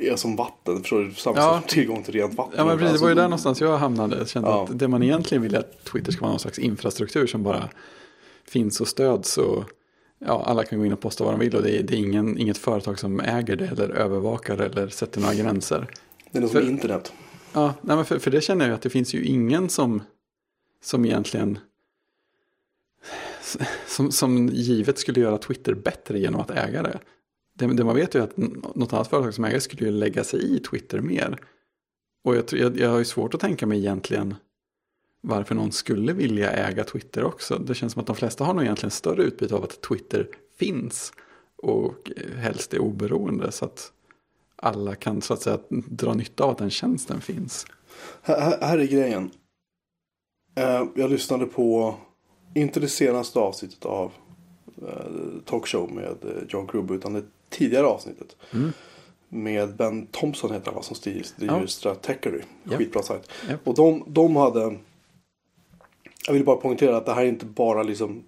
är 0.00 0.16
som 0.16 0.36
vatten. 0.36 0.80
Förstår 0.80 1.00
du? 1.00 1.14
Samma 1.14 1.36
ja. 1.36 1.62
tillgång 1.66 2.02
till 2.02 2.14
rent 2.14 2.34
vatten. 2.34 2.54
Ja 2.56 2.64
men 2.64 2.78
precis, 2.78 2.98
det 2.98 3.02
var 3.02 3.08
ju 3.08 3.14
där 3.14 3.22
någonstans 3.22 3.60
jag 3.60 3.78
hamnade. 3.78 4.18
Jag 4.18 4.28
kände 4.28 4.48
ja. 4.48 4.64
att 4.64 4.78
det 4.78 4.88
man 4.88 5.02
egentligen 5.02 5.42
vill 5.42 5.54
är 5.54 5.58
att 5.58 5.84
Twitter 5.84 6.12
ska 6.12 6.20
vara 6.20 6.30
någon 6.30 6.40
slags 6.40 6.58
infrastruktur 6.58 7.26
som 7.26 7.42
bara 7.42 7.68
finns 8.48 8.80
och 8.80 8.88
stöds. 8.88 9.38
Och 9.38 9.64
ja, 10.18 10.44
alla 10.46 10.64
kan 10.64 10.78
gå 10.78 10.86
in 10.86 10.92
och 10.92 11.00
posta 11.00 11.24
vad 11.24 11.32
de 11.32 11.40
vill 11.40 11.56
och 11.56 11.62
det 11.62 11.78
är, 11.78 11.82
det 11.82 11.94
är 11.94 11.98
ingen, 11.98 12.38
inget 12.38 12.58
företag 12.58 12.98
som 12.98 13.20
äger 13.20 13.56
det 13.56 13.66
eller 13.66 13.88
övervakar 13.88 14.58
eller 14.58 14.88
sätter 14.88 15.20
några 15.20 15.34
gränser. 15.34 15.86
Det 16.30 16.38
är 16.38 16.42
något 16.42 16.50
som 16.50 16.68
internet. 16.68 17.12
Ja, 17.54 17.74
nej, 17.82 17.96
men 17.96 18.04
för, 18.04 18.18
för 18.18 18.30
det 18.30 18.40
känner 18.40 18.66
jag 18.66 18.74
att 18.74 18.82
det 18.82 18.90
finns 18.90 19.14
ju 19.14 19.24
ingen 19.24 19.68
som, 19.68 20.02
som 20.82 21.04
egentligen 21.04 21.58
som, 23.86 24.12
som 24.12 24.48
givet 24.48 24.98
skulle 24.98 25.20
göra 25.20 25.38
Twitter 25.38 25.74
bättre 25.74 26.18
genom 26.18 26.40
att 26.40 26.50
äga 26.50 26.82
det. 26.82 26.98
Det, 27.54 27.66
det 27.66 27.84
man 27.84 27.96
vet 27.96 28.14
är 28.14 28.20
att 28.20 28.36
något 28.36 28.92
annat 28.92 29.08
företag 29.08 29.34
som 29.34 29.44
ägare 29.44 29.60
skulle 29.60 29.84
ju 29.84 29.90
lägga 29.90 30.24
sig 30.24 30.56
i 30.56 30.58
Twitter 30.58 31.00
mer. 31.00 31.38
Och 32.24 32.36
jag, 32.36 32.44
jag, 32.52 32.78
jag 32.78 32.90
har 32.90 32.98
ju 32.98 33.04
svårt 33.04 33.34
att 33.34 33.40
tänka 33.40 33.66
mig 33.66 33.78
egentligen 33.78 34.34
varför 35.20 35.54
någon 35.54 35.72
skulle 35.72 36.12
vilja 36.12 36.50
äga 36.50 36.84
Twitter 36.84 37.24
också. 37.24 37.58
Det 37.58 37.74
känns 37.74 37.92
som 37.92 38.00
att 38.00 38.06
de 38.06 38.16
flesta 38.16 38.44
har 38.44 38.54
nog 38.54 38.62
egentligen 38.62 38.90
större 38.90 39.22
utbyte 39.22 39.54
av 39.54 39.64
att 39.64 39.80
Twitter 39.80 40.28
finns 40.58 41.12
och 41.56 42.12
eh, 42.16 42.36
helst 42.38 42.74
är 42.74 42.78
oberoende 42.78 43.52
så 43.52 43.64
att 43.64 43.92
alla 44.64 44.94
kan 44.94 45.22
så 45.22 45.34
att 45.34 45.42
säga 45.42 45.58
dra 45.70 46.14
nytta 46.14 46.44
av 46.44 46.50
att 46.50 46.58
den 46.58 46.70
tjänsten 46.70 47.20
finns. 47.20 47.66
Här, 48.22 48.58
här 48.60 48.78
är 48.78 48.86
grejen. 48.86 49.30
Uh, 50.60 50.88
jag 50.94 51.10
lyssnade 51.10 51.46
på, 51.46 51.94
inte 52.54 52.80
det 52.80 52.88
senaste 52.88 53.38
avsnittet 53.38 53.84
av 53.84 54.12
uh, 54.82 54.88
Talkshow 55.44 55.92
med 55.92 56.16
uh, 56.24 56.42
John 56.48 56.66
Gruber 56.72 56.94
utan 56.94 57.12
det 57.12 57.22
tidigare 57.50 57.86
avsnittet. 57.86 58.36
Mm. 58.52 58.72
Med 59.28 59.76
Ben 59.76 60.06
Thompson 60.06 60.52
heter 60.52 60.72
han 60.72 60.82
som 60.82 61.12
ja. 61.38 61.66
Stratechery. 61.66 62.40
Skitbra 62.64 63.00
yep. 63.00 63.04
sajt. 63.04 63.30
Yep. 63.48 63.60
Och 63.64 63.74
de, 63.74 64.04
de 64.06 64.36
hade 64.36 64.78
jag 66.26 66.34
vill 66.34 66.44
bara 66.44 66.56
poängtera 66.56 66.96
att 66.96 67.06
det 67.06 67.14
här 67.14 67.22
är 67.22 67.28
inte 67.28 67.46
bara 67.46 67.82
liksom 67.82 68.22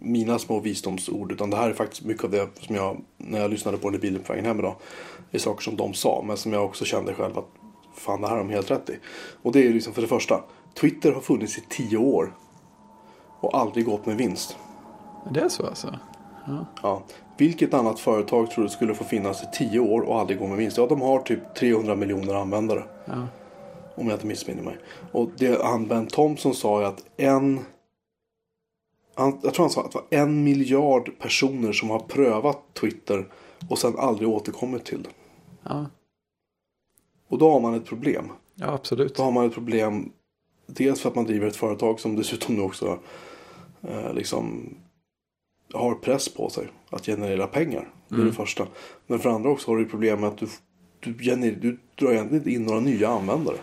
mina 0.00 0.38
små 0.38 0.60
visdomsord. 0.60 1.32
Utan 1.32 1.50
det 1.50 1.56
här 1.56 1.70
är 1.70 1.74
faktiskt 1.74 2.04
mycket 2.04 2.24
av 2.24 2.30
det 2.30 2.48
som 2.60 2.76
jag, 2.76 3.02
när 3.16 3.40
jag 3.40 3.50
lyssnade 3.50 3.78
på 3.78 3.90
den 3.90 3.98
i 3.98 4.02
bilen 4.02 4.22
på 4.22 4.32
vägen 4.32 4.44
hem 4.44 4.58
idag. 4.58 4.76
Är 5.32 5.38
saker 5.38 5.62
som 5.62 5.76
de 5.76 5.94
sa, 5.94 6.22
men 6.26 6.36
som 6.36 6.52
jag 6.52 6.64
också 6.64 6.84
kände 6.84 7.14
själv 7.14 7.38
att 7.38 7.48
fan 7.94 8.20
det 8.20 8.26
här 8.26 8.36
har 8.36 8.44
de 8.44 8.50
helt 8.50 8.70
rätt 8.70 8.90
i. 8.90 8.98
Och 9.42 9.52
det 9.52 9.66
är 9.66 9.72
liksom 9.72 9.92
för 9.92 10.02
det 10.02 10.08
första, 10.08 10.40
Twitter 10.80 11.12
har 11.12 11.20
funnits 11.20 11.58
i 11.58 11.64
tio 11.68 11.96
år. 11.96 12.34
Och 13.40 13.58
aldrig 13.58 13.86
gått 13.86 14.06
med 14.06 14.16
vinst. 14.16 14.56
Det 15.30 15.40
är 15.40 15.48
så 15.48 15.66
alltså? 15.66 15.98
Ja. 16.46 16.66
ja. 16.82 17.02
Vilket 17.36 17.74
annat 17.74 18.00
företag 18.00 18.50
tror 18.50 18.64
du 18.64 18.70
skulle 18.70 18.94
få 18.94 19.04
finnas 19.04 19.42
i 19.42 19.46
tio 19.52 19.80
år 19.80 20.00
och 20.00 20.20
aldrig 20.20 20.38
gå 20.38 20.46
med 20.46 20.58
vinst? 20.58 20.76
Ja, 20.76 20.86
de 20.86 21.00
har 21.00 21.18
typ 21.18 21.54
300 21.54 21.96
miljoner 21.96 22.34
användare. 22.34 22.82
Ja. 23.04 23.26
Om 23.94 24.06
jag 24.06 24.16
inte 24.16 24.26
missminner 24.26 24.62
mig. 24.62 24.76
Och 25.12 25.30
det 25.38 25.62
han 25.62 25.88
Ben 25.88 26.06
Thompson 26.06 26.54
sa 26.54 26.80
är 26.80 26.84
att 26.84 27.04
en... 27.16 27.60
Han, 29.14 29.38
jag 29.42 29.54
tror 29.54 29.64
han 29.64 29.70
sa 29.70 29.80
att 29.80 29.92
det 29.92 29.98
var 29.98 30.22
en 30.22 30.44
miljard 30.44 31.18
personer 31.18 31.72
som 31.72 31.90
har 31.90 31.98
prövat 31.98 32.58
Twitter 32.80 33.26
och 33.68 33.78
sen 33.78 33.98
aldrig 33.98 34.28
återkommit 34.28 34.84
till 34.84 35.02
det. 35.02 35.10
Ja. 35.62 35.86
Och 37.28 37.38
då 37.38 37.50
har 37.50 37.60
man 37.60 37.74
ett 37.74 37.86
problem. 37.86 38.32
Ja, 38.54 38.66
absolut. 38.66 39.14
Då 39.14 39.22
har 39.22 39.32
man 39.32 39.46
ett 39.46 39.54
problem. 39.54 40.12
Dels 40.66 41.00
för 41.00 41.08
att 41.08 41.14
man 41.14 41.24
driver 41.24 41.46
ett 41.46 41.56
företag 41.56 42.00
som 42.00 42.16
dessutom 42.16 42.54
nu 42.54 42.62
också 42.62 42.98
eh, 43.82 44.14
liksom 44.14 44.74
har 45.72 45.94
press 45.94 46.28
på 46.28 46.50
sig 46.50 46.68
att 46.90 47.06
generera 47.06 47.46
pengar. 47.46 47.88
Det 48.08 48.14
är 48.14 48.18
mm. 48.18 48.26
det 48.26 48.36
första. 48.36 48.66
Men 49.06 49.18
för 49.18 49.30
andra 49.30 49.50
också 49.50 49.70
har 49.70 49.78
du 49.78 49.84
problem 49.84 50.20
med 50.20 50.28
att 50.28 50.38
du, 50.38 50.46
du, 51.00 51.24
gener, 51.24 51.52
du 51.52 51.78
drar 51.98 52.12
egentligen 52.12 52.40
inte 52.40 52.50
in 52.50 52.62
några 52.62 52.80
nya 52.80 53.08
användare. 53.08 53.56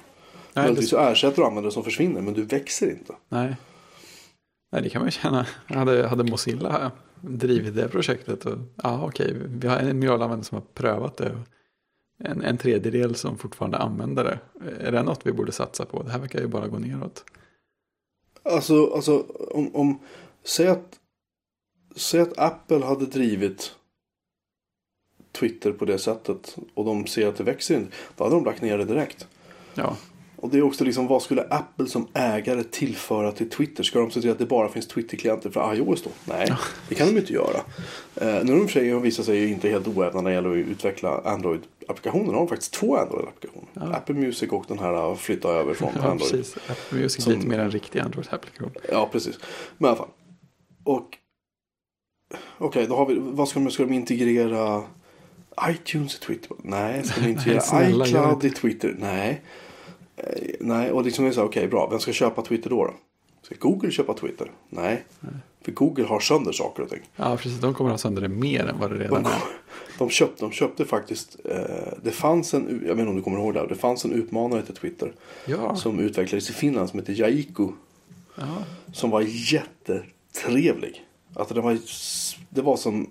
Nej, 0.54 0.66
Möjligtvis 0.66 0.90
det... 0.90 1.00
ersätter 1.00 1.42
du 1.42 1.48
användare 1.48 1.72
som 1.72 1.84
försvinner 1.84 2.22
men 2.22 2.34
du 2.34 2.44
växer 2.44 2.90
inte. 2.90 3.14
Nej, 3.30 3.56
Nej 4.72 4.82
det 4.82 4.90
kan 4.90 5.00
man 5.00 5.08
ju 5.08 5.12
känna. 5.12 5.46
Hade, 5.66 6.08
hade 6.08 6.24
Mozilla 6.24 6.92
drivit 7.22 7.76
det 7.76 7.88
projektet 7.88 8.46
och 8.46 8.58
ja 8.84 9.06
okej, 9.06 9.36
vi 9.46 9.68
har 9.68 9.78
en 9.78 10.00
miljard 10.00 10.22
användare 10.22 10.46
som 10.46 10.56
har 10.56 10.66
prövat 10.74 11.18
det. 11.18 11.38
En, 12.24 12.42
en 12.42 12.58
tredjedel 12.58 13.16
som 13.16 13.38
fortfarande 13.38 13.78
använder 13.78 14.24
det. 14.24 14.40
Är 14.80 14.92
det 14.92 15.04
något 15.04 15.26
vi 15.26 15.32
borde 15.32 15.52
satsa 15.52 15.86
på? 15.86 16.04
Det 16.04 16.12
här 16.12 16.20
verkar 16.20 16.40
ju 16.40 16.48
bara 16.48 16.68
gå 16.68 16.80
neråt. 16.80 17.26
Alltså, 18.44 18.94
alltså 18.94 19.26
om, 19.52 19.76
om 19.76 20.00
säg, 20.44 20.68
att, 20.68 21.00
säg 21.96 22.22
att 22.22 22.38
Apple 22.38 22.86
hade 22.86 23.06
drivit 23.06 23.76
Twitter 25.32 25.72
på 25.72 25.86
det 25.86 26.00
sättet 26.00 26.58
och 26.74 26.86
de 26.86 27.08
ser 27.08 27.28
att 27.28 27.38
det 27.38 27.44
växer 27.44 27.76
inte. 27.76 27.96
Då 28.16 28.24
hade 28.24 28.36
de 28.36 28.46
lagt 28.46 28.62
ner 28.62 28.78
det 28.78 28.86
direkt. 28.86 29.28
Ja. 29.74 29.98
Och 30.42 30.50
det 30.50 30.58
är 30.58 30.62
också 30.62 30.84
liksom 30.84 31.08
vad 31.08 31.22
skulle 31.22 31.42
Apple 31.50 31.88
som 31.88 32.08
ägare 32.14 32.64
tillföra 32.64 33.32
till 33.32 33.50
Twitter? 33.50 33.84
Ska 33.84 34.00
de 34.00 34.12
se 34.12 34.22
till 34.22 34.32
att 34.32 34.40
det 34.40 34.46
bara 34.46 34.70
finns 34.70 34.88
Twitter-klienter 34.88 35.50
för 35.50 35.76
iOS 35.76 36.04
då? 36.04 36.10
Nej, 36.26 36.54
det 36.90 36.96
kan 36.96 37.08
de 37.08 37.20
inte 37.20 37.34
göra. 37.34 37.58
Eh, 38.16 38.44
nu 38.44 38.52
har 38.52 38.60
de 38.60 38.68
för 38.68 38.74
sig 38.74 39.00
visat 39.00 39.26
sig 39.26 39.52
inte 39.52 39.70
helt 39.70 39.88
oävna 39.88 40.22
när 40.22 40.30
det 40.30 40.36
gäller 40.36 40.52
att 40.52 40.56
utveckla 40.56 41.22
Android-applikationer. 41.26 42.26
De 42.26 42.36
har 42.36 42.48
faktiskt 42.48 42.74
två 42.74 42.98
Android-applikationer. 42.98 43.68
Ja. 43.74 43.96
Apple 43.96 44.16
Music 44.16 44.50
och 44.52 44.66
den 44.68 44.80
här 44.80 45.14
att 45.14 45.20
flytta 45.20 45.50
över 45.50 45.74
från 45.74 45.90
ja, 45.96 46.02
Android. 46.02 46.32
Precis. 46.32 46.58
Apple 46.68 47.00
Music 47.00 47.28
är 47.28 47.32
lite 47.32 47.48
mer 47.48 47.60
en 47.60 47.72
riktig 47.72 48.00
Android-applikation. 48.00 48.72
Ja, 48.92 49.10
precis. 49.12 49.40
Men 49.78 49.86
i 49.86 49.90
alla 49.90 49.98
fall. 49.98 50.10
Och 50.84 51.18
okej, 52.58 52.68
okay, 52.68 52.86
då 52.86 52.96
har 52.96 53.06
vi, 53.06 53.16
vad 53.20 53.50
ska 53.50 53.60
de, 53.60 53.72
ska 53.72 53.84
de 53.84 53.94
integrera 53.94 54.84
iTunes 55.70 56.16
i 56.16 56.20
Twitter? 56.20 56.52
Nej, 56.64 57.04
ska 57.04 57.22
de 57.22 57.28
integrera 57.30 57.90
iCloud 57.90 58.46
i 58.46 58.50
Twitter? 58.50 58.96
Nej. 59.00 59.42
Eh, 60.20 60.56
nej, 60.60 60.92
och 60.92 61.06
liksom 61.06 61.26
är 61.26 61.32
så 61.32 61.44
okej 61.44 61.60
okay, 61.60 61.70
bra, 61.70 61.88
vem 61.90 62.00
ska 62.00 62.14
köpa 62.14 62.42
Twitter 62.42 62.70
då? 62.70 62.86
då? 62.86 62.94
Ska 63.42 63.56
Google 63.60 63.92
köpa 63.92 64.14
Twitter? 64.14 64.52
Nej. 64.70 65.04
Nej. 65.20 65.34
För 65.62 65.72
Google 65.72 66.04
har 66.04 66.20
sönder 66.20 66.52
saker 66.52 66.84
och 66.84 66.90
ting. 66.90 67.02
Ja, 67.16 67.38
precis. 67.38 67.60
De 67.60 67.74
kommer 67.74 67.90
ha 67.90 67.98
sönder 67.98 68.22
det 68.22 68.28
mer 68.28 68.66
än 68.66 68.80
vad 68.80 68.92
det 68.92 68.98
redan 68.98 69.24
de, 69.24 69.30
är. 69.30 69.40
De 69.98 70.10
köpte, 70.10 70.46
de 70.46 70.52
köpte 70.52 70.86
faktiskt, 70.86 71.38
eh, 71.46 71.94
det 72.04 72.12
fanns 72.12 72.54
en, 72.54 72.82
jag 72.88 72.96
vet 72.96 73.00
inte 73.00 73.10
om 73.10 73.16
du 73.16 73.22
kommer 73.22 73.38
ihåg 73.38 73.54
det, 73.54 73.68
det 73.68 73.76
fanns 73.76 74.06
en 74.06 74.12
utmanare 74.12 74.62
till 74.62 74.76
Twitter. 74.76 75.14
Ja. 75.46 75.76
Som 75.76 76.00
utvecklades 76.00 76.50
i 76.50 76.54
Finland 76.54 76.90
som 76.90 77.00
heter 77.00 77.14
Jaiku. 77.14 77.68
Ja. 78.36 78.64
Som 78.94 79.10
var 79.10 79.22
jättetrevlig. 79.28 81.06
Alltså 81.34 81.54
det 81.54 81.62
var, 81.62 81.78
det 82.50 82.62
var 82.62 82.78
som 82.78 83.10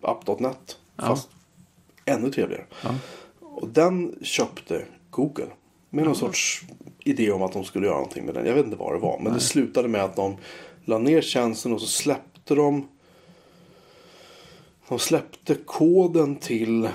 app.net. 0.00 0.78
Ja. 0.96 1.06
Fast 1.06 1.28
ännu 2.04 2.30
trevligare. 2.30 2.64
Ja. 2.82 2.94
Och 3.40 3.68
den 3.68 4.14
köpte 4.22 4.84
Google. 5.10 5.48
Med 5.90 6.04
någon 6.04 6.16
sorts 6.16 6.64
idé 7.04 7.30
om 7.30 7.42
att 7.42 7.52
de 7.52 7.64
skulle 7.64 7.86
göra 7.86 7.96
någonting 7.96 8.24
med 8.24 8.34
den. 8.34 8.46
Jag 8.46 8.54
vet 8.54 8.64
inte 8.64 8.76
vad 8.76 8.94
det 8.94 8.98
var. 8.98 9.16
Men 9.18 9.24
Nej. 9.24 9.34
det 9.34 9.40
slutade 9.40 9.88
med 9.88 10.04
att 10.04 10.16
de 10.16 10.36
la 10.84 10.98
ner 10.98 11.20
tjänsten 11.20 11.72
och 11.72 11.80
så 11.80 11.86
släppte 11.86 12.54
de. 12.54 12.88
De 14.88 14.98
släppte 14.98 15.54
koden 15.54 16.36
till. 16.36 16.88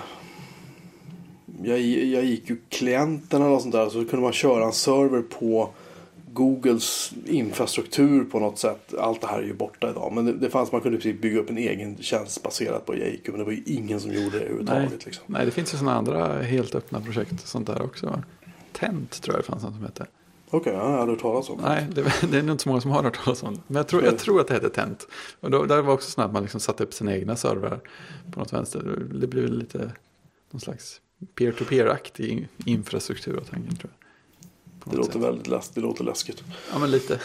Jag, 1.63 1.79
jag 1.81 2.25
gick 2.25 2.49
ju 2.49 2.57
klienterna 2.69 3.49
och 3.49 3.61
sånt 3.61 3.73
där. 3.73 3.89
Så 3.89 4.05
kunde 4.05 4.23
man 4.23 4.33
köra 4.33 4.65
en 4.65 4.73
server 4.73 5.21
på 5.21 5.69
Googles 6.33 7.13
infrastruktur 7.25 8.23
på 8.23 8.39
något 8.39 8.59
sätt. 8.59 8.93
Allt 8.99 9.21
det 9.21 9.27
här 9.27 9.39
är 9.39 9.43
ju 9.43 9.53
borta 9.53 9.89
idag. 9.89 10.13
Men 10.13 10.25
det, 10.25 10.33
det 10.33 10.49
fanns, 10.49 10.71
man 10.71 10.81
kunde 10.81 10.97
precis 10.97 11.21
bygga 11.21 11.39
upp 11.39 11.49
en 11.49 11.57
egen 11.57 11.97
tjänst 11.97 12.43
baserat 12.43 12.85
på 12.85 12.97
Jaiku. 12.97 13.31
Men 13.31 13.39
det 13.39 13.45
var 13.45 13.51
ju 13.51 13.63
ingen 13.65 13.99
som 13.99 14.13
gjorde 14.13 14.29
det 14.29 14.37
överhuvudtaget. 14.37 14.89
Nej, 14.89 14.99
liksom. 15.05 15.23
Nej 15.27 15.45
det 15.45 15.51
finns 15.51 15.73
ju 15.73 15.77
sådana 15.77 15.97
andra 15.97 16.41
helt 16.41 16.75
öppna 16.75 17.01
projekt 17.01 17.47
sånt 17.47 17.67
där 17.67 17.81
också. 17.81 18.23
Tent 18.85 19.21
tror 19.21 19.35
jag 19.35 19.43
det 19.43 19.47
fanns 19.47 19.63
något 19.63 19.73
som 19.73 19.83
hette. 19.83 20.07
Okej, 20.47 20.59
okay, 20.59 20.73
jag 20.73 20.79
har 20.79 20.97
aldrig 20.97 21.17
hört 21.17 21.21
talas 21.21 21.49
om. 21.49 21.59
Nej, 21.61 21.87
det, 21.91 22.01
det, 22.31 22.37
är 22.37 22.43
nog 22.43 22.53
inte 22.53 22.63
så 22.63 22.69
många 22.69 22.81
som 22.81 22.91
har 22.91 23.03
hört 23.03 23.23
talas 23.23 23.43
om 23.43 23.61
Men 23.67 23.75
jag 23.75 23.87
tror, 23.87 24.03
jag 24.03 24.17
tror 24.17 24.41
att 24.41 24.47
det 24.47 24.53
hette 24.53 24.69
Tent. 24.69 25.07
Och 25.39 25.51
då, 25.51 25.65
där 25.65 25.81
var 25.81 25.93
också 25.93 26.11
så 26.11 26.21
att 26.21 26.33
man 26.33 26.41
liksom 26.41 26.59
satte 26.59 26.83
upp 26.83 26.93
sina 26.93 27.15
egna 27.15 27.35
servrar 27.35 27.79
på 28.31 28.39
något 28.39 28.53
vänster. 28.53 29.05
Det 29.13 29.27
blev 29.27 29.49
lite 29.49 29.91
någon 30.51 30.59
slags 30.59 31.01
peer-to-peer-aktig 31.35 32.47
infrastruktur 32.65 33.37
av 33.37 33.43
tanken 33.43 33.75
tror 33.75 33.91
jag. 33.91 34.91
Det 34.91 34.97
låter 34.97 35.11
sätt. 35.11 35.21
väldigt 35.21 35.47
läs- 35.47 35.71
det 35.73 35.81
låter 35.81 36.03
läskigt. 36.03 36.43
Ja, 36.71 36.79
men 36.79 36.91
lite. 36.91 37.19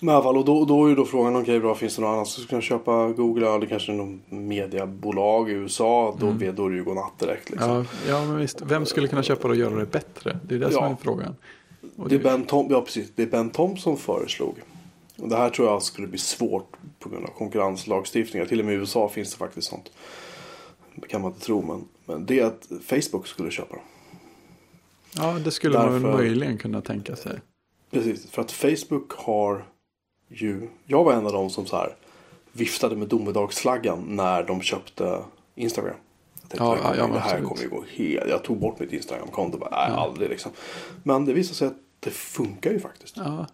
Men 0.00 0.12
i 0.12 0.16
alla 0.16 0.22
fall, 0.22 0.36
och 0.36 0.44
då, 0.44 0.64
då 0.64 0.84
är 0.84 0.88
ju 0.88 0.94
då 0.94 1.04
frågan, 1.04 1.36
okej 1.36 1.60
bra, 1.60 1.74
finns 1.74 1.96
det 1.96 2.02
något 2.02 2.08
annat 2.08 2.28
som 2.28 2.44
ska 2.44 2.60
köpa 2.60 3.08
Google? 3.08 3.46
Ja, 3.46 3.58
det 3.58 3.66
kanske 3.66 3.92
är 3.92 3.96
något 3.96 4.20
mediebolag 4.30 5.50
i 5.50 5.52
USA. 5.52 6.16
Då, 6.20 6.30
vet- 6.30 6.56
då 6.56 6.66
är 6.66 6.70
det 6.70 6.76
ju 6.76 6.84
godnatt 6.84 7.18
direkt. 7.18 7.50
Liksom. 7.50 7.70
Ja, 7.70 7.84
ja, 8.08 8.24
men 8.24 8.36
visst. 8.36 8.62
Vem 8.62 8.86
skulle 8.86 9.08
kunna 9.08 9.22
köpa 9.22 9.48
det 9.48 9.52
och 9.52 9.56
göra 9.60 9.74
det 9.74 9.86
bättre? 9.86 10.38
Det 10.44 10.54
är 10.54 10.58
det 10.58 10.72
som 10.72 10.84
Ja. 10.84 10.90
är 10.90 10.96
frågan. 11.02 11.36
Och 11.96 12.08
Det 12.08 12.14
är 12.14 12.18
ben 12.18 12.44
Tom, 12.44 12.66
ja, 12.70 12.80
precis. 12.82 13.12
Det 13.14 13.22
är 13.22 13.26
Ben 13.26 13.50
Thompson 13.50 13.96
föreslog. 13.96 14.54
Och 15.18 15.28
det 15.28 15.36
här 15.36 15.50
tror 15.50 15.68
jag 15.68 15.82
skulle 15.82 16.06
bli 16.06 16.18
svårt 16.18 16.72
på 16.98 17.08
grund 17.08 17.24
av 17.24 17.30
konkurrenslagstiftningar. 17.30 18.46
Till 18.46 18.60
och 18.60 18.66
med 18.66 18.74
i 18.74 18.78
USA 18.78 19.08
finns 19.08 19.30
det 19.32 19.36
faktiskt 19.38 19.68
sånt. 19.68 19.90
Det 20.94 21.08
kan 21.08 21.20
man 21.20 21.30
inte 21.32 21.44
tro, 21.44 21.62
men, 21.62 21.84
men 22.06 22.26
det 22.26 22.40
är 22.40 22.44
att 22.46 22.68
Facebook 22.84 23.26
skulle 23.26 23.50
köpa 23.50 23.74
dem. 23.74 23.84
Ja, 25.16 25.32
det 25.44 25.50
skulle 25.50 25.78
man 25.78 25.92
väl 25.92 26.02
Därför- 26.02 26.16
möjligen 26.18 26.58
kunna 26.58 26.80
tänka 26.80 27.16
sig. 27.16 27.40
Precis, 27.90 28.30
för 28.30 28.42
att 28.42 28.52
Facebook 28.52 29.12
har 29.12 29.64
ju... 30.30 30.68
Jag 30.86 31.04
var 31.04 31.12
en 31.12 31.26
av 31.26 31.32
dem 31.32 31.50
som 31.50 31.66
så 31.66 31.76
här 31.76 31.94
viftade 32.52 32.96
med 32.96 33.08
domedagsflaggan 33.08 34.04
när 34.08 34.42
de 34.42 34.60
köpte 34.62 35.18
Instagram. 35.54 35.94
Jag 36.40 36.50
tänkte, 36.50 36.64
Ja, 36.64 36.74
det, 36.74 36.82
här 36.82 36.94
ja, 36.96 37.02
kommer, 37.02 37.14
det 37.14 37.20
här 37.20 37.30
absolut. 37.30 37.48
kommer 37.48 37.62
ju 37.62 37.68
gå 37.68 37.84
helt... 37.96 38.30
Jag 38.30 38.42
tog 38.44 38.58
bort 38.60 38.78
mitt 38.80 38.92
Instagram-konto. 38.92 39.58
Bara, 39.58 39.70
Nej, 39.70 39.96
aldrig 39.98 40.30
liksom. 40.30 40.52
Men 41.02 41.24
det 41.24 41.32
visade 41.32 41.54
sig 41.54 41.66
att 41.68 41.76
det 42.00 42.10
funkar 42.10 42.70
ju 42.70 42.80
faktiskt. 42.80 43.16
Ja, 43.16 43.46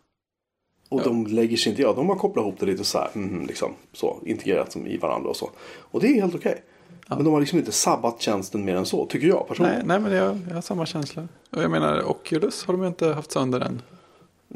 Och 0.89 1.01
Ja. 1.01 1.05
de 1.05 1.27
lägger 1.27 1.57
sig 1.57 1.71
inte... 1.71 1.83
Ja, 1.83 1.93
de 1.93 2.09
har 2.09 2.17
kopplat 2.17 2.43
ihop 2.43 2.55
det 2.61 2.67
lite 2.67 2.85
så 2.85 2.99
här. 2.99 3.11
mhm, 3.15 3.47
liksom, 3.47 3.75
så, 3.93 4.17
integrerat 4.25 4.73
som 4.73 4.87
i 4.87 4.97
varandra 4.97 5.31
och 5.31 5.37
så. 5.37 5.51
Och 5.79 6.01
det 6.01 6.07
är 6.09 6.15
helt 6.21 6.35
okej. 6.35 6.63
Men 7.09 7.25
de 7.25 7.33
har 7.33 7.41
liksom 7.41 7.59
inte 7.59 7.73
sabbat 7.73 8.21
tjänsten 8.21 8.65
mer 8.65 8.77
än 8.77 8.87
så, 8.87 9.07
tycker 9.07 9.27
jag 9.27 9.49
personligen. 9.49 9.87
nej, 9.87 10.01
nej, 10.01 10.11
men 10.11 10.19
jag, 10.19 10.39
jag 10.49 10.55
har 10.55 10.63
samma 10.63 10.87
känsla. 10.87 11.29
Och 11.51 11.63
jag 11.63 11.71
menar, 11.71 12.11
Oculus 12.11 12.65
har 12.65 12.75
de 12.75 12.83
ju 12.83 12.89
inte 12.89 13.09
haft 13.13 13.31
sönder 13.33 13.61
än. 13.61 13.83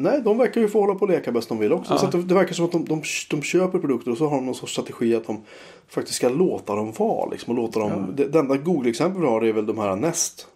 Nej, 0.02 0.20
de 0.24 0.38
verkar 0.38 0.60
ju 0.60 0.68
få 0.68 0.80
hålla 0.80 0.94
på 0.94 1.00
och 1.00 1.08
leka 1.08 1.32
bäst 1.32 1.48
de 1.48 1.58
vill 1.58 1.72
också. 1.72 1.92
Ja. 1.92 1.98
Så 1.98 2.06
det, 2.06 2.22
det 2.22 2.34
verkar 2.34 2.54
som 2.54 2.64
att 2.64 2.72
de, 2.72 2.84
de, 2.84 3.02
de 3.30 3.42
köper 3.42 3.78
produkter 3.78 4.10
och 4.10 4.18
så 4.18 4.28
har 4.28 4.36
de 4.36 4.46
någon 4.46 4.54
sorts 4.54 4.72
strategi 4.72 5.14
att 5.14 5.26
de 5.26 5.40
faktiskt 5.88 6.16
ska 6.16 6.28
låta 6.28 6.74
dem 6.76 6.92
vara. 6.98 7.30
Liksom, 7.30 7.50
och 7.50 7.62
låta 7.62 7.80
dem, 7.80 7.90
Ja. 7.90 8.14
det, 8.14 8.24
det 8.24 8.38
enda 8.38 8.56
Google-exempel 8.56 9.22
vi 9.22 9.28
har 9.28 9.44
är 9.44 9.52
väl 9.52 9.66
de 9.66 9.78
här 9.78 9.96
Nest. 9.96 10.46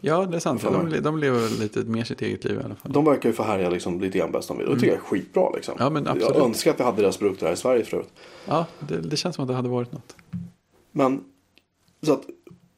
Ja, 0.00 0.26
det 0.26 0.36
är 0.36 0.40
sant. 0.40 0.62
De, 0.62 1.00
de 1.02 1.18
lever 1.18 1.60
lite 1.60 1.78
mer 1.78 2.04
sitt 2.04 2.22
eget 2.22 2.44
liv 2.44 2.60
i 2.60 2.64
alla 2.64 2.74
fall. 2.74 2.92
De 2.92 3.04
verkar 3.04 3.28
ju 3.28 3.32
få 3.32 3.42
härja 3.42 3.70
liksom, 3.70 4.00
lite 4.00 4.18
grann 4.18 4.32
bäst 4.32 4.48
de 4.48 4.58
vill. 4.58 4.66
Och 4.66 4.74
det 4.74 4.80
tycker 4.80 4.92
jag 4.92 5.00
är 5.02 5.04
skitbra. 5.04 5.50
Liksom. 5.50 5.74
Mm. 5.74 5.84
Ja, 5.84 5.90
men 5.90 6.08
absolut. 6.08 6.36
Jag 6.36 6.44
önskar 6.44 6.70
att 6.70 6.80
vi 6.80 6.84
hade 6.84 7.02
deras 7.02 7.16
produkter 7.16 7.46
här 7.46 7.52
i 7.52 7.56
Sverige 7.56 7.84
förut. 7.84 8.08
Ja, 8.46 8.66
det, 8.88 9.00
det 9.00 9.16
känns 9.16 9.36
som 9.36 9.42
att 9.42 9.48
det 9.48 9.54
hade 9.54 9.68
varit 9.68 9.92
något. 9.92 10.16
Men, 10.92 11.20
så 12.02 12.12
att, 12.12 12.22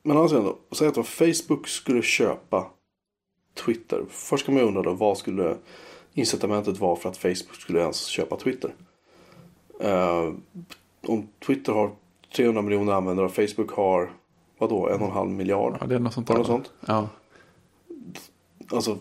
men 0.03 0.16
andra 0.16 0.29
sidan 0.29 0.45
då. 0.45 0.77
Säg 0.77 0.89
att 0.89 1.07
Facebook 1.07 1.68
skulle 1.68 2.03
köpa 2.03 2.66
Twitter. 3.65 4.05
Först 4.11 4.43
ska 4.43 4.53
man 4.53 4.61
ju 4.61 4.69
undra 4.69 4.83
då, 4.83 4.93
vad 4.93 5.19
skulle 5.19 5.57
incitamentet 6.15 6.79
vara 6.79 6.97
för 6.97 7.09
att 7.09 7.17
Facebook 7.17 7.55
skulle 7.55 7.81
ens 7.81 8.07
köpa 8.07 8.37
Twitter? 8.37 8.75
Eh, 9.81 10.33
om 11.07 11.29
Twitter 11.47 11.73
har 11.73 11.91
300 12.37 12.63
miljoner 12.63 12.93
användare 12.93 13.27
och 13.27 13.35
Facebook 13.35 13.71
har, 13.71 14.11
vadå, 14.59 14.89
en 14.89 15.01
och 15.01 15.07
en 15.07 15.13
halv 15.13 15.31
miljard? 15.31 15.77
Ja, 15.81 15.87
det 15.87 15.95
är 15.95 15.99
något 15.99 16.15
sånt. 16.15 16.27
Där. 16.27 16.35
något 16.35 16.47
sånt? 16.47 16.71
Ja, 16.87 17.09
Alltså, 18.71 18.99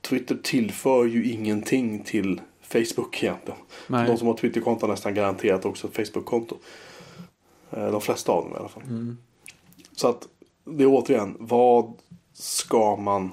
Twitter 0.00 0.38
tillför 0.42 1.04
ju 1.04 1.30
ingenting 1.30 2.04
till 2.04 2.40
Facebook 2.60 3.22
egentligen. 3.22 3.58
nej. 3.86 4.06
De 4.06 4.16
som 4.18 4.26
har 4.26 4.34
Twitterkonto 4.34 4.86
har 4.86 4.88
nästan 4.92 5.14
garanterat 5.14 5.64
också 5.64 5.88
ett 5.88 5.96
Facebook-konto. 5.96 6.56
Eh, 7.70 7.90
De 7.90 8.00
flesta 8.00 8.32
av 8.32 8.44
dem 8.44 8.52
i 8.52 8.56
alla 8.56 8.68
fall. 8.68 8.82
Mm. 8.82 9.18
Så 9.92 10.08
att 10.08 10.28
det 10.64 10.84
är 10.84 10.88
återigen, 10.88 11.36
vad 11.38 11.92
ska 12.32 12.96
man... 12.96 13.30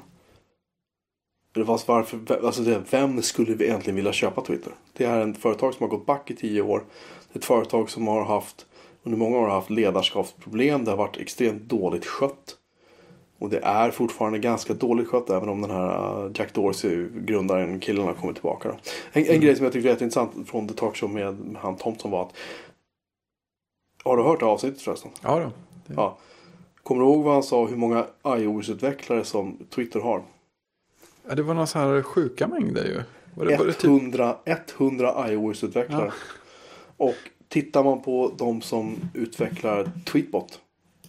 Eller 1.55 1.65
vad- 1.65 1.81
varför, 1.87 2.45
alltså 2.45 2.61
det, 2.61 2.83
vem 2.91 3.21
skulle 3.21 3.53
vi 3.53 3.65
egentligen 3.65 3.95
vilja 3.95 4.13
köpa 4.13 4.41
Twitter? 4.41 4.73
Det 4.93 5.05
är 5.05 5.27
ett 5.29 5.37
företag 5.37 5.73
som 5.73 5.83
har 5.83 5.97
gått 5.97 6.05
back 6.05 6.31
i 6.31 6.35
tio 6.35 6.61
år. 6.61 6.83
Det 7.31 7.37
är 7.37 7.39
ett 7.39 7.45
företag 7.45 7.89
som 7.89 8.07
har 8.07 8.23
haft 8.25 8.65
under 9.03 9.17
många 9.19 9.37
år 9.37 9.47
haft 9.47 9.69
ledarskapsproblem. 9.69 10.85
Det 10.85 10.91
har 10.91 10.97
varit 10.97 11.17
extremt 11.17 11.61
dåligt 11.63 12.05
skött. 12.05 12.57
Och 13.39 13.49
det 13.49 13.59
är 13.59 13.91
fortfarande 13.91 14.39
ganska 14.39 14.73
dåligt 14.73 15.07
skött 15.07 15.29
även 15.29 15.49
om 15.49 15.61
den 15.61 15.71
här 15.71 16.23
uh, 16.25 16.31
Jack 16.35 16.53
Dorsey, 16.53 17.07
grundaren, 17.15 17.79
killen 17.79 18.05
har 18.05 18.13
kommit 18.13 18.35
tillbaka. 18.35 18.69
Då. 18.69 18.75
En, 19.11 19.25
en 19.27 19.41
grej 19.41 19.55
som 19.55 19.63
jag 19.63 19.73
tycker 19.73 19.87
är 19.87 19.91
jätteintressant 19.91 20.49
från 20.49 20.67
The 20.67 20.73
Talk 20.73 20.97
Show 20.97 21.09
med 21.09 21.57
han 21.61 21.75
Thompson 21.77 22.11
var 22.11 22.21
att 22.21 22.33
Har 24.03 24.17
du 24.17 24.23
hört 24.23 24.39
det 24.39 24.45
avsnittet 24.45 24.81
förresten? 24.81 25.11
Ja, 25.21 25.39
då. 25.39 25.51
Det, 25.87 25.93
Ja. 25.97 26.17
Kommer 26.83 27.01
du 27.01 27.07
ihåg 27.07 27.23
vad 27.23 27.33
han 27.33 27.43
sa 27.43 27.65
hur 27.65 27.77
många 27.77 28.05
iOS-utvecklare 28.25 29.23
som 29.23 29.57
Twitter 29.75 29.99
har? 29.99 30.21
Ja, 31.27 31.35
det 31.35 31.41
var 31.43 31.53
några 31.53 31.67
så 31.67 31.79
här 31.79 32.01
sjuka 32.01 32.47
mängder 32.47 32.85
ju. 32.85 33.01
Var 33.35 33.45
det, 33.45 33.57
var 33.57 33.65
det 33.65 33.73
typ... 33.73 33.83
100, 33.83 34.37
100 34.77 35.31
iOS-utvecklare. 35.31 36.11
Och 36.97 37.15
tittar 37.47 37.83
man 37.83 38.01
på 38.01 38.33
de 38.37 38.61
som 38.61 38.95
utvecklar 39.13 39.91
Tweetbot 40.05 40.59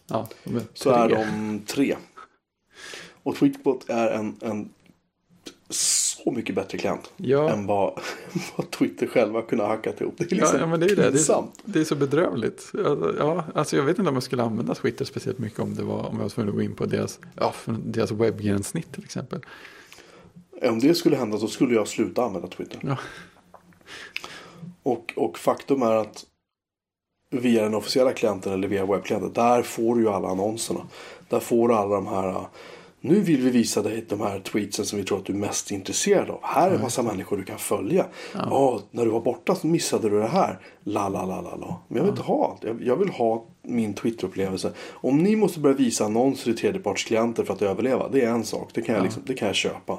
Ja, 0.06 0.28
de 0.44 0.60
så 0.74 0.90
är 0.90 1.08
de 1.08 1.60
tre. 1.66 1.96
Och 3.22 3.36
Tweetbot 3.36 3.88
är 3.88 4.10
en, 4.10 4.36
en 4.40 4.68
så 5.70 6.30
mycket 6.30 6.54
bättre 6.54 6.78
klient 6.78 7.10
Ja. 7.16 7.50
än 7.50 7.66
vad, 7.66 8.00
vad 8.56 8.70
Twitter 8.70 9.06
själva 9.06 9.42
kunde 9.42 9.64
ha 9.64 9.68
hackat 9.70 10.00
ihop. 10.00 10.14
Det 10.18 10.32
är 10.32 10.36
Ja, 10.36 10.40
liksom 10.42 10.60
ja, 10.60 10.66
men 10.66 10.80
det 10.80 10.86
är 10.86 10.96
det. 10.96 11.10
Det 11.10 11.28
är, 11.30 11.44
det 11.64 11.80
är 11.80 11.84
så 11.84 11.94
bedrövligt. 11.94 12.70
Ja, 12.74 12.96
Ja, 13.18 13.44
alltså 13.54 13.76
jag 13.76 13.84
vet 13.84 13.98
inte 13.98 14.08
om 14.08 14.14
jag 14.16 14.22
skulle 14.22 14.42
använda 14.42 14.74
Twitter 14.74 15.04
speciellt 15.04 15.38
mycket 15.38 15.60
om, 15.60 15.74
det 15.74 15.82
var, 15.82 16.06
om 16.06 16.16
jag 16.16 16.22
var 16.22 16.28
tvungen 16.28 16.48
att 16.48 16.54
gå 16.56 16.62
in 16.62 16.74
på 16.74 16.86
deras, 16.86 17.18
ja, 17.34 17.54
deras 17.66 18.10
webbgränssnitt 18.10 18.92
till 18.92 19.04
exempel. 19.04 19.40
Om 20.62 20.78
det 20.78 20.94
skulle 20.94 21.16
hända 21.16 21.38
så 21.38 21.48
skulle 21.48 21.74
jag 21.74 21.88
sluta 21.88 22.24
använda 22.24 22.48
Twitter. 22.48 22.78
Ja. 22.82 22.96
Och, 24.82 25.12
och 25.16 25.38
faktum 25.38 25.82
är 25.82 25.94
att 25.94 26.24
via 27.30 27.62
den 27.62 27.74
officiella 27.74 28.12
klienten 28.12 28.52
eller 28.52 28.68
via 28.68 28.86
webbklienten. 28.86 29.32
Där 29.32 29.62
får 29.62 29.94
du 29.94 30.02
ju 30.02 30.08
alla 30.08 30.28
annonserna. 30.28 30.80
Där 31.28 31.40
får 31.40 31.68
du 31.68 31.74
alla 31.74 31.94
de 31.94 32.06
här. 32.06 32.46
Nu 33.00 33.20
vill 33.20 33.40
vi 33.40 33.50
visa 33.50 33.82
dig 33.82 34.04
de 34.08 34.20
här 34.20 34.40
tweetsen 34.40 34.84
som 34.84 34.98
vi 34.98 35.04
tror 35.04 35.18
att 35.18 35.24
du 35.24 35.32
är 35.32 35.36
mest 35.36 35.70
intresserad 35.70 36.30
av. 36.30 36.38
Här 36.42 36.70
är 36.70 36.74
en 36.74 36.82
massa 36.82 37.02
människor 37.02 37.36
du 37.36 37.44
kan 37.44 37.58
följa. 37.58 38.06
Ja. 38.34 38.80
när 38.90 39.04
du 39.04 39.10
var 39.10 39.20
borta 39.20 39.54
så 39.54 39.66
missade 39.66 40.10
du 40.10 40.18
det 40.18 40.26
här. 40.26 40.58
La, 40.84 41.08
la, 41.08 41.24
la, 41.24 41.40
la, 41.40 41.56
la. 41.56 41.80
Men 41.88 41.96
jag 41.96 42.04
vill 42.04 42.10
inte 42.10 42.22
ha 42.22 42.50
allt. 42.50 42.64
Jag, 42.64 42.82
jag 42.82 42.96
vill 42.96 43.08
ha 43.08 43.44
min 43.62 43.94
Twitter-upplevelse. 43.94 44.72
Om 44.90 45.18
ni 45.18 45.36
måste 45.36 45.60
börja 45.60 45.76
visa 45.76 46.04
annonser 46.04 46.50
i 46.50 46.54
tredjepartsklienter 46.54 47.44
för 47.44 47.54
att 47.54 47.62
överleva. 47.62 48.08
Det 48.08 48.24
är 48.24 48.30
en 48.30 48.44
sak. 48.44 48.70
Det 48.74 48.82
kan 48.82 48.94
jag, 48.94 49.04
liksom, 49.04 49.22
det 49.26 49.34
kan 49.34 49.46
jag 49.46 49.54
köpa. 49.54 49.98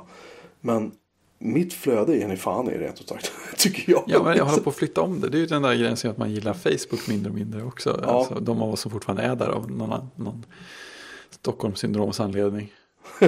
Men 0.66 0.92
mitt 1.40 1.74
flöde 1.74 2.18
är 2.18 2.28
ni 2.28 2.38
fan 2.38 2.70
i 2.70 2.78
rent 2.78 3.02
ut 3.02 3.10
sagt. 3.10 3.32
Tycker 3.58 3.92
jag. 3.92 4.04
Ja, 4.08 4.24
men 4.24 4.38
jag 4.38 4.46
håller 4.46 4.64
på 4.64 4.70
att 4.70 4.76
flytta 4.76 5.02
om 5.02 5.20
det. 5.22 5.30
Det 5.30 5.38
är 5.38 5.40
ju 5.40 5.46
den 5.46 5.62
där 5.62 5.76
grejen 5.76 5.98
som 5.98 6.08
gör 6.08 6.12
att 6.12 6.18
man 6.18 6.32
gillar 6.32 6.54
Facebook 6.54 7.08
mindre 7.08 7.30
och 7.30 7.36
mindre 7.36 7.64
också. 7.64 8.00
Ja. 8.04 8.08
Alltså, 8.08 8.40
de 8.40 8.62
av 8.62 8.74
oss 8.74 8.82
som 8.82 8.92
fortfarande 8.92 9.24
är 9.24 9.36
där 9.36 9.48
av 9.48 9.72
någon, 9.72 10.10
någon 10.16 10.46
Stockholmssyndroms 11.30 12.20
anledning. 12.20 12.72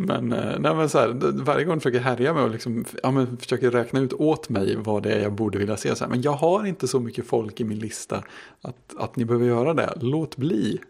Men, 0.00 0.32
eh, 0.32 0.58
nej, 0.58 0.74
men 0.74 0.88
så 0.88 0.98
här, 0.98 1.08
varje 1.44 1.64
gång 1.64 1.80
försöker 1.80 2.00
härja 2.00 2.34
med 2.34 2.42
och 2.42 2.50
liksom, 2.50 2.84
ja, 3.02 3.10
men 3.10 3.36
försöker 3.36 3.70
räkna 3.70 4.00
ut 4.00 4.12
åt 4.12 4.48
mig 4.48 4.76
vad 4.76 5.02
det 5.02 5.12
är 5.12 5.22
jag 5.22 5.32
borde 5.32 5.58
vilja 5.58 5.76
se. 5.76 5.96
Så 5.96 6.04
här, 6.04 6.10
men 6.10 6.22
jag 6.22 6.32
har 6.32 6.66
inte 6.66 6.88
så 6.88 7.00
mycket 7.00 7.26
folk 7.26 7.60
i 7.60 7.64
min 7.64 7.78
lista 7.78 8.24
att, 8.62 8.94
att 8.98 9.16
ni 9.16 9.24
behöver 9.24 9.46
göra 9.46 9.74
det. 9.74 9.92
Låt 10.00 10.36
bli. 10.36 10.80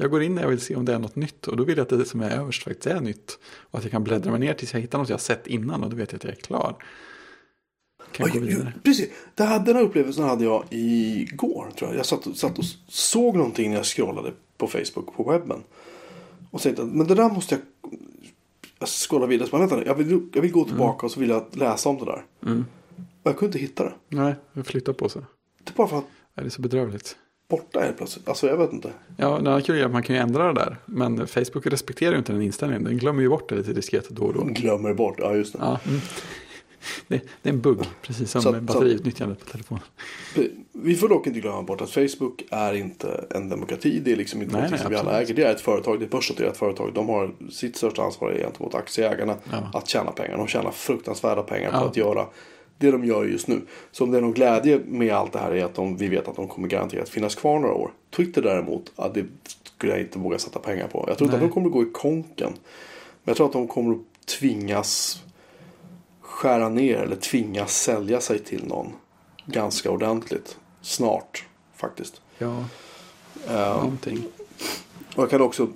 Jag 0.00 0.10
går 0.10 0.22
in 0.22 0.34
när 0.34 0.42
jag 0.42 0.48
vill 0.48 0.60
se 0.60 0.76
om 0.76 0.84
det 0.84 0.94
är 0.94 0.98
något 0.98 1.16
nytt 1.16 1.46
och 1.46 1.56
då 1.56 1.64
vill 1.64 1.76
jag 1.76 1.82
att 1.82 1.98
det 1.98 2.04
som 2.04 2.20
är 2.20 2.30
överst 2.30 2.62
faktiskt 2.62 2.86
är 2.86 3.00
nytt. 3.00 3.38
Och 3.70 3.78
att 3.78 3.84
jag 3.84 3.90
kan 3.90 4.04
bläddra 4.04 4.30
mig 4.30 4.40
ner 4.40 4.54
tills 4.54 4.72
jag 4.72 4.80
hittar 4.80 4.98
något 4.98 5.08
jag 5.08 5.20
sett 5.20 5.46
innan 5.46 5.84
och 5.84 5.90
då 5.90 5.96
vet 5.96 6.12
jag 6.12 6.16
att 6.16 6.24
jag 6.24 6.32
är 6.32 6.36
klar. 6.36 6.76
Kan 8.12 8.30
jag 8.34 8.50
Ja, 8.50 8.58
precis. 8.82 9.08
Det 9.34 9.44
här, 9.44 9.60
den 9.60 9.76
här 9.76 9.82
upplevelsen 9.82 10.24
hade 10.24 10.44
jag 10.44 10.64
igår. 10.70 11.70
Tror 11.78 11.90
jag. 11.90 11.98
jag 11.98 12.06
satt, 12.06 12.36
satt 12.36 12.58
och 12.58 12.64
såg 12.88 13.36
någonting 13.36 13.70
när 13.70 13.76
jag 13.76 13.86
scrollade 13.86 14.32
på 14.56 14.66
Facebook 14.66 15.14
på 15.16 15.30
webben. 15.30 15.62
Och 16.50 16.60
tänkte 16.60 16.82
att 16.82 16.88
men 16.88 17.06
det 17.06 17.14
där 17.14 17.28
måste 17.28 17.54
jag 17.54 17.92
jag 18.78 18.88
scrolla 18.88 19.26
vidare. 19.26 19.48
Så 19.48 19.56
bara, 19.56 19.66
vänta, 19.66 19.86
jag, 19.86 19.94
vill, 19.94 20.28
jag 20.32 20.42
vill 20.42 20.52
gå 20.52 20.64
tillbaka 20.64 21.06
och 21.06 21.12
så 21.12 21.20
vill 21.20 21.30
jag 21.30 21.46
läsa 21.52 21.88
om 21.88 21.98
det 21.98 22.04
där. 22.04 22.24
Mm. 22.46 22.64
Och 22.96 23.30
jag 23.30 23.38
kunde 23.38 23.46
inte 23.46 23.58
hitta 23.58 23.84
det. 23.84 23.92
Nej, 24.08 24.34
jag 24.52 24.66
flyttar 24.66 24.92
på 24.92 25.08
sig. 25.08 25.22
Det 25.64 25.70
är 25.70 25.76
bara 25.76 25.88
för 25.88 25.98
att 25.98 26.04
Ja, 26.34 26.42
Det 26.42 26.48
är 26.48 26.50
så 26.50 26.62
bedrövligt. 26.62 27.16
Borta 27.48 27.80
helt 27.80 27.96
plötsligt. 27.96 28.28
Alltså 28.28 28.46
jag 28.46 28.56
vet 28.56 28.72
inte. 28.72 28.90
Ja, 29.16 29.38
det 29.38 29.50
är 29.50 29.60
kul 29.60 29.84
att 29.84 29.90
man 29.90 30.02
kan 30.02 30.16
ju 30.16 30.22
ändra 30.22 30.46
det 30.52 30.60
där. 30.60 30.76
Men 30.86 31.26
Facebook 31.26 31.66
respekterar 31.66 32.12
ju 32.12 32.18
inte 32.18 32.32
den 32.32 32.42
inställningen. 32.42 32.84
Den 32.84 32.98
glömmer 32.98 33.22
ju 33.22 33.28
bort 33.28 33.48
det 33.48 33.54
lite 33.54 33.72
diskret 33.72 34.08
då 34.08 34.22
och 34.22 34.34
då. 34.34 34.44
Glömmer 34.44 34.94
bort. 34.94 35.14
Ja 35.18 35.34
just 35.34 35.52
det. 35.52 35.58
Ja, 35.62 35.80
mm. 35.86 36.00
det, 37.08 37.20
det 37.42 37.48
är 37.48 37.52
en 37.52 37.60
bugg, 37.60 37.78
precis 38.02 38.30
som 38.30 38.42
Så- 38.42 38.52
batteriutnyttjandet 38.60 39.38
på 39.40 39.44
telefonen. 39.50 39.82
Vi 40.72 40.94
får 40.94 41.08
dock 41.08 41.26
inte 41.26 41.40
glömma 41.40 41.62
bort 41.62 41.80
att 41.80 41.90
Facebook 41.90 42.44
är 42.50 42.74
inte 42.74 43.24
en 43.30 43.48
demokrati. 43.48 44.00
Det 44.04 44.12
är 44.12 44.16
liksom 44.16 44.42
inte 44.42 44.60
något 44.60 44.70
nej, 44.70 44.80
som 44.80 44.90
vi 44.90 44.96
alla 44.96 45.20
äger. 45.20 45.34
Det 45.34 45.42
är 45.42 45.50
ett 45.54 45.60
företag. 45.60 45.98
Det 45.98 46.02
är 46.02 46.06
ett 46.06 46.12
börsnoterat 46.12 46.56
företag. 46.56 46.92
De 46.94 47.08
har 47.08 47.30
sitt 47.50 47.76
största 47.76 48.02
ansvar 48.02 48.34
gentemot 48.34 48.74
aktieägarna. 48.74 49.34
Ja. 49.50 49.70
Att 49.78 49.88
tjäna 49.88 50.10
pengar. 50.10 50.36
De 50.36 50.46
tjänar 50.46 50.70
fruktansvärda 50.70 51.42
pengar 51.42 51.70
på 51.70 51.76
Ja. 51.76 51.86
att 51.86 51.96
göra 51.96 52.26
det 52.78 52.90
de 52.90 53.04
gör 53.04 53.24
just 53.24 53.48
nu. 53.48 53.60
Så 53.92 54.04
om 54.04 54.10
det 54.10 54.18
är 54.18 54.22
någon 54.22 54.32
glädje 54.32 54.80
med 54.86 55.14
allt 55.14 55.32
det 55.32 55.38
här 55.38 55.54
är 55.54 55.64
att 55.64 55.74
de, 55.74 55.96
vi 55.96 56.08
vet 56.08 56.28
att 56.28 56.36
de 56.36 56.48
kommer 56.48 56.68
garanterat 56.68 57.08
finnas 57.08 57.34
kvar 57.34 57.58
några 57.58 57.74
år. 57.74 57.90
Twitter 58.10 58.42
däremot, 58.42 58.92
ja, 58.96 59.10
det 59.14 59.24
skulle 59.76 59.92
jag 59.92 60.00
inte 60.00 60.18
våga 60.18 60.38
sätta 60.38 60.58
pengar 60.58 60.88
på. 60.88 61.04
Jag 61.08 61.18
tror 61.18 61.26
inte 61.26 61.36
Nej. 61.38 61.46
att 61.46 61.50
de 61.50 61.54
kommer 61.54 61.68
gå 61.68 61.82
i 61.82 61.90
konken. 61.92 62.52
Men 62.52 63.30
jag 63.30 63.36
tror 63.36 63.46
att 63.46 63.52
de 63.52 63.68
kommer 63.68 63.94
att 63.94 64.26
tvingas 64.38 65.22
skära 66.20 66.68
ner 66.68 66.96
eller 66.98 67.16
tvingas 67.16 67.82
sälja 67.82 68.20
sig 68.20 68.38
till 68.38 68.66
någon 68.66 68.92
ganska 69.46 69.90
ordentligt. 69.90 70.56
Snart 70.82 71.44
faktiskt. 71.76 72.20
Ja, 72.38 72.64
Eh, 73.48 73.76
någonting. 73.82 74.24
och 75.16 75.22
jag 75.22 75.30
kan 75.30 75.40
också 75.40 75.68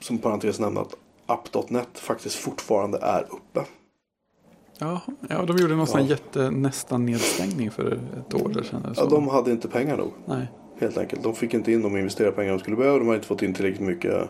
som 0.00 0.18
parentes 0.18 0.60
nämna 0.60 0.80
att 0.80 0.94
app.net 1.26 1.88
faktiskt 1.94 2.34
fortfarande 2.36 2.98
är 2.98 3.26
uppe. 3.30 3.64
Ja, 4.78 5.00
ja, 5.28 5.44
de 5.44 5.56
gjorde 5.56 5.76
någon 5.76 5.86
sån 5.86 6.00
Ja. 6.00 6.06
jätte 6.06 6.50
nästan 6.50 7.06
nedstängning 7.06 7.70
för 7.70 7.92
ett 8.18 8.34
år 8.34 8.62
sedan. 8.62 8.94
Ja, 8.96 9.04
de 9.06 9.28
hade 9.28 9.50
inte 9.50 9.68
pengar 9.68 9.96
nog. 9.96 10.12
Nej. 10.26 10.46
Helt 10.80 10.98
enkelt. 10.98 11.22
De 11.22 11.34
fick 11.34 11.54
inte 11.54 11.72
in 11.72 11.82
de 11.82 11.96
investerarpengar 11.96 12.52
de 12.52 12.58
skulle 12.58 12.76
behöva. 12.76 12.98
De 12.98 13.06
hade 13.06 13.16
inte 13.16 13.26
fått 13.28 13.42
in 13.42 13.54
tillräckligt 13.54 13.86
mycket 13.86 14.28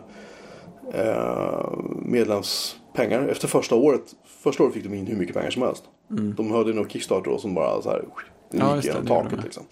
eh, 0.93 1.73
medlemspengar. 2.05 3.27
Efter 3.27 3.47
första 3.47 3.75
året. 3.75 4.01
Första 4.25 4.63
året 4.63 4.73
fick 4.73 4.83
de 4.83 4.93
in 4.93 5.07
hur 5.07 5.15
mycket 5.15 5.35
pengar 5.35 5.49
som 5.49 5.61
helst. 5.61 5.83
Mm. 6.11 6.35
De 6.35 6.51
hade 6.51 6.73
nog 6.73 6.91
Kickstarter 6.91 7.31
då 7.31 7.37
som 7.37 7.53
bara 7.53 7.81
så 7.81 7.89
här. 7.89 8.05
Den 8.51 8.59
Ja, 8.59 8.75
gick 8.75 8.85
gjorde 8.85 9.07
taket 9.07 9.43
liksom. 9.43 9.63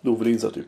Dog 0.00 0.18
väl 0.18 0.28
in 0.28 0.40
så 0.40 0.50
typ. 0.50 0.66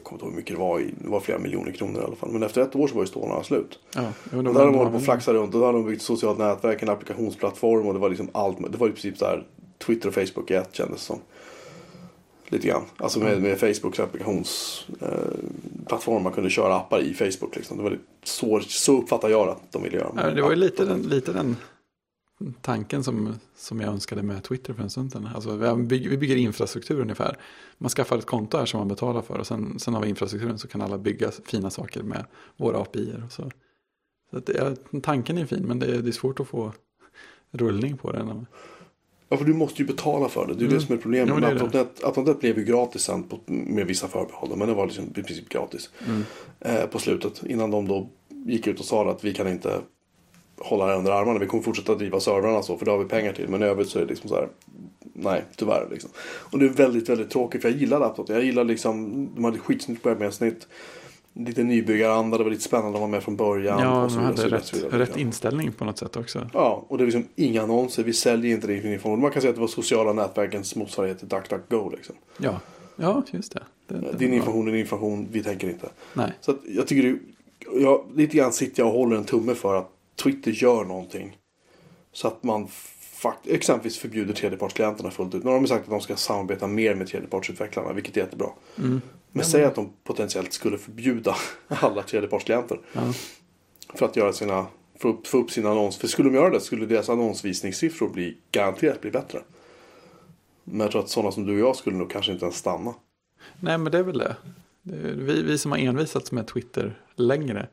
Jag 0.00 0.04
kommer 0.04 0.16
inte 0.16 0.24
ihåg 0.24 0.32
hur 0.32 0.36
mycket 0.36 0.56
det 0.56 0.60
var. 0.62 0.80
I, 0.80 0.94
det 0.98 1.08
var 1.08 1.20
flera 1.20 1.38
miljoner 1.38 1.72
kronor 1.72 2.00
i 2.02 2.04
alla 2.04 2.16
fall. 2.16 2.30
Men 2.30 2.42
efter 2.42 2.60
ett 2.62 2.76
år 2.76 2.88
så 2.88 2.94
var 2.94 3.02
ju 3.02 3.06
stålarna 3.06 3.42
slut. 3.44 3.78
Ja, 3.94 4.02
Och 4.02 4.12
de 4.30 4.44
där 4.44 4.52
hade 4.52 4.52
de 4.52 4.62
hållit 4.62 4.74
på 4.74 4.78
använder- 4.80 4.98
att 4.98 5.04
flaxa 5.04 5.32
runt. 5.34 5.54
Och 5.54 5.60
då 5.60 5.66
hade 5.66 5.78
de 5.78 5.86
byggt 5.86 6.02
socialt 6.02 6.38
nätverk, 6.38 6.82
en 6.82 6.88
applikationsplattform. 6.88 7.86
Och 7.86 7.94
det 7.94 8.00
var 8.00 8.08
liksom 8.08 8.28
allt. 8.32 8.72
Det 8.72 8.78
var 8.78 8.86
i 8.88 8.90
princip 8.90 9.18
så 9.18 9.24
här 9.24 9.44
Twitter 9.86 10.08
och 10.08 10.14
Facebook 10.14 10.50
i 10.50 10.54
ett 10.54 10.68
kändes 10.74 11.00
som. 11.02 11.18
Lite 12.48 12.68
grann. 12.68 12.82
Alltså 12.96 13.20
med, 13.20 13.42
med 13.42 13.58
Facebooks 13.58 14.00
applikationsplattform. 14.00 16.22
man 16.22 16.32
kunde 16.32 16.50
köra 16.50 16.76
appar 16.76 17.00
i 17.00 17.14
Facebook. 17.14 17.56
Liksom. 17.56 17.76
Det 17.76 17.82
var 17.82 17.90
lite, 17.90 18.02
så, 18.24 18.60
så 18.60 18.98
uppfattar 19.02 19.28
jag 19.28 19.48
att 19.48 19.72
de 19.72 19.82
ville 19.82 19.96
göra. 19.96 20.10
Ja, 20.16 20.30
det 20.30 20.42
var 20.42 20.50
ju 20.50 20.56
lite 20.56 20.84
den, 20.84 21.02
lite 21.02 21.32
den 21.32 21.56
tanken 22.60 23.04
som, 23.04 23.34
som 23.56 23.80
jag 23.80 23.88
önskade 23.92 24.22
med 24.22 24.42
Twitter 24.42 24.74
för 24.74 24.82
en 24.82 24.90
stund 24.90 25.12
sedan. 25.12 25.28
Alltså, 25.34 25.56
vi, 25.56 25.82
bygger, 25.82 26.10
vi 26.10 26.18
bygger 26.18 26.36
infrastruktur 26.36 27.00
ungefär. 27.00 27.38
Man 27.78 27.90
skaffar 27.90 28.18
ett 28.18 28.26
konto 28.26 28.58
här 28.58 28.66
som 28.66 28.78
man 28.78 28.88
betalar 28.88 29.22
för 29.22 29.38
och 29.38 29.46
sen, 29.46 29.78
sen 29.78 29.94
har 29.94 30.02
vi 30.02 30.08
infrastrukturen 30.08 30.58
så 30.58 30.68
kan 30.68 30.80
alla 30.80 30.98
bygga 30.98 31.30
fina 31.30 31.70
saker 31.70 32.02
med 32.02 32.24
våra 32.56 32.78
API. 32.78 33.14
Och 33.26 33.32
så. 33.32 33.50
Så 34.30 34.36
att 34.36 34.50
ja, 34.54 34.74
tanken 35.02 35.38
är 35.38 35.46
fin 35.46 35.62
men 35.66 35.78
det 35.78 35.86
är, 35.86 36.02
det 36.02 36.10
är 36.10 36.12
svårt 36.12 36.40
att 36.40 36.48
få 36.48 36.72
rullning 37.50 37.96
på 37.96 38.12
den. 38.12 38.46
Ja, 39.28 39.36
för 39.36 39.44
du 39.44 39.54
måste 39.54 39.82
ju 39.82 39.88
betala 39.88 40.28
för 40.28 40.46
det. 40.46 40.54
Det 40.54 40.64
är 40.64 40.66
Mm. 40.66 40.78
det 40.78 40.86
som 40.86 40.94
är 40.94 40.98
problemet. 40.98 41.42
Ja. 41.42 41.66
Appnet, 41.66 42.04
Appnet 42.04 42.40
blev 42.40 42.58
ju 42.58 42.64
gratis 42.64 43.02
sen 43.02 43.22
på, 43.22 43.40
med 43.46 43.86
vissa 43.86 44.08
förbehåll. 44.08 44.56
Men 44.56 44.68
det 44.68 44.74
var 44.74 44.86
liksom 44.86 45.04
i 45.04 45.22
princip 45.22 45.48
gratis. 45.48 45.90
Mm. 46.06 46.22
Eh, 46.60 46.86
på 46.86 46.98
slutet. 46.98 47.42
Innan 47.46 47.70
de 47.70 47.88
då 47.88 48.08
gick 48.28 48.66
ut 48.66 48.80
och 48.80 48.84
sa 48.84 49.10
att 49.10 49.24
vi 49.24 49.34
kan 49.34 49.48
inte 49.48 49.80
hålla 50.60 50.86
det 50.86 50.94
under 50.94 51.12
armarna. 51.12 51.38
Vi 51.38 51.46
kommer 51.46 51.62
fortsätta 51.62 51.94
driva 51.94 52.20
servrarna 52.20 52.62
så. 52.62 52.78
För 52.78 52.84
det 52.84 52.90
har 52.90 52.98
vi 52.98 53.04
pengar 53.04 53.32
till. 53.32 53.48
Men 53.48 53.62
i 53.62 53.66
övrigt 53.66 53.88
så 53.88 53.98
är 53.98 54.02
det 54.02 54.08
liksom 54.08 54.28
så 54.28 54.34
här. 54.34 54.48
Nej, 55.12 55.44
tyvärr 55.56 55.88
liksom. 55.90 56.10
Och 56.20 56.58
det 56.58 56.64
är 56.64 56.68
väldigt, 56.68 57.08
väldigt 57.08 57.30
tråkigt. 57.30 57.62
För 57.62 57.68
jag 57.68 57.78
gillar 57.78 58.00
Appnet. 58.00 58.28
Jag 58.28 58.44
gillar 58.44 58.64
liksom. 58.64 59.28
De 59.34 59.44
hade 59.44 59.58
skitsnyggt 59.58 60.06
webbmedsnitt. 60.06 60.66
Lite 61.32 61.62
nybyggaranda. 61.62 62.38
Det 62.38 62.44
var 62.44 62.50
lite 62.50 62.62
spännande 62.62 62.96
att 62.96 63.00
vara 63.00 63.10
med 63.10 63.22
från 63.22 63.36
början. 63.36 63.80
Ja, 63.82 64.04
och 64.04 64.10
så 64.10 64.14
så 64.14 64.20
hade 64.20 64.42
vidare, 64.42 64.58
rätt, 64.58 64.66
så 64.66 64.76
vidare. 64.76 64.98
rätt 64.98 65.16
inställning 65.16 65.72
på 65.72 65.84
något 65.84 65.98
sätt 65.98 66.16
också. 66.16 66.50
Ja, 66.52 66.84
och 66.88 66.98
det 66.98 67.04
är 67.04 67.06
liksom 67.06 67.26
inga 67.36 67.62
annonser. 67.62 68.04
Vi 68.04 68.12
säljer 68.12 68.54
inte 68.54 68.66
din 68.66 68.92
information. 68.92 69.20
Man 69.20 69.30
kan 69.30 69.42
säga 69.42 69.50
att 69.50 69.56
det 69.56 69.60
var 69.60 69.68
sociala 69.68 70.12
nätverkens 70.12 70.76
motsvarighet 70.76 71.18
till 71.18 71.28
DuckDuckGo. 71.28 71.90
Liksom. 71.90 72.14
Ja, 72.38 72.60
ja 72.96 73.22
just 73.30 73.52
det. 73.52 73.62
det, 73.86 73.94
det 73.94 74.18
Din 74.18 74.32
information 74.32 74.68
är 74.68 74.72
din 74.72 74.80
information. 74.80 75.28
Vi 75.32 75.42
tänker 75.42 75.68
inte. 75.68 75.88
Nej, 76.14 76.32
Så 76.40 76.54
jag 76.68 76.86
tycker 76.86 77.08
det, 77.08 77.18
jag, 77.80 78.04
lite 78.14 78.36
grann 78.36 78.52
sitter 78.52 78.82
jag 78.82 78.88
och 78.88 78.98
håller 78.98 79.16
en 79.16 79.24
tumme 79.24 79.54
för 79.54 79.74
att 79.74 79.90
Twitter 80.22 80.50
gör 80.50 80.84
någonting. 80.84 81.36
Så 82.12 82.28
att 82.28 82.42
man 82.42 82.68
fakt, 83.12 83.46
exempelvis 83.46 83.98
förbjuder 83.98 84.34
tredjepartsklienterna 84.34 85.10
fullt 85.10 85.34
ut. 85.34 85.44
Nu 85.44 85.50
har 85.50 85.60
de 85.60 85.66
sagt 85.66 85.84
att 85.84 85.90
de 85.90 86.00
ska 86.00 86.16
samarbeta 86.16 86.66
mer 86.66 86.94
med 86.94 87.06
tredjepartsutvecklarna, 87.06 87.92
vilket 87.92 88.16
är 88.16 88.20
jättebra. 88.20 88.48
Mm. 88.78 89.00
Men 89.32 89.44
säg 89.44 89.64
att 89.64 89.74
de 89.74 89.92
potentiellt 90.04 90.52
skulle 90.52 90.78
förbjuda 90.78 91.36
alla 91.68 92.02
tredjepartsklienter. 92.02 92.80
ja. 92.92 93.12
För 93.94 94.06
att 94.06 94.16
göra 94.16 94.32
sina, 94.32 94.66
få 94.98 95.08
upp, 95.08 95.26
få 95.26 95.38
upp 95.38 95.50
sina 95.50 95.70
annons. 95.70 95.96
För 95.96 96.08
skulle 96.08 96.28
de 96.28 96.34
göra 96.34 96.50
det 96.50 96.60
skulle 96.60 96.86
deras 96.86 97.08
annonsvisningssiffror 97.08 98.08
bli 98.08 98.36
garanterat 98.52 99.00
bli 99.00 99.10
bättre. 99.10 99.40
Men 100.64 100.80
jag 100.80 100.90
tror 100.90 101.02
att 101.02 101.08
sådana 101.08 101.32
som 101.32 101.46
du 101.46 101.52
och 101.52 101.68
jag 101.68 101.76
skulle 101.76 101.96
nog 101.96 102.10
kanske 102.10 102.32
inte 102.32 102.44
ens 102.44 102.56
stanna. 102.56 102.94
Nej, 103.60 103.78
men 103.78 103.92
det 103.92 103.98
är 103.98 104.02
väl 104.02 104.18
det. 104.18 104.36
vi, 104.82 105.42
vi 105.42 105.58
som 105.58 105.72
har 105.72 105.78
envisats 105.78 106.32
med 106.32 106.46
Twitter 106.46 107.02
längre, 107.14 107.68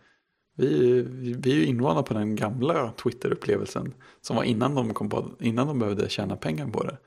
vi, 0.56 1.02
vi, 1.38 1.52
är 1.52 1.56
ju 1.56 1.66
invana 1.66 2.04
på 2.04 2.14
den 2.14 2.36
gamla 2.36 2.92
Twitter-upplevelsen 2.92 3.94
som 4.22 4.36
var 4.36 4.44
innan 4.44 4.76
de, 4.76 4.94
kom 4.94 5.10
på, 5.10 5.32
innan 5.40 5.68
de 5.68 5.80
behövde 5.80 6.10
tjäna 6.10 6.36
pengar 6.36 6.68
på 6.68 6.84
det. 6.84 6.98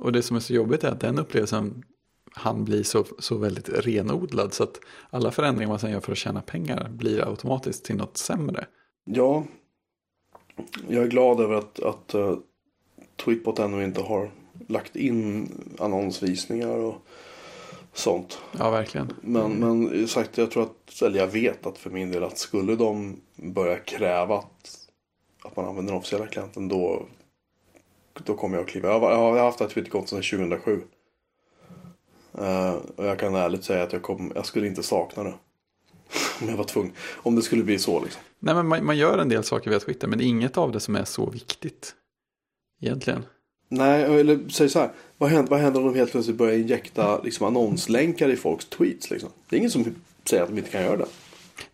Och 0.00 0.12
det 0.12 0.22
som 0.22 0.36
är 0.36 0.40
så 0.40 0.54
jobbigt 0.54 0.84
är 0.84 0.88
att 0.88 1.00
den 1.00 1.18
upplevelsen 1.18 1.84
han 2.32 2.64
bli 2.64 2.84
så, 2.84 3.04
så 3.18 3.38
väldigt 3.38 3.68
renodlad 3.68 4.54
så 4.54 4.62
att 4.62 4.80
alla 5.10 5.30
förändringar 5.30 5.68
man 5.68 5.78
sen 5.78 5.90
gör 5.90 6.00
för 6.00 6.12
att 6.12 6.18
tjäna 6.18 6.42
pengar 6.42 6.88
blir 6.88 7.28
automatiskt 7.28 7.84
till 7.84 7.96
något 7.96 8.16
sämre. 8.16 8.66
Ja, 9.04 9.44
jag 10.88 11.04
är 11.04 11.08
glad 11.08 11.40
över 11.40 11.54
att, 11.54 11.80
att 11.80 12.14
eh, 12.14 12.20
uh, 12.20 12.38
Tweetbot 13.24 13.58
ännu 13.58 13.84
inte 13.84 14.00
har 14.00 14.30
lagt 14.66 14.96
in 14.96 15.48
annonsvisningar 15.78 16.76
och 16.76 16.94
sånt. 17.98 18.38
Ja, 18.58 18.70
verkligen. 18.70 19.12
Men, 19.20 19.52
men 19.52 20.08
sagt, 20.08 20.38
jag 20.38 20.50
tror 20.50 20.62
att, 20.62 21.02
eller 21.02 21.18
jag 21.18 21.26
vet 21.26 21.66
att 21.66 21.78
för 21.78 21.90
min 21.90 22.10
del 22.10 22.24
att 22.24 22.38
skulle 22.38 22.76
de 22.76 23.20
börja 23.36 23.78
kräva 23.78 24.38
att, 24.38 24.88
att 25.44 25.56
man 25.56 25.64
använder 25.64 25.92
den 25.92 25.98
officiella 25.98 26.26
klienten 26.26 26.68
då, 26.68 27.06
då 28.24 28.34
kommer 28.34 28.56
jag 28.56 28.64
att 28.64 28.70
kliva. 28.70 28.88
Jag 28.88 29.00
har, 29.00 29.10
jag 29.10 29.18
har 29.18 29.38
haft 29.38 29.60
ett 29.60 29.70
Twitterkonto 29.70 30.06
sedan 30.06 30.38
2007. 30.38 30.82
Eh, 32.38 32.74
och 32.96 33.06
jag 33.06 33.18
kan 33.18 33.34
ärligt 33.34 33.64
säga 33.64 33.82
att 33.82 33.92
jag, 33.92 34.02
kom, 34.02 34.32
jag 34.34 34.46
skulle 34.46 34.66
inte 34.66 34.82
sakna 34.82 35.22
det. 35.22 35.34
Om 36.40 36.48
jag 36.48 36.56
var 36.56 36.64
tvungen. 36.64 36.92
Om 37.16 37.36
det 37.36 37.42
skulle 37.42 37.64
bli 37.64 37.78
så 37.78 38.00
liksom. 38.00 38.22
Nej, 38.38 38.54
men 38.54 38.66
man, 38.66 38.84
man 38.84 38.96
gör 38.96 39.18
en 39.18 39.28
del 39.28 39.44
saker 39.44 39.70
via 39.70 39.80
Twitter, 39.80 40.08
men 40.08 40.18
det 40.18 40.24
är 40.24 40.26
inget 40.26 40.58
av 40.58 40.72
det 40.72 40.80
som 40.80 40.96
är 40.96 41.04
så 41.04 41.30
viktigt. 41.30 41.94
Egentligen. 42.80 43.24
Nej, 43.68 44.20
eller 44.20 44.48
säg 44.48 44.68
så 44.68 44.78
här. 44.78 44.90
Vad 45.18 45.30
händer, 45.30 45.50
vad 45.50 45.60
händer 45.60 45.80
om 45.80 45.86
de 45.86 45.98
helt 45.98 46.10
plötsligt 46.10 46.36
börjar 46.36 46.58
injekta 46.58 47.20
liksom, 47.22 47.46
annonslänkar 47.46 48.28
i 48.28 48.36
folks 48.36 48.64
tweets? 48.64 49.10
Liksom? 49.10 49.30
Det 49.48 49.56
är 49.56 49.58
ingen 49.58 49.70
som 49.70 49.94
säger 50.24 50.42
att 50.42 50.48
de 50.48 50.58
inte 50.58 50.70
kan 50.70 50.82
göra 50.82 50.96
det. 50.96 51.06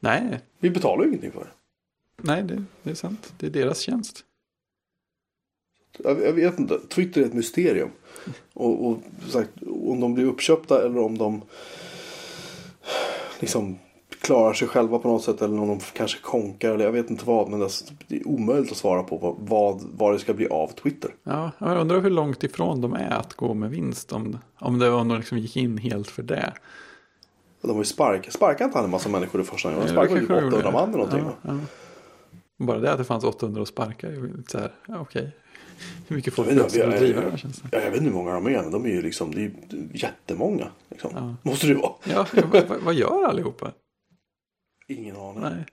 Nej, 0.00 0.40
Vi 0.58 0.70
betalar 0.70 1.02
ju 1.04 1.08
ingenting 1.08 1.32
för 1.32 1.40
det. 1.40 1.50
nej 2.22 2.42
det, 2.42 2.64
det 2.82 2.90
är 2.90 2.94
sant. 2.94 3.32
Det 3.38 3.46
är 3.46 3.50
deras 3.50 3.80
tjänst. 3.80 4.24
Jag, 5.98 6.22
jag 6.22 6.32
vet 6.32 6.58
inte. 6.58 6.78
Twitter 6.88 7.20
är 7.20 7.24
ett 7.26 7.34
mysterium. 7.34 7.90
Och, 8.52 8.86
och 8.86 8.98
sagt, 9.28 9.50
om 9.66 10.00
de 10.00 10.14
blir 10.14 10.24
uppköpta 10.24 10.84
eller 10.84 10.98
om 10.98 11.18
de 11.18 11.42
liksom 13.40 13.78
klarar 14.24 14.52
sig 14.54 14.68
själva 14.68 14.98
på 14.98 15.08
något 15.08 15.22
sätt. 15.24 15.42
Eller 15.42 15.60
om 15.60 15.68
de 15.68 15.80
kanske 15.92 16.20
konkar 16.20 16.70
eller 16.74 16.84
jag 16.84 16.92
vet 16.92 17.10
inte 17.10 17.24
vad. 17.26 17.48
Men 17.48 17.58
det 17.60 17.64
är- 17.66 17.70
det 18.08 18.16
är 18.16 18.28
omöjligt 18.28 18.70
att 18.70 18.76
svara 18.76 19.02
på 19.02 19.36
vad, 19.40 19.80
vad, 19.92 20.12
det 20.14 20.18
ska 20.18 20.34
bli 20.34 20.46
av 20.48 20.68
Twitter. 20.68 21.10
Ja, 21.24 21.50
jag 21.58 21.78
undrar 21.80 22.00
hur 22.00 22.10
långt 22.10 22.44
ifrån 22.44 22.80
de 22.80 22.92
är 22.94 23.10
att 23.10 23.34
gå 23.34 23.54
med 23.54 23.70
vinst. 23.70 24.12
Om, 24.12 24.38
om 24.58 24.78
det 24.78 24.90
var 24.90 25.04
någon 25.04 25.16
liksom 25.18 25.38
gick 25.38 25.56
in 25.56 25.78
helt 25.78 26.08
för 26.10 26.22
det. 26.22 26.52
De 27.62 27.70
har 27.70 27.78
ju 27.78 27.84
sparkat. 27.84 28.32
Sparkade 28.32 28.64
inte 28.64 28.78
han 28.78 28.84
en 28.84 28.90
massa 28.90 29.08
människor 29.08 29.38
det 29.38 29.44
första 29.44 29.68
gången? 29.68 29.86
De 29.86 29.92
sparkade 29.92 30.20
de 30.20 30.24
800 30.26 30.56
gjorde. 30.58 30.72
man 30.72 30.88
eller 30.88 30.98
någonting. 30.98 31.24
Ja, 31.24 31.32
ja. 31.52 31.58
Bara 32.66 32.78
det 32.78 32.92
att 32.92 32.98
det 32.98 33.04
fanns 33.04 33.24
800 33.24 33.62
att 33.62 33.68
sparka. 33.68 34.06
Så 34.48 34.58
här, 34.58 34.72
ja, 34.88 34.98
okej. 35.00 35.36
Hur 36.08 36.16
mycket 36.16 36.34
folk 36.34 36.48
Jag 36.50 36.56
jag- 36.74 36.90
driva 36.98 37.20
det 37.30 37.38
känns 37.38 37.58
det. 37.62 37.68
Ja, 37.72 37.78
jag 37.78 37.90
vet 37.90 38.00
inte 38.00 38.04
hur 38.10 38.16
många 38.16 38.32
de 38.34 38.46
är, 38.46 38.62
men 38.62 38.70
de 38.70 38.84
är 38.84 38.88
ju 38.88 39.02
liksom, 39.02 39.34
det 39.34 39.40
är 39.44 39.50
jättemånga. 39.92 40.66
Liksom. 40.90 41.10
Ja. 41.14 41.34
Måste 41.50 41.66
det 41.66 41.74
vara. 41.74 41.92
Ja, 42.04 42.26
vad- 42.52 42.80
vad 42.84 42.94
gör 42.94 43.24
allihopa? 43.24 43.70
Ingen 44.88 45.16
aning. 45.16 45.40
Nej. 45.42 45.66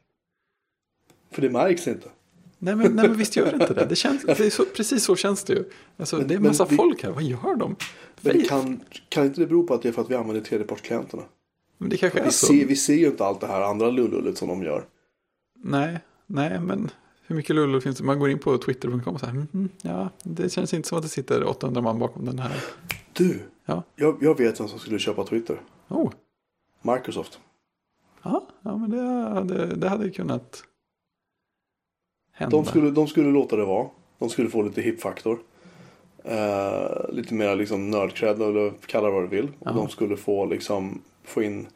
För 1.32 1.42
det 1.42 1.50
märks 1.50 1.88
inte. 1.88 2.10
Nej, 2.58 2.76
men, 2.76 2.96
nej, 2.96 3.08
men 3.08 3.18
visst 3.18 3.36
gör 3.36 3.46
det 3.46 3.52
inte 3.54 3.74
det. 3.74 3.86
det, 3.86 3.96
känns, 4.06 4.24
det 4.24 4.40
är 4.40 4.50
så, 4.50 4.66
precis 4.66 5.04
så 5.04 5.16
känns 5.16 5.44
det 5.44 5.54
ju. 5.54 5.64
Alltså, 5.98 6.18
Men- 6.18 6.28
det 6.28 6.34
är 6.34 6.36
en 6.36 6.44
massa 6.44 6.66
folk 6.66 7.04
här. 7.04 7.12
Vad 7.12 7.24
gör 7.24 7.56
de? 7.56 7.76
Men 8.22 8.42
kan, 8.44 8.80
kan 9.10 9.26
inte 9.26 9.42
det 9.42 9.48
bero 9.48 9.68
på 9.68 9.74
att 9.74 9.82
det 9.82 9.88
är 9.90 9.94
för 9.94 10.02
att 10.02 10.10
vi 10.12 10.16
använder 10.16 10.42
tredjepartsklienterna? 10.42 11.24
Men 11.78 11.90
det 11.90 11.98
kanske 11.98 12.20
är 12.20 12.24
Vi 12.26 12.32
så. 12.32 12.46
ser, 12.46 12.66
vi 12.66 12.76
ser 12.76 12.94
ju 12.96 13.08
inte 13.08 13.26
allt 13.26 13.42
det 13.42 13.48
här 13.48 13.62
andra 13.62 13.90
lullullet 13.90 14.38
som 14.38 14.48
de 14.48 14.64
gör. 14.64 14.86
Nej, 15.64 16.00
nej, 16.28 16.60
men 16.60 16.90
hur 17.28 17.36
mycket 17.36 17.56
lullull 17.56 17.82
finns 17.82 17.98
det? 17.98 18.04
Man 18.04 18.20
går 18.20 18.30
in 18.30 18.40
på 18.40 18.58
twitter.com 18.58 19.14
och 19.14 19.20
så 19.20 19.26
här, 19.26 19.34
mhm, 19.34 19.70
ja, 19.82 20.10
det 20.24 20.50
känns 20.50 20.74
inte 20.74 20.88
som 20.90 20.98
att 20.98 21.04
det 21.04 21.10
sitter 21.10 21.44
800 21.44 21.82
man 21.82 22.00
bakom 22.00 22.26
den 22.26 22.40
här. 22.40 22.64
Du, 23.14 23.40
Ja. 23.66 23.84
jag, 23.96 24.18
jag 24.22 24.38
vet 24.38 24.60
vem 24.60 24.68
som 24.68 24.80
skulle 24.80 25.00
köpa 25.00 25.24
Twitter. 25.24 25.62
Oh, 25.88 26.12
Microsoft. 26.82 27.40
Ja, 28.24 28.44
ja 28.62 28.78
men 28.78 28.90
det 28.90 29.02
hade, 29.30 29.76
det 29.76 29.90
hade 29.90 30.10
kunnat 30.10 30.64
hända. 32.34 32.58
De 32.58 32.66
skulle, 32.66 32.92
de 32.92 33.08
skulle 33.08 33.32
låta 33.32 33.56
det 33.56 33.66
vara. 33.66 33.88
De 34.20 34.30
skulle 34.30 34.50
få 34.50 34.62
lite 34.62 34.82
hip-faktor. 34.82 35.40
eh, 36.24 37.10
lite 37.10 37.34
mer 37.34 37.56
liksom 37.56 37.90
nördcred 37.92 38.42
eller 38.42 38.72
kalla 38.86 39.08
det 39.08 39.14
vad 39.14 39.24
du 39.24 39.28
vill. 39.28 39.48
Och 39.60 39.76
de 39.76 39.90
skulle 39.90 40.18
få 40.18 40.46
liksom 40.46 41.02
få 41.24 41.44
in 41.44 41.68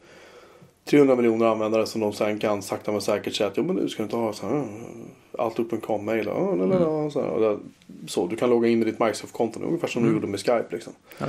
300 0.90 1.16
miljoner 1.16 1.46
användare 1.46 1.86
som 1.86 2.00
de 2.00 2.12
sen 2.12 2.38
kan 2.38 2.62
sakta 2.62 2.92
men 2.92 3.00
säkert 3.00 3.34
säga 3.34 3.48
att 3.48 3.56
jo 3.56 3.64
men 3.64 3.76
nu 3.76 3.88
ska 3.88 4.02
du 4.02 4.04
inte 4.04 4.16
ha 4.16 4.32
så 4.32 4.46
här, 4.46 4.56
eh, 4.56 4.64
allt 5.38 5.58
upp 5.58 5.72
en 5.72 5.80
com-mail. 5.80 6.28
och, 6.28 6.52
Mm. 6.52 7.10
Så, 7.10 8.20
här, 8.20 8.28
du 8.28 8.36
kan 8.36 8.50
logga 8.50 8.68
in 8.68 8.78
med 8.78 8.88
ditt 8.88 8.98
Microsoft-konto 9.00 9.60
ungefär 9.60 9.88
som 9.88 10.02
Mm. 10.02 10.10
du 10.12 10.16
gjorde 10.16 10.30
med 10.30 10.40
Skype. 10.40 10.66
Liksom. 10.70 10.92
Ja. 11.18 11.26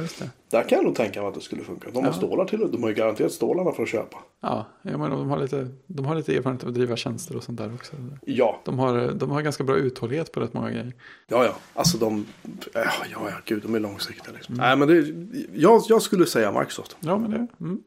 Där 0.52 0.64
kan 0.64 0.76
jag 0.78 0.86
nog 0.86 0.96
tänka 0.96 1.20
mig 1.22 1.28
att 1.30 1.36
det 1.36 1.42
skulle 1.42 1.64
funka. 1.64 1.90
De 1.94 2.00
har 2.04 2.10
Ja. 2.12 2.14
stålar 2.14 2.46
till 2.46 2.60
det. 2.60 2.68
De 2.68 2.82
har 2.84 2.90
ju 2.90 2.96
garanterat 2.96 3.32
stålarna 3.32 3.72
för 3.72 3.84
att 3.84 3.90
köpa. 3.90 4.18
Ja, 4.42 4.66
ja 4.82 4.98
men 4.98 5.12
de 5.12 5.30
har, 5.30 5.40
lite, 5.40 5.68
de 5.88 6.06
har 6.06 6.16
lite 6.16 6.36
erfarenhet 6.36 6.64
av 6.64 6.70
att 6.70 6.76
driva 6.76 6.96
tjänster 6.96 7.36
och 7.38 7.44
sånt 7.44 7.58
där 7.58 7.74
också. 7.74 7.94
Ja, 8.26 8.60
De 8.66 8.80
har, 8.80 9.12
de 9.12 9.30
har 9.32 9.42
ganska 9.42 9.64
bra 9.64 9.76
uthållighet 9.76 10.32
på 10.32 10.40
rätt 10.40 10.54
många 10.54 10.70
grejer. 10.70 10.94
ja, 11.28 11.46
ja. 11.46 11.56
Alltså 11.74 11.98
de, 11.98 12.26
ja, 12.74 12.82
ja, 12.84 13.20
ja 13.30 13.36
gud, 13.46 13.64
de 13.64 13.76
är 13.76 13.80
långsiktiga 13.80 14.34
liksom. 14.34 14.56
Mm. 14.56 14.66
Nej, 14.66 14.78
men 14.78 14.88
det, 14.88 15.38
jag, 15.62 15.82
jag 15.90 16.02
skulle 16.02 16.26
säga 16.26 16.52
Microsoft. 16.52 16.98
Ja, 17.00 17.18
men 17.18 17.32
det, 17.32 17.48
mm. 17.62 17.80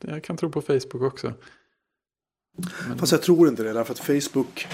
Jag 0.00 0.24
kan 0.24 0.36
tro 0.36 0.50
på 0.50 0.62
Facebook 0.62 1.02
också. 1.02 1.32
Men, 2.88 2.98
Fast 2.98 3.12
jag 3.12 3.22
tror 3.22 3.48
inte 3.48 3.62
det, 3.62 3.72
därför 3.72 3.92
att 3.92 3.98
Facebook, 3.98 4.66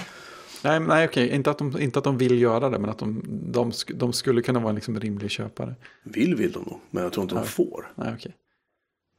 nej, 0.63 0.79
nej, 0.79 1.07
okej, 1.07 1.29
inte 1.29 1.51
att, 1.51 1.57
de, 1.57 1.79
inte 1.81 1.99
att 1.99 2.05
de 2.05 2.17
vill 2.17 2.41
göra 2.41 2.69
det, 2.69 2.79
men 2.79 2.89
att 2.89 2.97
de, 2.99 3.21
de, 3.51 3.71
de 3.95 4.13
skulle 4.13 4.41
kunna 4.41 4.59
vara 4.59 4.69
en 4.69 4.75
liksom 4.75 4.99
rimlig 4.99 5.31
köpare. 5.31 5.75
vill 6.03 6.35
vill 6.35 6.51
de 6.51 6.63
nog, 6.63 6.79
men 6.89 7.03
jag 7.03 7.13
tror 7.13 7.23
inte 7.23 7.35
de 7.35 7.41
Ja. 7.41 7.45
får. 7.45 7.91
Nej, 7.95 8.13
okej. 8.17 8.35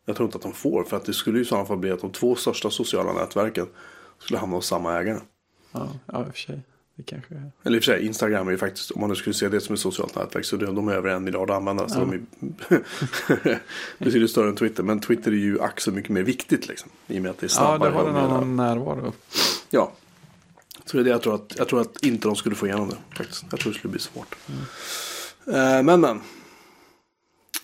Jag 0.06 0.16
tror 0.16 0.26
inte 0.26 0.36
att 0.36 0.42
de 0.42 0.52
får, 0.52 0.84
för 0.84 0.96
att 0.96 1.04
det 1.04 1.12
skulle 1.14 1.38
ju 1.38 1.44
i 1.44 1.46
sådana 1.46 1.66
fall 1.66 1.78
bli 1.78 1.90
att 1.90 2.00
de 2.00 2.10
två 2.12 2.34
största 2.34 2.70
sociala 2.70 3.12
nätverken 3.12 3.66
skulle 4.18 4.38
hamna 4.38 4.56
hos 4.56 4.66
samma 4.66 4.98
ägare. 4.98 5.20
Ja, 5.72 5.88
ja, 6.06 6.26
i 6.26 6.30
och 6.30 6.34
för 6.34 6.38
sig. 6.40 6.60
Det 6.96 7.02
kanske. 7.02 7.34
Eller 7.64 7.76
i 7.76 7.80
och 7.80 7.84
för 7.84 7.92
sig, 7.92 8.06
Instagram 8.06 8.46
är 8.48 8.52
ju 8.52 8.58
faktiskt, 8.58 8.90
om 8.90 9.00
man 9.00 9.10
nu 9.10 9.16
skulle 9.16 9.34
se 9.34 9.48
det 9.48 9.60
som 9.60 9.74
ett 9.74 9.80
socialt 9.80 10.14
nätverk, 10.16 10.44
så 10.44 10.56
de, 10.56 10.88
är 10.88 10.92
över 10.92 11.08
en 11.10 11.24
miljard 11.24 11.50
användare. 11.50 11.88
Så 11.88 11.98
Ja. 11.98 12.04
de 12.04 12.12
är 12.74 13.58
betydligt 14.04 14.30
större 14.30 14.48
än 14.48 14.56
Twitter. 14.56 14.82
Men 14.82 15.00
Twitter 15.00 15.30
är 15.32 15.36
ju 15.36 15.60
ack 15.60 15.80
så 15.80 15.90
mycket 15.90 16.10
mer 16.10 16.22
viktigt 16.22 16.68
liksom. 16.68 16.90
I 17.06 17.18
och 17.18 17.22
med 17.22 17.30
att 17.30 17.38
det 17.38 17.46
är 17.46 17.48
Ja, 17.48 17.54
snabbare. 17.54 17.90
det 17.90 17.96
har 17.96 18.08
en 18.08 18.16
annan 18.16 18.56
närvaro. 18.56 19.12
Ja. 19.70 19.92
Så 20.84 20.96
det 20.96 21.02
är 21.02 21.04
det 21.04 21.10
jag 21.10 21.22
tror 21.22 21.34
att, 21.34 21.54
jag 21.58 21.68
tror 21.68 21.80
att 21.80 22.04
inte 22.04 22.28
de 22.28 22.36
skulle 22.36 22.56
få 22.56 22.66
igenom 22.66 22.88
det 22.88 22.96
faktiskt. 23.16 23.44
Jag 23.50 23.60
tror 23.60 23.72
det 23.72 23.78
skulle 23.78 23.92
bli 23.92 24.00
svårt. 24.00 24.36
Eh, 25.46 25.82
men 25.82 26.00
men. 26.00 26.20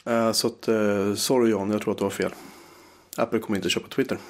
Eh, 0.05 0.33
så 0.33 0.47
att, 0.47 0.69
eh, 0.69 1.15
sorry 1.15 1.51
John, 1.51 1.71
jag 1.71 1.83
tror 1.83 1.93
att 1.93 1.99
du 1.99 2.05
har 2.05 2.11
fel. 2.11 2.33
Apple 3.17 3.39
kommer 3.39 3.57
inte 3.59 3.69
köpa 3.71 3.89
Twitter. 3.89 4.19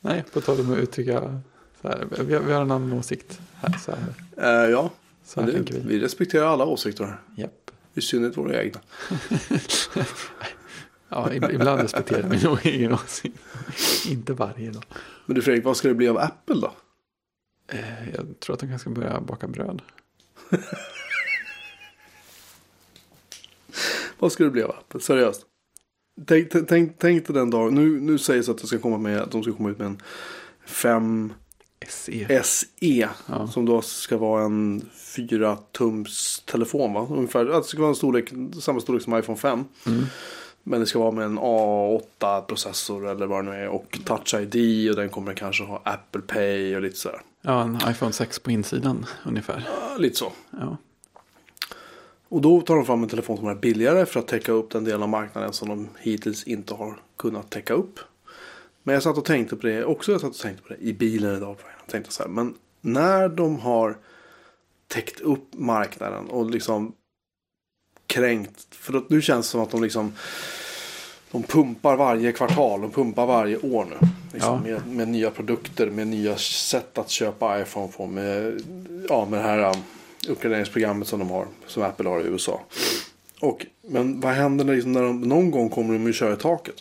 Nej, 0.00 0.24
på 0.32 0.40
tal 0.40 0.60
om 0.60 0.72
att 0.72 0.78
uttrycka 0.78 1.40
här, 1.82 2.06
vi, 2.24 2.34
har, 2.34 2.40
vi 2.42 2.52
har 2.52 2.62
en 2.62 2.70
annan 2.70 2.92
åsikt 2.92 3.40
här. 3.54 3.78
Så 3.78 3.92
här, 3.92 4.64
Eh, 4.64 4.70
ja, 4.70 4.90
så 5.24 5.40
här 5.40 5.52
det, 5.52 5.70
vi. 5.70 5.80
vi 5.84 6.00
respekterar 6.00 6.46
alla 6.46 6.64
åsikter 6.64 7.04
här. 7.04 7.18
Japp. 7.36 7.70
I 7.94 8.00
synnerhet 8.00 8.36
våra 8.36 8.62
egna. 8.62 8.80
Ja, 11.10 11.28
ib- 11.30 11.52
ibland 11.54 11.80
respekterar 11.80 12.28
vi 12.28 12.44
nog 12.44 12.66
egen 12.66 12.92
åsikt. 12.92 13.38
Inte 14.08 14.32
varje 14.32 14.70
dag. 14.70 14.84
Men 15.26 15.34
du 15.34 15.42
Fredrik, 15.42 15.64
vad 15.64 15.76
ska 15.76 15.88
det 15.88 15.94
bli 15.94 16.08
av 16.08 16.18
Apple 16.18 16.54
då? 16.54 16.72
Eh, 17.68 18.08
Jag 18.14 18.40
tror 18.40 18.54
att 18.54 18.60
de 18.60 18.66
kanske 18.66 18.78
ska 18.78 18.90
börja 19.00 19.20
baka 19.20 19.48
bröd. 19.48 19.82
Vad 24.18 24.32
ska 24.32 24.44
det 24.44 24.50
bli 24.50 24.62
av 24.62 24.70
Apple? 24.70 25.00
Seriöst. 25.00 25.42
Tänk, 26.26 26.50
tänk- 26.50 26.98
tänk, 26.98 27.26
dig 27.26 27.34
den 27.34 27.50
dagen. 27.50 27.74
Nu, 27.74 28.00
nu 28.00 28.18
sägs 28.18 28.48
att, 28.48 28.58
det 28.58 28.66
ska 28.66 28.78
komma 28.78 28.98
med, 28.98 29.20
att 29.20 29.30
de 29.30 29.42
ska 29.42 29.52
komma 29.52 29.70
ut 29.70 29.78
med 29.78 29.86
en 29.86 30.02
5 30.66 31.32
SE. 31.88 32.42
SE. 32.44 33.08
Ja. 33.26 33.46
Som 33.46 33.64
då 33.64 33.82
ska 33.82 34.16
vara 34.16 34.44
en 34.44 34.88
4 34.94 35.58
tums 35.72 36.42
telefon 36.46 36.92
va? 36.92 37.06
Ungefär, 37.10 37.44
det 37.44 37.64
ska 37.64 37.78
vara 37.78 37.88
en 37.88 37.94
storlek, 37.94 38.32
samma 38.60 38.80
storlek 38.80 39.02
som 39.02 39.18
iPhone 39.18 39.38
5. 39.38 39.64
Mm. 39.86 40.04
Men 40.62 40.80
det 40.80 40.86
ska 40.86 40.98
vara 40.98 41.10
med 41.10 41.24
en 41.24 41.38
A8 41.38 42.42
processor 42.42 43.08
eller 43.08 43.26
vad 43.26 43.44
det 43.44 43.50
nu 43.50 43.56
är. 43.56 43.68
Och 43.68 43.98
Touch 44.04 44.34
ID 44.34 44.90
och 44.90 44.96
den 44.96 45.08
kommer 45.08 45.34
kanske 45.34 45.64
ha 45.64 45.82
Apple 45.84 46.20
Pay 46.20 46.76
och 46.76 46.82
lite 46.82 46.96
sådär. 46.96 47.20
Ja, 47.42 47.62
en 47.62 47.78
iPhone 47.90 48.12
6 48.12 48.38
på 48.38 48.50
insidan 48.50 49.06
ungefär. 49.26 49.68
Ja, 49.70 49.96
lite 49.98 50.16
så. 50.16 50.32
Ja, 50.50 50.76
Och 52.28 52.40
då 52.40 52.60
tar 52.60 52.76
de 52.76 52.84
fram 52.84 53.02
en 53.02 53.08
telefon 53.08 53.36
som 53.36 53.48
är 53.48 53.54
billigare 53.54 54.06
för 54.06 54.20
att 54.20 54.28
täcka 54.28 54.52
upp 54.52 54.70
den 54.70 54.84
delen 54.84 55.02
av 55.02 55.08
marknaden 55.08 55.52
som 55.52 55.68
de 55.68 55.88
hittills 55.98 56.44
inte 56.44 56.74
har 56.74 57.00
kunnat 57.16 57.50
täcka 57.50 57.74
upp. 57.74 58.00
Men 58.82 58.92
jag 58.94 59.02
satt 59.02 59.18
och 59.18 59.24
tänkte 59.24 59.56
på 59.56 59.66
det 59.66 59.84
också. 59.84 60.12
Jag 60.12 60.20
satt 60.20 60.30
och 60.30 60.36
tänkte 60.36 60.62
på 60.62 60.68
det 60.68 60.80
i 60.80 60.92
bilen 60.92 61.36
idag. 61.36 61.56
Jag 61.80 61.90
tänkte 61.90 62.12
så 62.12 62.22
här, 62.22 62.30
men 62.30 62.54
när 62.80 63.28
de 63.28 63.58
har 63.58 63.96
täckt 64.88 65.20
upp 65.20 65.54
marknaden 65.54 66.26
och 66.26 66.50
liksom 66.50 66.92
kränkt. 68.06 68.74
För 68.74 69.04
nu 69.08 69.22
känns 69.22 69.46
det 69.46 69.50
som 69.50 69.60
att 69.60 69.70
de 69.70 69.82
liksom 69.82 70.12
de 71.30 71.42
pumpar 71.42 71.96
varje 71.96 72.32
kvartal, 72.32 72.80
de 72.80 72.90
pumpar 72.90 73.26
varje 73.26 73.56
år 73.56 73.86
nu. 73.90 74.08
Liksom, 74.32 74.62
Ja. 74.66 74.70
med, 74.72 74.86
med 74.86 75.08
nya 75.08 75.30
produkter, 75.30 75.90
med 75.90 76.06
nya 76.06 76.36
sätt 76.36 76.98
att 76.98 77.10
köpa 77.10 77.60
iPhone 77.60 77.92
på. 77.96 78.06
Med, 78.06 78.62
ja, 79.08 79.26
med 79.30 79.38
det 79.38 79.42
här 79.42 79.76
um, 79.76 79.82
uppgraderingsprogrammet 80.28 81.08
som 81.08 81.18
de 81.18 81.30
har, 81.30 81.46
som 81.66 81.82
Apple 81.82 82.08
har 82.08 82.20
i 82.20 82.24
USA. 82.24 82.60
Och, 83.40 83.66
men 83.82 84.20
vad 84.20 84.32
händer 84.32 84.64
när, 84.64 84.74
liksom, 84.74 84.92
när 84.92 85.02
de 85.02 85.20
någon 85.20 85.50
gång 85.50 85.68
kommer 85.70 85.94
de 85.94 86.08
att 86.08 86.14
köra 86.14 86.34
i 86.34 86.36
taket? 86.36 86.74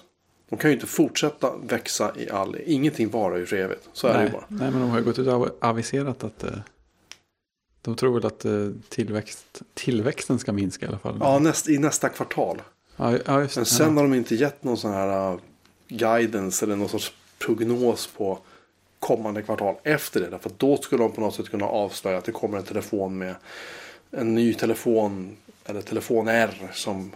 De 0.49 0.57
kan 0.57 0.69
ju 0.69 0.75
inte 0.75 0.87
fortsätta 0.87 1.57
växa 1.57 2.11
i 2.17 2.29
all... 2.29 2.57
Ingenting 2.65 3.09
varar 3.09 3.37
ju 3.37 3.45
för 3.45 3.55
evigt. 3.55 3.89
Så 3.93 4.07
är 4.07 4.13
det 4.13 4.19
ju 4.19 4.23
nej, 4.23 4.31
bara. 4.31 4.45
nej, 4.47 4.71
men 4.71 4.81
de 4.81 4.89
har 4.89 4.97
ju 4.97 5.03
gått 5.03 5.19
ut 5.19 5.27
och 5.27 5.49
aviserat 5.59 6.23
att 6.23 6.43
eh, 6.43 6.51
de 7.81 7.95
tror 7.95 8.13
väl 8.13 8.25
att 8.25 8.45
eh, 8.45 8.69
tillväxt, 8.89 9.61
tillväxten 9.73 10.39
ska 10.39 10.51
minska 10.51 10.85
i 10.85 10.89
alla 10.89 10.99
fall. 10.99 11.17
Ja, 11.19 11.39
näst, 11.39 11.69
i 11.69 11.77
nästa 11.77 12.09
kvartal. 12.09 12.61
ja, 12.95 13.17
ja 13.25 13.41
just. 13.41 13.55
Men 13.55 13.65
sen 13.65 13.97
har 13.97 14.03
de 14.03 14.13
inte 14.13 14.35
gett 14.35 14.63
någon 14.63 14.77
sån 14.77 14.91
här 14.91 15.33
uh, 15.33 15.39
guidance 15.87 16.65
eller 16.65 16.75
någon 16.75 16.89
sorts 16.89 17.13
prognos 17.39 18.07
på 18.07 18.39
kommande 18.99 19.41
kvartal 19.41 19.75
efter 19.83 20.19
det. 20.19 20.29
Därför 20.29 20.49
att 20.49 20.59
då 20.59 20.77
skulle 20.77 21.03
de 21.03 21.11
på 21.11 21.21
något 21.21 21.35
sätt 21.35 21.49
kunna 21.49 21.65
avslöja 21.65 22.17
att 22.17 22.25
det 22.25 22.31
kommer 22.31 22.57
en 22.57 22.63
telefon 22.63 23.17
med 23.17 23.35
en 24.11 24.35
ny 24.35 24.53
telefon 24.53 25.37
eller 25.65 25.81
telefon 25.81 26.27
R 26.27 26.71
som 26.73 27.11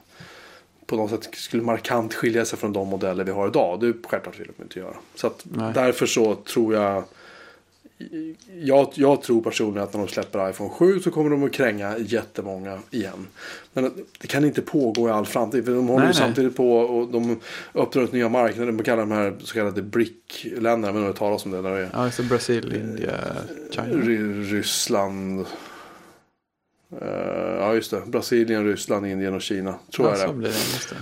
på 0.91 0.95
något 0.95 1.09
sätt 1.23 1.35
skulle 1.35 1.63
markant 1.63 2.13
skilja 2.13 2.45
sig 2.45 2.59
från 2.59 2.73
de 2.73 2.87
modeller 2.87 3.23
vi 3.23 3.31
har 3.31 3.47
idag. 3.47 3.79
Det 3.79 3.87
är 3.87 3.93
självklart 4.07 4.39
vill 4.39 4.49
de 4.57 4.63
inte 4.63 4.79
göra. 4.79 4.95
Så 5.15 5.27
att 5.27 5.45
Nej. 5.51 5.71
därför 5.73 6.05
så 6.05 6.35
tror 6.35 6.73
jag 6.75 7.03
jag, 8.61 8.89
jag 8.93 9.21
tror 9.21 9.41
personligen 9.41 9.83
att 9.83 9.93
när 9.93 9.99
de 10.01 10.07
släpper 10.07 10.49
iPhone 10.49 10.69
7 10.69 10.99
så 10.99 11.11
kommer 11.11 11.29
de 11.29 11.43
att 11.43 11.51
kränga 11.51 11.97
jättemånga 11.97 12.79
igen. 12.91 13.27
Men 13.73 13.91
det 14.19 14.27
kan 14.27 14.45
inte 14.45 14.61
pågå 14.61 15.07
i 15.07 15.11
all 15.11 15.25
framtid. 15.25 15.65
För 15.65 15.71
de 15.71 15.87
håller 15.87 15.99
Nej, 16.05 16.13
ju 16.13 16.19
samtidigt 16.19 16.55
på 16.55 16.77
och 16.77 17.07
de 17.11 17.39
öppnar 17.75 18.03
upp 18.03 18.11
nya 18.13 18.29
marknader. 18.29 18.71
De 18.71 18.83
kallar 18.83 19.01
de 19.03 19.11
här 19.11 19.33
så 19.43 19.53
kallade 19.53 19.81
BRIC-länderna. 19.81 20.93
Men 20.93 21.03
det 21.03 21.13
talas 21.13 21.45
om 21.45 21.51
det. 21.51 21.61
Där 21.61 21.71
det 21.71 21.81
är 21.81 21.89
Ja, 21.93 22.09
det. 22.17 22.23
Brasil, 22.23 22.73
Indien, 22.75 23.13
China. 23.71 23.87
Ry- 23.87 24.43
Ryssland. 24.51 25.45
Eh, 27.01 27.07
ja 27.59 27.73
just 27.73 27.91
det. 27.91 28.01
Brasilien, 28.05 28.65
Ryssland, 28.65 29.05
Indien 29.05 29.33
och 29.33 29.41
Kina. 29.41 29.75
Tror 29.95 30.07
ja, 30.07 30.17
jag 30.17 30.29
det. 30.29 30.33
blir 30.33 30.49
det. 30.49 30.95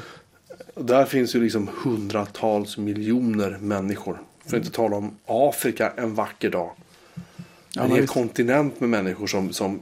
Det. 0.76 0.84
Där 0.84 1.06
finns 1.06 1.36
ju 1.36 1.42
liksom 1.42 1.70
hundratals 1.84 2.78
miljoner 2.78 3.58
människor. 3.62 4.22
För 4.46 4.58
att 4.58 4.64
inte 4.64 4.76
tala 4.76 4.96
om 4.96 5.18
Afrika 5.26 5.94
en 5.98 6.16
vacker 6.16 6.50
dag. 6.50 6.72
Ja, 7.74 7.84
en 7.84 7.92
hel 7.92 8.02
visst. 8.02 8.14
kontinent 8.14 8.80
med 8.80 8.90
människor 8.90 9.28
som, 9.28 9.54
som 9.54 9.80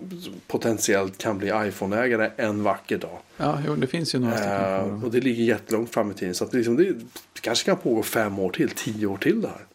potentiellt 0.47 1.17
kan 1.17 1.37
bli 1.37 1.47
iPhone-ägare 1.47 2.31
en 2.37 2.63
vacker 2.63 2.97
dag. 2.97 3.19
Ja, 3.37 3.59
jo, 3.67 3.75
det 3.75 3.87
finns 3.87 4.15
ju 4.15 4.19
några 4.19 4.37
stycken. 4.37 4.89
Eh, 4.89 5.03
och 5.03 5.11
det 5.11 5.19
ligger 5.19 5.43
jättelångt 5.43 5.89
fram 5.89 6.11
i 6.11 6.13
tiden. 6.13 6.35
Så 6.35 6.43
att 6.43 6.51
det, 6.51 6.57
liksom, 6.57 6.75
det, 6.75 6.95
kanske 7.41 7.65
kan 7.65 7.77
pågå 7.77 8.03
fem 8.03 8.39
år 8.39 8.49
till, 8.49 8.69
tio 8.69 9.07
år 9.07 9.17
till 9.17 9.41
det 9.41 9.47
här. 9.47 9.65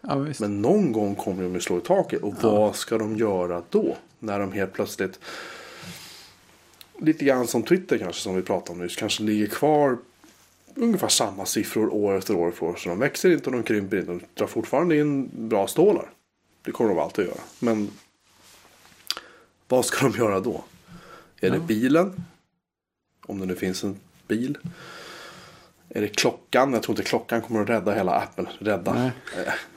Ja, 0.00 0.14
visst. 0.14 0.40
Men 0.40 0.62
någon 0.62 0.92
gång 0.92 1.14
kommer 1.14 1.42
de 1.42 1.56
att 1.56 1.62
slå 1.62 1.78
i 1.78 1.80
taket. 1.80 2.22
Och 2.22 2.34
vad 2.42 2.76
ska 2.76 2.98
de 2.98 3.16
göra 3.16 3.62
då? 3.70 3.96
När 4.18 4.38
de 4.38 4.52
helt 4.52 4.72
plötsligt, 4.72 5.18
lite 7.00 7.24
grann 7.24 7.46
som 7.46 7.62
Twitter 7.62 7.98
kanske 7.98 8.22
som 8.22 8.34
vi 8.36 8.42
pratade 8.42 8.72
om 8.72 8.78
nyss, 8.84 8.96
kanske 8.96 9.22
ligger 9.22 9.46
kvar 9.46 9.98
ungefär 10.74 11.08
samma 11.08 11.46
siffror 11.46 11.94
år 11.94 12.18
efter 12.18 12.34
år 12.36 12.48
efter 12.48 12.64
år. 12.64 12.76
Så 12.76 12.88
de 12.88 12.98
växer 12.98 13.30
inte 13.32 13.46
och 13.46 13.52
de 13.52 13.62
krymper 13.62 13.96
inte. 14.00 14.12
De 14.12 14.20
drar 14.34 14.46
fortfarande 14.46 14.96
in 14.98 15.30
bra 15.48 15.66
stålar. 15.66 16.10
Det 16.62 16.72
kommer 16.72 16.90
de 16.90 16.98
alltid 16.98 17.24
göra. 17.26 17.40
Men 17.58 17.90
vad 19.68 19.84
ska 19.84 20.08
de 20.08 20.18
göra 20.18 20.40
då? 20.40 20.64
Är 21.40 21.50
det 21.50 21.56
Ja. 21.56 21.62
bilen? 21.62 22.24
Om 23.26 23.40
det 23.40 23.46
nu 23.46 23.56
finns 23.56 23.84
en 23.84 23.96
bil. 24.28 24.58
Är 25.94 26.00
det 26.00 26.08
klockan? 26.08 26.72
Jag 26.72 26.82
tror 26.82 26.92
inte 26.92 27.08
klockan 27.08 27.42
kommer 27.42 27.62
att 27.62 27.68
rädda 27.68 27.92
hela 27.92 28.12
Apple. 28.12 28.46
Rädda. 28.58 28.92
Nej. 28.92 29.10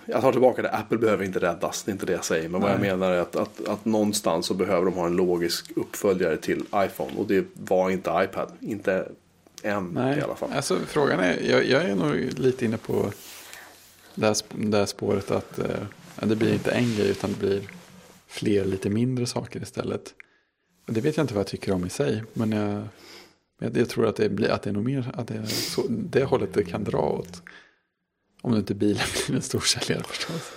Jag 0.05 0.21
tar 0.21 0.31
tillbaka 0.31 0.61
det. 0.61 0.69
Apple 0.69 0.97
behöver 0.97 1.25
inte 1.25 1.39
räddas. 1.39 1.83
Det 1.83 1.91
är 1.91 1.93
inte 1.93 2.05
det 2.05 2.13
jag 2.13 2.25
säger. 2.25 2.49
Men 2.49 2.61
vad 2.61 2.71
jag 2.71 2.79
Nej. 2.79 2.89
menar 2.89 3.11
är 3.11 3.19
att, 3.21 3.35
att, 3.35 3.67
att 3.67 3.85
någonstans 3.85 4.45
så 4.45 4.53
behöver 4.53 4.85
de 4.85 4.93
ha 4.93 5.05
en 5.05 5.15
logisk 5.15 5.71
uppföljare 5.75 6.37
till 6.37 6.65
iPhone. 6.75 7.11
Och 7.17 7.27
det 7.27 7.45
var 7.53 7.89
inte 7.89 8.09
iPad. 8.23 8.51
Inte 8.59 9.07
än 9.63 9.87
Nej, 9.87 10.17
i 10.17 10.21
alla 10.21 10.35
fall. 10.35 10.49
alltså 10.55 10.79
frågan 10.87 11.19
är, 11.19 11.39
jag, 11.49 11.65
jag 11.65 11.83
är 11.83 11.95
nog 11.95 12.15
lite 12.39 12.65
inne 12.65 12.77
på 12.77 13.11
det 14.15 14.25
här, 14.25 14.35
det 14.49 14.77
här 14.77 14.85
spåret 14.85 15.31
att 15.31 15.59
eh, 15.59 15.65
det 16.15 16.35
blir 16.35 16.53
inte 16.53 16.71
en 16.71 16.95
grej 16.95 17.09
utan 17.09 17.29
det 17.29 17.39
blir 17.39 17.61
fler 18.27 18.65
lite 18.65 18.89
mindre 18.89 19.25
saker 19.25 19.61
istället. 19.61 20.13
Det 20.85 21.01
vet 21.01 21.17
jag 21.17 21.23
inte 21.23 21.33
vad 21.33 21.39
jag 21.39 21.47
tycker 21.47 21.71
om 21.73 21.85
i 21.85 21.89
sig. 21.89 22.23
Men 22.33 22.51
jag, 22.51 22.83
jag, 23.73 23.89
tror 23.89 24.07
att 24.07 24.15
det, 24.15 24.29
blir, 24.29 24.49
att 24.49 24.61
det 24.63 24.69
är 24.69 24.73
nog 24.73 24.85
mer 24.85 25.11
att 25.13 25.27
det 25.27 25.47
så, 25.47 25.83
det 25.89 26.23
hållet 26.23 26.53
det 26.53 26.63
kan 26.63 26.83
dra 26.83 26.99
åt. 26.99 27.41
Om 28.41 28.51
det 28.51 28.57
inte 28.57 28.75
bilen 28.75 29.03
blir 29.27 29.35
en 29.35 29.41
stor 29.41 29.59
säljare 29.59 30.03
förstås. 30.03 30.51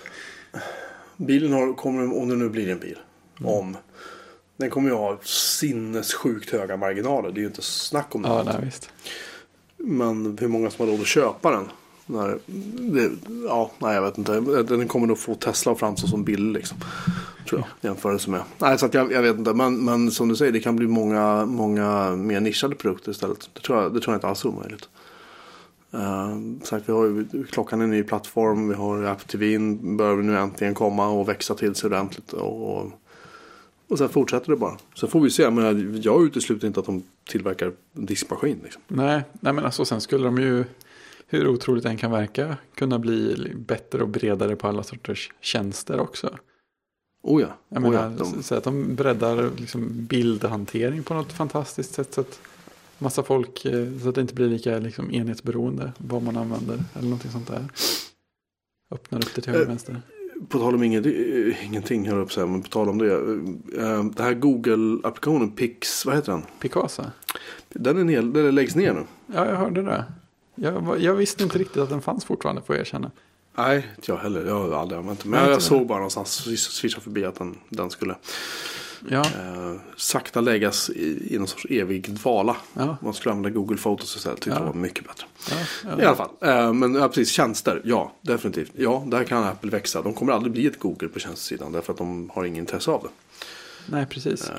Bilen 1.16 1.52
har, 1.52 1.74
kommer, 1.74 2.18
om 2.18 2.28
det 2.28 2.36
nu 2.36 2.48
blir 2.48 2.68
en 2.68 2.78
bil, 2.78 2.98
om 3.40 3.76
den 4.56 4.70
kommer 4.70 4.88
ju 4.90 4.94
ha 4.94 5.18
sinnessjukt 5.22 6.50
höga 6.50 6.76
marginaler. 6.76 7.30
Det 7.30 7.38
är 7.38 7.42
ju 7.42 7.46
inte 7.46 7.62
snack 7.62 8.14
om 8.14 8.22
det. 8.22 8.28
Ja, 8.28 8.42
nej, 8.44 8.56
visst. 8.64 8.90
Men 9.76 10.38
hur 10.38 10.48
många 10.48 10.70
som 10.70 10.86
har 10.86 10.92
råd 10.92 11.00
att 11.00 11.06
köpa 11.06 11.50
den? 11.50 11.68
När 12.06 12.38
det, 12.76 13.10
ja, 13.44 13.70
nej 13.78 13.94
jag 13.94 14.02
vet 14.02 14.18
inte. 14.18 14.40
Den 14.62 14.88
kommer 14.88 15.06
nog 15.06 15.18
få 15.18 15.34
Tesla 15.34 15.72
att 15.72 15.78
framstå 15.78 16.06
som 16.06 16.24
billig 16.24 16.52
liksom. 16.52 16.78
Tror 17.48 17.60
jag, 17.60 17.90
jämförelse 17.90 18.30
med. 18.30 18.40
Nej, 18.58 18.78
så 18.78 18.86
att 18.86 18.94
jag, 18.94 19.12
jag 19.12 19.22
vet 19.22 19.38
inte. 19.38 19.54
Men, 19.54 19.84
men 19.84 20.10
som 20.10 20.28
du 20.28 20.36
säger, 20.36 20.52
det 20.52 20.60
kan 20.60 20.76
bli 20.76 20.86
många, 20.86 21.46
många 21.46 22.16
mer 22.16 22.40
nischade 22.40 22.74
produkter 22.74 23.10
istället. 23.10 23.50
Det 23.52 23.60
tror 23.60 23.82
jag, 23.82 23.94
det 23.94 24.00
tror 24.00 24.14
jag 24.14 24.16
inte 24.16 24.26
alls 24.26 24.44
är 24.44 24.48
omöjligt. 24.48 24.88
Eh, 25.92 26.00
uh, 26.00 26.60
sagt, 26.62 26.88
vi 26.88 26.92
har 26.92 27.04
ju, 27.04 27.44
klockan 27.50 27.80
är 27.80 27.84
en 27.84 27.90
ny 27.90 28.02
plattform, 28.02 28.68
vi 28.68 28.74
har 28.74 29.02
Apple 29.02 29.28
TV, 29.28 29.58
börjar 29.96 30.16
nu 30.16 30.38
äntligen 30.38 30.74
komma 30.74 31.08
och 31.08 31.28
växa 31.28 31.54
till 31.54 31.74
sig 31.74 31.86
ordentligt. 31.86 32.32
Och, 32.32 32.76
och, 32.76 32.92
och 33.88 33.98
sen 33.98 34.08
fortsätter 34.08 34.50
det 34.50 34.56
bara. 34.56 34.76
Sen 34.94 35.08
får 35.08 35.20
vi 35.20 35.30
se, 35.30 35.50
men 35.50 36.00
jag 36.02 36.24
utesluter 36.24 36.66
inte 36.66 36.80
att 36.80 36.86
de 36.86 37.02
tillverkar 37.28 37.72
en 37.92 38.06
diskmaskin. 38.06 38.60
Liksom. 38.62 38.82
Nej, 38.88 39.22
nej, 39.40 39.52
men 39.52 39.64
alltså 39.64 39.84
sen 39.84 40.00
skulle 40.00 40.24
de 40.24 40.38
ju, 40.38 40.64
hur 41.26 41.48
otroligt 41.48 41.82
den 41.84 41.96
kan 41.96 42.10
verka, 42.10 42.56
kunna 42.74 42.98
bli 42.98 43.52
bättre 43.56 44.02
och 44.02 44.08
bredare 44.08 44.56
på 44.56 44.68
alla 44.68 44.82
sorters 44.82 45.30
tjänster 45.40 46.00
också. 46.00 46.38
Oh 47.22 47.42
ja. 47.42 47.48
Jag 47.68 47.84
oh 47.84 47.90
menar, 47.90 48.02
ja 48.02 48.08
de, 48.18 48.42
så 48.42 48.54
att 48.54 48.64
de 48.64 48.94
breddar 48.94 49.50
liksom 49.56 49.88
bildhantering 50.06 51.02
på 51.02 51.14
något 51.14 51.32
fantastiskt 51.32 51.94
sätt. 51.94 52.14
Så 52.14 52.20
att 52.20 52.40
massa 52.98 53.22
folk, 53.22 53.64
eh, 53.64 53.98
så 54.02 54.08
att 54.08 54.14
det 54.14 54.20
inte 54.20 54.34
blir 54.34 54.48
lika 54.48 54.78
liksom, 54.78 55.10
enhetsberoende 55.14 55.92
vad 55.98 56.22
man 56.22 56.36
använder. 56.36 56.78
Eller 56.94 57.04
någonting 57.04 57.30
sånt 57.30 57.48
där. 57.48 57.64
Öppnar 58.90 59.18
upp 59.18 59.34
det 59.34 59.40
till 59.40 59.52
höger 59.52 59.60
och 59.60 59.66
Eh, 59.66 59.68
vänster. 59.68 60.02
På 60.48 60.58
tal 60.58 60.74
om 60.74 60.82
inget, 60.82 61.06
ingenting 61.64 62.08
höll 62.08 62.18
jag 62.18 62.26
på 62.26 62.30
att 62.30 62.32
säga, 62.34 62.46
men 62.46 62.62
på 62.62 62.68
tal 62.68 62.88
om 62.88 62.98
det. 62.98 63.12
eh, 63.82 64.04
Det 64.04 64.22
här 64.22 64.34
Google-applikationen 64.34 65.50
Pix, 65.50 66.06
vad 66.06 66.14
heter 66.14 66.32
den? 66.32 66.42
Picasa. 66.60 67.12
Den, 67.68 67.98
är 67.98 68.04
ner, 68.04 68.22
den 68.22 68.54
läggs 68.54 68.74
ner 68.74 68.92
nu. 68.94 69.04
Ja, 69.34 69.46
jag 69.46 69.56
hörde 69.56 69.82
det. 69.82 70.04
Jag, 70.56 71.00
jag 71.00 71.14
visste 71.14 71.42
inte 71.42 71.58
riktigt 71.58 71.82
att 71.82 71.88
den 71.90 72.02
fanns 72.02 72.24
fortfarande, 72.24 72.62
får 72.62 72.76
jag 72.76 72.80
erkänna. 72.80 73.10
Nej, 73.58 73.86
inte 73.96 74.10
jag 74.12 74.18
heller. 74.18 74.46
Jag 74.46 74.54
har 74.68 74.72
aldrig 74.80 74.98
använt 74.98 75.20
den. 75.22 75.30
Men 75.30 75.40
jag 75.42 75.52
inte 75.52 75.64
såg 75.64 75.86
bara 75.86 75.98
någonstans, 75.98 76.32
swisha 76.58 77.00
förbi 77.00 77.24
att 77.24 77.34
den, 77.34 77.58
den 77.68 77.90
skulle 77.90 78.14
Ja, 79.08 79.20
eh, 79.20 79.74
sakta 79.96 80.40
läggas 80.40 80.90
i, 80.90 81.34
i 81.34 81.38
någon 81.38 81.46
sorts 81.48 81.66
evig 81.70 82.10
dvala. 82.10 82.56
ja, 82.74 82.96
Man 83.02 83.14
skulle 83.14 83.32
använda 83.34 83.58
Google 83.58 83.76
Photos 83.76 84.16
istället. 84.16 84.40
Tyckte 84.40 84.50
Ja. 84.50 84.58
det 84.58 84.66
var 84.66 84.74
mycket 84.74 85.04
bättre. 85.06 85.26
ja, 85.84 86.00
I 86.02 86.04
alla 86.04 86.16
fall. 86.16 86.30
Eh, 86.40 86.72
men 86.72 86.94
ja, 86.94 87.08
precis, 87.08 87.30
tjänster. 87.30 87.80
Ja, 87.84 88.12
definitivt. 88.20 88.72
Ja, 88.76 89.04
där 89.06 89.24
kan 89.24 89.44
Apple 89.44 89.70
växa. 89.70 90.02
De 90.02 90.14
kommer 90.14 90.32
aldrig 90.32 90.52
bli 90.52 90.66
ett 90.66 90.78
Google 90.80 91.08
på 91.08 91.18
tjänstesidan. 91.18 91.72
Därför 91.72 91.92
att 91.92 91.98
de 91.98 92.30
har 92.34 92.44
ingen 92.44 92.58
intresse 92.60 92.90
av 92.90 93.02
det. 93.02 93.08
Nej, 93.86 94.06
precis. 94.06 94.50
Eh, 94.50 94.56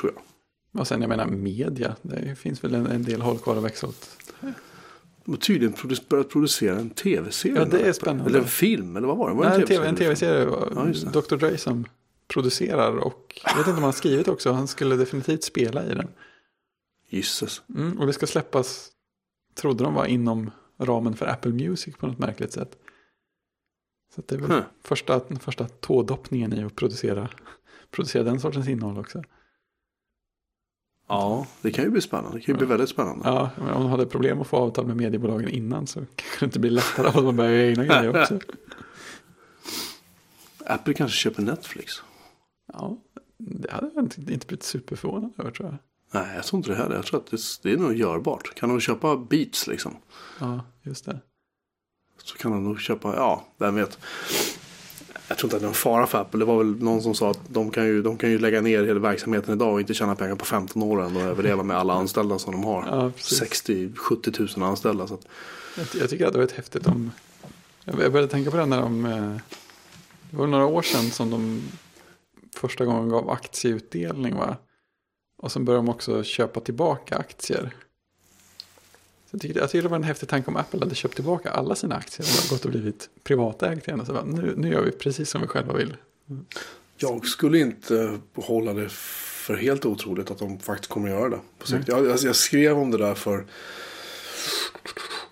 tror 0.00 0.12
jag. 0.14 0.80
Och 0.80 0.88
sen 0.88 1.00
jag 1.00 1.08
menar 1.08 1.26
media. 1.26 1.96
Det 2.02 2.38
finns 2.38 2.64
väl 2.64 2.74
en, 2.74 2.86
en 2.86 3.02
del 3.02 3.22
håll 3.22 3.38
kvar 3.38 3.56
att 3.56 3.62
växa 3.62 3.86
åt. 3.86 4.08
De 5.24 5.30
har 5.30 5.38
tydligen 5.38 5.74
börjat 6.08 6.28
producera 6.28 6.76
en 6.78 6.90
tv-serie. 6.90 7.56
Ja, 7.58 7.64
det 7.64 7.80
är 7.80 7.92
spännande. 7.92 8.30
Eller 8.30 8.38
en 8.38 8.44
film, 8.48 8.96
eller 8.96 9.06
vad 9.08 9.16
var 9.16 9.28
det? 9.30 9.34
Var 9.34 9.44
det 9.44 9.50
Nej, 9.50 9.60
en 9.60 9.66
TV- 9.66 9.86
en 9.88 9.96
tv-serie? 9.96 10.44
tv-serie. 10.44 11.10
Ja. 11.14 11.20
Dr. 11.20 11.36
Dre 11.36 11.58
som 11.58 11.84
producerar 12.28 12.96
och 12.96 13.40
jag 13.44 13.50
vet 13.50 13.58
inte 13.58 13.70
om 13.70 13.74
han 13.76 13.84
har 13.84 13.92
skrivit 13.92 14.28
också. 14.28 14.52
Han 14.52 14.68
skulle 14.68 14.96
definitivt 14.96 15.44
spela 15.44 15.84
i 15.86 15.94
den. 15.94 16.08
Gisses. 17.08 17.62
Mm, 17.76 18.00
och 18.00 18.06
det 18.06 18.12
ska 18.12 18.26
släppas, 18.26 18.90
trodde 19.54 19.84
de 19.84 19.94
var 19.94 20.06
inom 20.06 20.50
ramen 20.78 21.14
för 21.16 21.26
Apple 21.26 21.52
Music 21.52 21.96
på 21.96 22.06
något 22.06 22.18
märkligt 22.18 22.52
sätt. 22.52 22.76
Så 24.14 24.22
det 24.26 24.34
är 24.34 24.38
väl 24.38 24.50
Huh. 24.50 24.62
första, 24.82 25.20
första 25.40 25.68
tådoppningen 25.68 26.52
i 26.52 26.64
att 26.64 26.76
producera, 26.76 27.28
producera 27.90 28.22
den 28.22 28.40
sortens 28.40 28.68
innehåll 28.68 28.98
också. 28.98 29.22
Ja, 31.08 31.46
det 31.62 31.70
kan 31.70 31.84
ju 31.84 31.90
bli 31.90 32.00
spännande. 32.00 32.38
Det 32.38 32.40
kan 32.40 32.54
ju 32.54 32.58
bli 32.58 32.66
väldigt 32.66 32.88
spännande. 32.88 33.28
Ja, 33.28 33.50
men 33.56 33.68
om 33.68 33.82
de 33.82 33.90
hade 33.90 34.06
problem 34.06 34.40
att 34.40 34.46
få 34.46 34.56
avtal 34.56 34.86
med 34.86 34.96
mediebolagen 34.96 35.48
innan 35.48 35.86
så 35.86 36.00
kanske 36.16 36.40
det 36.40 36.44
inte 36.44 36.58
blir 36.58 36.70
lättare 36.70 37.06
att 37.08 37.24
man 37.24 37.36
börjar 37.36 37.52
göra 37.52 37.66
egna 37.70 37.84
grejer 37.84 38.20
också. 38.22 38.38
Apple 40.66 40.94
kanske 40.94 41.16
köper 41.16 41.42
Netflix. 41.42 41.92
Ja, 42.72 42.96
det 43.38 43.70
hade 43.70 43.90
jag 43.94 44.04
inte, 44.04 44.20
inte 44.32 44.46
blivit 44.46 44.62
superförvånad 44.62 45.32
över 45.38 45.50
tror 45.50 45.68
jag. 45.68 45.76
Nej, 46.22 46.36
jag 46.36 46.44
tror 46.44 46.58
inte 46.58 46.70
det 46.70 46.76
heller. 46.76 46.96
Jag 46.96 47.06
tror 47.06 47.20
att 47.20 47.30
det, 47.30 47.38
det 47.62 47.72
är 47.72 47.76
nog 47.76 47.94
görbart. 47.94 48.54
Kan 48.54 48.68
de 48.68 48.80
köpa 48.80 49.16
Beats 49.16 49.66
liksom. 49.66 49.96
Ja, 50.40 50.60
just 50.82 51.04
det. 51.04 51.20
Så 52.22 52.38
kan 52.38 52.52
de 52.52 52.64
nog 52.64 52.80
köpa, 52.80 53.16
ja, 53.16 53.44
vem 53.58 53.74
vet. 53.74 53.98
Jag 55.28 55.38
tror 55.38 55.46
inte 55.46 55.56
att 55.56 55.62
det 55.62 55.64
är 55.64 55.68
någon 55.68 55.74
fara 55.74 56.06
för 56.06 56.18
Apple. 56.20 56.38
Det 56.38 56.44
var 56.44 56.58
väl 56.58 56.82
någon 56.82 57.02
som 57.02 57.14
sa 57.14 57.30
att 57.30 57.40
de 57.48 57.70
kan 57.70 57.86
ju, 57.86 58.02
de 58.02 58.16
kan 58.16 58.30
ju 58.30 58.38
lägga 58.38 58.60
ner 58.60 58.84
hela 58.84 59.00
verksamheten 59.00 59.54
idag 59.54 59.72
och 59.72 59.80
inte 59.80 59.94
tjäna 59.94 60.14
pengar 60.14 60.34
på 60.36 60.44
15 60.44 60.82
år 60.82 61.02
än 61.02 61.16
och 61.16 61.22
överleva 61.22 61.62
med 61.62 61.76
alla 61.76 61.94
anställda 61.94 62.38
som 62.38 62.52
de 62.52 62.64
har. 62.64 62.86
Ja, 62.90 63.10
precis. 63.16 63.68
60-70 63.68 64.58
000 64.58 64.68
anställda. 64.68 65.06
Så 65.06 65.14
att, 65.14 65.26
Jag, 65.76 65.86
jag 66.00 66.10
tycker 66.10 66.26
att 66.26 66.32
det 66.32 66.38
var 66.38 66.44
ett 66.44 66.52
häftigt 66.52 66.86
om... 66.86 67.10
Jag 67.84 68.00
jag 68.00 68.12
började 68.12 68.32
tänka 68.32 68.50
på 68.50 68.56
det 68.56 68.66
när 68.66 68.80
de... 68.80 69.04
eh, 69.06 69.36
Det 70.30 70.36
var 70.36 70.46
några 70.46 70.66
år 70.66 70.82
sedan 70.82 71.10
som 71.10 71.30
de 71.30 71.62
första 72.56 72.84
gången 72.84 73.08
gav 73.08 73.30
aktieutdelning 73.30 74.34
va? 74.36 74.56
Och 75.38 75.52
sen 75.52 75.64
började 75.64 75.86
de 75.86 75.88
också 75.88 76.22
köpa 76.22 76.60
tillbaka 76.60 77.16
aktier. 77.16 77.74
Jag, 79.34 79.40
tyckte, 79.40 79.58
jag 79.58 79.70
tyckte 79.70 79.82
det 79.82 79.88
var 79.88 79.96
en 79.96 80.02
häftig 80.04 80.28
tanke 80.28 80.50
om 80.50 80.56
Apple 80.56 80.80
hade 80.80 80.94
köpt 80.94 81.14
tillbaka 81.14 81.50
alla 81.50 81.74
sina 81.74 81.96
aktier 81.96 82.26
och 82.44 82.50
gått 82.50 82.64
och 82.64 82.70
blivit 82.70 83.08
privatägt 83.24 83.88
igen. 83.88 84.00
Och 84.00 84.06
så 84.06 84.12
bara, 84.12 84.24
nu, 84.24 84.54
nu 84.56 84.72
gör 84.72 84.82
vi 84.82 84.90
precis 84.90 85.30
som 85.30 85.40
vi 85.40 85.46
själva 85.46 85.72
vill. 85.72 85.96
jag 86.96 87.26
skulle 87.26 87.58
inte 87.58 88.18
hålla 88.34 88.72
det 88.74 88.90
för 88.92 89.54
helt 89.54 89.84
otroligt 89.86 90.30
att 90.30 90.38
de 90.38 90.58
faktiskt 90.58 90.90
kommer 90.90 91.08
att 91.08 91.14
göra 91.20 91.28
det. 91.28 91.40
På 91.58 91.66
sikt. 91.66 91.88
Jag, 91.88 92.10
alltså, 92.10 92.26
jag 92.26 92.36
skrev 92.36 92.78
om 92.78 92.90
det 92.90 92.98
där 92.98 93.14
för 93.14 93.46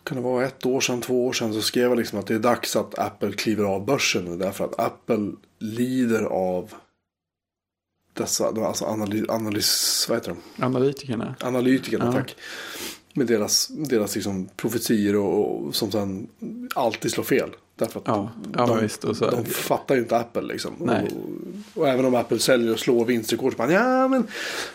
kan 0.05 0.17
det 0.17 0.23
vara 0.23 0.47
ett 0.47 0.67
år 0.67 0.81
sedan, 0.81 1.01
två 1.01 1.27
år 1.27 1.33
sedan 1.33 1.55
så 1.55 1.63
skrev 1.63 1.89
jag 1.89 1.99
liksom 1.99 2.19
att 2.19 2.27
det 2.27 2.35
är 2.35 2.39
dags 2.39 2.77
att 2.77 2.99
Apple 2.99 3.33
kliver 3.33 3.65
av 3.65 3.85
börsen 3.85 4.25
nu. 4.25 4.37
Därför 4.37 4.65
att 4.65 4.81
Apple 4.81 5.33
lider 5.59 6.23
av 6.25 6.75
dessa, 8.13 8.47
alltså 8.49 8.85
analys, 8.85 9.29
analys 9.29 10.07
vad 10.09 10.19
heter 10.19 10.37
de? 10.57 10.65
Analytikerna. 10.65 11.35
Analytikerna, 11.41 12.05
Ja. 12.05 12.13
tack. 12.13 12.37
Med 13.15 13.27
deras, 13.27 13.69
deras 13.69 14.15
liksom 14.15 14.49
profetier 14.57 15.17
och, 15.17 15.57
och 15.67 15.75
som 15.75 15.93
sen 15.93 16.29
alltid 16.75 17.11
slår 17.11 17.25
fel. 17.25 17.51
Därför 17.77 18.01
att 18.01 18.07
Ja, 18.07 18.31
ja 18.57 18.67
de, 18.67 18.81
visst. 18.81 19.05
Och 19.05 19.17
så, 19.17 19.31
de 19.31 19.45
fattar 19.45 19.95
ju 19.95 20.01
inte 20.01 20.17
Apple 20.17 20.43
liksom. 20.43 20.75
Och, 20.75 20.91
och 21.75 21.89
även 21.89 22.05
om 22.05 22.15
Apple 22.15 22.39
säljer 22.39 22.73
och 22.73 22.79
slår 22.79 23.05
vinstrekord 23.05 23.53
så 23.53 23.59
bara 23.59 23.73
ja 23.73 24.09
men 24.09 24.27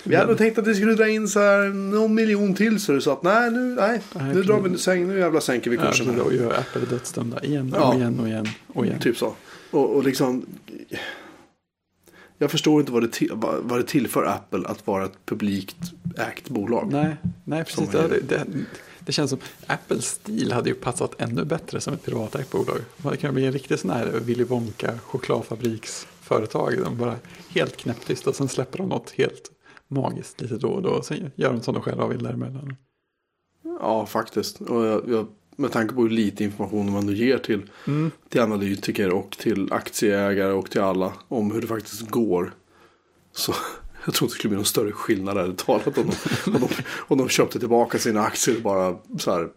vi 0.04 0.16
hade 0.16 0.36
tänkt 0.36 0.58
att 0.58 0.68
vi 0.68 0.76
skulle 0.76 0.94
dra 0.94 1.10
in 1.10 1.28
så 1.28 1.40
här 1.40 1.70
någon 1.74 2.16
miljon 2.16 2.54
till 2.54 2.80
så 2.80 2.92
det 2.92 3.02
så 3.02 3.12
att 3.12 3.24
nej 3.24 3.52
nu, 3.52 3.76
nej, 3.76 4.02
Nej, 4.14 4.34
nu 4.34 4.44
drar 4.44 4.62
vi 4.62 4.78
säng, 4.78 5.08
nu 5.08 5.20
jävla 5.20 5.42
sänker 5.42 5.72
vi 5.72 5.78
ja, 5.78 5.86
kursen. 5.86 6.10
här. 6.10 6.18
då 6.18 6.34
gör 6.34 6.54
Apple 6.60 6.82
dödsdömda 6.90 7.44
igen 7.44 7.74
och 7.74 7.80
Ja. 7.80 7.96
igen 7.96 8.20
och 8.20 8.28
igen 8.28 8.48
och 8.68 8.86
igen. 8.86 9.00
Typ 9.00 9.18
så. 9.18 9.34
Och, 9.72 9.96
och 9.96 10.04
liksom 10.04 10.46
jag 12.38 12.52
förstår 12.52 12.80
inte 12.80 12.92
vad 12.92 13.04
det, 13.04 13.12
till, 13.12 13.32
vad, 13.34 13.80
det 13.80 13.84
tillför 13.84 14.24
Apple 14.24 14.68
att 14.68 14.88
vara 14.88 15.06
ett 15.06 15.26
publikt 15.26 15.78
ägt 16.18 16.50
bolag. 16.50 16.90
Nej, 16.92 17.16
nej 17.44 17.64
precis. 17.64 17.90
Det, 17.90 18.20
det, 18.28 18.46
det 19.00 19.12
känns 19.12 19.30
som 19.30 19.40
Apples 19.68 20.06
stil 20.06 20.52
hade 20.52 20.70
ju 20.70 20.76
passat 20.76 21.22
ännu 21.22 21.46
bättre 21.46 21.82
som 21.82 21.94
ett 21.94 22.06
privatägt 22.06 22.52
bolag. 22.52 22.78
Det 22.98 23.18
kunnat 23.18 23.34
bli 23.34 23.46
en 23.46 23.52
riktig 23.52 23.80
sån 23.80 23.92
här 23.92 24.20
Willy 24.20 24.44
Wonka 24.44 25.00
chokladfabriksföretag. 25.00 26.78
De 26.84 26.98
bara 26.98 27.16
helt 27.50 27.78
knäpptysta 27.78 28.30
och 28.30 28.36
sen 28.36 28.48
släpper 28.48 28.78
de 28.78 28.90
något 28.90 29.12
helt 29.12 29.52
magiskt 29.88 30.42
lite 30.42 30.58
då 30.58 30.68
och 30.68 30.82
då. 30.82 30.90
Och 30.90 31.06
sen 31.06 31.32
gör 31.36 31.54
de 31.54 31.62
som 31.62 31.74
de 31.74 31.84
själva 31.84 32.08
vill 32.08 32.24
däremellan. 32.24 32.76
Ja, 33.82 34.06
faktiskt. 34.06 34.62
Och 34.62 34.86
jag, 34.86 35.10
jag, 35.10 35.28
med 35.60 35.72
tanke 35.72 35.94
på 35.96 36.02
hur 36.02 36.10
lite 36.10 36.44
information 36.44 36.92
man 36.92 37.06
nu 37.06 37.14
ger 37.16 37.38
till, 37.38 37.62
Mm. 37.88 38.12
till 38.30 38.42
analytiker 38.42 39.10
och 39.14 39.38
till 39.40 39.74
aktieägare 39.74 40.52
och 40.52 40.72
till 40.72 40.82
alla 40.82 41.14
om 41.28 41.52
hur 41.52 41.62
det 41.62 41.68
faktiskt 41.68 42.10
går. 42.10 42.54
Så 43.32 43.54
jag 44.06 44.14
tror 44.14 44.26
inte 44.26 44.34
det 44.36 44.40
skulle 44.40 44.50
bli 44.50 44.56
någon 44.56 44.66
större 44.66 44.92
skillnad 44.92 45.38
ärligt 45.38 45.58
talat 45.58 45.88
om 45.88 45.94
de, 45.94 46.02
om, 46.52 46.60
de, 46.62 46.68
om 46.98 47.18
de 47.18 47.30
köpte 47.30 47.60
tillbaka 47.60 47.98
sina 47.98 48.22
aktier 48.22 48.56
och 48.56 48.62
bara 48.62 48.98
så 49.20 49.32
här, 49.32 49.50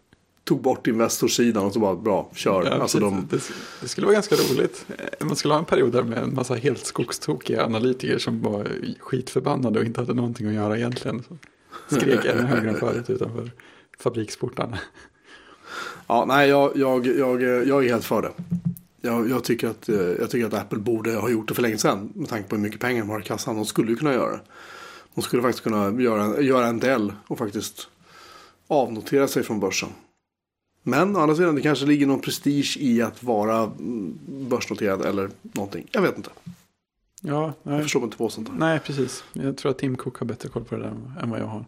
tog 0.43 0.61
bort 0.61 0.87
Investor-sidan 0.87 1.65
och 1.65 1.73
så 1.73 1.79
bara 1.79 1.95
bra, 1.95 2.29
kör. 2.35 2.65
Ja, 2.65 2.71
alltså 2.71 2.99
de, 2.99 3.27
det, 3.29 3.41
det 3.81 3.87
skulle 3.87 4.05
vara 4.07 4.13
ganska 4.13 4.35
roligt. 4.35 4.85
Man 5.19 5.35
skulle 5.35 5.53
ha 5.53 5.59
en 5.59 5.65
period 5.65 5.91
där 5.91 6.03
med 6.03 6.17
en 6.17 6.33
massa 6.35 6.55
helt 6.55 6.85
skogstokiga 6.85 7.65
analytiker 7.65 8.17
som 8.17 8.41
var 8.41 8.67
skitförbannade 8.99 9.79
och 9.79 9.85
inte 9.85 9.99
hade 10.01 10.13
någonting 10.13 10.47
att 10.47 10.53
göra 10.53 10.77
egentligen. 10.77 11.23
Så 11.89 11.95
skrek 11.95 12.25
ännu 12.25 12.41
högre 12.41 12.69
än 12.69 12.75
förut 12.75 13.09
utanför 13.09 13.51
fabriksportarna. 13.99 14.79
Ja, 16.11 16.25
nej, 16.25 16.49
jag, 16.49 16.77
jag, 16.77 17.07
jag, 17.07 17.41
jag 17.43 17.85
är 17.85 17.89
helt 17.89 18.05
för 18.05 18.21
det. 18.21 18.31
Jag, 19.01 19.29
jag, 19.29 19.43
tycker 19.43 19.67
att, 19.67 19.89
eh, 19.89 19.95
jag 19.95 20.29
tycker 20.29 20.47
att 20.47 20.53
Apple 20.53 20.79
borde 20.79 21.15
ha 21.15 21.29
gjort 21.29 21.47
det 21.47 21.53
för 21.53 21.61
länge 21.61 21.77
sedan. 21.77 22.11
Med 22.15 22.29
tanke 22.29 22.49
på 22.49 22.55
hur 22.55 22.63
mycket 22.63 22.79
pengar 22.79 23.01
de 23.01 23.09
har 23.09 23.19
i 23.19 23.23
kassan. 23.23 23.55
De 23.55 23.65
skulle 23.65 23.89
ju 23.91 23.95
kunna 23.95 24.13
göra 24.13 24.31
det. 24.31 24.39
De 25.15 25.21
skulle 25.21 25.41
faktiskt 25.41 25.63
kunna 25.63 26.01
göra, 26.01 26.41
göra 26.41 26.67
en 26.67 26.79
del 26.79 27.13
och 27.27 27.37
faktiskt 27.37 27.87
avnotera 28.67 29.27
sig 29.27 29.43
från 29.43 29.59
börsen. 29.59 29.89
Men 30.83 31.15
å 31.15 31.19
andra 31.19 31.35
sidan, 31.35 31.55
det 31.55 31.61
kanske 31.61 31.85
ligger 31.85 32.07
någon 32.07 32.21
prestige 32.21 32.77
i 32.79 33.01
att 33.01 33.23
vara 33.23 33.57
mm, 33.57 34.19
börsnoterad 34.27 35.05
eller 35.05 35.29
någonting. 35.41 35.87
Jag 35.91 36.01
vet 36.01 36.17
inte. 36.17 36.29
Ja, 37.21 37.53
Jag 37.63 37.73
nej, 37.73 37.83
förstår 37.83 37.99
mig 37.99 38.05
inte 38.07 38.17
på 38.17 38.29
sånt 38.29 38.49
här. 38.49 38.55
nej, 38.55 38.79
precis. 38.79 39.23
Jag 39.33 39.57
tror 39.57 39.71
att 39.71 39.77
Tim 39.77 39.95
Cook 39.97 40.17
har 40.17 40.25
bättre 40.25 40.49
koll 40.49 40.63
på 40.63 40.75
det 40.75 40.81
där 40.81 40.93
än 41.21 41.29
vad 41.29 41.39
jag 41.39 41.45
har. 41.45 41.65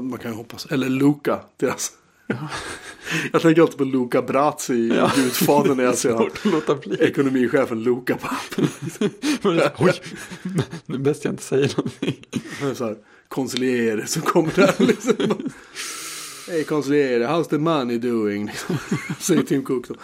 Man 0.00 0.18
kan 0.18 0.30
ju 0.30 0.36
hoppas. 0.36 0.66
Eller 0.66 0.88
Luca, 0.88 1.40
deras. 1.56 1.92
Jag 3.32 3.42
tänker 3.42 3.62
alltid 3.62 3.78
på 3.78 3.84
Luca 3.84 4.22
Brazzi 4.22 4.74
i 4.74 4.88
Ja. 4.96 5.10
Gudfadern 5.16 5.76
när 5.76 5.84
jag 5.84 5.98
ser 5.98 6.10
bli. 6.88 6.96
Ekonomichefen 7.00 7.82
Luca 7.82 8.16
på 8.16 8.26
appen. 8.26 8.68
Oj, 9.78 9.92
det 10.86 10.94
är 10.94 10.98
bäst 10.98 11.24
jag 11.24 11.32
inte 11.32 11.42
säger 11.42 11.72
någonting. 11.76 12.24
så 12.74 12.84
här, 12.84 12.96
Konsiliere 13.28 14.06
som 14.06 14.22
kommer 14.22 14.52
där 14.54 14.74
liksom. 14.86 15.50
Hej 16.48 16.64
konsiliere, 16.64 17.26
how's 17.26 17.44
the 17.44 17.58
money 17.58 17.98
doing? 17.98 18.46
Liksom. 18.46 18.76
Säger 19.18 19.42
Tim 19.42 19.64
Cook 19.64 19.88
då. 19.88 19.94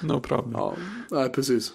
No 0.00 0.20
problem. 0.20 0.52
Ja, 0.54 0.76
nej 1.10 1.28
precis. 1.28 1.72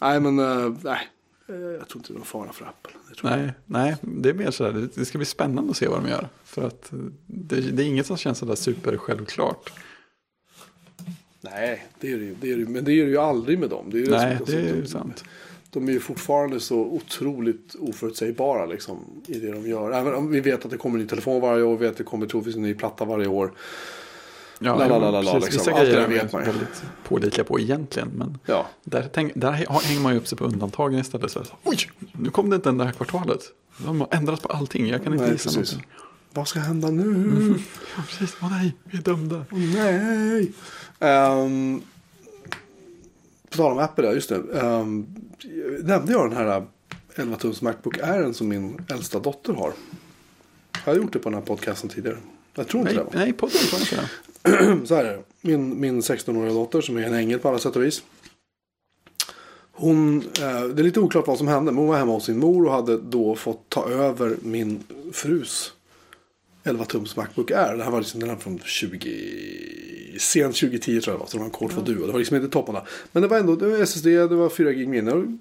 Nej 0.00 0.20
men, 0.20 0.38
eh, 0.38 0.72
nej. 0.82 1.08
Eh, 1.48 1.54
Jag 1.54 1.88
tror 1.88 2.00
inte 2.00 2.12
det 2.12 2.16
är 2.16 2.18
någon 2.18 2.24
fara 2.26 2.52
för 2.52 2.64
Apple. 2.64 2.92
Det 3.08 3.14
tror 3.14 3.30
jag. 3.32 3.40
Nej, 3.40 3.52
nej, 3.66 3.96
det 4.00 4.28
är 4.28 4.34
mer 4.34 4.50
sådär, 4.50 4.72
det- 4.72 4.94
det 4.94 5.04
ska 5.04 5.18
bli 5.18 5.24
spännande 5.24 5.70
att 5.70 5.76
se 5.76 5.88
vad 5.88 6.02
de 6.02 6.08
gör. 6.10 6.28
För 6.44 6.62
att 6.66 6.92
eh, 6.92 6.98
det, 7.26 7.60
det 7.60 7.82
är 7.82 7.86
inget 7.86 8.06
som 8.06 8.16
känns 8.16 8.38
sådär 8.38 8.54
super 8.54 8.96
självklart. 8.96 9.72
Nej, 11.40 11.86
det 12.00 12.12
är 12.12 12.16
det 12.16 12.24
ju. 12.24 12.34
Det 12.40 12.52
är 12.52 12.56
det, 12.56 12.64
men 12.66 12.84
det 12.84 12.92
är 12.92 13.04
det 13.04 13.10
ju 13.10 13.18
aldrig 13.18 13.58
med 13.58 13.70
dem. 13.70 13.90
Det 13.90 13.98
är 14.02 14.10
Nej, 14.10 14.38
det 14.46 14.52
är 14.56 14.62
de- 14.72 14.78
ju 14.78 14.86
sant. 14.86 15.24
De 15.70 15.88
är 15.88 15.92
ju 15.92 16.00
fortfarande 16.00 16.60
så 16.60 16.76
otroligt 16.78 17.74
oförutsägbara 17.78 18.66
liksom, 18.66 18.98
i 19.26 19.38
det 19.38 19.52
de 19.52 19.68
gör. 19.68 19.90
Även 19.92 20.14
om 20.14 20.30
vi 20.30 20.40
vet 20.40 20.64
att 20.64 20.70
det 20.70 20.76
kommer 20.76 20.98
en 20.98 21.02
ny 21.02 21.08
telefon 21.08 21.40
varje 21.40 21.62
år, 21.62 21.76
vi 21.76 21.82
vet 21.84 21.90
att 21.90 21.96
det 21.96 22.04
kommer 22.04 22.26
troligtvis 22.26 22.56
en 22.56 22.62
ny 22.62 22.74
platta 22.74 23.04
varje 23.04 23.26
år. 23.26 23.52
Ja, 24.58 24.76
La, 24.76 24.86
la, 24.86 24.98
la, 24.98 25.10
la, 25.10 25.20
la, 25.22 25.32
precis. 25.32 25.54
liksom. 25.54 25.72
Vissa 25.74 25.84
grejer 25.84 26.00
är 26.00 26.08
vet 26.08 26.32
man 26.32 26.42
ju. 26.44 26.50
väldigt 26.50 26.82
pålitliga 27.08 27.44
på 27.44 27.60
egentligen. 27.60 28.08
Men 28.14 28.38
Ja, 28.46 28.66
där, 28.84 29.10
tänk, 29.14 29.32
där 29.34 29.52
hänger 29.52 30.00
man 30.00 30.12
ju 30.12 30.18
upp 30.18 30.26
sig 30.28 30.38
på 30.38 30.44
undantagen 30.44 30.98
istället. 31.00 31.30
Så, 31.30 31.38
här, 31.38 31.48
Oj, 31.62 31.76
nu 32.12 32.30
kom 32.30 32.50
det 32.50 32.56
inte 32.56 32.68
den 32.68 32.80
här 32.80 32.92
kvartalet. 32.92 33.40
De 33.78 34.00
har 34.00 34.08
ändrat 34.10 34.42
på 34.42 34.48
allting, 34.48 34.86
jag 34.88 35.04
kan 35.04 35.12
inte 35.12 35.24
nej, 35.24 35.32
gissa 35.32 35.50
precis. 35.50 35.72
någonting. 35.72 35.92
Vad 36.32 36.48
ska 36.48 36.60
hända 36.60 36.90
nu? 36.90 37.54
Ja, 37.96 38.02
precis. 38.08 38.36
Åh 38.42 38.50
nej, 38.50 38.76
vi 38.84 38.98
är 38.98 39.02
dömda. 39.02 39.44
Åh, 39.50 39.58
nej. 39.58 40.52
Um, 41.00 41.82
på 43.50 43.56
tal 43.56 43.72
om 43.72 43.78
Apple, 43.78 44.12
just 44.12 44.28
det. 44.28 44.36
Um, 44.36 45.06
nämnde 45.82 46.12
jag 46.12 46.30
den 46.30 46.36
här 46.38 46.66
11 47.14 47.36
tums 47.36 47.62
Macbook 47.62 47.98
Air 47.98 48.32
som 48.32 48.48
min 48.48 48.84
äldsta 48.88 49.18
dotter 49.18 49.52
har? 49.52 49.72
Har 50.84 50.92
jag 50.92 50.96
gjort 50.96 51.12
det 51.12 51.18
på 51.18 51.28
den 51.30 51.38
här 51.38 51.46
podcasten 51.46 51.90
tidigare? 51.90 52.16
Jag 52.54 52.68
tror 52.68 52.80
inte 52.80 52.94
Nej, 52.94 53.04
det. 53.10 53.18
va? 53.18 53.24
nej 53.24 53.32
podden 53.32 53.56
tror 53.58 53.72
jag 53.72 53.80
inte. 53.80 54.10
Så 54.84 54.94
här 54.94 55.04
är 55.04 55.12
det. 55.16 55.22
Min, 55.40 55.80
min 55.80 56.00
16-åriga 56.00 56.52
dotter 56.52 56.80
som 56.80 56.96
är 56.96 57.02
en 57.02 57.14
ängel 57.14 57.38
på 57.38 57.48
alla 57.48 57.58
sätt 57.58 57.76
och 57.76 57.82
vis. 57.82 58.02
Hon, 59.72 60.18
eh, 60.20 60.62
det 60.62 60.82
är 60.82 60.84
lite 60.84 61.00
oklart 61.00 61.26
vad 61.26 61.38
som 61.38 61.48
hände. 61.48 61.72
Men 61.72 61.78
hon 61.78 61.88
var 61.88 61.96
hemma 61.96 62.12
hos 62.12 62.24
sin 62.24 62.38
mor 62.38 62.66
och 62.66 62.72
hade 62.72 62.98
då 62.98 63.36
fått 63.36 63.68
ta 63.68 63.88
över 63.88 64.36
min 64.42 64.84
frus 65.12 65.72
11 66.64 66.84
tums 66.84 67.16
Macbook 67.16 67.50
Air. 67.50 67.76
Det 67.76 67.84
här 67.84 67.90
var 67.90 68.00
liksom 68.00 68.20
den 68.20 68.28
här 68.28 68.36
från 68.36 68.58
20, 68.64 70.18
sent 70.18 70.56
2010 70.56 71.00
tror 71.00 71.12
jag 71.12 71.18
det 71.18 71.20
var. 71.20 71.26
Så 71.26 71.36
det 71.36 71.38
var 71.38 71.44
en 71.44 71.50
kod 71.50 71.72
för 71.72 71.82
duo. 71.82 72.06
Det 72.06 72.12
var 72.12 72.18
liksom 72.18 72.36
inte 72.36 72.48
topparna. 72.48 72.82
Men 73.12 73.22
det 73.22 73.28
var 73.28 73.38
ändå 73.38 73.56
det 73.56 73.68
var 73.68 73.78
SSD, 73.78 74.06
det 74.06 74.26
var 74.26 74.48
4 74.48 74.72
gig 74.72 74.88
minne. 74.88 75.38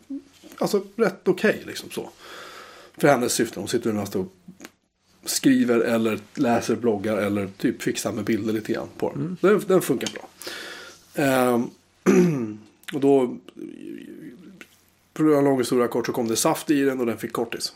Alltså 0.57 0.83
rätt 0.95 1.27
okej 1.27 1.63
liksom 1.65 1.89
så. 1.89 2.09
För 2.97 3.07
hennes 3.07 3.33
syften. 3.33 3.61
Hon 3.61 3.67
sitter 3.67 3.91
mest 3.91 4.15
och 4.15 4.33
skriver 5.25 5.79
eller 5.79 6.19
läser 6.33 6.75
bloggar 6.75 7.17
eller 7.17 7.47
typ 7.57 7.81
fixar 7.81 8.11
med 8.11 8.23
bilder 8.23 8.53
lite 8.53 8.73
grann 8.73 8.87
på 8.97 9.11
den. 9.15 9.37
Den, 9.41 9.63
den 9.67 9.81
funkar 9.81 10.09
bra. 10.13 10.29
Ehm, 11.15 11.69
och 12.93 12.99
då, 12.99 13.37
göra 15.19 15.37
en 15.37 15.43
lång 15.43 15.57
historia 15.57 15.87
kort, 15.87 16.05
så 16.05 16.11
kom 16.11 16.27
det 16.27 16.35
saft 16.35 16.69
i 16.69 16.81
den 16.81 16.99
och 16.99 17.05
den 17.05 17.17
fick 17.17 17.33
kortis. 17.33 17.73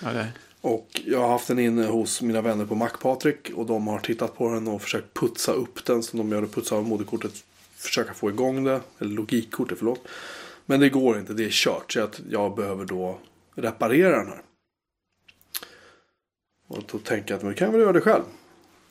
Det, 0.00 0.32
Och 0.60 1.00
jag 1.06 1.20
har 1.20 1.28
haft 1.28 1.48
den 1.48 1.58
inne 1.58 1.86
hos 1.86 2.22
mina 2.22 2.40
vänner 2.40 2.66
på 2.66 2.74
Mac-Patrik 2.74 3.50
och 3.54 3.66
de 3.66 3.86
har 3.86 3.98
tittat 3.98 4.36
på 4.36 4.54
den 4.54 4.68
och 4.68 4.82
försökt 4.82 5.14
putsa 5.14 5.52
upp 5.52 5.84
den 5.84 6.02
som 6.02 6.18
de 6.18 6.30
gör 6.30 6.40
det, 6.40 6.48
putsa 6.48 6.76
av 6.76 6.88
moderkortet, 6.88 7.32
försöka 7.76 8.14
få 8.14 8.30
igång 8.30 8.64
det, 8.64 8.80
eller 8.98 9.10
logikkortet, 9.10 9.78
förlåt. 9.78 10.08
Men 10.66 10.80
det 10.80 10.88
går 10.88 11.18
inte, 11.18 11.32
det 11.32 11.44
är 11.44 11.50
kört, 11.50 11.92
så 11.92 12.00
att 12.00 12.20
jag 12.30 12.56
behöver 12.56 12.84
då 12.84 13.18
reparera 13.54 14.16
den 14.16 14.26
här. 14.26 14.42
Och 16.68 16.82
då 16.92 16.98
tänker 16.98 17.30
jag 17.34 17.38
att 17.38 17.44
man 17.44 17.54
kan 17.54 17.72
väl 17.72 17.80
göra 17.80 17.92
det 17.92 18.00
själv. 18.00 18.22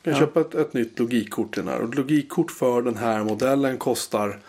Jag 0.04 0.14
kan 0.14 0.14
Ja. 0.14 0.20
köpa 0.28 0.42
ett, 0.42 0.56
ett 0.56 0.74
nytt 0.74 1.00
logikkort 1.00 1.54
till 1.54 1.66
den 1.66 1.74
här. 1.74 1.82
Och 1.82 1.96
logikkort 1.96 2.52
för 2.52 2.82
den 2.82 2.98
här 2.98 3.24
modellen 3.24 3.78
kostar 3.78 4.40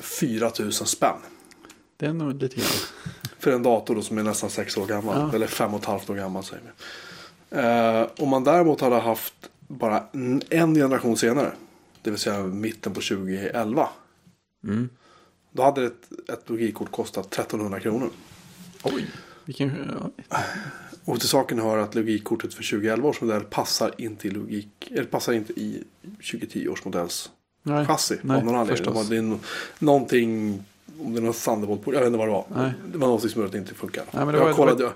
4 0.00 0.50
000 0.60 0.72
spänn. 0.72 1.16
det 1.96 2.06
är 2.06 2.12
nog 2.12 2.42
lite 2.42 2.56
grann. 2.56 2.66
För 3.38 3.52
en 3.52 3.62
dator 3.62 3.94
då 3.94 4.02
som 4.02 4.18
är 4.18 4.22
nästan 4.22 4.50
sex 4.50 4.76
år 4.76 4.86
gammal. 4.86 5.16
Ja. 5.18 5.34
Eller 5.34 5.46
fem 5.46 5.74
och 5.74 5.80
ett 5.80 5.86
halvt 5.86 6.10
år 6.10 6.14
gammal 6.14 6.44
säger 6.44 6.62
vi. 6.62 6.70
Eh, 7.58 8.06
om 8.24 8.28
man 8.28 8.44
däremot 8.44 8.80
hade 8.80 8.96
haft 8.96 9.34
bara 9.68 10.04
en 10.12 10.42
en 10.50 10.74
generation 10.74 11.16
senare. 11.16 11.52
Det 12.02 12.10
vill 12.10 12.18
säga 12.20 12.42
mitten 12.42 12.92
på 12.94 13.00
2011. 13.00 13.88
Mm. 14.64 14.88
Då 15.50 15.62
hade 15.62 15.84
ett, 15.86 16.08
ett 16.28 16.48
logikkort 16.50 16.90
kostat 16.92 17.26
1300 17.34 17.80
kronor. 17.80 18.10
Oj, 18.82 19.06
vilken... 19.44 19.70
Och 21.06 21.20
till 21.20 21.28
saken 21.28 21.58
hör 21.58 21.78
att 21.78 21.94
logikkortet 21.94 22.54
för 22.54 22.62
2011 22.62 23.08
års 23.08 23.20
modell 23.20 23.44
passar 23.44 23.90
inte 23.98 24.28
i 24.28 24.30
logik. 24.30 24.68
Eller 24.90 25.04
passar 25.04 25.32
inte 25.32 25.52
i 25.52 25.84
2010 26.30 26.68
års 26.68 26.84
modells 26.84 27.30
nej, 27.62 27.86
chassi. 27.86 28.18
nej, 28.22 28.36
av 28.36 28.44
någon 28.44 28.54
anledning. 28.54 28.84
förstås. 28.84 29.08
Det 29.08 29.16
no- 29.16 29.38
någonting. 29.78 30.62
Om 31.00 31.12
det 31.14 31.18
är 31.20 31.22
något 31.22 31.36
Thunderbolt 31.44 31.84
på. 31.84 31.94
Jag 31.94 32.00
vet 32.00 32.06
inte 32.06 32.18
vad 32.18 32.28
det 32.28 32.32
var. 32.32 32.44
Nej. 32.54 32.72
Det 32.92 32.98
var 32.98 33.06
någonting 33.06 33.30
som 33.30 33.38
gjorde 33.40 33.46
att 33.46 33.52
det 33.52 33.58
inte 33.58 33.74
funkar. 33.74 34.04
Nej, 34.10 34.24
men 34.24 34.34
det 34.34 34.40
jag, 34.40 34.46
var- 34.46 34.52
kollade, 34.54 34.82
jag, 34.82 34.92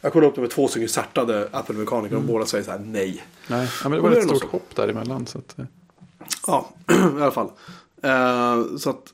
jag 0.00 0.12
kollade 0.12 0.28
upp 0.28 0.34
det 0.34 0.40
med 0.40 0.50
två 0.50 0.68
stycken 0.68 0.88
certade 0.88 1.48
Apple-mekaniker. 1.52 2.16
Och 2.16 2.22
båda 2.22 2.46
säger 2.46 2.64
så 2.64 2.70
här 2.70 2.78
nej. 2.78 3.22
Nej, 3.48 3.68
ja, 3.82 3.88
men 3.88 3.92
det 3.92 4.00
var 4.00 4.10
ett 4.16 4.24
stort 4.36 4.44
hopp 4.50 4.76
däremellan. 4.76 5.26
Så 5.26 5.38
att, 5.38 5.58
eh, 5.58 5.64
Ja, 6.46 6.68
i 6.90 7.22
alla 7.22 7.30
fall. 7.30 7.50
Eh, 8.02 8.76
så 8.78 8.90
att 8.90 9.12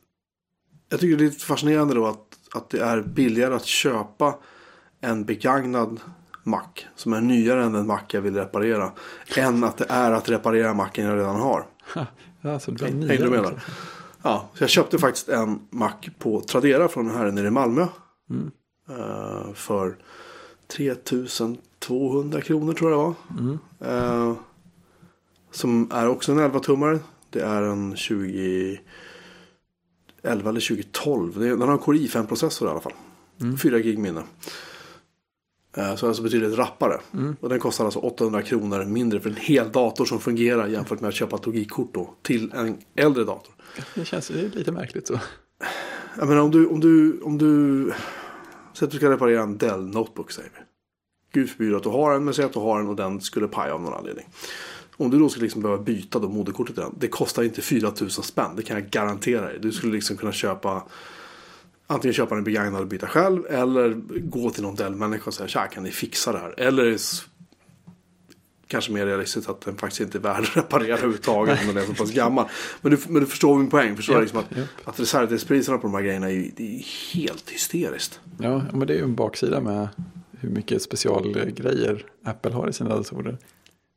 jag 0.88 1.00
tycker 1.00 1.16
det 1.16 1.24
är 1.24 1.28
lite 1.30 1.44
fascinerande 1.44 1.94
då 1.94 2.06
att, 2.06 2.38
att 2.54 2.70
det 2.70 2.80
är 2.80 3.02
billigare 3.02 3.54
att 3.54 3.64
köpa 3.66 4.34
en 5.00 5.24
begagnad 5.24 6.00
Mac 6.42 6.62
som 6.96 7.12
är 7.12 7.20
nyare 7.20 7.64
än 7.64 7.72
den 7.72 7.86
Mac 7.86 8.00
jag 8.08 8.20
vill 8.20 8.34
reparera. 8.36 8.92
än 9.36 9.64
att 9.64 9.76
det 9.76 9.86
är 9.88 10.12
att 10.12 10.28
reparera 10.28 10.74
Macen 10.74 11.04
jag 11.04 11.18
redan 11.18 11.40
har. 11.40 11.66
ha, 11.94 12.06
ja, 12.40 12.58
så 12.58 12.70
det 12.70 12.76
blir 12.76 13.08
Hängde 13.08 13.24
du 13.24 13.30
med 13.30 13.42
där? 13.42 13.62
Ja, 14.22 14.48
så 14.54 14.62
jag 14.62 14.70
köpte 14.70 14.98
faktiskt 14.98 15.28
en 15.28 15.60
Mac 15.70 15.92
på 16.18 16.40
Tradera 16.40 16.88
från 16.88 17.10
här 17.10 17.30
nere 17.30 17.46
i 17.46 17.50
Malmö. 17.50 17.86
Mm. 18.30 18.50
Eh, 18.88 19.52
för 19.54 19.96
3200 20.76 22.40
kronor 22.40 22.72
tror 22.72 22.90
jag 22.90 23.00
det 23.00 23.04
var. 23.04 23.14
Mm. 23.40 23.58
Eh, 24.30 24.34
som 25.50 25.90
är 25.92 26.08
också 26.08 26.32
en 26.32 26.38
11-tummare. 26.40 26.98
Det 27.30 27.40
är 27.40 27.62
en 27.62 27.96
20... 27.96 28.80
11 30.22 30.50
eller 30.50 30.60
2012. 30.60 31.38
Det 31.38 31.46
är- 31.46 31.50
Den 31.50 31.60
har 31.60 31.72
en 31.72 31.78
Core 31.78 31.98
i5-processor 31.98 32.68
i 32.68 32.70
alla 32.70 32.80
fall. 32.80 32.92
Mm. 33.40 33.58
4 33.58 33.78
gig 33.78 33.98
minne. 33.98 34.22
Eh, 35.76 35.94
Så 35.94 36.08
alltså 36.08 36.22
betydligt 36.22 36.58
rappare. 36.58 37.00
Mm. 37.14 37.36
Och 37.40 37.48
den 37.48 37.58
kostar 37.58 37.84
alltså 37.84 38.00
800 38.00 38.42
kronor 38.42 38.84
mindre 38.84 39.20
för 39.20 39.30
en 39.30 39.36
hel 39.36 39.72
dator 39.72 40.04
som 40.04 40.20
fungerar 40.20 40.66
jämfört 40.66 41.00
med 41.00 41.08
att 41.08 41.14
köpa 41.14 41.36
ett 41.36 41.46
logikkort 41.46 41.94
då 41.94 42.14
till 42.22 42.52
en 42.52 42.78
äldre 42.94 43.24
dator. 43.24 43.54
Det 43.94 44.04
känns 44.04 44.30
lite 44.30 44.72
märkligt 44.72 45.06
så. 45.06 45.20
Jag 46.18 46.28
menar 46.28 46.42
om 46.42 46.50
du, 46.50 46.66
om 46.66 46.80
du, 46.80 47.20
om 47.20 47.38
du, 47.38 47.92
säg 48.72 48.86
att 48.86 48.92
du 48.92 48.96
ska 48.96 49.10
reparera 49.10 49.42
en 49.42 49.58
Dell 49.58 49.86
Notebook 49.86 50.30
säger 50.30 50.50
vi. 50.54 50.60
Gud 51.32 51.50
förbjude 51.50 51.76
att 51.76 51.82
du 51.82 51.88
har 51.88 52.14
en, 52.14 52.24
men 52.24 52.34
säg 52.34 52.44
att 52.44 52.52
du 52.52 52.58
har 52.58 52.80
en 52.80 52.88
och 52.88 52.96
den 52.96 53.20
skulle 53.20 53.48
paja 53.48 53.74
av 53.74 53.82
någon 53.82 53.94
anledning. 53.94 54.26
Om 54.96 55.10
du 55.10 55.18
då 55.18 55.28
skulle 55.28 55.42
liksom 55.44 55.62
behöva 55.62 55.82
byta 55.82 56.18
då 56.18 56.28
moderkortet 56.28 56.74
till 56.74 56.84
den. 56.84 56.94
Det 56.98 57.08
kostar 57.08 57.42
inte 57.42 57.62
4000 57.62 58.24
spänn, 58.24 58.56
det 58.56 58.62
kan 58.62 58.76
jag 58.76 58.90
garantera 58.90 59.46
dig. 59.46 59.58
Du 59.62 59.72
skulle 59.72 59.92
liksom 59.92 60.16
kunna 60.16 60.32
köpa 60.32 60.82
Antingen 61.92 62.12
köpa 62.14 62.34
en 62.36 62.44
begagnad 62.44 62.80
och 62.80 62.86
byta 62.86 63.06
själv 63.06 63.46
eller 63.46 63.94
gå 64.20 64.50
till 64.50 64.62
någon 64.62 64.74
Dell-människa 64.74 65.24
och 65.26 65.34
säga 65.34 65.48
tja 65.48 65.66
kan 65.66 65.82
ni 65.82 65.90
fixa 65.90 66.32
det 66.32 66.38
här. 66.38 66.54
Eller 66.60 66.96
kanske 68.66 68.92
mer 68.92 69.06
realistiskt 69.06 69.50
att 69.50 69.60
den 69.60 69.76
faktiskt 69.76 70.00
inte 70.00 70.18
är 70.18 70.22
värd 70.22 70.42
att 70.42 70.56
reparera 70.56 70.92
överhuvudtaget 70.92 71.60
om 71.60 71.66
den 71.74 71.76
är 71.76 71.86
så 71.86 71.94
pass 71.94 72.10
gammal. 72.12 72.48
Men 72.80 72.92
du, 72.92 72.98
men 73.08 73.20
du 73.20 73.26
förstår 73.26 73.58
min 73.58 73.70
poäng. 73.70 73.96
Förstår 73.96 74.14
Japp, 74.14 74.22
liksom 74.22 74.38
att, 74.40 74.56
japp. 74.56 74.68
att 74.84 75.00
reservdelspriserna 75.00 75.78
på 75.78 75.86
de 75.86 75.94
här 75.94 76.02
grejerna 76.02 76.26
är, 76.26 76.32
ju- 76.34 76.50
det 76.56 76.76
är 76.76 76.84
helt 77.14 77.50
hysteriskt. 77.50 78.20
Ja, 78.38 78.62
men 78.72 78.86
det 78.86 78.92
är 78.92 78.96
ju 78.98 79.04
en 79.04 79.14
baksida 79.14 79.60
med 79.60 79.88
hur 80.40 80.50
mycket 80.50 80.82
specialgrejer 80.82 82.04
Apple 82.24 82.52
har 82.52 82.68
i 82.68 82.72
sina 82.72 82.96
datorer. 82.96 83.38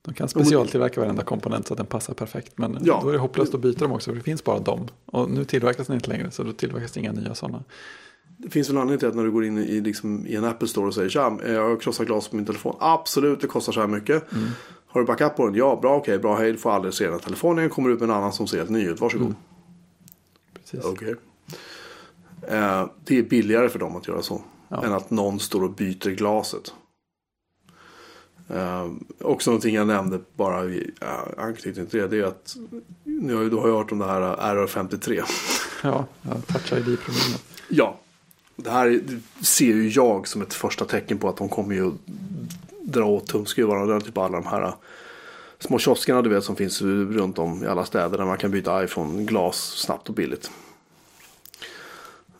De 0.06 0.14
kan 0.14 0.30
specialtillverka 0.30 1.02
varenda 1.02 1.24
komponent 1.24 1.68
så 1.68 1.74
att 1.74 1.78
den 1.78 1.86
passar 1.86 2.14
perfekt. 2.14 2.58
Men 2.58 2.78
Ja. 2.82 3.00
då 3.04 3.10
är 3.10 3.14
det 3.14 3.20
hopplöst 3.20 3.54
att 3.54 3.60
byta 3.62 3.80
dem 3.86 3.92
också, 3.92 4.12
för 4.12 4.16
det 4.18 4.24
finns 4.24 4.44
bara 4.44 4.60
dem. 4.60 4.88
Och 5.06 5.30
nu 5.30 5.46
tillverkas 5.46 5.88
den 5.88 5.96
inte 5.96 6.10
längre, 6.10 6.32
så 6.32 6.44
då 6.44 6.52
tillverkas 6.54 6.92
det 6.92 7.00
inga 7.00 7.12
nya 7.12 7.36
sådana. 7.36 7.64
Det 8.38 8.50
finns 8.50 8.70
väl 8.70 8.76
en 8.76 8.82
anledning 8.82 9.00
till 9.00 9.08
att 9.08 9.16
när 9.16 9.24
du 9.24 9.32
går 9.32 9.46
in 9.46 9.58
i, 9.58 9.82
liksom, 9.82 10.28
i 10.28 10.36
en 10.36 10.44
Apple 10.46 10.68
Store 10.68 10.88
och 10.88 10.94
säger 10.94 11.10
tja, 11.10 11.38
eh, 11.46 11.54
jag 11.54 11.70
har 11.70 11.78
krossat 11.78 12.06
glas 12.08 12.28
på 12.28 12.36
min 12.36 12.46
telefon. 12.46 12.76
Absolut, 12.80 13.42
det 13.42 13.48
kostar 13.48 13.74
så 13.74 13.80
här 13.80 13.88
mycket. 13.88 14.32
Mm. 14.34 14.48
Har 14.88 15.02
du 15.02 15.08
backup 15.08 15.36
på 15.36 15.46
den? 15.46 15.56
Ja, 15.56 15.80
bra, 15.82 15.96
okej, 15.96 16.20
bra, 16.20 16.36
hej, 16.36 16.52
du 16.52 16.58
får 16.58 16.72
aldrig 16.72 16.94
se 16.94 17.10
den. 17.10 17.20
Telefonen 17.20 17.70
kommer 17.70 17.90
ut 17.90 18.00
med 18.00 18.10
en 18.10 18.16
annan 18.16 18.34
som 18.34 18.48
ser 18.48 18.58
helt 18.58 18.70
ny 18.70 18.88
ut. 18.90 19.02
Varsågod. 19.02 19.26
Mm. 19.28 19.38
Precis. 20.60 20.86
Okej. 20.86 21.16
Eh, 22.48 22.86
det 23.04 23.18
är 23.18 23.24
billigare 23.24 23.70
för 23.70 23.80
dem 23.80 23.96
att 23.96 24.08
göra 24.08 24.22
så. 24.22 24.42
Ja. 24.70 24.84
Än 24.86 24.94
att 24.94 25.12
någon 25.12 25.40
står 25.40 25.64
och 25.64 25.72
byter 25.74 26.10
glaset. 26.16 26.74
Eh, 28.54 28.92
också 29.20 29.50
någonting 29.50 29.76
jag 29.76 29.88
nämnde 29.88 30.20
bara 30.36 30.66
i 30.66 30.92
uh, 31.04 31.44
anknytning 31.44 31.86
till 31.86 32.00
det. 32.00 32.08
Det 32.08 32.18
är 32.18 32.24
att 32.24 32.56
nu 33.04 33.36
har, 33.36 33.44
du 33.44 33.56
har 33.56 33.68
ju 33.68 33.74
hört 33.74 33.92
om 33.92 34.00
det 34.00 34.06
här 34.06 34.22
eh, 34.22 34.66
RR53. 34.66 35.24
Ja, 35.84 36.06
touch 36.48 36.74
ID-problemet. 36.74 37.44
Ja. 37.70 38.00
Det 38.56 38.72
här 38.72 39.02
ser 39.42 39.66
ju 39.66 39.90
jag 39.90 40.28
som 40.28 40.42
ett 40.42 40.54
första 40.54 40.86
tecken 40.86 41.18
på 41.18 41.30
att 41.30 41.38
de 41.38 41.50
kommer 41.50 41.76
ju 41.76 41.92
dra 42.82 43.06
åt 43.06 43.28
tumskruvarna. 43.28 44.00
Typ 44.00 44.18
alla 44.18 44.42
de 44.42 44.48
här 44.48 44.62
uh, 44.62 44.74
små 45.60 45.80
kioskerna 45.80 46.22
du 46.22 46.30
vet 46.30 46.44
som 46.44 46.56
finns 46.56 46.82
runt 46.82 47.40
om 47.40 47.64
i 47.64 47.68
alla 47.68 47.86
städer 47.86 48.18
där 48.18 48.26
man 48.26 48.38
kan 48.38 48.52
byta 48.52 48.84
iPhone 48.84 49.24
glas 49.24 49.58
snabbt 49.58 50.10
och 50.10 50.16
billigt. 50.16 50.52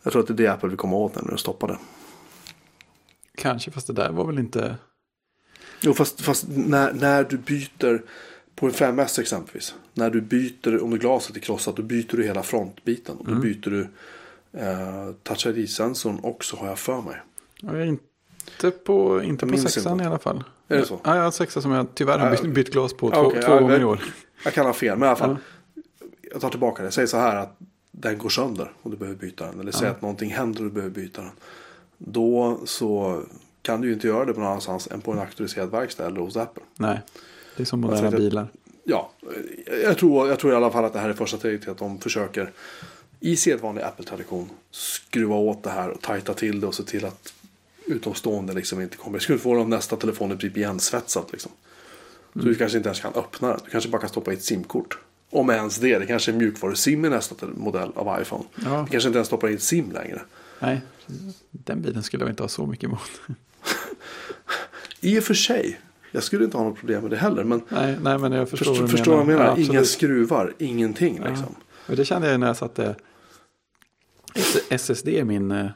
Jag 0.02 0.12
tror 0.12 0.22
att 0.22 0.28
det 0.28 0.34
är 0.34 0.36
det 0.36 0.48
Apple 0.48 0.68
vill 0.68 0.78
komma 0.78 0.96
åt 0.96 1.14
nu 1.14 1.32
och 1.32 1.40
stoppa 1.40 1.66
det. 1.66 1.78
Kanske, 3.34 3.70
fast 3.70 3.86
det 3.86 3.92
där 3.92 4.10
var 4.10 4.26
väl 4.26 4.38
inte... 4.38 4.76
Jo, 5.84 5.94
fast, 5.94 6.20
fast 6.20 6.44
när, 6.48 6.92
när 6.92 7.24
du 7.24 7.36
byter 7.36 8.02
på 8.54 8.66
en 8.66 8.72
5S 8.72 9.20
exempelvis. 9.20 9.74
När 9.94 10.10
du 10.10 10.20
byter, 10.20 10.82
om 10.82 10.98
glaset 10.98 11.36
är 11.36 11.40
krossat, 11.40 11.76
då 11.76 11.82
byter 11.82 12.16
du 12.16 12.24
hela 12.24 12.42
frontbiten. 12.42 13.16
Och 13.16 13.26
då 13.26 13.34
byter 13.34 13.70
du 13.70 13.88
eh, 14.60 15.12
Touch 15.22 15.46
ID-sensorn 15.46 16.20
också 16.22 16.56
har 16.56 16.66
jag 16.66 16.78
för 16.78 17.00
mig. 17.00 17.16
Jag 17.60 17.80
är 17.80 17.84
inte 17.84 18.70
på, 18.70 19.22
inte 19.22 19.46
på 19.46 19.56
sexan 19.56 20.00
i 20.00 20.04
alla 20.04 20.18
fall. 20.18 20.44
Är 20.68 20.78
det 20.78 20.86
så? 20.86 21.00
Ja, 21.04 21.16
jag 21.16 21.22
har 21.22 21.30
sexa 21.30 21.60
som 21.60 21.70
jag 21.70 21.86
tyvärr 21.94 22.18
har 22.18 22.34
Ja, 22.34 22.42
bytt, 22.42 22.54
bytt 22.54 22.72
glas 22.72 22.94
på 22.94 23.10
två, 23.10 23.20
Okej, 23.20 23.42
två 23.42 23.52
ja, 23.52 23.60
gånger 23.60 23.80
i 23.80 23.84
år. 23.84 24.04
Jag 24.44 24.52
kan 24.52 24.66
ha 24.66 24.72
fel, 24.72 24.98
men 24.98 25.06
i 25.06 25.08
alla 25.08 25.16
fall. 25.16 25.36
Jag 26.32 26.40
tar 26.40 26.50
tillbaka 26.50 26.82
det. 26.82 26.90
Säg 26.90 27.06
så 27.06 27.16
här 27.16 27.36
att 27.36 27.56
den 27.90 28.18
går 28.18 28.28
sönder 28.28 28.72
och 28.82 28.90
du 28.90 28.96
behöver 28.96 29.18
byta 29.18 29.46
den. 29.46 29.60
Eller 29.60 29.72
säg 29.72 29.88
att 29.88 30.02
någonting 30.02 30.30
händer 30.30 30.60
och 30.60 30.64
du 30.64 30.70
behöver 30.70 30.94
byta 30.94 31.22
den. 31.22 31.30
Då 31.98 32.60
så 32.64 33.22
kan 33.64 33.80
du 33.80 33.88
ju 33.88 33.94
inte 33.94 34.06
göra 34.06 34.24
det 34.24 34.34
på 34.34 34.40
någon 34.40 34.48
annanstans 34.48 34.88
än 34.90 35.00
på 35.00 35.12
en 35.12 35.18
auktoriserad 35.18 35.70
verkstad 35.70 36.06
eller 36.06 36.20
hos 36.20 36.36
Apple. 36.36 36.62
Nej, 36.76 37.00
det 37.56 37.62
är 37.62 37.64
som 37.64 37.80
moderna 37.80 38.00
tänkte- 38.00 38.18
bilar. 38.18 38.48
Ja, 38.84 39.10
jag 39.82 39.98
tror, 39.98 40.28
jag 40.28 40.38
tror 40.38 40.52
i 40.52 40.56
alla 40.56 40.70
fall 40.70 40.84
att 40.84 40.92
det 40.92 40.98
här 40.98 41.08
är 41.08 41.12
första 41.12 41.38
steget 41.38 41.62
till 41.62 41.70
att 41.70 41.78
de 41.78 41.98
försöker 42.00 42.52
i 43.20 43.36
sedvanlig 43.36 43.82
Apple-tradition 43.82 44.50
skruva 44.70 45.34
åt 45.34 45.62
det 45.62 45.70
här 45.70 45.88
och 45.88 46.00
tajta 46.00 46.34
till 46.34 46.60
det 46.60 46.66
och 46.66 46.74
se 46.74 46.82
till 46.82 47.04
att 47.04 47.34
utomstående 47.86 48.52
liksom 48.52 48.80
inte 48.80 48.96
kommer. 48.96 49.18
Skulle 49.18 49.38
få 49.38 49.64
nästa 49.64 49.96
telefonen 49.96 50.38
typ 50.38 50.56
igensvetsat 50.56 51.32
liksom. 51.32 51.52
Så 52.32 52.38
du 52.38 52.54
kanske 52.54 52.78
inte 52.78 52.88
ens 52.88 53.00
kan 53.00 53.14
öppna 53.14 53.48
den. 53.48 53.58
Du 53.64 53.70
kanske 53.70 53.90
bara 53.90 54.00
kan 54.00 54.08
stoppa 54.10 54.30
i 54.30 54.34
ett 54.34 54.44
simkort. 54.44 54.98
Om 55.30 55.50
ens 55.50 55.78
det. 55.78 55.98
Det 55.98 56.06
kanske 56.06 56.30
är 56.30 56.36
mjukvaru-sim 56.36 57.04
i 57.04 57.08
nästa 57.08 57.46
modell 57.46 57.92
av 57.94 58.20
iPhone. 58.20 58.44
Ja. 58.54 58.82
Du 58.86 58.90
kanske 58.90 59.08
inte 59.08 59.18
ens 59.18 59.26
stoppar 59.26 59.48
i 59.48 59.54
ett 59.54 59.62
sim 59.62 59.92
längre. 59.92 60.22
Nej, 60.60 60.80
den 61.50 61.82
bilen 61.82 62.02
skulle 62.02 62.24
jag 62.24 62.32
inte 62.32 62.42
ha 62.42 62.48
så 62.48 62.66
mycket 62.66 62.84
emot. 62.84 63.00
I 65.00 65.18
och 65.18 65.24
för 65.24 65.34
sig. 65.34 65.80
Jag 66.12 66.22
skulle 66.22 66.44
inte 66.44 66.56
ha 66.56 66.64
något 66.64 66.78
problem 66.78 67.02
med 67.02 67.10
det 67.10 67.16
heller. 67.16 67.44
Men 67.44 67.62
Nej, 67.68 67.98
nej 68.02 68.18
men 68.18 68.32
jag 68.32 68.50
förstår 68.50 68.66
förstår, 68.66 68.86
du 68.86 68.90
förstår 68.92 69.12
vad 69.12 69.20
jag 69.20 69.26
menar. 69.26 69.44
Ja, 69.44 69.56
Inga 69.58 69.84
skruvar, 69.84 70.54
ingenting 70.58 71.14
liksom. 71.14 71.54
Och 71.86 71.96
det 71.96 72.04
kände 72.04 72.30
jag 72.30 72.40
när 72.40 72.46
jag 72.46 72.56
satte 72.56 72.94
SSD 74.70 75.08
i 75.08 75.24
min 75.24 75.50
eh, 75.50 75.66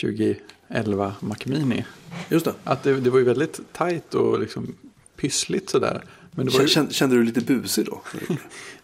2011 0.00 1.14
Mac 1.20 1.36
Mini. 1.44 1.84
Just 2.28 2.44
det. 2.44 2.54
Att 2.64 2.82
det, 2.82 3.00
det 3.00 3.10
var 3.10 3.18
ju 3.18 3.24
väldigt 3.24 3.60
tajt 3.72 4.14
och 4.14 4.40
liksom 4.40 4.74
pyssligt 5.16 5.70
sådär. 5.70 6.04
Men 6.30 6.46
det 6.46 6.52
var 6.52 6.60
ju, 6.60 6.68
Kände, 6.68 6.92
kände 6.92 7.16
du 7.16 7.24
lite 7.24 7.40
busig 7.40 7.86
då? 7.86 8.02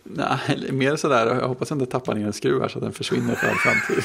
nej, 0.04 0.72
mer 0.72 0.96
sådär, 0.96 1.26
jag 1.26 1.48
hoppas 1.48 1.72
inte 1.72 1.86
tappa 1.86 2.14
ner 2.14 2.26
en 2.26 2.32
skruv 2.32 2.60
här 2.60 2.68
så 2.68 2.78
att 2.78 2.84
den 2.84 2.92
försvinner 2.92 3.34
för 3.34 3.46
all 3.46 3.54
framtid. 3.54 4.04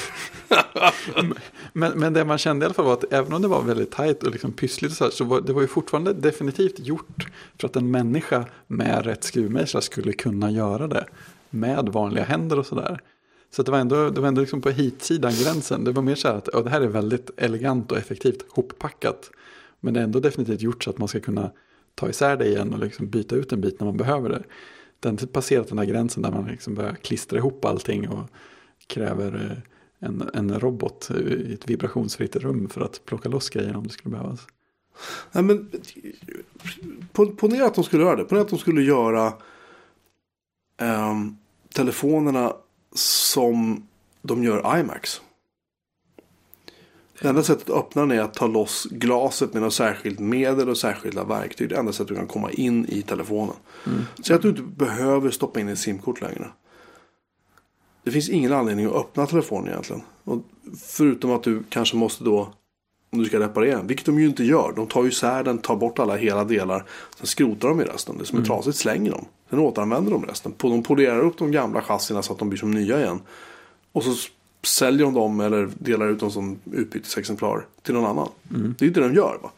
men, 1.74 1.92
men 2.00 2.14
det 2.14 2.26
man 2.26 2.38
kände 2.38 2.64
i 2.64 2.66
alla 2.66 2.74
fall 2.74 2.86
var 2.86 2.94
att 2.94 3.14
även 3.14 3.34
om 3.34 3.42
det 3.42 3.48
var 3.48 3.62
väldigt 3.62 3.92
tajt 3.92 4.24
och 4.24 4.32
liksom 4.32 4.52
pyssligt 4.52 4.92
och 4.92 4.98
så, 4.98 5.04
här, 5.04 5.12
så 5.12 5.24
var 5.24 5.42
det 5.42 5.54
var 5.54 5.62
ju 5.62 5.68
fortfarande 5.68 6.14
definitivt 6.14 6.80
gjort 6.80 7.28
för 7.60 7.68
att 7.68 7.76
en 7.76 7.92
människa 7.92 8.46
med 8.68 9.06
rätt 9.06 9.24
skruvmejslar 9.24 9.82
skulle 9.82 10.14
kunna 10.14 10.52
göra 10.52 10.88
det. 10.88 11.06
Med 11.50 11.90
vanliga 11.90 12.24
händer 12.24 12.60
och 12.60 12.66
sådär. 12.66 13.00
Så 13.52 13.64
det 13.64 13.72
var 13.72 13.80
ändå, 13.80 14.10
det 14.10 14.22
var 14.22 14.28
ändå 14.28 14.42
liksom 14.42 14.62
på 14.62 14.70
hitsidan 14.70 15.34
gränsen. 15.44 15.84
Det 15.84 15.92
var 15.92 16.02
mer 16.02 16.16
så 16.16 16.28
här 16.28 16.36
att 16.36 16.50
ja, 16.54 16.62
det 16.62 16.70
här 16.70 16.82
är 16.82 16.88
väldigt 16.88 17.32
elegant 17.38 17.92
och 17.92 17.98
effektivt 17.98 18.46
hoppackat. 18.50 19.32
Men 19.80 19.94
det 19.94 20.00
är 20.00 20.04
ändå 20.04 20.20
definitivt 20.20 20.62
gjort 20.62 20.84
så 20.84 20.90
att 20.90 20.98
man 20.98 21.08
ska 21.08 21.20
kunna 21.20 21.52
ta 21.96 22.10
isär 22.10 22.38
det 22.38 22.48
igen 22.48 22.74
och 22.74 22.80
liksom 22.80 23.10
byta 23.10 23.36
ut 23.36 23.52
en 23.52 23.62
bit 23.62 23.80
när 23.80 23.86
man 23.86 23.98
behöver 23.98 24.30
det. 24.30 24.44
Det 25.00 25.08
har 25.08 25.12
inte 25.12 25.28
passerat 25.28 25.68
den 25.68 25.78
där 25.78 25.86
gränsen 25.86 26.24
där 26.24 26.32
man 26.32 26.46
liksom 26.46 26.76
börjar 26.76 26.96
klistra 26.96 27.38
ihop 27.38 27.66
allting 27.66 28.10
och 28.10 28.30
kräver 28.88 29.36
eh, 29.36 30.08
en, 30.08 30.30
en 30.34 30.60
robot 30.60 31.12
i 31.12 31.54
ett 31.54 31.70
vibrationsfritt 31.70 32.36
rum 32.36 32.70
för 32.70 32.82
att 32.82 33.06
plocka 33.06 33.30
loss 33.30 33.50
grejer 33.50 33.76
om 33.76 33.84
det 33.84 33.94
skulle 33.94 34.12
behövas. 34.12 34.48
Nej, 35.32 35.44
men, 35.44 35.72
ponera 37.36 37.66
att 37.66 37.76
de 37.76 37.84
skulle 37.84 38.04
göra 38.04 38.16
det. 38.16 38.24
Ponera 38.24 38.44
att 38.44 38.50
de 38.50 38.60
skulle 38.60 38.82
göra 38.82 39.34
ehm, 40.78 41.38
telefonerna 41.76 42.54
som 42.94 43.88
de 44.22 44.44
gör 44.44 44.80
iMacs. 44.80 45.22
Det 47.22 47.28
enda 47.28 47.44
sättet 47.44 47.70
att 47.70 47.76
öppna 47.76 48.02
den 48.02 48.12
är 48.12 48.22
att 48.22 48.34
ta 48.34 48.48
loss 48.48 48.88
glaset 48.92 49.54
med 49.54 49.62
något 49.62 49.74
särskilt 49.74 50.20
medel 50.20 50.70
och 50.70 50.78
särskilda 50.78 51.24
verktyg. 51.24 51.70
Det 51.70 51.78
enda 51.78 51.92
sättet 51.92 52.08
du 52.08 52.16
kan 52.16 52.28
komma 52.28 52.52
in 52.52 52.86
i 52.90 53.02
telefonen. 53.02 53.56
Säg 54.24 54.36
att 54.36 54.42
du 54.42 54.50
inte 54.50 54.62
behöver 54.62 55.32
stoppa 55.32 55.60
in 55.60 55.68
ett 55.68 55.80
simkort 55.80 56.22
längre. 56.22 56.48
Det 58.04 58.12
finns 58.12 58.30
ingen 58.30 58.54
anledning 58.54 58.86
att 58.86 58.96
öppna 58.96 59.26
telefonen 59.26 59.68
egentligen. 59.68 60.02
Och 60.24 60.42
förutom 60.78 61.32
att 61.32 61.44
du 61.44 61.64
kanske 61.70 61.98
måste 61.98 62.24
då 62.24 62.54
om 63.12 63.20
du 63.20 63.26
ska 63.26 63.40
reparera 63.40 63.78
den. 63.78 63.88
Vilket 63.88 64.06
de 64.06 64.20
ju 64.20 64.26
inte 64.26 64.44
gör. 64.44 64.74
De 64.76 64.88
tar 64.88 65.04
ju 65.04 65.10
isär 65.10 65.44
den, 65.44 65.58
tar 65.58 65.76
bort 65.76 66.00
alla 66.00 66.16
hela 66.16 66.44
delar. 66.44 66.86
Sen 67.18 67.28
skrotar 67.28 67.70
de 67.70 67.82
i 67.82 67.84
resten. 67.84 68.18
Det 68.18 68.26
som 68.26 68.40
är 68.40 68.44
trasigt 68.44 68.78
slänger 68.78 69.12
de. 69.12 69.26
Sen 69.50 69.60
återanvänder 69.60 70.12
de 70.12 70.26
resten. 70.26 70.54
De 70.58 70.84
polerar 70.84 71.20
upp 71.20 71.38
de 71.38 71.52
gamla 71.52 71.82
chassierna 71.82 72.22
så 72.22 72.34
att 72.34 72.40
de 72.40 72.50
blir 72.50 72.60
som 72.60 72.72
nya 72.72 73.00
igen. 73.00 73.22
Och 73.92 74.04
så 74.04 74.30
säljer 74.64 75.06
de 75.06 75.14
dem 75.14 75.40
eller 75.40 75.70
delar 75.80 76.08
ut 76.08 76.20
dem 76.20 76.32
som 76.32 76.60
utbytesexemplar 76.72 77.66
till 77.82 77.94
någon 77.94 78.06
annan. 78.06 78.30
Det 78.78 78.86
är 78.86 78.88
ju 78.88 78.94
det 78.94 79.02
de 79.02 79.14
gör 79.14 79.40
va. 79.44 79.52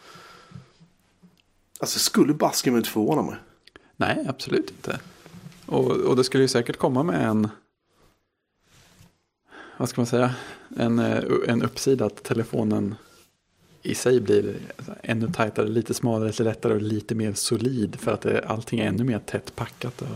Alltså 1.80 1.99
skulle 1.99 2.34
basken 2.34 2.76
inte 2.78 2.90
förvåna 2.90 3.22
mig. 3.22 3.36
Nej, 3.95 4.26
absolut 4.30 4.69
inte. 4.69 4.99
Och, 5.65 5.91
och 5.91 6.15
det 6.15 6.23
skulle 6.23 6.44
ju 6.44 6.48
säkert 6.48 6.78
komma 6.78 7.03
med 7.03 7.28
en, 7.28 7.49
vad 9.78 9.90
ska 9.90 10.02
man 10.02 10.06
säga, 10.06 10.36
en, 10.78 10.99
eh, 10.99 11.23
en 11.48 11.64
uppsida 11.64 12.06
att 12.06 12.23
telefonen 12.23 12.95
i 13.82 13.95
sig 13.95 14.22
blir 14.22 14.56
ännu 15.03 15.28
tajtare, 15.28 15.68
lite 15.68 15.94
smalare, 15.94 16.30
lite 16.30 16.44
lättare 16.44 16.73
och 16.73 16.82
lite 16.82 17.15
mer 17.15 17.34
solid 17.34 17.95
för 17.99 18.11
att 18.11 18.22
det, 18.22 18.45
allting 18.48 18.80
är 18.80 18.88
ännu 18.88 19.03
mer 19.03 19.19
tätt 19.19 19.56
packat. 19.56 20.02
Och, 20.02 20.07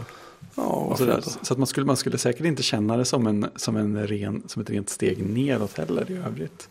Ja, 0.56 0.95
sådär. 0.98 1.15
inte? 1.15 1.30
Så 1.41 1.53
att 1.53 1.57
man 1.57 1.68
skulle, 1.68 1.86
man 1.86 1.98
skulle 1.98 2.18
säkert 2.18 2.45
inte 2.45 2.64
känna 2.64 2.98
det 2.98 3.06
som, 3.06 3.27
en, 3.27 3.45
som, 3.56 3.76
en 3.76 4.07
ren, 4.07 4.44
som 4.48 4.61
ett 4.61 4.69
rent 4.69 4.90
steg 4.90 5.26
neråt 5.26 5.77
heller 5.77 6.11
i 6.11 6.18
övrigt. 6.18 6.69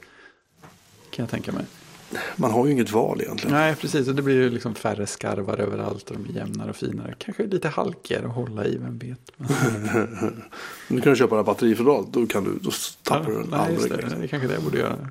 Kan 1.11 1.23
jag 1.23 1.31
tänka 1.31 1.53
mig. 1.53 1.65
Man 2.37 2.51
har 2.51 2.67
ju 2.67 2.73
inget 2.73 2.91
val 2.93 3.21
egentligen. 3.21 3.57
Nej, 3.57 3.75
precis. 3.75 4.09
Och 4.09 4.15
det 4.15 4.23
blir 4.23 4.35
ju 4.35 4.51
liksom 4.51 4.75
färre 4.75 5.07
skarvar 5.07 5.59
överallt 5.59 6.11
och 6.11 6.17
de 6.17 6.31
är 6.31 6.37
jämnare 6.37 6.71
och 6.71 6.77
finare. 6.77 7.15
Kanske 7.19 7.47
lite 7.47 7.69
halkigare 7.69 8.27
att 8.27 8.35
hålla 8.35 8.65
i, 8.65 8.77
vem 8.77 8.99
vet. 8.99 9.33
Nu 10.89 11.01
kan 11.01 11.13
du 11.13 11.17
köpa 11.17 11.37
det 11.37 11.43
batterifodral. 11.43 12.07
Då, 12.11 12.27
kan 12.27 12.45
du, 12.45 12.59
då 12.63 12.71
tappar 13.03 13.31
du 13.31 13.37
en 13.37 13.47
nej, 13.51 13.73
just 13.73 13.85
aldrig. 13.85 14.11
det. 14.11 14.17
Det 14.17 14.25
är 14.25 14.27
kanske 14.27 14.49
det 14.49 14.55
jag 14.55 14.63
borde 14.63 14.79
göra. 14.79 15.11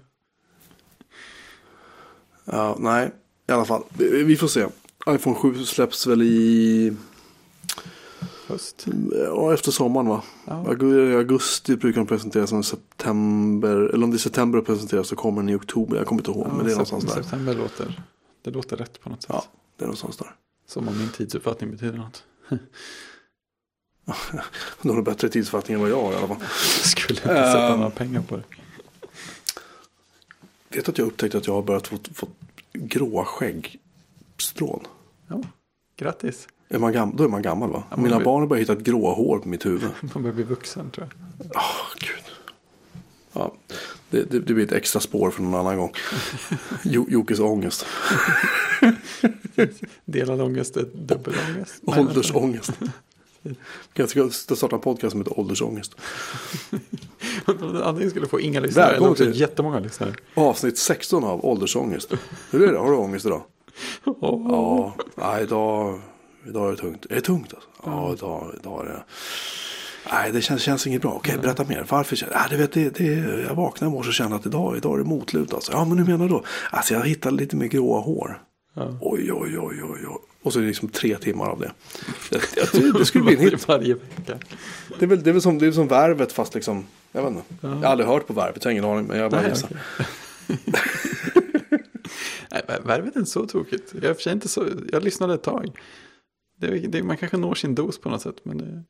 Ja, 2.45 2.75
nej, 2.79 3.11
i 3.49 3.51
alla 3.51 3.65
fall. 3.65 3.83
Vi 3.97 4.23
vi 4.23 4.35
får 4.37 4.47
se. 4.47 4.65
iPhone 5.09 5.35
7 5.35 5.65
släpps 5.65 6.07
väl 6.07 6.21
i 6.21 6.93
Höst. 8.53 8.85
ja, 9.11 9.53
efter 9.53 9.71
sommaren 9.71 10.07
va? 10.07 10.23
Ja. 10.45 10.53
Augusti 11.17 11.75
brukar 11.75 12.01
de 12.01 12.07
presentera 12.07 12.47
som 12.47 12.63
september. 12.63 13.75
Eller 13.75 14.03
om 14.03 14.11
det 14.11 14.15
är 14.17 14.19
september 14.19 14.59
att 14.59 14.65
presentera 14.65 15.03
så 15.03 15.15
kommer 15.15 15.41
den 15.41 15.49
i 15.49 15.55
oktober. 15.55 15.97
Jag 15.97 16.07
kommer 16.07 16.21
inte 16.21 16.31
ihåg. 16.31 16.47
men 16.47 16.65
det 16.65 16.71
är 16.71 16.75
någonstans 16.75 17.05
där. 17.05 17.13
September 17.23 17.53
låter, 17.55 18.03
det 18.41 18.51
låter 18.51 18.77
rätt 18.77 19.01
på 19.01 19.09
något 19.09 19.21
sätt. 19.21 19.29
Ja, 19.33 19.43
det 19.77 19.83
är 19.83 19.87
någonstans 19.87 20.17
där. 20.17 20.35
Som 20.67 20.87
om 20.87 20.97
min 20.97 21.09
tidsuppfattning 21.09 21.71
betyder 21.71 21.97
något. 21.97 22.23
Du 24.81 24.89
har 24.89 25.01
bättre 25.01 25.29
tidsfattning 25.29 25.75
än 25.75 25.81
vad 25.81 25.89
jag 25.89 26.01
har 26.01 26.13
i 26.13 26.15
alla 26.15 26.27
fall. 26.27 26.37
Jag 26.41 26.85
skulle 26.85 27.09
inte 27.19 27.21
sätta 27.23 27.67
Ehm. 27.73 27.77
några 27.79 27.91
pengar 27.91 28.21
på 28.21 28.35
det. 28.37 28.43
Vet 30.69 30.89
att 30.89 30.97
jag 30.97 31.07
upptäckte 31.07 31.37
att 31.37 31.47
jag 31.47 31.53
har 31.53 31.61
börjat 31.61 31.87
få, 31.87 31.97
få 32.13 32.27
gråa 32.73 33.25
skäggstrån. 33.25 34.83
Ja, 35.27 35.41
grattis. 35.97 36.47
Är 36.69 36.79
man 36.79 36.93
gam- 36.93 37.13
då 37.15 37.23
är 37.23 37.27
man 37.27 37.41
gammal 37.41 37.69
va? 37.71 37.83
Ja, 37.89 37.95
man 37.95 38.03
Mina 38.03 38.15
blir- 38.17 38.25
barn 38.25 38.41
har 38.41 38.47
börjat 38.47 38.69
hitta 38.69 38.81
gråa 38.81 39.13
hår 39.13 39.39
på 39.39 39.49
mitt 39.49 39.65
huvud. 39.65 39.89
Man 40.13 40.23
börjar 40.23 40.35
bli 40.35 40.43
vuxen 40.43 40.89
tror 40.91 41.07
jag. 41.09 41.51
Åh, 41.55 41.61
gud. 41.99 42.23
Ja. 43.33 43.53
Det, 44.09 44.31
det, 44.31 44.39
det 44.39 44.53
blir 44.53 44.65
ett 44.65 44.71
extra 44.71 44.99
spår 45.01 45.31
för 45.31 45.41
någon 45.43 45.59
annan 45.59 45.77
gång. 45.77 45.91
Jo- 46.83 47.05
Jokes 47.09 47.39
ångest. 47.39 47.85
Delad 50.05 50.41
ångest 50.41 50.77
är 50.77 50.85
dubbelångest. 50.93 51.75
Nej, 51.81 51.99
Åldersångest. 52.07 52.71
Jag 53.93 54.09
ska 54.09 54.29
starta 54.55 54.75
en 54.75 54.81
podcast 54.81 55.11
som 55.11 55.21
heter 55.21 55.39
Åldersångest. 55.39 55.95
Antingen 57.83 58.09
skulle 58.09 58.27
få 58.27 58.39
inga 58.39 58.59
lyssnare 58.59 58.95
eller 58.95 59.09
också 59.09 59.23
till- 59.25 59.39
jättemånga 59.41 59.79
lyssnare. 59.79 60.13
Avsnitt 60.33 60.77
16 60.77 61.23
av 61.23 61.45
Åldersångest. 61.45 62.13
Hur 62.51 62.63
är 62.67 62.71
det? 62.71 62.77
Har 62.79 62.91
du 62.91 62.97
ångest 62.97 63.25
idag? 63.25 63.41
Ja, 64.21 64.93
nej, 65.15 65.43
idag, 65.43 66.01
idag 66.47 66.67
är 66.67 66.71
det 66.71 66.77
tungt. 66.77 67.05
Är 67.09 67.15
det 67.15 67.21
tungt 67.21 67.53
alltså? 67.53 67.69
Ja, 67.85 68.13
idag, 68.13 68.51
idag 68.61 68.85
är 68.85 68.89
det... 68.89 69.03
Nej, 70.11 70.31
det 70.31 70.41
känns, 70.41 70.61
känns 70.61 70.87
inget 70.87 71.01
bra. 71.01 71.11
Okej, 71.11 71.37
berätta 71.41 71.63
mer. 71.63 71.85
Varför? 71.89 72.27
Nej, 72.31 72.41
du 72.49 72.57
vet, 72.57 72.71
det, 72.71 72.89
det, 72.89 73.05
jag 73.47 73.55
vaknade 73.55 73.91
i 73.91 73.93
morse 73.95 74.07
och 74.07 74.13
kände 74.13 74.35
att 74.35 74.45
idag, 74.45 74.77
idag 74.77 74.93
är 74.93 74.97
det 74.97 75.03
motlut. 75.03 75.53
Alltså. 75.53 75.71
Ja, 75.71 75.85
men 75.85 75.97
hur 75.97 76.05
menar 76.05 76.25
du 76.25 76.29
då? 76.33 76.43
Alltså, 76.71 76.93
jag 76.93 77.01
hittade 77.07 77.35
lite 77.35 77.55
mer 77.55 77.67
gråa 77.67 77.99
hår. 77.99 78.41
Ja. 78.73 78.97
Oj, 79.01 79.31
oj, 79.33 79.59
oj, 79.59 79.81
oj, 79.83 80.05
oj. 80.07 80.17
Och 80.43 80.53
så 80.53 80.59
är 80.59 80.61
det 80.63 80.67
liksom 80.67 80.89
tre 80.89 81.17
timmar 81.17 81.49
av 81.49 81.59
det. 81.59 81.71
Tror 82.71 82.99
det 82.99 83.05
skulle 83.05 83.23
bli 83.23 83.33
en 83.35 83.39
hit. 83.41 83.67
Varje 83.67 83.93
vecka. 83.93 84.37
Det 84.99 85.05
är 85.05 85.07
väl, 85.09 85.23
det 85.23 85.29
är 85.29 85.33
väl 85.33 85.41
som, 85.41 85.57
det 85.59 85.67
är 85.67 85.71
som 85.71 85.87
Värvet 85.87 86.31
fast 86.31 86.55
liksom, 86.55 86.85
jag 87.11 87.21
vet 87.23 87.31
inte. 87.31 87.43
Jag 87.61 87.69
har 87.69 87.83
aldrig 87.85 88.09
hört 88.09 88.27
på 88.27 88.33
Värvet, 88.33 88.57
jag 88.65 88.69
har 88.69 88.71
ingen 88.71 88.85
aning. 88.85 89.05
Men 89.05 89.19
jag 89.19 89.31
bara 89.31 89.49
gissar. 89.49 89.69
Nej, 92.51 92.61
vär- 92.67 92.81
Värvet 92.87 93.15
är 93.15 93.19
inte 93.19 93.31
så 93.31 93.45
tokigt. 93.47 93.93
Jag, 94.01 94.27
är 94.27 94.31
inte 94.31 94.47
så, 94.47 94.65
jag 94.91 95.03
lyssnade 95.03 95.33
ett 95.33 95.43
tag. 95.43 95.71
Det, 96.67 96.87
det, 96.87 97.03
man 97.03 97.17
kanske 97.17 97.37
når 97.37 97.55
sin 97.55 97.75
dos 97.75 97.97
på 98.01 98.09
något 98.09 98.21
sätt. 98.21 98.35
Men 98.45 98.57
det, 98.57 98.83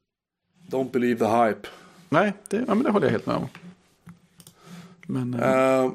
Don't 0.77 0.91
believe 0.91 1.19
the 1.19 1.31
hype. 1.45 1.67
nej, 2.09 2.33
det, 2.49 2.57
ja, 2.67 2.75
men 2.75 2.83
det 2.83 2.91
håller 2.91 3.05
jag 3.07 3.11
helt 3.11 3.25
med 3.25 3.35
om. 3.35 3.47
Men 5.07 5.33
Eh, 5.33 5.91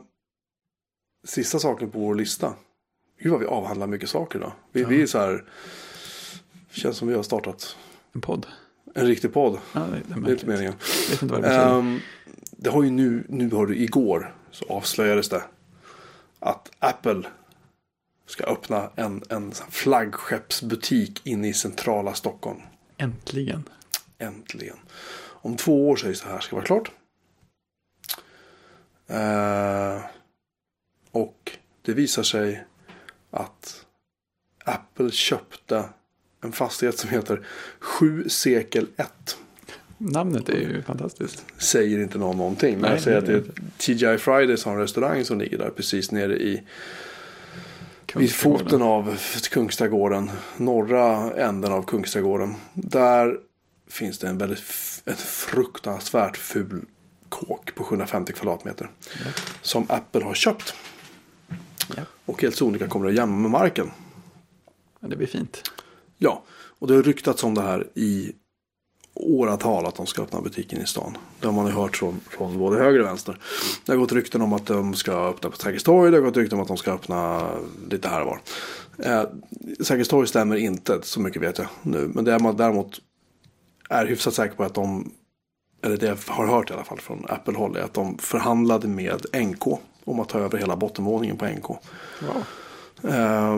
sista 1.27 1.59
saken 1.59 1.91
på 1.91 1.99
vår 1.99 2.15
lista. 2.15 2.55
Gud 3.21 3.33
vad 3.33 3.41
vi 3.41 3.47
avhandlar 3.47 3.87
mycket 3.87 4.09
saker 4.11 4.39
idag. 4.39 4.53
Vi, 4.73 4.81
Ja. 4.83 4.89
vi 4.89 5.03
är 5.03 5.07
så 5.07 5.19
här. 5.19 5.45
Känns 6.71 6.97
som 6.97 7.09
vi 7.09 7.15
har 7.15 7.23
startat 7.23 7.77
en 8.13 8.21
podd. 8.21 8.47
en 8.95 9.07
riktig 9.07 9.33
podd. 9.33 9.59
Ja, 9.73 9.81
det, 9.81 9.87
det, 10.07 10.15
är 10.15 10.21
Det 10.21 10.31
är 10.31 10.33
inte 10.33 10.47
meningen. 10.47 10.73
Vet 11.11 11.23
inte 11.23 11.35
vad 11.35 11.43
det. 11.43 11.55
Ehm, 11.57 11.99
det 12.51 12.71
har 12.71 12.83
ju 12.83 12.91
nu, 12.91 13.25
nu 13.29 13.51
har 13.51 13.67
du 13.67 13.77
igår 13.77 14.35
så 14.51 14.65
avslöjades 14.69 15.29
det. 15.29 15.43
Att 16.39 16.71
Apple 16.79 17.23
ska 18.29 18.45
öppna 18.45 18.91
en, 18.97 19.23
en 19.29 19.53
flaggskeppsbutik 19.71 21.21
inne 21.27 21.49
i 21.49 21.55
centrala 21.55 22.15
Stockholm. 22.15 22.61
Äntligen. 22.97 23.65
Äntligen. 24.19 24.77
Om 25.21 25.57
två 25.57 25.89
år 25.89 25.97
sägs 25.97 26.21
det 26.21 26.29
här 26.29 26.41
ska 26.41 26.57
vara 26.57 26.67
klart. 26.67 26.91
Eh, 29.07 30.05
och 31.11 31.59
det 31.83 31.93
visar 31.93 32.23
sig 32.23 32.65
att 33.31 33.87
Apple 34.65 35.11
köpte 35.11 35.85
en 36.41 36.53
fastighet 36.53 36.99
som 36.99 37.11
heter 37.11 37.47
7 37.79 38.29
sekel 38.29 38.87
1. 38.97 39.39
Namnet 39.99 40.49
är 40.49 40.61
ju 40.61 40.83
fantastiskt. 40.83 41.45
Säger 41.59 41.99
inte 41.99 42.19
någon 42.19 42.37
någonting. 42.37 42.73
Men 42.73 42.81
Nej, 42.81 42.91
jag 42.91 43.01
säger 43.01 43.19
att 43.19 43.27
det 43.27 43.33
är 43.33 43.45
TGI 43.79 44.19
Fridays 44.19 44.65
har 44.65 44.73
en 44.73 44.79
restaurang 44.79 45.25
som 45.25 45.39
ligger 45.39 45.59
där 45.59 45.71
precis 45.71 46.11
nere 46.11 46.37
i 46.37 46.63
vid 48.17 48.33
foten 48.33 48.83
av 48.83 49.19
Kungsträdgården. 49.51 50.31
Norra 50.57 51.35
änden 51.35 51.73
av 51.73 51.83
Kungsträdgården. 51.83 52.55
Där 52.75 53.39
finns 53.91 54.19
det 54.19 54.29
en 54.29 54.39
väldigt 54.39 54.63
en 55.05 55.17
fruktansvärt 55.17 56.37
ful 56.37 56.85
kåk 57.29 57.75
på 57.75 57.85
750 57.85 58.33
kvadratmeter. 58.33 58.91
Ja. 59.25 59.31
Som 59.63 59.87
Apple 59.89 60.25
har 60.25 60.35
köpt. 60.35 60.75
Ja. 61.97 62.03
Och 62.25 62.43
helt 62.43 62.57
sonika 62.57 62.89
kommer 62.89 63.07
det 63.07 63.13
jämna 63.13 63.37
med 63.37 63.51
marken. 63.51 63.91
Ja, 65.01 65.09
det 65.09 65.17
blir 65.17 65.27
fint. 65.27 65.71
Ja, 66.19 66.45
och 66.51 66.89
det 66.89 66.95
har 66.95 67.03
ryktats 67.03 67.45
om 67.45 67.55
det 67.55 67.63
här 67.63 67.87
i 67.95 68.33
åratal 69.19 69.87
att 69.87 69.95
de 69.95 70.07
ska 70.07 70.23
öppna 70.23 70.41
butiken 70.41 70.83
i 70.83 70.87
stan. 70.87 71.19
Det 71.41 71.47
har 71.47 71.55
man 71.55 71.67
ju 71.67 71.73
hört 71.73 71.97
från, 71.97 72.21
från 72.31 72.59
både 72.59 72.79
höger 72.79 73.01
och 73.01 73.07
vänster. 73.07 73.39
Det 73.85 73.93
har 73.93 73.99
gått 73.99 74.13
rykten 74.13 74.43
om 74.43 74.53
att 74.53 74.67
de 74.67 74.95
ska 74.95 75.13
öppna 75.13 75.51
på 75.51 75.57
Sergels 75.57 75.83
torg. 75.83 76.11
Det 76.11 76.17
har 76.17 76.25
gått 76.25 76.37
rykten 76.37 76.59
om 76.59 76.63
att 76.63 76.69
de 76.69 76.77
ska 76.77 76.93
öppna 76.93 77.49
lite 77.91 78.09
här 78.09 78.21
och 78.21 78.27
var. 78.27 78.41
Eh, 78.99 79.25
Sergels 79.81 80.09
torg 80.09 80.29
stämmer 80.29 80.57
inte, 80.57 80.99
så 81.03 81.21
mycket 81.21 81.43
vet 81.43 81.59
jag 81.59 81.67
nu. 81.83 82.11
Men 82.15 82.25
det 82.25 82.33
är 82.33 82.39
man 82.39 82.57
däremot 82.57 83.01
är 83.89 84.07
hyfsat 84.07 84.35
säker 84.35 84.57
på 84.57 84.65
att 84.65 84.75
de, 84.75 85.13
eller 85.83 85.97
det 85.97 86.07
jag 86.07 86.19
har 86.27 86.47
hört 86.47 86.71
i 86.71 86.73
alla 86.73 86.85
fall 86.85 87.01
från 87.01 87.27
Apple-håll, 87.29 87.77
är 87.77 87.83
att 87.83 87.95
de 87.95 88.19
förhandlade 88.19 88.89
med 88.89 89.27
NK 89.45 89.67
om 90.05 90.21
att 90.21 90.29
ta 90.29 90.39
över 90.39 90.59
hela 90.59 90.77
bottenvåningen 90.77 91.37
på 91.37 91.47
NK. 91.47 91.69
Wow. 92.21 92.45
Eh, 93.13 93.55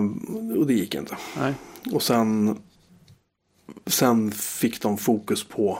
och 0.59 0.67
det 0.67 0.75
gick 0.75 0.95
inte. 0.95 1.17
Nej. 1.39 1.55
Och 1.93 2.03
sen, 2.03 2.59
sen 3.87 4.31
fick 4.33 4.83
de 4.83 4.99
fokus 4.99 5.45
på 5.45 5.79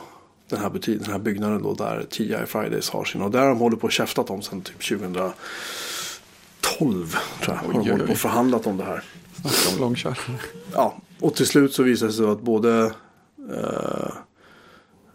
den 0.49 0.59
här, 0.59 0.69
butik, 0.69 1.01
den 1.01 1.11
här 1.11 1.19
byggnaden 1.19 1.63
då 1.63 1.73
där 1.73 2.03
TGI 2.03 2.45
Fridays 2.45 2.89
har 2.89 3.05
sin. 3.05 3.21
Och 3.21 3.31
där 3.31 3.47
de 3.47 3.57
hållit 3.57 3.79
på 3.79 3.85
och 3.85 3.91
käftat 3.91 4.29
om 4.29 4.41
sen 4.41 4.61
typ 4.61 4.83
2012. 4.83 5.33
Tror 6.61 7.57
jag. 7.57 7.59
Oj, 7.67 7.73
de 7.73 7.79
oj, 7.79 7.89
hållit 7.89 8.05
på 8.05 8.11
och 8.11 8.17
förhandlat 8.17 8.67
om 8.67 8.77
det 8.77 8.83
här. 8.83 9.03
Snacka 9.41 9.75
om 9.75 9.81
långkörare. 9.81 10.17
Ja, 10.73 10.97
och 11.19 11.35
till 11.35 11.47
slut 11.47 11.73
så 11.73 11.83
visade 11.83 12.11
det 12.11 12.15
sig 12.15 12.25
att 12.25 12.41
både 12.41 12.93
eh, 13.53 14.11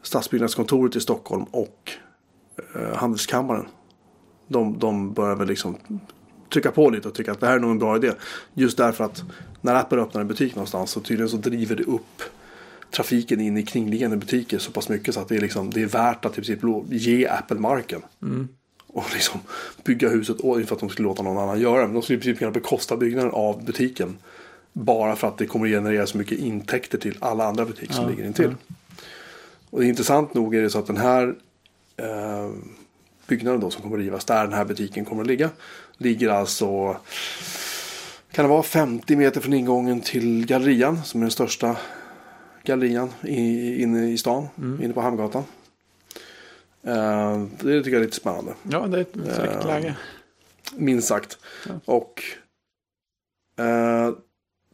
Stadsbyggnadskontoret 0.02 0.96
i 0.96 1.00
Stockholm 1.00 1.44
och 1.44 1.90
eh, 2.74 2.96
Handelskammaren. 2.96 3.66
De, 4.48 4.78
de 4.78 5.12
börjar 5.12 5.36
väl 5.36 5.48
liksom 5.48 5.76
trycka 6.52 6.70
på 6.70 6.90
lite 6.90 7.08
och 7.08 7.14
tycka 7.14 7.32
att 7.32 7.40
det 7.40 7.46
här 7.46 7.54
är 7.54 7.60
nog 7.60 7.70
en 7.70 7.78
bra 7.78 7.96
idé. 7.96 8.12
Just 8.54 8.76
därför 8.76 9.04
att 9.04 9.22
när 9.60 9.74
Apple 9.74 9.98
öppnar 9.98 10.20
en 10.20 10.28
butik 10.28 10.54
någonstans 10.54 10.90
så 10.90 11.00
tydligen 11.00 11.28
så 11.28 11.36
driver 11.36 11.76
det 11.76 11.84
upp 11.84 12.22
trafiken 12.90 13.40
in 13.40 13.56
i 13.56 13.62
kringliggande 13.62 14.16
butiker 14.16 14.58
så 14.58 14.70
pass 14.70 14.88
mycket 14.88 15.14
så 15.14 15.20
att 15.20 15.28
det 15.28 15.36
är, 15.36 15.40
liksom, 15.40 15.70
det 15.70 15.82
är 15.82 15.86
värt 15.86 16.24
att 16.24 16.38
i 16.38 16.42
princip 16.42 16.60
ge 16.90 17.26
Apple 17.26 17.60
marken. 17.60 18.02
Och 18.86 19.04
liksom 19.14 19.40
bygga 19.84 20.08
huset, 20.08 20.40
och 20.40 20.56
inte 20.56 20.68
för 20.68 20.74
att 20.74 20.80
de 20.80 20.88
skulle 20.88 21.08
låta 21.08 21.22
någon 21.22 21.38
annan 21.38 21.60
göra 21.60 21.80
det, 21.80 21.86
men 21.86 21.94
de 21.94 22.02
skulle 22.02 22.18
i 22.18 22.22
princip 22.22 22.38
kunna 22.38 22.50
bekosta 22.50 22.96
byggnaden 22.96 23.30
av 23.30 23.64
butiken. 23.64 24.16
Bara 24.72 25.16
för 25.16 25.28
att 25.28 25.38
det 25.38 25.46
kommer 25.46 25.68
generera 25.68 26.06
så 26.06 26.18
mycket 26.18 26.38
intäkter 26.38 26.98
till 26.98 27.16
alla 27.20 27.44
andra 27.44 27.64
butiker 27.64 27.94
som 27.94 28.04
Ja, 28.04 28.10
ligger 28.10 28.24
intill. 28.24 28.54
Och 29.70 29.80
det 29.80 29.86
är 29.86 29.88
intressant 29.88 30.34
nog 30.34 30.54
är 30.54 30.62
det 30.62 30.70
så 30.70 30.78
att 30.78 30.86
den 30.86 30.96
här 30.96 31.34
eh, 31.96 32.50
byggnaden 33.26 33.60
då 33.60 33.70
som 33.70 33.82
kommer 33.82 33.96
att 33.96 34.02
rivas, 34.02 34.24
där 34.24 34.44
den 34.44 34.52
här 34.52 34.64
butiken 34.64 35.04
kommer 35.04 35.22
att 35.22 35.28
ligga, 35.28 35.50
ligger 35.98 36.28
alltså 36.28 36.96
kan 38.32 38.44
det 38.44 38.48
vara 38.48 38.62
50 38.62 39.16
meter 39.16 39.40
från 39.40 39.52
ingången 39.52 40.00
till 40.00 40.46
gallerian 40.46 41.04
som 41.04 41.20
är 41.20 41.24
den 41.24 41.30
största 41.30 41.76
gallerian 42.66 43.10
i, 43.22 43.82
inne 43.82 44.10
i 44.10 44.18
stan, 44.18 44.48
inne 44.82 44.93
på 44.94 45.01
Hamngatan. 45.01 45.44
Eh, 46.82 47.43
det 47.60 47.82
tycker 47.82 47.90
jag 47.90 48.01
är 48.01 48.05
lite 48.05 48.16
spännande. 48.16 48.55
Ja, 48.70 48.86
det 48.86 48.97
är 48.98 49.01
ett 49.02 49.36
fräckt 49.36 49.52
Ja. 49.60 49.66
läge. 49.66 49.97
Minst 50.76 51.09
sagt. 51.09 51.38
Ja. 51.68 51.80
Och 51.84 52.22
eh, 53.64 54.10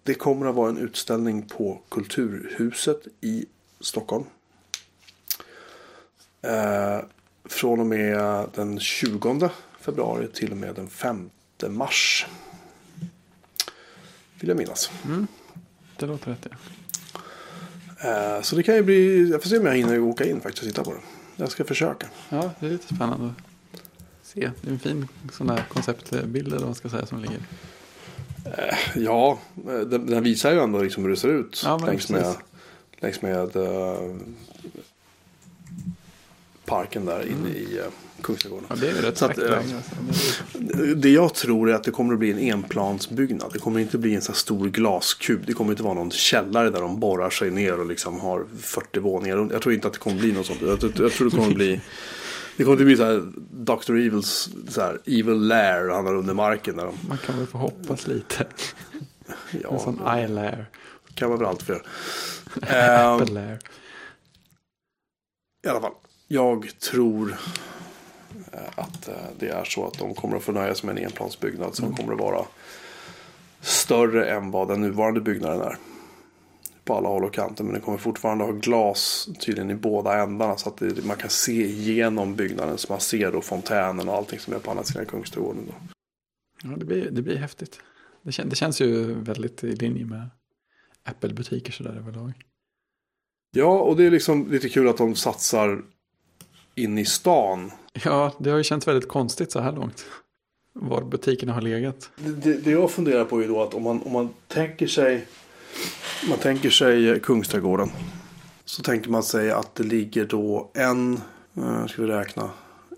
det 0.03 0.15
kommer 0.15 0.47
att 0.47 0.55
vara 0.55 0.69
en 0.71 0.79
utställning 0.79 1.43
på 1.43 1.81
Kulturhuset 1.89 3.07
i 3.21 3.47
Stockholm. 3.81 4.25
Eh, 6.43 7.01
från 7.45 7.81
och 7.81 7.87
med 7.87 8.47
den 8.55 8.81
20 8.81 9.51
februari 9.81 10.29
till 10.29 10.51
och 10.51 10.57
med 10.57 10.75
den 10.75 10.89
5 10.89 11.31
mars. 11.69 12.27
Vill 14.41 14.49
jag 14.49 14.57
minnas. 14.59 14.91
Det 15.97 16.07
låter 16.07 16.31
rätt, 16.31 16.47
ja. 16.51 16.57
Eh, 18.05 18.43
så 18.43 18.57
det 18.57 18.63
kan 18.63 18.75
ju 18.75 18.83
bli, 18.83 19.31
jag 19.31 19.43
får 19.43 19.49
se 19.49 19.59
om 19.59 19.67
jag 19.67 19.75
hinner 19.75 19.99
åka 19.99 20.25
in 20.25 20.41
faktiskt 20.41 20.63
och 20.63 20.69
titta 20.69 20.85
på 20.85 20.93
det. 20.93 21.01
Jag 21.37 21.51
ska 21.51 21.65
försöka. 21.65 22.07
Ja, 22.29 22.51
det 22.61 22.67
är 22.67 22.71
lite 22.71 22.95
spännande 22.95 23.27
att 23.27 23.87
se. 24.23 24.51
Det 24.61 24.69
är 24.69 24.73
en 24.73 24.79
fin 24.79 25.09
sån 25.33 25.47
där 25.47 25.65
konceptbild 25.69 26.47
eller 26.47 26.57
vad 26.57 26.67
man 26.67 26.75
ska 26.75 26.89
säga 26.89 27.07
som 27.07 27.21
ligger. 27.21 27.41
Ja, 28.95 29.39
eh, 29.69 29.81
den, 29.81 30.07
den 30.07 30.23
visar 30.23 30.53
ju 30.53 30.61
ändå 30.61 30.83
liksom 30.83 31.03
hur 31.03 31.11
det 31.11 31.17
ser 31.17 31.29
ut. 31.29 31.63
Ja, 31.65 31.79
längs, 31.87 32.11
med, 32.11 32.35
längs 33.01 33.23
med 33.23 33.57
eh, 33.57 34.17
parken 36.65 37.05
där 37.05 37.29
inne 37.29 37.49
i 37.49 37.81
uh, 37.81 37.85
Kungsträdgården. 38.23 38.67
Ja, 38.71 38.77
det 38.81 38.89
är 38.89 38.93
rätt 38.95 39.19
Så 39.19 39.25
att. 39.25 39.39
Alltså. 39.39 39.75
Det 40.97 41.11
jag 41.11 41.35
tror 41.35 41.71
är 41.71 41.75
att 41.75 41.85
det 41.85 41.91
kommer 41.91 42.13
att 42.13 42.19
bli 42.19 42.31
en 42.31 42.39
enplansbyggnad. 42.39 43.51
Det 43.53 43.59
kommer 43.59 43.81
inte 43.81 43.99
bli 43.99 44.15
en 44.15 44.23
så 44.23 44.33
stor 44.33 44.69
glaskub. 44.69 45.41
Det 45.47 45.53
kommer 45.53 45.71
inte 45.71 45.83
vara 45.83 45.95
någon 45.95 46.11
källare 46.11 46.71
där 46.71 46.81
de 46.81 47.01
borrar 47.01 47.31
sig 47.31 47.51
ner 47.51 47.81
och 47.81 47.87
liksom 47.87 48.21
har 48.21 48.47
40 48.61 49.01
våningar. 49.01 49.49
Jag 49.53 49.63
tror 49.63 49.75
inte 49.75 49.87
att 49.87 49.93
det 49.93 49.99
kommer 49.99 50.19
bli 50.21 50.33
något 50.33 50.47
sånt. 50.47 50.63
Jag, 50.63 50.81
tror- 50.81 50.93
jag 51.01 51.13
tror 51.13 51.31
det 51.31 51.37
kommer 51.37 51.49
att 51.49 51.55
bli 51.55 51.81
det 52.57 52.65
kommer 52.65 52.77
att 52.77 52.85
bli 52.85 52.97
så 52.97 53.05
här 53.05 53.33
Dr. 53.51 53.97
Evils 53.97 54.49
så 54.69 54.81
här, 54.81 54.99
Evil 55.07 55.47
Lair 55.47 55.89
han 55.89 56.07
har 56.07 56.15
under 56.15 56.35
marken. 56.35 56.77
Där 56.77 56.85
de, 56.85 56.95
Man 57.09 57.19
kan 57.19 57.39
väl 57.39 57.47
få 57.47 57.59
hoppas 57.59 58.07
lite. 58.07 58.47
En 59.51 59.61
ja, 59.63 59.79
sån 59.79 60.07
eyelair. 60.07 60.67
kan 61.15 61.29
man 61.31 61.39
väl 61.39 61.49
allt 61.49 61.63
för. 61.63 61.83
Ehm, 62.63 63.21
Apple 63.21 63.35
lair. 63.35 63.59
I 65.67 65.69
alla 65.69 65.81
fall. 65.81 65.93
Jag 66.29 66.71
tror 66.81 67.37
att 68.75 69.09
eh, 69.09 69.15
det 69.39 69.49
är 69.49 69.65
så 69.65 69.87
att 69.87 69.99
de 69.99 70.15
kommer 70.15 70.37
att 70.37 70.43
få 70.43 70.53
nöja 70.53 70.75
sig 70.75 70.87
med 70.87 70.99
en 70.99 71.05
enplansbyggnad 71.05 71.75
som 71.75 71.97
kommer 71.97 72.13
att 72.13 72.21
vara 72.21 72.45
större 73.61 74.31
än 74.31 74.51
vad 74.51 74.69
den 74.69 74.81
nuvarande 74.81 75.21
byggnaden 75.21 75.61
är. 75.61 75.77
På 76.85 76.95
alla 76.95 77.09
håll 77.09 77.25
och 77.25 77.35
kanter. 77.35 77.65
Men 77.65 77.73
den 77.73 77.83
kommer 77.83 77.99
fortfarande 77.99 78.45
ha 78.45 78.53
glas 78.53 79.29
tydligen 79.41 79.71
i 79.71 79.75
båda 79.75 80.23
ändarna. 80.23 80.57
Så 80.57 80.69
att 80.69 80.77
det, 80.77 81.05
man 81.05 81.17
kan 81.17 81.31
se 81.31 81.65
igenom 81.65 82.35
byggnaden. 82.35 82.79
Så 82.79 82.93
man 82.93 83.01
ser 83.01 83.33
då 83.33 83.41
fontänen 83.41 84.09
och 84.09 84.15
allting 84.15 84.39
som 84.39 84.55
är 84.55 84.59
på 84.59 84.71
andra 84.71 84.85
sidan 84.85 85.07
Kungsträdgården. 85.07 85.67
Då. 85.67 85.75
Ja, 86.63 86.77
det 86.77 86.85
blir, 86.85 87.11
det 87.11 87.23
blir 87.23 87.37
häftigt. 87.37 87.81
Det, 88.23 88.33
kän, 88.33 88.49
det 88.49 88.57
känns 88.57 88.81
ju 88.81 89.15
väldigt 89.15 89.65
i 89.65 89.77
linje 89.77 90.05
med 90.05 90.29
Apple-butiker 91.05 91.73
sådär 91.73 91.97
överlag. 91.97 92.33
Ja, 93.51 93.81
och 93.81 93.97
det 93.97 94.05
är 94.05 94.11
liksom 94.11 94.51
lite 94.51 94.69
kul 94.69 94.89
att 94.89 94.97
de 94.97 95.15
satsar 95.15 95.83
in 96.75 96.99
i 96.99 97.05
stan. 97.05 97.71
Ja, 98.05 98.33
det 98.39 98.51
har 98.51 98.59
ju 98.59 98.65
känts 98.65 98.89
väldigt 98.89 99.09
konstigt 99.09 99.53
så 99.53 99.61
här 99.61 99.73
långt. 99.73 100.05
Var 100.73 101.03
butikerna 101.03 101.53
har 101.53 101.61
legat. 101.61 102.11
Det, 102.17 102.53
det 102.53 102.71
jag 102.71 102.91
funderar 102.91 103.25
på 103.25 103.43
är 103.43 103.49
då 103.49 103.63
att 103.63 103.75
om 103.75 103.83
man, 103.83 104.03
om 104.03 104.13
man 104.13 104.29
tänker 104.49 104.87
sig 104.87 105.27
om 106.23 106.29
man 106.29 106.39
tänker 106.39 106.71
sig 106.71 107.21
Kungsträdgården. 107.21 107.91
Så 108.65 108.83
tänker 108.83 109.11
man 109.11 109.23
sig 109.23 109.51
att 109.51 109.75
det 109.75 109.83
ligger 109.83 110.27
då 110.27 110.71
en, 110.75 111.21
eh, 111.57 111.87
ska 111.87 112.03
vi 112.03 112.09
räkna, 112.09 112.51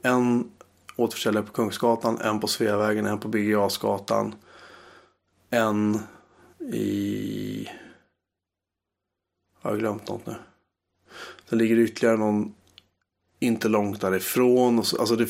en 0.03 0.51
återförsäljare 0.97 1.45
på 1.45 1.53
Kungsgatan, 1.53 2.21
en 2.21 2.41
på 2.41 2.47
Sveavägen, 2.47 3.07
en 3.07 3.19
på 3.19 3.29
Birger 3.29 3.51
Jarlsgatan. 3.51 4.35
En 5.51 5.99
i... 6.73 7.69
Har 9.61 9.71
jag 9.71 9.81
glömt 9.81 10.09
något 10.09 10.27
nu? 10.27 10.35
Sen 11.49 11.59
ligger 11.59 11.77
det 11.77 11.83
ytterligare 11.83 12.16
någon 12.16 12.55
inte 13.45 13.69
långt 13.69 14.01
därifrån. 14.01 14.79
Och 14.79 14.87
så, 14.87 15.01
alltså 15.01 15.16
det, 15.16 15.29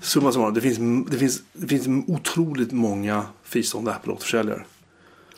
summa 0.00 0.32
summarum, 0.32 0.54
det 0.54 0.60
finns, 0.60 0.78
det, 1.10 1.18
finns, 1.18 1.42
det 1.52 1.66
finns 1.68 2.08
otroligt 2.08 2.72
många 2.72 3.26
fristående 3.42 3.94
Apple-återförsäljare. 3.94 4.64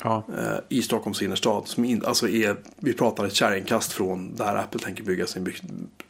Ja. 0.02 0.22
Eh, 0.38 0.58
I 0.68 0.82
Stockholms 0.82 1.22
innerstad. 1.22 1.68
Som 1.68 1.84
in, 1.84 2.04
alltså 2.04 2.28
är, 2.28 2.56
vi 2.76 2.92
pratar 2.92 3.24
ett 3.24 3.34
kärringkast 3.34 3.92
från 3.92 4.36
där 4.36 4.56
Apple 4.56 4.80
tänker 4.80 5.02
bygga 5.02 5.26
sin 5.26 5.54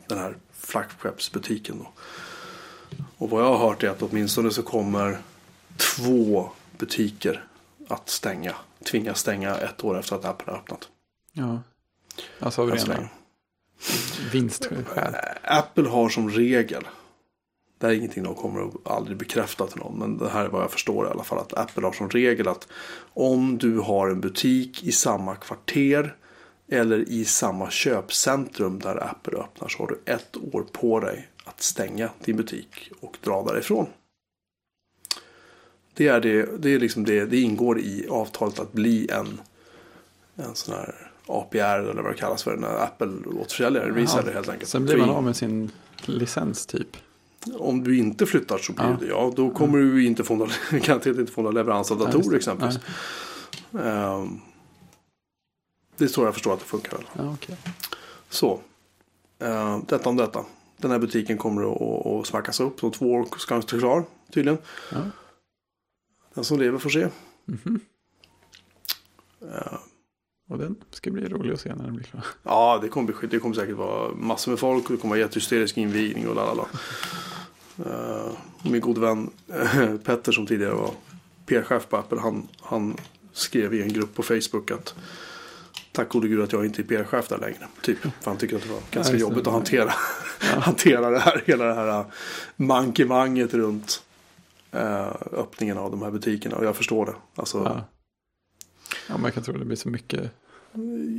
den 0.07 0.19
här 0.19 0.37
flaggskeppsbutiken. 0.53 1.79
Då. 1.79 1.89
Och 3.19 3.31
vad 3.31 3.43
jag 3.43 3.57
har 3.57 3.69
hört 3.69 3.83
är 3.83 3.89
att 3.89 4.03
åtminstone 4.03 4.51
så 4.51 4.63
kommer 4.63 5.19
två 5.77 6.51
butiker 6.79 7.45
att 7.89 8.09
stänga. 8.09 8.55
Tvingas 8.91 9.21
stänga 9.21 9.57
ett 9.57 9.85
år 9.85 9.99
efter 9.99 10.17
att 10.17 10.25
Apple 10.25 10.53
har 10.53 10.59
öppnat. 10.59 10.89
Ja. 11.33 11.61
Alltså 12.41 12.63
av 12.63 12.71
rena 12.71 13.09
vinstskäl. 14.33 15.15
Eh, 15.15 15.59
Apple 15.59 15.89
har 15.89 16.09
som 16.09 16.31
regel. 16.31 16.85
Det 17.79 17.87
här 17.87 17.95
är 17.95 17.99
ingenting 17.99 18.23
de 18.23 18.35
kommer 18.35 18.69
att 18.69 18.91
aldrig 18.91 19.17
bekräfta 19.17 19.67
till 19.67 19.79
någon. 19.79 19.99
Men 19.99 20.19
det 20.19 20.29
här 20.29 20.45
är 20.45 20.49
vad 20.49 20.63
jag 20.63 20.71
förstår 20.71 21.07
i 21.07 21.11
alla 21.11 21.25
fall. 21.25 21.39
Att 21.39 21.55
Apple 21.55 21.87
har 21.87 21.93
som 21.93 22.11
regel 22.11 22.49
att 22.49 22.69
om 23.15 23.59
du 23.59 23.79
har 23.79 24.09
en 24.09 24.21
butik 24.21 24.85
i 24.85 24.93
samma 24.93 25.37
kvarter. 25.37 26.17
Eller 26.69 27.09
i 27.09 27.25
samma 27.25 27.71
köpcentrum 27.71 28.79
där 28.79 29.05
Apple 29.05 29.39
öppnar. 29.39 29.69
Så 29.69 29.79
har 29.79 29.87
du 29.87 30.13
ett 30.13 30.37
år 30.53 30.67
på 30.73 31.01
dig 31.01 31.29
att 31.45 31.63
stänga 31.63 32.11
din 32.25 32.37
butik 32.37 32.91
och 33.01 33.17
dra 33.21 33.43
därifrån. 33.43 33.87
Det, 35.95 36.09
är 36.09 36.21
det, 36.21 36.63
det, 36.63 36.75
är 36.75 36.79
liksom 36.79 37.05
det, 37.05 37.25
det 37.25 37.41
ingår 37.41 37.79
i 37.79 38.07
avtalet 38.11 38.59
att 38.59 38.73
bli 38.73 39.11
en, 39.11 39.41
en 40.37 40.55
sån 40.55 40.75
här 40.75 41.04
APR 41.27 41.91
eller 41.91 42.03
vad 42.03 42.13
det 42.13 42.19
kallas 42.19 42.43
för. 42.43 42.53
En 42.53 42.65
Apple-återförsäljare, 42.65 43.91
reseller 43.91 44.33
helt 44.33 44.49
enkelt. 44.49 44.71
Sen 44.71 44.85
blir 44.85 44.97
man 44.97 45.11
av 45.11 45.23
med 45.23 45.37
sin 45.37 45.71
licens 46.07 46.67
typ. 46.67 46.97
Om 47.59 47.85
du 47.85 47.99
inte 47.99 48.27
flyttar 48.27 48.59
så 48.59 48.73
blir 48.73 48.85
ja. 48.85 48.97
det 49.01 49.07
ja. 49.07 49.33
Då 49.37 49.51
kommer 49.51 49.79
mm. 49.79 49.95
du 49.95 50.07
inte 50.07 50.25
få 50.25 50.37
någon, 50.37 50.51
garanterat 50.71 51.19
inte 51.19 51.33
få 51.33 51.43
någon 51.43 51.55
leverans 51.55 51.91
av 51.91 51.99
datorer 51.99 52.31
ja, 52.31 52.37
exempelvis. 52.37 52.79
Um, 53.71 54.41
det 55.97 56.05
är 56.05 56.09
så 56.09 56.25
jag 56.25 56.35
förstår 56.35 56.53
att 56.53 56.59
det 56.59 56.65
funkar. 56.65 56.99
Ja, 57.13 57.33
okay. 57.33 57.57
Så. 58.29 58.61
Uh, 59.43 59.79
detta 59.89 60.09
om 60.09 60.17
detta. 60.17 60.45
Den 60.77 60.91
här 60.91 60.99
butiken 60.99 61.39
kommer 61.39 61.73
att, 61.73 62.07
att 62.07 62.27
smackas 62.27 62.61
upp. 62.61 62.81
Så 62.81 62.91
två 62.91 63.13
år 63.13 63.39
ska 63.39 63.55
den 63.55 63.63
stå 63.63 63.79
klar 63.79 64.05
tydligen. 64.31 64.59
Ja. 64.93 64.99
Den 66.35 66.45
som 66.45 66.59
lever 66.59 66.79
får 66.79 66.91
se. 66.91 67.01
Mm 67.01 67.61
-hmm. 67.65 67.81
uh, 69.43 69.79
och 70.49 70.59
den 70.59 70.77
ska 70.91 71.11
bli 71.11 71.29
rolig 71.29 71.53
att 71.53 71.61
se 71.61 71.75
när 71.75 71.85
den 71.85 71.95
blir 71.95 72.05
klar. 72.05 72.25
Ja, 72.43 72.79
det 72.83 72.89
kommer, 72.89 73.27
det 73.31 73.39
kommer 73.39 73.55
säkert 73.55 73.77
vara 73.77 74.15
massor 74.15 74.53
med 74.53 74.59
folk. 74.59 74.89
Det 74.89 74.97
kommer 74.97 75.15
vara 75.15 75.21
jättehysterisk 75.21 75.77
invigning 75.77 76.29
och 76.29 76.35
lalala. 76.35 76.67
Uh, 77.87 78.33
min 78.63 78.81
god 78.81 78.99
vän 78.99 79.31
uh, 79.51 79.97
Petter 79.97 80.33
som 80.33 80.47
tidigare 80.47 80.75
var 80.75 80.91
PR-chef 81.47 81.89
på 81.89 81.97
Apple. 81.97 82.21
Han, 82.21 82.49
han 82.61 82.97
skrev 83.33 83.75
i 83.75 83.83
en 83.83 83.93
grupp 83.93 84.15
på 84.15 84.23
Facebook 84.23 84.71
att 84.71 84.95
Tack 85.93 86.09
gode 86.09 86.29
gud 86.29 86.43
att 86.43 86.53
jag 86.53 86.65
inte 86.65 86.83
är 86.83 86.85
PR-chef 86.85 87.29
där 87.29 87.39
längre. 87.39 87.67
Typ. 87.83 87.99
För 88.01 88.11
han 88.25 88.37
tycker 88.37 88.57
att 88.57 88.63
det 88.63 88.69
var 88.69 88.81
ganska 88.91 89.13
ja, 89.13 89.19
jobbigt 89.19 89.47
att 89.47 89.53
hantera, 89.53 89.93
ja. 90.41 90.61
hantera 90.61 91.11
det 91.11 91.19
här. 91.19 91.43
Hela 91.47 91.65
det 91.65 91.75
här 91.75 92.01
uh, 92.01 92.07
mankemanget 92.57 93.55
runt 93.55 94.03
uh, 94.75 95.13
öppningen 95.33 95.79
av 95.79 95.91
de 95.91 96.03
här 96.03 96.11
butikerna. 96.11 96.57
Och 96.57 96.65
jag 96.65 96.77
förstår 96.77 97.07
det. 97.07 97.15
Alltså, 97.35 97.59
ja. 97.59 97.81
Ja, 99.09 99.17
man 99.17 99.33
kan 99.33 99.43
tro 99.43 99.55
det 99.55 99.65
blir 99.65 99.77
så 99.77 99.89
mycket. 99.89 100.31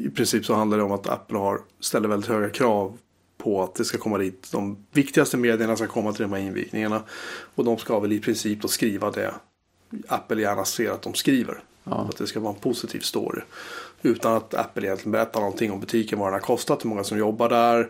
I 0.05 0.09
princip 0.15 0.45
så 0.45 0.53
handlar 0.53 0.77
det 0.77 0.83
om 0.83 0.91
att 0.91 1.07
Apple 1.07 1.37
har, 1.37 1.61
ställer 1.79 2.07
väldigt 2.07 2.29
höga 2.29 2.49
krav 2.49 2.97
på 3.37 3.63
att 3.63 3.75
det 3.75 3.85
ska 3.85 3.97
komma 3.97 4.17
dit. 4.17 4.51
De 4.51 4.77
viktigaste 4.91 5.37
medierna 5.37 5.75
ska 5.75 5.87
komma 5.87 6.13
till 6.13 6.21
de 6.21 6.33
här 6.33 6.39
invigningarna. 6.39 7.03
Och 7.55 7.65
de 7.65 7.77
ska 7.77 7.99
väl 7.99 8.11
i 8.11 8.19
princip 8.19 8.61
då 8.61 8.67
skriva 8.67 9.11
det 9.11 9.33
Apple 10.07 10.41
gärna 10.41 10.65
ser 10.65 10.91
att 10.91 11.01
de 11.01 11.13
skriver. 11.13 11.59
Ja. 11.83 12.07
Att 12.09 12.17
det 12.17 12.27
ska 12.27 12.39
vara 12.39 12.53
en 12.53 12.59
positiv 12.59 12.99
story. 12.99 13.41
Utan 14.01 14.33
att 14.33 14.53
Apple 14.53 14.85
egentligen 14.85 15.11
berättar 15.11 15.39
någonting 15.39 15.71
om 15.71 15.79
butiken, 15.79 16.19
vad 16.19 16.27
den 16.27 16.33
har 16.33 16.39
kostat, 16.39 16.85
hur 16.85 16.89
många 16.89 17.03
som 17.03 17.17
jobbar 17.17 17.49
där. 17.49 17.89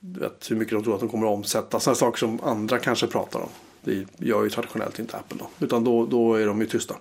Vet, 0.00 0.50
hur 0.50 0.56
mycket 0.56 0.74
de 0.74 0.84
tror 0.84 0.94
att 0.94 1.00
de 1.00 1.08
kommer 1.08 1.26
att 1.26 1.32
omsätta. 1.32 1.80
Sådana 1.80 1.96
saker 1.96 2.18
som 2.18 2.40
andra 2.42 2.78
kanske 2.78 3.06
pratar 3.06 3.40
om. 3.40 3.48
Det 3.84 4.06
gör 4.16 4.44
ju 4.44 4.50
traditionellt 4.50 4.98
inte 4.98 5.16
Apple 5.16 5.38
då. 5.38 5.66
Utan 5.66 5.84
då, 5.84 6.06
då 6.06 6.34
är 6.34 6.46
de 6.46 6.60
ju 6.60 6.66
tysta. 6.66 6.94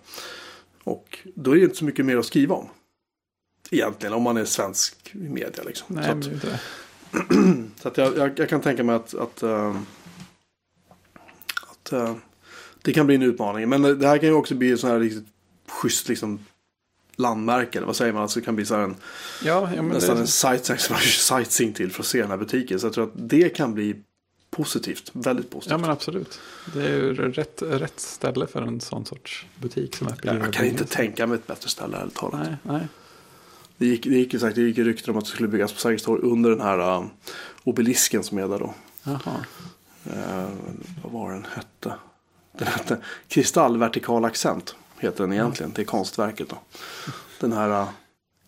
Och 0.88 1.20
då 1.36 1.52
är 1.52 1.56
det 1.56 1.64
inte 1.64 1.76
så 1.76 1.86
mycket 1.86 2.06
mer 2.06 2.18
att 2.18 2.26
skriva 2.26 2.56
om. 2.56 2.70
Egentligen 3.72 4.14
om 4.14 4.24
man 4.24 4.38
är 4.38 4.46
svensk 4.46 5.12
media. 5.14 5.64
Liksom. 5.64 5.96
Nej, 5.96 6.06
så 6.06 6.12
att, 6.12 6.26
inte 6.26 6.48
det. 6.48 6.60
så 7.82 7.88
att 7.88 7.98
jag, 7.98 8.18
jag, 8.18 8.40
jag, 8.40 8.50
kan 8.50 8.62
tänka 8.62 8.84
mig 8.84 8.96
att, 8.96 9.14
att, 9.14 9.44
uh, 9.44 9.78
att 11.68 11.94
uh, 11.94 12.16
det 12.82 12.94
kan 12.94 13.06
bli 13.06 13.16
en 13.16 13.22
utmaning. 13.22 13.70
Men 13.70 13.82
det 13.82 14.08
här 14.08 14.18
kan 14.18 14.30
ju 14.30 14.36
också 14.36 14.56
bli 14.56 14.72
en 14.72 14.78
sån 14.78 14.90
här 14.90 15.00
riktigt 15.00 15.28
schysst 15.68 16.10
liksom, 16.10 16.40
landmärke. 17.16 17.78
Eller 17.78 17.88
vad 17.88 17.96
säger 17.96 18.14
man? 18.14 18.22
Alltså 18.22 18.40
det 18.40 18.46
kan 18.46 18.56
bli 18.56 18.66
så 18.66 18.76
en, 18.76 18.96
ja, 19.44 19.70
ja, 19.76 19.82
nästan 19.82 20.16
det... 20.16 20.22
en 20.22 20.28
sightseeing 20.98 21.74
till 21.74 21.92
för 21.92 22.04
att 22.04 22.08
se 22.08 22.22
den 22.22 22.30
här 22.30 22.38
butiken. 22.38 22.80
Så 22.80 22.86
jag 22.86 22.94
tror 22.94 23.04
att 23.04 23.14
det 23.30 23.50
kan 23.50 23.74
bli 23.74 23.96
positivt. 24.58 25.12
Väldigt 25.14 25.50
positivt. 25.50 25.72
Ja 25.72 25.78
men 25.78 25.90
absolut. 25.90 26.40
Det 26.74 26.82
är 26.82 26.90
ju 26.90 27.14
rätt, 27.14 27.62
rätt 27.62 28.00
ställe 28.00 28.48
för 28.48 28.62
en 28.62 28.82
sån 28.82 29.06
sorts 29.06 29.46
butik 29.62 29.96
som 29.96 30.08
Apple. 30.08 30.34
Jag 30.34 30.54
kan 30.54 30.66
inte 30.66 30.86
tänka 30.86 31.28
mig 31.28 31.36
ett 31.36 31.48
bättre 31.48 31.70
ställe 31.70 31.98
ärligt 31.98 32.16
talat. 32.16 32.42
Nej, 32.44 32.58
nej. 32.64 32.88
Det 33.78 33.86
gick, 33.86 34.04
det 34.04 34.16
gick, 34.16 34.40
sagt, 34.40 34.56
det 34.56 34.62
gick 34.62 34.78
rykten 34.78 35.12
om 35.12 35.18
att 35.18 35.26
det 35.26 35.32
skulle 35.32 35.48
byggas 35.48 35.74
på 35.74 35.80
Sergels 35.80 36.04
torg 36.04 36.22
under 36.24 36.50
den 36.50 36.62
här 36.62 37.00
uh, 37.00 37.06
obelisken 37.64 38.24
som 38.24 38.38
är 38.38 38.48
där 38.48 38.60
då. 38.60 38.74
Jaha. 39.04 39.46
Uh, 40.08 40.50
vad 41.04 41.12
var 41.12 41.32
den 41.32 41.46
hette? 41.56 41.94
Den 42.58 42.68
hette 42.68 42.98
Kristallvertikal 43.28 44.26
accent. 44.26 44.76
Heter 45.00 45.24
den 45.24 45.34
egentligen. 45.34 45.72
Det 45.76 45.82
är 45.82 45.86
konstverket 45.86 46.50
då. 46.50 46.58
Den 47.40 47.54
här 47.54 47.82
uh, 47.82 47.90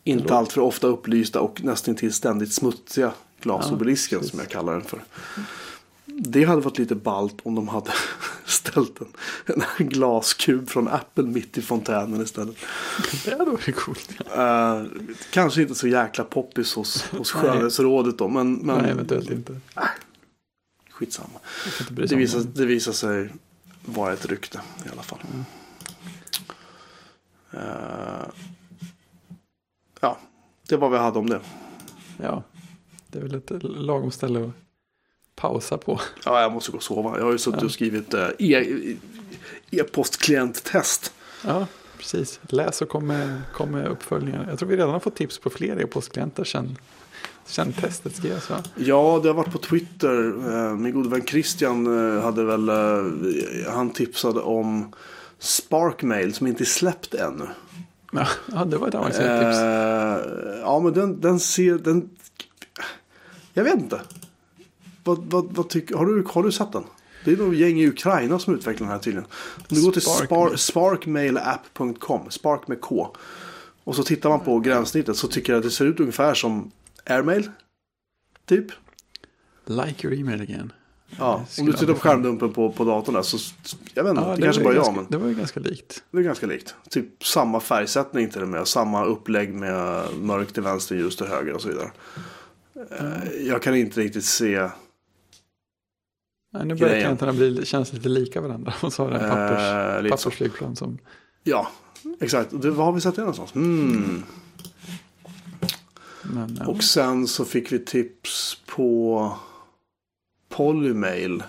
inte 0.04 0.36
alltför 0.36 0.62
ofta 0.62 0.88
upplysta 0.88 1.42
och 1.42 1.64
nästan 1.64 1.96
till 1.96 2.14
ständigt 2.14 2.54
smutsiga 2.54 3.12
glasobelisken 3.42 4.20
ja, 4.22 4.28
som 4.28 4.40
jag 4.40 4.50
kallar 4.50 4.74
den 4.74 4.84
för. 4.84 5.04
Det 6.22 6.44
hade 6.44 6.62
varit 6.62 6.78
lite 6.78 6.96
balt 6.96 7.38
om 7.44 7.56
de 7.56 7.68
hade 7.68 7.92
ställt 8.46 9.02
en, 9.46 9.64
en 9.78 9.90
glaskub 9.90 10.70
från 10.70 10.88
Apple 10.88 11.24
mitt 11.24 11.58
i 11.58 11.62
fontänen 11.62 12.22
istället. 12.22 12.56
Det 13.26 13.32
hade 13.32 13.52
varit 13.52 13.76
coolt. 13.76 14.10
Ja. 14.36 14.80
Uh, 14.80 14.88
kanske 15.32 15.62
inte 15.62 15.76
så 15.76 15.88
jäkla 15.88 16.24
poppis 16.24 16.74
hos, 16.74 17.04
hos 17.04 17.32
skönhetsrådet 17.32 18.18
då. 18.18 18.28
Men, 18.28 18.54
men, 18.54 18.82
Nej, 18.82 18.92
eventuellt 18.92 19.30
inte. 19.30 19.54
Äh, 19.76 19.84
skitsamma. 20.90 21.40
Det 21.90 22.16
visar, 22.16 22.40
det 22.40 22.66
visar 22.66 22.92
sig 22.92 23.30
vara 23.86 24.14
ett 24.14 24.26
rykte 24.26 24.62
i 24.86 24.90
alla 24.92 25.02
fall. 25.02 25.20
Mm. 25.34 25.46
Uh, 27.54 28.30
ja, 30.02 30.18
det 30.68 30.78
var 30.78 30.90
vad 30.90 31.00
vi 31.00 31.06
hade 31.06 31.20
om 31.20 31.30
det. 31.30 31.42
Ja, 32.18 32.44
det 33.08 33.20
är 33.20 33.24
väl 33.24 33.36
ett 33.36 33.64
lagom 33.64 34.12
ställe 34.12 34.46
att 34.46 34.69
pausa 35.40 35.78
på. 35.78 36.00
Ja, 36.26 36.42
jag 36.42 36.52
måste 36.52 36.72
gå 36.72 36.78
och 36.78 36.84
sova. 36.84 37.18
Jag 37.18 37.26
har 37.26 37.32
ju 37.32 37.38
suttit 37.38 37.64
och 37.64 37.72
skrivit 37.72 38.14
eh, 38.14 38.28
e- 38.40 38.96
e-postklienttest. 39.72 41.14
ja, 41.46 41.68
precis. 41.98 42.40
Läs 42.50 42.82
och 42.82 42.90
kom 42.90 43.08
med, 43.08 43.42
kom 43.54 43.72
med 43.72 43.88
uppföljningar. 43.88 44.46
Jag 44.50 44.60
tror 44.60 44.70
vi 44.70 44.76
redan 44.78 44.90
har 44.90 45.00
fått 45.00 45.16
tips 45.16 45.40
på 45.40 45.50
fler 45.50 45.82
e-postklienter 45.82 46.44
sedan 46.44 46.78
Sen 47.46 47.74
testet 47.74 48.16
skrevs 48.16 48.50
va? 48.50 48.64
Ja, 48.76 49.20
det 49.24 49.30
har 49.30 49.34
varit 49.36 49.52
på 49.52 49.58
Twitter. 49.58 50.34
Eh, 50.54 50.76
Min 50.76 50.94
gode 50.94 51.10
vän 51.10 51.26
Christian 51.26 51.88
eh, 52.18 52.24
hade 52.24 52.44
väl, 52.44 52.70
han 53.68 53.90
tipsade 53.90 54.40
om 54.40 54.94
Sparkmail 55.40 56.34
som 56.34 56.48
inte 56.48 56.64
är 56.64 56.66
släppt 56.66 57.14
ännu. 57.14 57.48
Ja, 58.52 58.66
det 58.66 58.78
var 58.78 58.88
ett 58.88 58.96
avancerat 58.96 59.40
tips. 59.42 59.60
Ja, 60.62 60.80
men 60.80 60.94
den, 60.94 61.22
den 61.22 61.40
ser, 61.40 61.78
den, 61.78 62.10
jag 63.54 63.64
vet 63.64 63.74
inte. 63.76 64.02
Vad, 65.10 65.26
vad, 65.32 65.46
vad 65.56 65.70
tycker, 65.70 65.96
har, 65.96 66.06
du, 66.06 66.24
har 66.28 66.44
du 66.44 66.52
sett 66.52 66.72
den? 66.72 66.84
Det 67.26 67.32
är 67.32 67.38
nog 67.38 67.56
gäng 67.56 67.80
i 67.80 67.88
Ukraina 67.88 68.40
som 68.40 68.54
utvecklar 68.56 68.88
den 68.88 68.92
här 68.94 69.00
tydligen. 69.00 69.28
Om 69.58 69.64
du 69.78 69.84
går 69.86 69.92
till 69.92 70.02
spar, 70.02 70.56
sparkmailapp.com, 70.56 72.30
spark 72.32 72.68
med 72.68 72.82
K. 72.82 73.16
Och 73.84 73.96
så 73.96 74.04
tittar 74.04 74.30
man 74.30 74.40
på 74.40 74.60
gränssnittet 74.60 75.18
så 75.18 75.28
tycker 75.28 75.54
jag 75.54 75.58
att 75.58 75.64
det 75.64 75.72
ser 75.72 75.86
ut 75.86 76.00
ungefär 76.00 76.34
som 76.34 76.72
Airmail. 77.06 77.50
Typ. 78.46 78.66
Like 79.66 80.08
your 80.08 80.20
email 80.20 80.42
again. 80.42 80.72
Ja, 81.18 81.46
om 81.60 81.66
du 81.66 81.74
tittar 81.74 81.94
på 81.94 82.00
skärmdumpen 82.00 82.54
på, 82.54 82.72
på 82.72 82.84
datorn 82.86 83.16
där 83.16 83.22
så, 83.22 83.38
jag 83.94 84.04
vet 84.04 84.10
inte, 84.12 84.24
Ja, 84.24 84.36
det, 84.36 84.42
kanske 84.42 84.64
var 84.64 84.64
bara 84.64 84.74
ju 84.74 84.78
jag 84.80 84.86
ganska, 84.86 85.02
men 85.02 85.12
Det 85.12 85.18
var 85.18 85.28
ju 85.28 85.36
ganska 85.36 85.60
likt. 85.60 86.04
det 86.12 86.18
är 86.18 86.22
ganska 86.22 86.46
likt. 86.48 86.76
Typ 86.90 87.24
samma 87.26 87.60
färgsättning 87.60 88.30
till 88.30 88.42
och 88.42 88.48
med, 88.48 88.68
samma 88.68 89.06
upplägg 89.06 89.54
med 89.54 90.04
mörkt 90.22 90.54
till 90.54 90.64
vänster, 90.64 90.96
ljus 90.96 91.16
till 91.16 91.26
höger 91.28 91.54
och 91.54 91.62
så 91.62 91.68
vidare. 91.68 91.92
Eh, 93.00 93.48
Jag 93.48 93.62
kan 93.62 93.76
inte 93.76 94.02
riktigt 94.02 94.26
se, 94.26 94.70
Nej, 96.52 96.66
nu 96.66 96.76
börjar 96.76 96.90
Grejen. 96.90 97.18
klienterna 97.18 97.34
bli, 97.34 97.66
känns 97.66 97.94
lite 97.94 98.10
lika 98.10 98.42
varandra. 98.42 98.74
Och 98.82 98.94
så 98.94 99.04
har 99.04 99.12
den 99.12 99.30
pappers, 99.30 99.60
eh, 99.60 100.04
så. 100.04 100.10
pappersflygplan 100.10 100.76
som... 100.76 100.98
Ja, 101.44 101.68
exakt. 102.20 102.62
Det, 102.62 102.72
vad 102.72 102.86
har 102.86 102.94
vi 102.94 103.02
sett 103.02 103.16
det 103.16 103.22
någonstans? 103.22 103.56
Mm. 103.56 104.24
Men, 106.24 106.58
ja. 106.60 106.68
Och 106.68 106.84
sen 106.84 107.28
så 107.28 107.46
fick 107.46 107.72
vi 107.72 107.80
tips 107.80 108.62
på 108.66 109.34
Polymail. 110.50 111.44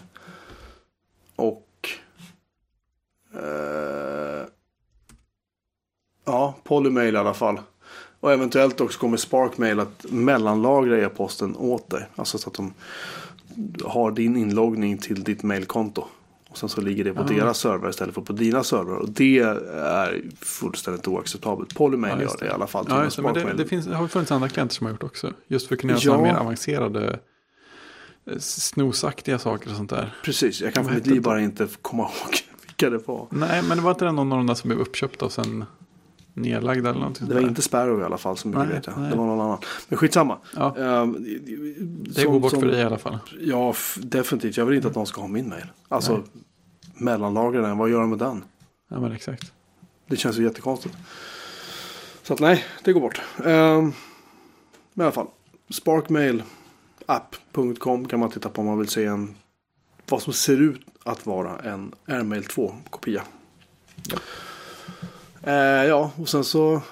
Och 1.37 1.89
eh, 3.35 4.47
ja, 6.25 6.55
Polymail 6.65 7.15
i 7.15 7.19
alla 7.19 7.35
fall. 7.35 7.61
Och 8.21 8.33
eventuellt 8.33 8.81
också 8.81 8.99
kommer 8.99 9.17
Sparkmail 9.17 9.81
att 9.81 10.05
mellanlagra 10.09 10.99
e-posten 10.99 11.57
åt 11.57 11.91
dig. 11.91 12.09
Alltså 12.17 12.39
så 12.39 12.49
att 12.49 12.55
de 12.55 12.75
har 13.85 14.11
din 14.11 14.37
inloggning 14.37 14.99
till 14.99 15.25
ditt 15.25 15.43
mailkonto. 15.43 16.05
Och 16.49 16.59
sen 16.59 16.69
så 16.69 16.81
ligger 16.81 17.05
det 17.05 17.13
på 17.13 17.21
Ah. 17.23 17.27
deras 17.27 17.59
server 17.59 17.91
istället 17.91 18.15
för 18.15 18.23
på 18.23 18.33
dina 18.33 18.63
servrar. 18.65 18.97
Och 18.97 19.09
det 19.09 19.39
är 19.39 20.23
fullständigt 20.41 21.09
oacceptabelt. 21.09 21.75
Polymail 21.75 22.15
Ja, 22.17 22.23
gör 22.23 22.37
det. 22.41 22.47
i 22.47 22.49
alla 22.51 22.67
fall. 22.67 22.87
Ja, 22.89 22.97
det, 23.17 23.23
men 23.23 23.35
det, 23.35 23.53
det, 23.53 23.65
finns, 23.67 23.87
det 23.87 23.95
har 23.97 24.09
funnits 24.09 24.33
andra 24.33 24.49
klienter 24.49 24.75
som 24.75 24.87
har 24.87 24.93
gjort 24.93 25.03
också. 25.03 25.33
Just 25.49 25.67
för 25.69 25.75
att 25.75 25.81
kunna 25.81 25.97
göra 25.97 26.17
Ja. 26.17 26.23
mer 26.23 26.35
avancerade 26.35 27.19
eh, 28.31 28.39
snosaktiga 28.39 29.39
saker 29.39 29.71
och 29.71 29.77
sånt 29.77 29.91
där. 29.91 30.15
Precis, 30.25 30.61
jag 30.61 30.75
kan 30.75 30.85
för 30.85 30.95
mitt 30.95 31.07
liv 31.07 31.23
bara 31.23 31.41
inte 31.41 31.69
komma 31.83 32.03
ihåg 32.03 32.35
vilka 32.67 32.91
det 32.91 33.09
var. 33.09 33.27
Nej, 33.31 33.63
men 33.69 33.77
det 33.79 33.85
var 33.85 33.91
inte 33.91 34.13
någon 34.13 34.33
av 34.33 34.39
de 34.39 34.47
där 34.47 34.55
som 34.55 34.69
blev 34.69 34.81
uppköpta 34.81 35.25
och 35.25 35.33
sen 35.33 35.65
nedlagda 36.35 36.90
eller 36.90 37.01
någonting 37.01 37.28
Det 37.28 37.35
var 37.35 37.40
inte 37.40 37.62
Sparrow 37.62 38.01
i 38.01 38.05
alla 38.05 38.19
fall, 38.19 38.36
mycket 38.44 38.61
Nej, 38.61 38.69
vet 38.69 38.86
jag. 38.86 38.98
nej. 38.98 39.11
Det 39.11 39.16
var 39.16 39.27
någon 39.27 39.40
annan. 39.40 39.59
Men 39.89 39.98
skitsamma. 39.98 40.39
Ja, 40.57 40.77
Ehm, 40.77 41.16
det 42.15 42.24
går 42.24 42.40
bort 42.40 42.51
för 42.52 42.66
dig 42.66 42.81
i 42.81 42.85
alla 42.85 42.98
fall. 42.98 43.19
Ja, 43.40 43.74
definitivt. 43.98 44.57
Jag 44.57 44.66
vill 44.66 44.77
inte 44.77 44.89
att 44.89 44.94
någon 44.94 45.07
ska 45.07 45.20
ha 45.20 45.28
min 45.28 45.48
mail. 45.48 45.65
Alltså, 45.89 46.12
Nej. 46.12 46.23
mellanlagra 46.94 47.61
den. 47.62 47.78
Vad 47.78 47.90
gör 47.90 48.01
de 48.01 48.11
med 48.11 48.19
den? 48.19 48.44
Ja, 48.89 49.01
men 49.01 49.12
exakt. 49.12 49.52
Det 50.07 50.16
känns 50.16 50.39
ju 50.39 50.43
jättekonstigt. 50.44 50.97
Så 52.23 52.32
att 52.35 52.40
nej, 52.40 52.65
det 52.85 52.93
går 52.93 53.01
bort. 53.01 53.20
Ehm, 53.44 53.93
men 54.94 55.05
i 55.05 55.07
alla 55.07 55.12
fall. 55.12 55.27
Sparkmailapp.com 55.70 58.09
kan 58.09 58.20
man 58.20 58.31
titta 58.31 58.48
på 58.48 58.61
om 58.61 58.66
man 58.66 58.78
vill 58.78 58.89
se 58.89 59.05
en 59.05 59.35
vad 60.09 60.23
som 60.23 60.32
ser 60.32 60.61
ut 60.61 60.81
att 61.05 61.27
vara 61.27 61.59
en 61.59 61.93
Airmail 62.07 62.43
2-kopia. 62.43 63.23
Eh, 65.43 65.55
ja, 65.85 66.11
och 66.17 66.29
sen 66.29 66.45
så 66.45 66.83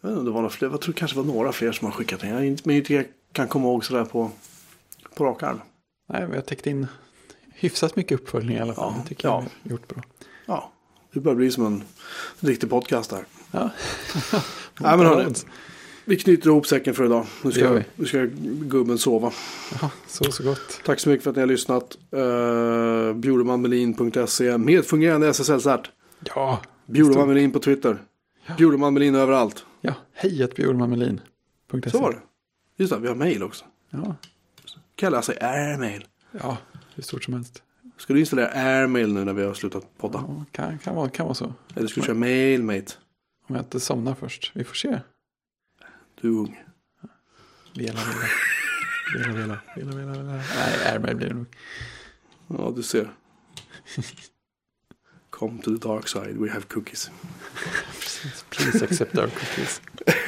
jag 0.00 0.08
vet 0.08 0.18
inte 0.18 0.18
om 0.18 0.24
det 0.24 0.30
var 0.30 0.40
några 0.40 0.50
fler. 0.50 0.68
Jag 0.70 0.80
tror 0.80 0.94
det 0.94 0.98
kanske 0.98 1.16
var 1.16 1.24
några 1.24 1.52
fler 1.52 1.72
som 1.72 1.84
har 1.86 1.92
skickat 1.92 2.24
in. 2.24 2.30
Jag 2.30 2.46
inte- 2.46 2.62
men 2.66 2.76
inte 2.76 2.94
jag 2.94 3.04
kan 3.32 3.48
komma 3.48 3.68
ihåg 3.68 3.84
sådär 3.84 4.04
på, 4.04 4.30
på 5.14 5.24
rak 5.24 5.42
arm. 5.42 5.60
Nej, 6.08 6.26
vi 6.30 6.34
har 6.34 6.42
täckt 6.42 6.66
in 6.66 6.86
hyfsat 7.54 7.96
mycket 7.96 8.20
uppföljning 8.20 8.56
i 8.56 8.60
alla 8.60 8.74
fall. 8.74 8.92
Ja, 8.96 9.02
det 9.02 9.08
tycker 9.08 9.28
ja. 9.28 9.44
jag 9.62 9.72
gjort 9.72 9.88
bra. 9.88 10.02
Ja, 10.46 10.72
det 11.12 11.20
börjar 11.20 11.36
bli 11.36 11.50
som 11.50 11.66
en 11.66 11.82
riktig 12.40 12.70
podcast 12.70 13.12
här. 13.12 13.24
Ja. 13.50 13.70
Nej, 14.80 14.96
men 14.96 15.06
hörni. 15.06 15.34
Vi 16.04 16.16
knyter 16.16 16.46
ihop 16.46 16.66
säcken 16.66 16.94
för 16.94 17.04
idag. 17.04 17.26
Nu 17.42 17.52
ska, 17.52 17.82
nu 17.96 18.06
ska 18.06 18.26
gubben 18.44 18.98
sova. 18.98 19.32
Ja, 19.82 19.90
så 20.06 20.32
så 20.32 20.42
gott. 20.42 20.80
Tack 20.84 21.00
så 21.00 21.08
mycket 21.08 21.24
för 21.24 21.30
att 21.30 21.36
ni 21.36 21.42
har 21.42 21.46
lyssnat. 21.46 21.96
Uh, 22.16 23.12
Bjuremanmelin.se 23.12 24.58
med 24.58 24.84
fungerande 24.84 25.28
SSL-cert. 25.32 25.90
Ja, 26.34 26.60
Bjureman 26.86 27.28
Melin 27.28 27.52
på 27.52 27.58
Twitter. 27.58 28.02
Ja. 28.46 28.54
Bjureman 28.58 28.94
Melin 28.94 29.14
överallt. 29.14 29.66
ja. 29.80 29.94
hej 30.12 30.42
att 30.42 30.54
bjurmanmelin.se. 30.54 31.90
Så 31.90 32.00
var 32.00 32.12
det. 32.12 32.20
Just 32.76 32.92
det, 32.92 32.98
vi 32.98 33.08
har 33.08 33.14
mail 33.14 33.42
också. 33.42 33.64
Ja, 33.90 34.16
Kan 34.94 35.06
jag 35.06 35.10
läsa 35.10 35.32
Airmail? 35.40 36.06
ja, 36.32 36.58
hur 36.94 37.02
stort 37.02 37.24
som 37.24 37.34
helst. 37.34 37.62
Ska 37.96 38.12
du 38.12 38.20
installera 38.20 38.48
Airmail 38.48 39.12
nu 39.14 39.24
när 39.24 39.32
vi 39.32 39.44
har 39.44 39.54
slutat 39.54 39.98
podda? 39.98 40.24
Ja, 40.28 40.44
kan, 40.52 40.78
kan, 40.78 40.94
vara, 40.94 41.08
kan 41.08 41.26
vara 41.26 41.34
så. 41.34 41.52
Eller 41.74 41.88
ska 41.88 42.00
du 42.00 42.06
köra 42.06 42.16
Mailmate? 42.16 42.92
Om 43.48 43.54
jag 43.54 43.64
inte 43.64 43.80
somnar 43.80 44.14
först. 44.14 44.52
Vi 44.54 44.64
får 44.64 44.74
se. 44.74 45.00
Du 46.20 46.28
är 46.28 46.32
ung. 46.32 46.62
Vela, 47.74 48.00
vela. 48.00 48.28
Vela, 49.18 49.32
vela. 49.40 49.58
Vela, 49.76 49.96
vela, 49.96 50.12
vela. 50.12 50.32
Nej, 50.32 50.92
Airmail 50.92 51.16
blir 51.16 51.28
det 51.28 51.34
nog. 51.34 51.46
Ja, 52.48 52.72
du 52.76 52.82
ser. 52.82 53.10
Come 55.38 55.58
to 55.62 55.78
the 55.78 55.88
dark 55.88 56.08
side, 56.08 56.36
we 56.38 56.50
have 56.50 56.68
cookies. 56.68 57.10
Please 58.50 58.84
accept 58.84 59.18
our 59.18 59.26
cookies. 59.26 59.80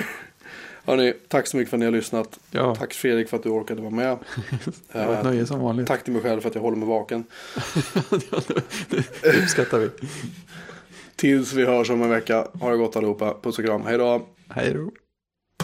Hörrni, 0.84 1.12
tack 1.28 1.46
så 1.46 1.56
mycket 1.56 1.70
för 1.70 1.76
att 1.76 1.78
ni 1.78 1.84
har 1.84 1.92
lyssnat. 1.92 2.38
Ja, 2.50 2.74
Tack 2.74 2.94
Fredrik 2.94 3.28
för 3.28 3.36
att 3.36 3.42
du 3.42 3.48
orkade 3.48 3.80
vara 3.80 3.90
med. 3.90 4.18
det 4.92 5.06
var 5.06 5.12
ett 5.14 5.18
Eh, 5.18 5.24
nöje 5.24 5.46
som 5.46 5.60
vanligt. 5.60 5.86
tack 5.86 6.04
till 6.04 6.12
mig 6.12 6.22
själv 6.22 6.40
för 6.40 6.48
att 6.48 6.54
jag 6.54 6.62
håller 6.62 6.76
mig 6.76 6.88
vaken. 6.88 7.24
det 9.22 9.42
uppskattar 9.42 9.78
vi. 9.78 9.90
Tills 11.16 11.52
vi 11.52 11.64
hörs 11.64 11.90
om 11.90 12.02
en 12.02 12.10
vecka. 12.10 12.48
Ha 12.60 12.70
det 12.70 12.76
gott 12.76 12.96
allihopa. 12.96 13.36
Puss 13.42 13.58
och 13.58 13.64
kram. 13.64 13.82
Hej 13.82 13.98
då. 13.98 14.26
Hej 14.48 14.74
då. 14.74 14.90